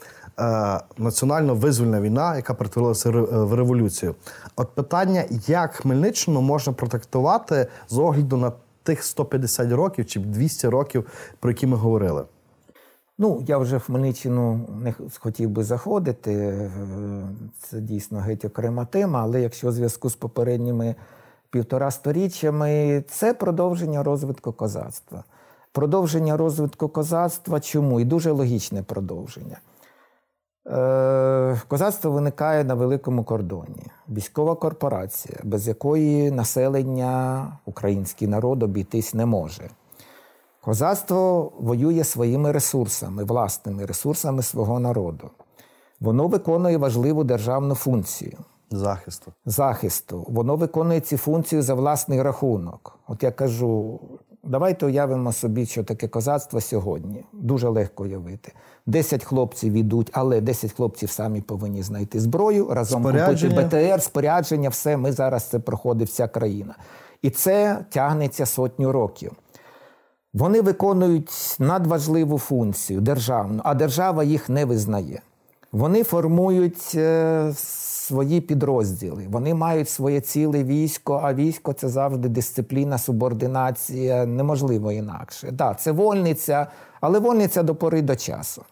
е, 0.41 0.79
національно-визвольна 0.97 2.01
війна, 2.01 2.35
яка 2.35 2.53
перетворилася 2.53 3.09
в 3.11 3.53
революцію. 3.53 4.15
От 4.55 4.69
питання, 4.75 5.23
як 5.47 5.73
Хмельниччину 5.73 6.41
можна 6.41 6.73
протрактувати 6.73 7.67
з 7.89 7.97
огляду 7.97 8.37
на 8.37 8.51
тих 8.83 9.03
150 9.03 9.71
років 9.71 10.05
чи 10.05 10.19
200 10.19 10.67
років, 10.67 11.05
про 11.39 11.51
які 11.51 11.67
ми 11.67 11.77
говорили. 11.77 12.23
Ну, 13.17 13.43
я 13.47 13.57
вже 13.57 13.77
в 13.77 13.83
Хмельниччину 13.83 14.67
не 14.83 14.93
хотів 15.19 15.49
би 15.49 15.63
заходити. 15.63 16.33
е, 16.33 16.71
Це 17.59 17.79
дійсно 17.79 18.19
геть 18.19 18.45
окрема 18.45 18.85
тема, 18.85 19.19
але 19.23 19.41
якщо 19.41 19.67
в 19.67 19.71
зв'язку 19.71 20.09
з 20.09 20.15
попередніми 20.15 20.95
півтора 21.49 21.91
сторіччями, 21.91 23.03
це 23.09 23.33
продовження 23.33 24.03
розвитку 24.03 24.53
козацтва. 24.53 25.23
Продовження 25.71 26.37
розвитку 26.37 26.89
козацтва 26.89 27.59
чому? 27.59 27.99
І 27.99 28.05
дуже 28.05 28.31
логічне 28.31 28.83
продовження. 28.83 29.57
Е, 30.71 31.61
Козацтво 31.67 32.11
виникає 32.11 32.63
на 32.63 32.73
великому 32.73 33.23
кордоні. 33.23 33.85
Військова 34.09 34.55
корпорація, 34.55 35.39
без 35.43 35.67
якої 35.67 36.31
населення, 36.31 37.47
український 37.65 38.27
народ 38.27 38.63
обійтись 38.63 39.13
не 39.13 39.25
може. 39.25 39.69
Козацтво 40.61 41.51
воює 41.59 42.03
своїми 42.03 42.51
ресурсами, 42.51 43.23
власними 43.23 43.85
ресурсами 43.85 44.43
свого 44.43 44.79
народу. 44.79 45.29
Воно 45.99 46.27
виконує 46.27 46.77
важливу 46.77 47.23
державну 47.23 47.75
функцію 47.75 48.37
Захисту. 48.71 49.31
захисту. 49.45 50.25
Воно 50.29 50.55
виконує 50.55 50.99
ці 50.99 51.17
функції 51.17 51.61
за 51.61 51.73
власний 51.73 52.21
рахунок. 52.21 52.99
От 53.07 53.23
я 53.23 53.31
кажу: 53.31 53.99
давайте 54.43 54.85
уявимо 54.85 55.33
собі, 55.33 55.65
що 55.65 55.83
таке 55.83 56.07
козацтво 56.07 56.61
сьогодні. 56.61 57.23
Дуже 57.33 57.69
легко 57.69 58.03
уявити. 58.03 58.51
Десять 58.85 59.23
хлопців 59.23 59.73
йдуть, 59.73 60.09
але 60.13 60.41
10 60.41 60.71
хлопців 60.73 61.09
самі 61.09 61.41
повинні 61.41 61.83
знайти 61.83 62.19
зброю, 62.19 62.67
разом 62.73 63.03
купити 63.03 63.49
БТР, 63.49 64.01
спорядження, 64.01 64.69
все. 64.69 64.97
Ми 64.97 65.11
зараз 65.11 65.43
це 65.43 65.59
проходить 65.59 66.09
вся 66.09 66.27
країна. 66.27 66.75
І 67.21 67.29
це 67.29 67.85
тягнеться 67.89 68.45
сотню 68.45 68.91
років. 68.91 69.31
Вони 70.33 70.61
виконують 70.61 71.55
надважливу 71.59 72.37
функцію 72.37 73.01
державну, 73.01 73.61
а 73.63 73.73
держава 73.73 74.23
їх 74.23 74.49
не 74.49 74.65
визнає. 74.65 75.21
Вони 75.71 76.03
формують 76.03 76.91
е, 76.95 77.51
свої 77.55 78.41
підрозділи, 78.41 79.27
вони 79.29 79.53
мають 79.53 79.89
своє 79.89 80.21
ціле 80.21 80.63
військо, 80.63 81.21
а 81.23 81.33
військо 81.33 81.73
це 81.73 81.89
завжди 81.89 82.29
дисципліна, 82.29 82.97
субординація, 82.97 84.25
неможливо 84.25 84.91
інакше. 84.91 85.53
Так, 85.57 85.79
це 85.79 85.91
вольниця, 85.91 86.67
але 87.01 87.19
вольниця 87.19 87.63
до 87.63 87.75
пори 87.75 88.01
до 88.01 88.15
часу. 88.15 88.63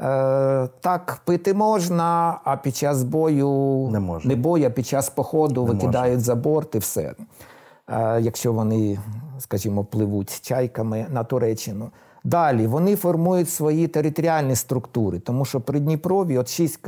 Е, 0.00 0.68
так 0.80 1.20
пити 1.24 1.54
можна, 1.54 2.40
а 2.44 2.56
під 2.56 2.76
час 2.76 3.02
бою 3.02 3.88
Не 3.92 4.00
можна. 4.00 4.28
не 4.28 4.36
бою, 4.36 4.66
а 4.66 4.70
під 4.70 4.86
час 4.86 5.10
походу 5.10 5.66
Не 5.66 5.72
викидають 5.72 6.20
за 6.20 6.34
борт 6.34 6.74
і 6.74 6.78
все. 6.78 7.14
Е, 7.88 8.20
якщо 8.20 8.52
вони, 8.52 8.98
скажімо, 9.38 9.84
пливуть 9.84 10.40
чайками 10.40 11.06
на 11.10 11.24
Туреччину. 11.24 11.90
Далі 12.24 12.66
вони 12.66 12.96
формують 12.96 13.50
свої 13.50 13.86
територіальні 13.86 14.56
структури, 14.56 15.18
тому 15.18 15.44
що 15.44 15.60
при 15.60 15.80
Дніпрові, 15.80 16.38
от 16.38 16.48
шість 16.48 16.80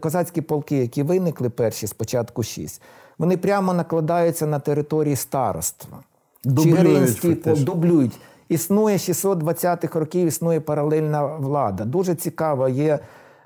козацькі 0.00 0.40
полки, 0.40 0.76
які 0.76 1.02
виникли 1.02 1.50
перші, 1.50 1.86
спочатку 1.86 2.42
шість, 2.42 2.82
вони 3.18 3.36
прямо 3.36 3.74
накладаються 3.74 4.46
на 4.46 4.58
території 4.58 5.16
староства. 5.16 5.98
Дублюють 6.44 7.64
дублюють. 7.64 8.18
Існує 8.48 8.98
з 8.98 9.08
620-х 9.08 9.98
років, 9.98 10.28
існує 10.28 10.60
паралельна 10.60 11.24
влада. 11.26 11.84
Дуже 11.84 12.14
цікаво 12.14 12.68
є 12.68 12.94
е, 12.94 13.00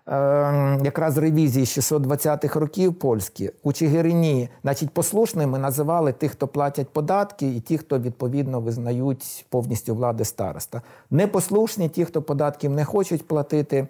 якраз 0.07 1.19
ревізії 1.19 1.65
620-х 1.67 2.61
років 2.61 2.95
польські. 2.95 3.51
У 3.63 3.73
Чигирині, 3.73 4.49
значить, 4.63 4.91
послушними 4.91 5.59
називали 5.59 6.13
тих, 6.13 6.33
хто 6.33 6.49
платять 6.49 6.89
податки, 6.89 7.49
і 7.49 7.61
ті, 7.61 7.79
хто 7.79 7.99
відповідно 7.99 8.61
визнають 8.61 9.47
повністю 9.49 9.95
влади 9.95 10.25
староста. 10.25 10.83
Непослушні 11.11 11.89
ті, 11.89 12.05
хто 12.05 12.23
податків 12.23 12.71
не 12.71 12.85
хочуть 12.85 13.29
платити. 13.29 13.87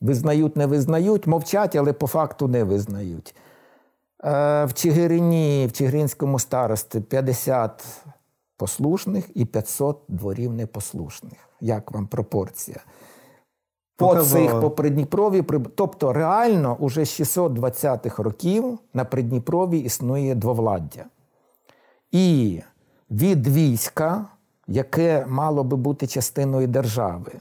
Визнають, 0.00 0.56
не 0.56 0.66
визнають, 0.66 1.26
мовчать, 1.26 1.76
але 1.76 1.92
по 1.92 2.06
факту 2.06 2.48
не 2.48 2.64
визнають. 2.64 3.34
Е, 4.24 4.64
В 4.64 4.72
Чигирині, 4.74 5.66
в 5.66 5.72
Чигиринському 5.72 6.38
старості 6.38 7.00
50 7.00 7.84
послушних 8.56 9.24
і 9.34 9.44
500 9.44 9.98
дворів 10.08 10.52
непослушних. 10.52 11.38
Як 11.60 11.92
вам 11.92 12.06
пропорція? 12.06 12.80
По 13.96 14.16
цих 14.16 14.60
по 14.60 14.70
Придніпрові, 14.70 15.44
тобто 15.74 16.12
реально 16.12 16.76
уже 16.80 17.04
з 17.04 17.20
620-х 17.20 18.22
років 18.22 18.78
на 18.94 19.04
Придніпрові 19.04 19.78
існує 19.78 20.34
двовладдя. 20.34 21.04
І 22.12 22.60
від 23.10 23.46
війська, 23.46 24.26
яке 24.66 25.26
мало 25.28 25.64
би 25.64 25.76
бути 25.76 26.06
частиною 26.06 26.68
держави, 26.68 27.32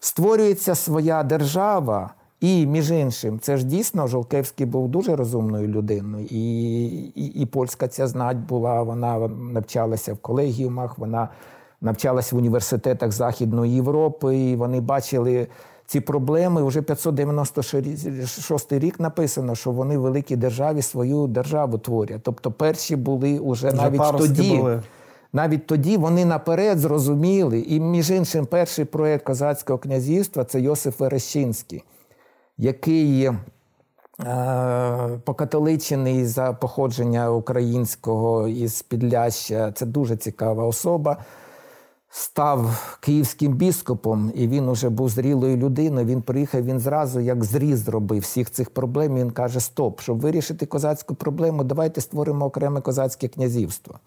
створюється 0.00 0.74
своя 0.74 1.22
держава, 1.22 2.14
і, 2.40 2.66
між 2.66 2.90
іншим, 2.90 3.40
це 3.40 3.56
ж 3.56 3.64
дійсно 3.64 4.06
Жолкевський 4.06 4.66
був 4.66 4.88
дуже 4.88 5.16
розумною 5.16 5.68
людиною. 5.68 6.26
І, 6.30 6.84
і, 6.86 7.26
і 7.26 7.46
польська 7.46 7.88
ця 7.88 8.06
знать 8.06 8.36
була, 8.36 8.82
вона 8.82 9.28
навчалася 9.28 10.14
в 10.14 10.18
колегіумах, 10.18 10.98
вона 10.98 11.28
навчалася 11.80 12.36
в 12.36 12.38
університетах 12.38 13.12
Західної 13.12 13.74
Європи, 13.74 14.36
і 14.36 14.56
вони 14.56 14.80
бачили 14.80 15.48
ці 15.88 16.00
проблеми. 16.00 16.62
Уже 16.62 16.82
596 16.82 18.72
рік 18.72 19.00
написано, 19.00 19.54
що 19.54 19.70
вони 19.70 19.98
в 19.98 20.00
великій 20.00 20.36
державі 20.36 20.82
свою 20.82 21.26
державу 21.26 21.78
творять. 21.78 22.20
Тобто 22.22 22.50
перші 22.52 22.96
були 22.96 23.38
уже, 23.38 23.72
навіть 23.72 23.98
паростки 23.98 24.28
тоді. 24.28 24.56
були. 24.56 24.82
Навіть 25.32 25.66
тоді 25.66 25.96
вони 25.96 26.24
наперед 26.24 26.78
зрозуміли, 26.78 27.60
і 27.60 27.80
між 27.80 28.10
іншим, 28.10 28.46
перший 28.46 28.84
проєкт 28.84 29.24
козацького 29.24 29.78
князівства 29.78 30.44
це 30.44 30.60
Йосиф 30.60 31.00
Верещинський, 31.00 31.84
який 32.58 33.24
е, 33.24 33.36
покатоличений 35.24 36.26
за 36.26 36.52
походження 36.52 37.30
українського 37.30 38.48
із 38.48 38.82
Підляща. 38.82 39.72
Це 39.72 39.86
дуже 39.86 40.16
цікава 40.16 40.64
особа. 40.64 41.16
Став 42.10 42.96
київським 43.00 43.52
біскупом, 43.52 44.32
і 44.34 44.48
він 44.48 44.68
уже 44.68 44.88
був 44.88 45.08
зрілою 45.08 45.56
людиною. 45.56 46.06
Він 46.06 46.22
приїхав, 46.22 46.64
він 46.64 46.80
зразу 46.80 47.20
як 47.20 47.44
зріз 47.44 47.78
зробив 47.78 48.22
всіх 48.22 48.50
цих 48.50 48.70
проблем. 48.70 49.16
Він 49.16 49.30
каже: 49.30 49.60
Стоп, 49.60 50.00
щоб 50.00 50.20
вирішити 50.20 50.66
козацьку 50.66 51.14
проблему, 51.14 51.64
давайте 51.64 52.00
створимо 52.00 52.46
окреме 52.46 52.80
козацьке 52.80 53.28
князівство. 53.28 53.98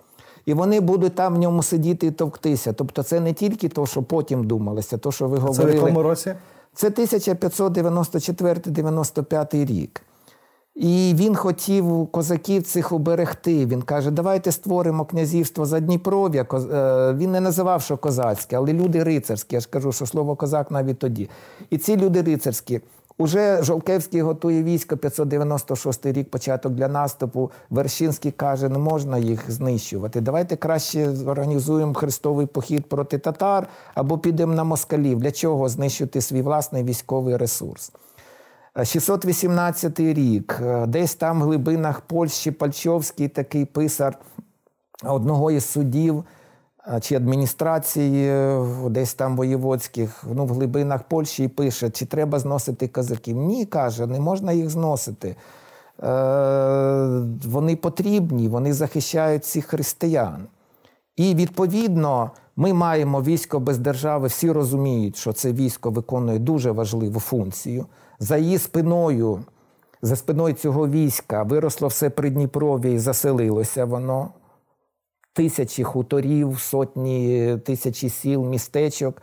І 0.45 0.53
вони 0.53 0.79
будуть 0.79 1.15
там 1.15 1.35
в 1.35 1.37
ньому 1.37 1.63
сидіти 1.63 2.07
і 2.07 2.11
товктися. 2.11 2.73
Тобто, 2.73 3.03
це 3.03 3.19
не 3.19 3.33
тільки 3.33 3.69
то, 3.69 3.85
що 3.85 4.03
потім 4.03 4.47
думалося, 4.47 4.97
то, 4.97 5.11
що 5.11 5.27
ви 5.27 5.37
говорили. 5.37 5.71
Це 5.71 5.79
в 5.79 5.81
якому 5.83 6.03
році? 6.03 6.33
Це 6.73 6.89
1594-95 6.89 9.65
рік. 9.65 10.01
І 10.75 11.13
він 11.17 11.35
хотів 11.35 12.07
козаків 12.11 12.63
цих 12.63 12.91
уберегти. 12.91 13.65
Він 13.65 13.81
каже: 13.81 14.11
давайте 14.11 14.51
створимо 14.51 15.05
князівство 15.05 15.65
за 15.65 15.79
Дніпров'я. 15.79 16.45
Е, 16.53 17.13
Він 17.13 17.31
не 17.31 17.41
називав, 17.41 17.81
що 17.81 17.97
козацьке, 17.97 18.57
але 18.57 18.73
люди 18.73 19.03
рицарські. 19.03 19.55
Я 19.55 19.59
ж 19.59 19.67
кажу, 19.69 19.91
що 19.91 20.05
слово 20.05 20.35
козак 20.35 20.71
навіть 20.71 20.99
тоді. 20.99 21.29
І 21.69 21.77
ці 21.77 21.97
люди 21.97 22.21
рицарські. 22.21 22.81
Уже 23.17 23.63
Жолкевський 23.63 24.21
готує 24.21 24.63
військо 24.63 24.97
596 24.97 26.05
рік, 26.05 26.31
початок 26.31 26.73
для 26.73 26.87
наступу. 26.87 27.51
Вершинський 27.69 28.31
каже, 28.31 28.69
не 28.69 28.79
можна 28.79 29.17
їх 29.17 29.51
знищувати. 29.51 30.21
Давайте 30.21 30.55
краще 30.55 31.11
зорганізуємо 31.15 31.93
хрестовий 31.93 32.45
похід 32.45 32.89
проти 32.89 33.17
татар 33.17 33.67
або 33.93 34.17
підемо 34.17 34.53
на 34.53 34.63
москалів. 34.63 35.19
Для 35.19 35.31
чого 35.31 35.69
знищити 35.69 36.21
свій 36.21 36.41
власний 36.41 36.83
військовий 36.83 37.37
ресурс? 37.37 37.91
618 38.75 39.99
рік, 39.99 40.59
е, 40.61 40.85
десь 40.87 41.15
там 41.15 41.39
в 41.41 41.43
глибинах 41.43 42.01
Польщі 42.01 42.51
Пальчовський 42.51 43.27
такий 43.27 43.65
писар 43.65 44.17
одного 45.03 45.51
із 45.51 45.65
судів 45.65 46.23
е, 46.87 46.99
чи 46.99 47.15
адміністрації, 47.15 48.27
е, 48.29 48.65
десь 48.89 49.13
там 49.13 49.37
воєводських, 49.37 50.23
ну, 50.33 50.45
в 50.45 50.49
глибинах 50.53 51.03
Польщі 51.03 51.43
і 51.43 51.47
пише, 51.47 51.89
чи 51.89 52.05
треба 52.05 52.39
зносити 52.39 52.87
козаків. 52.87 53.37
Ні, 53.37 53.65
каже, 53.65 54.07
не 54.07 54.19
можна 54.19 54.51
їх 54.51 54.69
зносити. 54.69 55.27
Е, 55.27 55.35
Вони 57.45 57.75
потрібні, 57.75 58.47
вони 58.47 58.73
захищають 58.73 59.43
всіх 59.43 59.65
християн. 59.65 60.47
І 61.15 61.35
відповідно 61.35 62.31
ми 62.55 62.73
маємо 62.73 63.21
військо 63.21 63.59
без 63.59 63.77
держави. 63.77 64.27
Всі 64.27 64.51
розуміють, 64.51 65.17
що 65.17 65.33
це 65.33 65.53
військо 65.53 65.89
виконує 65.91 66.39
дуже 66.39 66.71
важливу 66.71 67.19
функцію. 67.19 67.85
За 68.21 68.37
її 68.37 68.57
спиною, 68.57 69.43
за 70.01 70.15
спиною 70.15 70.53
цього 70.53 70.87
війська 70.87 71.43
виросло 71.43 71.87
все 71.87 72.09
Придніпров'я 72.09 72.91
і 72.91 72.97
заселилося 72.97 73.85
воно. 73.85 74.29
Тисячі 75.33 75.83
хуторів, 75.83 76.59
сотні 76.59 77.57
тисячі 77.65 78.09
сіл, 78.09 78.45
містечок, 78.45 79.21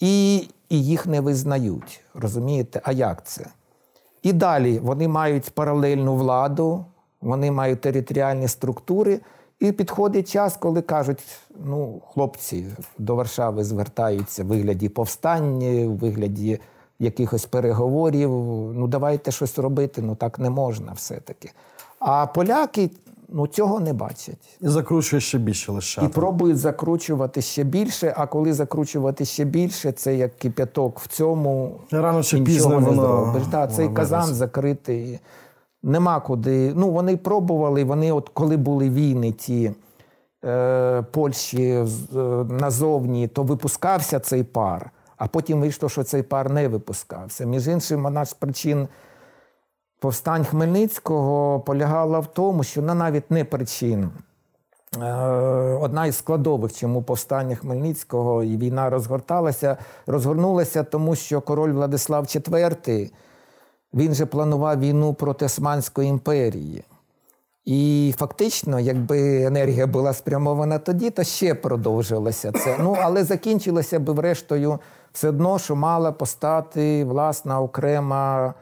і, 0.00 0.36
і 0.68 0.84
їх 0.84 1.06
не 1.06 1.20
визнають. 1.20 2.00
Розумієте? 2.14 2.80
А 2.84 2.92
як 2.92 3.26
це? 3.26 3.46
І 4.22 4.32
далі 4.32 4.78
вони 4.78 5.08
мають 5.08 5.50
паралельну 5.50 6.16
владу, 6.16 6.84
вони 7.20 7.50
мають 7.50 7.80
територіальні 7.80 8.48
структури. 8.48 9.20
І 9.60 9.72
підходить 9.72 10.32
час, 10.32 10.56
коли 10.56 10.82
кажуть: 10.82 11.22
ну, 11.64 12.02
хлопці 12.14 12.66
до 12.98 13.14
Варшави 13.14 13.64
звертаються 13.64 14.44
в 14.44 14.46
вигляді 14.46 14.88
повстання, 14.88 15.88
в 15.88 15.96
вигляді 15.96 16.60
якихось 17.04 17.46
переговорів. 17.46 18.30
Ну, 18.74 18.86
давайте 18.86 19.30
щось 19.30 19.58
робити, 19.58 20.02
ну 20.02 20.14
так 20.14 20.38
не 20.38 20.50
можна 20.50 20.92
все-таки. 20.92 21.50
А 21.98 22.26
поляки 22.26 22.90
ну, 23.28 23.46
цього 23.46 23.80
не 23.80 23.92
бачать. 23.92 24.58
І 24.60 24.68
закручує 24.68 25.20
ще 25.20 25.38
більше 25.38 25.72
лише. 25.72 26.04
І 26.04 26.08
пробують 26.08 26.58
закручувати 26.58 27.42
ще 27.42 27.64
більше, 27.64 28.14
а 28.16 28.26
коли 28.26 28.52
закручувати 28.52 29.24
ще 29.24 29.44
більше, 29.44 29.92
це 29.92 30.16
як 30.16 30.36
кип'яток 30.38 31.00
в 31.00 31.08
цьому. 31.08 31.80
Рано 31.90 32.22
чи 32.22 32.40
пізно 32.40 32.80
не 32.80 32.86
воно- 32.86 33.02
зробиш. 33.02 33.42
Да, 33.46 33.66
цей 33.66 33.84
воно 33.84 33.96
казан 33.96 34.24
закритий. 34.24 35.20
Нема 35.82 36.20
куди. 36.20 36.72
Ну, 36.76 36.90
вони 36.90 37.16
пробували, 37.16 37.84
вони, 37.84 38.12
от 38.12 38.28
коли 38.28 38.56
були 38.56 38.90
війни, 38.90 39.32
ті 39.32 39.72
е, 40.44 41.02
Польщі 41.12 41.62
е, 41.62 41.86
назовні, 42.60 43.28
то 43.28 43.42
випускався 43.42 44.20
цей 44.20 44.42
пар, 44.42 44.90
а 45.24 45.26
потім 45.26 45.60
вийшло, 45.60 45.88
що 45.88 46.02
цей 46.02 46.22
пар 46.22 46.50
не 46.50 46.68
випускався. 46.68 47.44
Між 47.44 47.68
іншим, 47.68 48.04
одна 48.04 48.24
з 48.24 48.34
причин 48.34 48.88
повстань 49.98 50.44
Хмельницького 50.44 51.60
полягала 51.60 52.18
в 52.18 52.26
тому, 52.26 52.64
що 52.64 52.82
ну, 52.82 52.94
навіть 52.94 53.30
не 53.30 53.44
причин. 53.44 54.10
Е, 55.02 55.12
Одна 55.80 56.06
із 56.06 56.16
складових, 56.16 56.72
чому 56.72 57.02
повстання 57.02 57.56
Хмельницького 57.56 58.42
і 58.42 58.56
війна 58.56 58.90
розгорталася, 58.90 59.76
розгорнулася, 60.06 60.82
тому 60.82 61.16
що 61.16 61.40
король 61.40 61.72
Владислав 61.72 62.24
IV, 62.24 63.10
він 63.94 64.14
же 64.14 64.26
планував 64.26 64.80
війну 64.80 65.14
проти 65.14 65.44
Османської 65.44 66.08
імперії. 66.08 66.84
І 67.64 68.14
фактично, 68.18 68.80
якби 68.80 69.42
енергія 69.42 69.86
була 69.86 70.12
спрямована 70.12 70.78
тоді, 70.78 71.10
то 71.10 71.24
ще 71.24 71.54
продовжилося 71.54 72.52
це. 72.52 72.76
Ну, 72.80 72.96
але 73.00 73.24
закінчилося 73.24 74.00
б 74.00 74.10
врештою 74.10 74.78
все 75.14 75.28
одно, 75.28 75.58
що 75.58 75.76
мала 75.76 76.12
постати 76.12 77.04
власна 77.04 77.60
окрема 77.60 78.54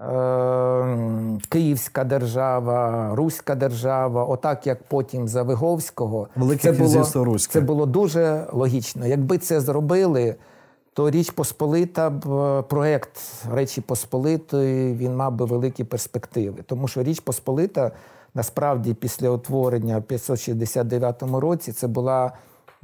е, 0.00 1.38
Київська 1.48 2.04
держава, 2.04 3.10
Руська 3.14 3.54
держава, 3.54 4.24
отак 4.24 4.66
як 4.66 4.82
потім 4.82 5.28
за 5.28 5.42
Виговського. 5.42 6.28
Велике 6.36 6.62
це 6.62 6.72
було, 6.72 7.24
Руське. 7.24 7.52
це 7.52 7.60
було 7.60 7.86
дуже 7.86 8.46
логічно. 8.52 9.06
Якби 9.06 9.38
це 9.38 9.60
зробили, 9.60 10.34
то 10.92 11.10
Річ 11.10 11.30
Посполита 11.30 12.10
б 12.10 12.32
е, 12.32 12.62
проект 12.62 13.20
Речі 13.52 13.80
Посполитої 13.80 14.94
він 14.94 15.16
мав 15.16 15.32
би 15.32 15.44
великі 15.44 15.84
перспективи. 15.84 16.62
Тому 16.66 16.88
що 16.88 17.02
Річ 17.02 17.20
Посполита 17.20 17.90
насправді 18.34 18.94
після 18.94 19.30
утворення 19.30 19.98
в 19.98 20.02
569 20.02 21.22
році 21.22 21.72
це 21.72 21.86
була 21.86 22.32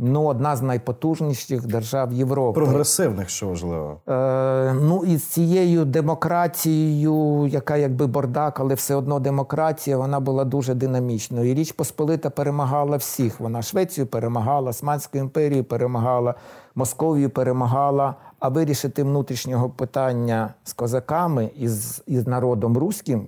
ну, 0.02 0.24
одна 0.24 0.56
з 0.56 0.62
найпотужніших 0.62 1.66
держав 1.66 2.12
Європи. 2.12 2.60
Прогресивних, 2.60 3.28
що 3.28 3.48
важливо. 3.48 4.00
Е, 4.08 4.72
ну 4.72 5.04
і 5.04 5.16
з 5.16 5.24
цією 5.24 5.84
демократією, 5.84 7.46
яка 7.46 7.76
якби 7.76 8.06
бардак, 8.06 8.60
але 8.60 8.74
все 8.74 8.94
одно 8.94 9.20
демократія, 9.20 9.96
вона 9.96 10.20
була 10.20 10.44
дуже 10.44 10.74
динамічною. 10.74 11.50
І 11.50 11.54
Річ 11.54 11.72
Посполита 11.72 12.30
перемагала 12.30 12.96
всіх. 12.96 13.40
Вона 13.40 13.62
Швецію 13.62 14.06
перемагала, 14.06 14.70
Османську 14.70 15.18
імперію 15.18 15.64
перемагала, 15.64 16.34
Московію 16.74 17.30
перемагала. 17.30 18.14
А 18.38 18.48
вирішити 18.48 19.02
внутрішнього 19.02 19.70
питання 19.70 20.54
з 20.64 20.72
козаками 20.72 21.50
і 21.56 21.68
з, 21.68 22.02
і 22.06 22.18
з 22.18 22.26
народом 22.26 22.78
руським, 22.78 23.26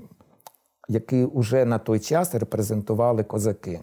який 0.89 1.25
уже 1.25 1.65
на 1.65 1.79
той 1.79 2.01
час 2.01 2.35
репрезентували 2.35 3.23
козаки. 3.23 3.81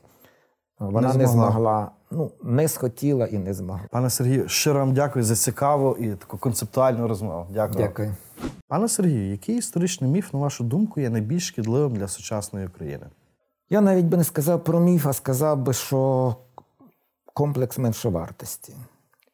Вона 0.82 1.14
не 1.14 1.28
змогла. 1.28 1.52
змогла, 1.52 1.92
ну 2.12 2.32
не 2.44 2.68
схотіла 2.68 3.26
і 3.26 3.38
не 3.38 3.54
змогла. 3.54 3.88
Пане 3.92 4.10
Сергію, 4.10 4.48
щиро 4.48 4.80
вам 4.80 4.94
дякую 4.94 5.26
за 5.26 5.36
цікаву 5.36 5.98
і 6.00 6.16
таку 6.16 6.38
концептуальну 6.38 7.08
розмову. 7.08 7.46
Дякую. 7.54 7.88
Дякую. 7.88 8.16
Пане 8.68 8.88
Сергію, 8.88 9.32
який 9.32 9.58
історичний 9.58 10.12
міф, 10.12 10.34
на 10.34 10.40
вашу 10.40 10.64
думку, 10.64 11.02
є 11.02 11.10
найбільш 11.10 11.48
шкідливим 11.48 11.96
для 11.96 12.08
сучасної 12.08 12.68
України? 12.68 13.06
Я 13.70 13.82
навіть 13.82 14.06
би 14.06 14.18
не 14.18 14.24
сказав 14.24 14.64
про 14.64 14.80
міф, 14.80 15.08
а 15.08 15.14
сказав 15.14 15.58
би, 15.58 15.74
що 15.74 16.36
комплекс 17.34 17.78
меншовартості. 17.78 18.74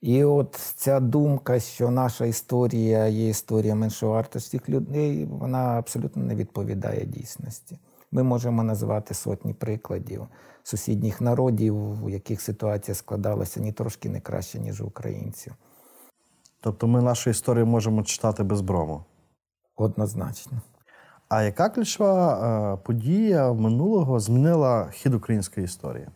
І 0.01 0.23
от 0.23 0.55
ця 0.75 0.99
думка, 0.99 1.59
що 1.59 1.89
наша 1.89 2.25
історія 2.25 3.07
є 3.07 3.29
історія 3.29 3.75
меншовартості 3.75 4.61
людей, 4.69 5.25
вона 5.25 5.57
абсолютно 5.57 6.23
не 6.23 6.35
відповідає 6.35 7.05
дійсності. 7.05 7.77
Ми 8.11 8.23
можемо 8.23 8.63
назвати 8.63 9.13
сотні 9.13 9.53
прикладів 9.53 10.27
сусідніх 10.67 11.21
народів, 11.21 12.03
у 12.05 12.09
яких 12.09 12.41
ситуація 12.41 12.95
складалася 12.95 13.59
ні 13.59 13.71
трошки 13.71 14.09
не 14.09 14.19
краще, 14.19 14.59
ніж 14.59 14.81
у 14.81 14.85
українців. 14.85 15.53
Тобто 16.61 16.87
ми 16.87 17.01
нашу 17.01 17.29
історію 17.29 17.65
можемо 17.65 18.03
читати 18.03 18.43
без 18.43 18.61
брому. 18.61 19.03
Однозначно. 19.75 20.61
А 21.29 21.43
яка 21.43 21.69
ключова 21.69 22.73
е, 22.73 22.77
подія 22.85 23.53
минулого 23.53 24.19
змінила 24.19 24.89
хід 24.91 25.13
української 25.13 25.65
історії? 25.65 26.07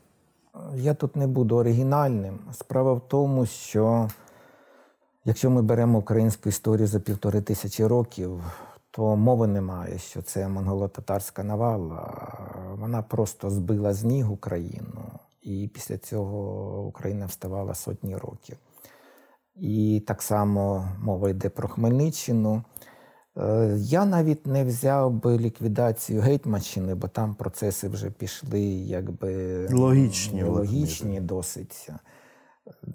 Я 0.76 0.94
тут 0.94 1.16
не 1.16 1.28
буду 1.28 1.56
оригінальним. 1.56 2.40
Справа 2.54 2.94
в 2.94 3.08
тому, 3.08 3.46
що 3.46 4.10
якщо 5.26 5.50
ми 5.50 5.62
беремо 5.62 6.00
українську 6.00 6.50
історію 6.50 6.88
за 6.88 7.00
півтори 7.00 7.42
тисячі 7.42 7.86
років, 7.86 8.44
то 8.92 9.16
мови 9.16 9.48
немає, 9.48 9.98
що 9.98 10.22
це 10.22 10.48
монголо-татарська 10.48 11.44
навала. 11.44 12.28
Вона 12.80 13.02
просто 13.02 13.50
збила 13.50 13.94
з 13.94 14.04
ніг 14.04 14.32
Україну, 14.32 15.12
і 15.42 15.70
після 15.74 15.98
цього 15.98 16.82
Україна 16.88 17.26
вставала 17.26 17.74
сотні 17.74 18.16
років. 18.18 18.58
І 19.56 20.04
так 20.08 20.22
само 20.22 20.90
мова 21.00 21.30
йде 21.30 21.50
про 21.50 21.68
Хмельниччину. 21.68 22.64
Е, 23.38 23.76
Я 23.80 24.06
навіть 24.06 24.48
не 24.48 24.64
взяв 24.66 25.12
би 25.12 25.38
ліквідацію 25.38 26.22
Гетьманщини, 26.22 26.96
бо 26.96 27.08
там 27.08 27.36
процеси 27.36 27.88
вже 27.88 28.10
пішли 28.10 28.62
якби 28.62 29.68
Логічні, 29.68 30.44
логічні 30.44 31.22
досить. 31.22 31.90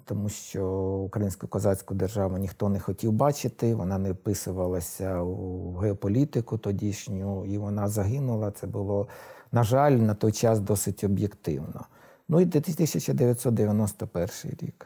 Тому 0.05 0.29
що 0.29 0.67
українську 1.05 1.47
козацьку 1.47 1.93
державу 1.93 2.37
ніхто 2.37 2.69
не 2.69 2.79
хотів 2.79 3.11
бачити, 3.11 3.75
вона 3.75 3.97
не 3.97 4.11
вписувалася 4.11 5.21
у 5.21 5.73
геополітику 5.73 6.57
тодішню, 6.57 7.45
і 7.45 7.57
вона 7.57 7.87
загинула. 7.87 8.51
Це 8.51 8.67
було, 8.67 9.07
на 9.51 9.63
жаль, 9.63 9.91
на 9.91 10.13
той 10.13 10.31
час 10.31 10.59
досить 10.59 11.03
об'єктивно. 11.03 11.85
Ну 12.29 12.39
і 12.39 12.43
1991 12.43 14.29
рік. 14.61 14.85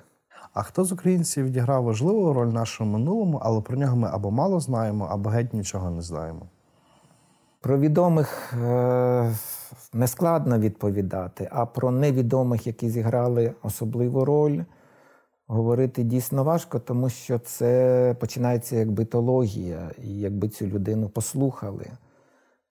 А 0.53 0.63
хто 0.63 0.83
з 0.83 0.91
українців 0.91 1.45
відіграв 1.45 1.83
важливу 1.83 2.33
роль 2.33 2.47
в 2.47 2.53
нашому 2.53 2.91
минулому, 2.97 3.39
але 3.43 3.61
про 3.61 3.77
нього 3.77 3.95
ми 3.95 4.09
або 4.11 4.31
мало 4.31 4.59
знаємо, 4.59 5.07
або 5.11 5.29
геть 5.29 5.53
нічого 5.53 5.89
не 5.89 6.01
знаємо? 6.01 6.45
Про 7.61 7.77
відомих 7.77 8.53
е, 8.53 9.35
нескладно 9.93 10.59
відповідати, 10.59 11.49
а 11.51 11.65
про 11.65 11.91
невідомих, 11.91 12.67
які 12.67 12.89
зіграли 12.89 13.53
особливу 13.63 14.25
роль, 14.25 14.63
говорити 15.47 16.03
дійсно 16.03 16.43
важко, 16.43 16.79
тому 16.79 17.09
що 17.09 17.39
це 17.39 18.15
починається 18.19 18.75
як 18.75 18.91
битологія, 18.91 19.91
і 20.03 20.19
якби 20.19 20.49
цю 20.49 20.67
людину 20.67 21.09
послухали, 21.09 21.85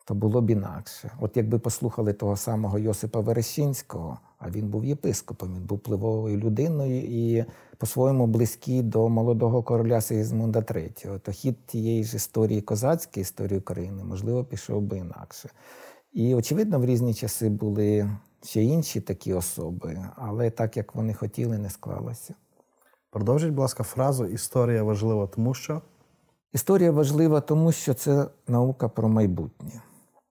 то 0.04 0.14
було 0.14 0.40
б 0.40 0.50
інакше. 0.50 1.10
От 1.20 1.36
якби 1.36 1.58
послухали 1.58 2.12
того 2.12 2.36
самого 2.36 2.78
Йосипа 2.78 3.20
Верещинського, 3.20 4.18
а 4.38 4.50
він 4.50 4.68
був 4.68 4.84
єпископом, 4.84 5.54
він 5.54 5.62
був 5.62 5.78
впливовою 5.78 6.36
людиною 6.36 7.02
і 7.02 7.44
по-своєму 7.78 8.26
близький 8.26 8.82
до 8.82 9.08
молодого 9.08 9.62
короля 9.62 10.00
Сигізмунда 10.00 10.58
III, 10.58 11.18
то 11.18 11.32
хід 11.32 11.66
тієї 11.66 12.04
ж 12.04 12.16
історії 12.16 12.60
козацької 12.60 13.22
історії 13.22 13.58
України, 13.58 14.04
можливо, 14.04 14.44
пішов 14.44 14.82
би 14.82 14.98
інакше. 14.98 15.48
І, 16.12 16.34
очевидно, 16.34 16.78
в 16.78 16.84
різні 16.84 17.14
часи 17.14 17.48
були 17.48 18.10
ще 18.42 18.62
інші 18.62 19.00
такі 19.00 19.34
особи, 19.34 20.06
але 20.16 20.50
так 20.50 20.76
як 20.76 20.94
вони 20.94 21.14
хотіли, 21.14 21.58
не 21.58 21.70
склалося. 21.70 22.34
Продовжіть, 23.10 23.50
будь 23.50 23.58
ласка, 23.58 23.82
фразу 23.82 24.26
Історія 24.26 24.82
важлива, 24.82 25.26
тому 25.26 25.54
що 25.54 25.82
Історія 26.52 26.90
важлива, 26.90 27.40
тому 27.40 27.72
що 27.72 27.94
це 27.94 28.26
наука 28.48 28.88
про 28.88 29.08
майбутнє. 29.08 29.82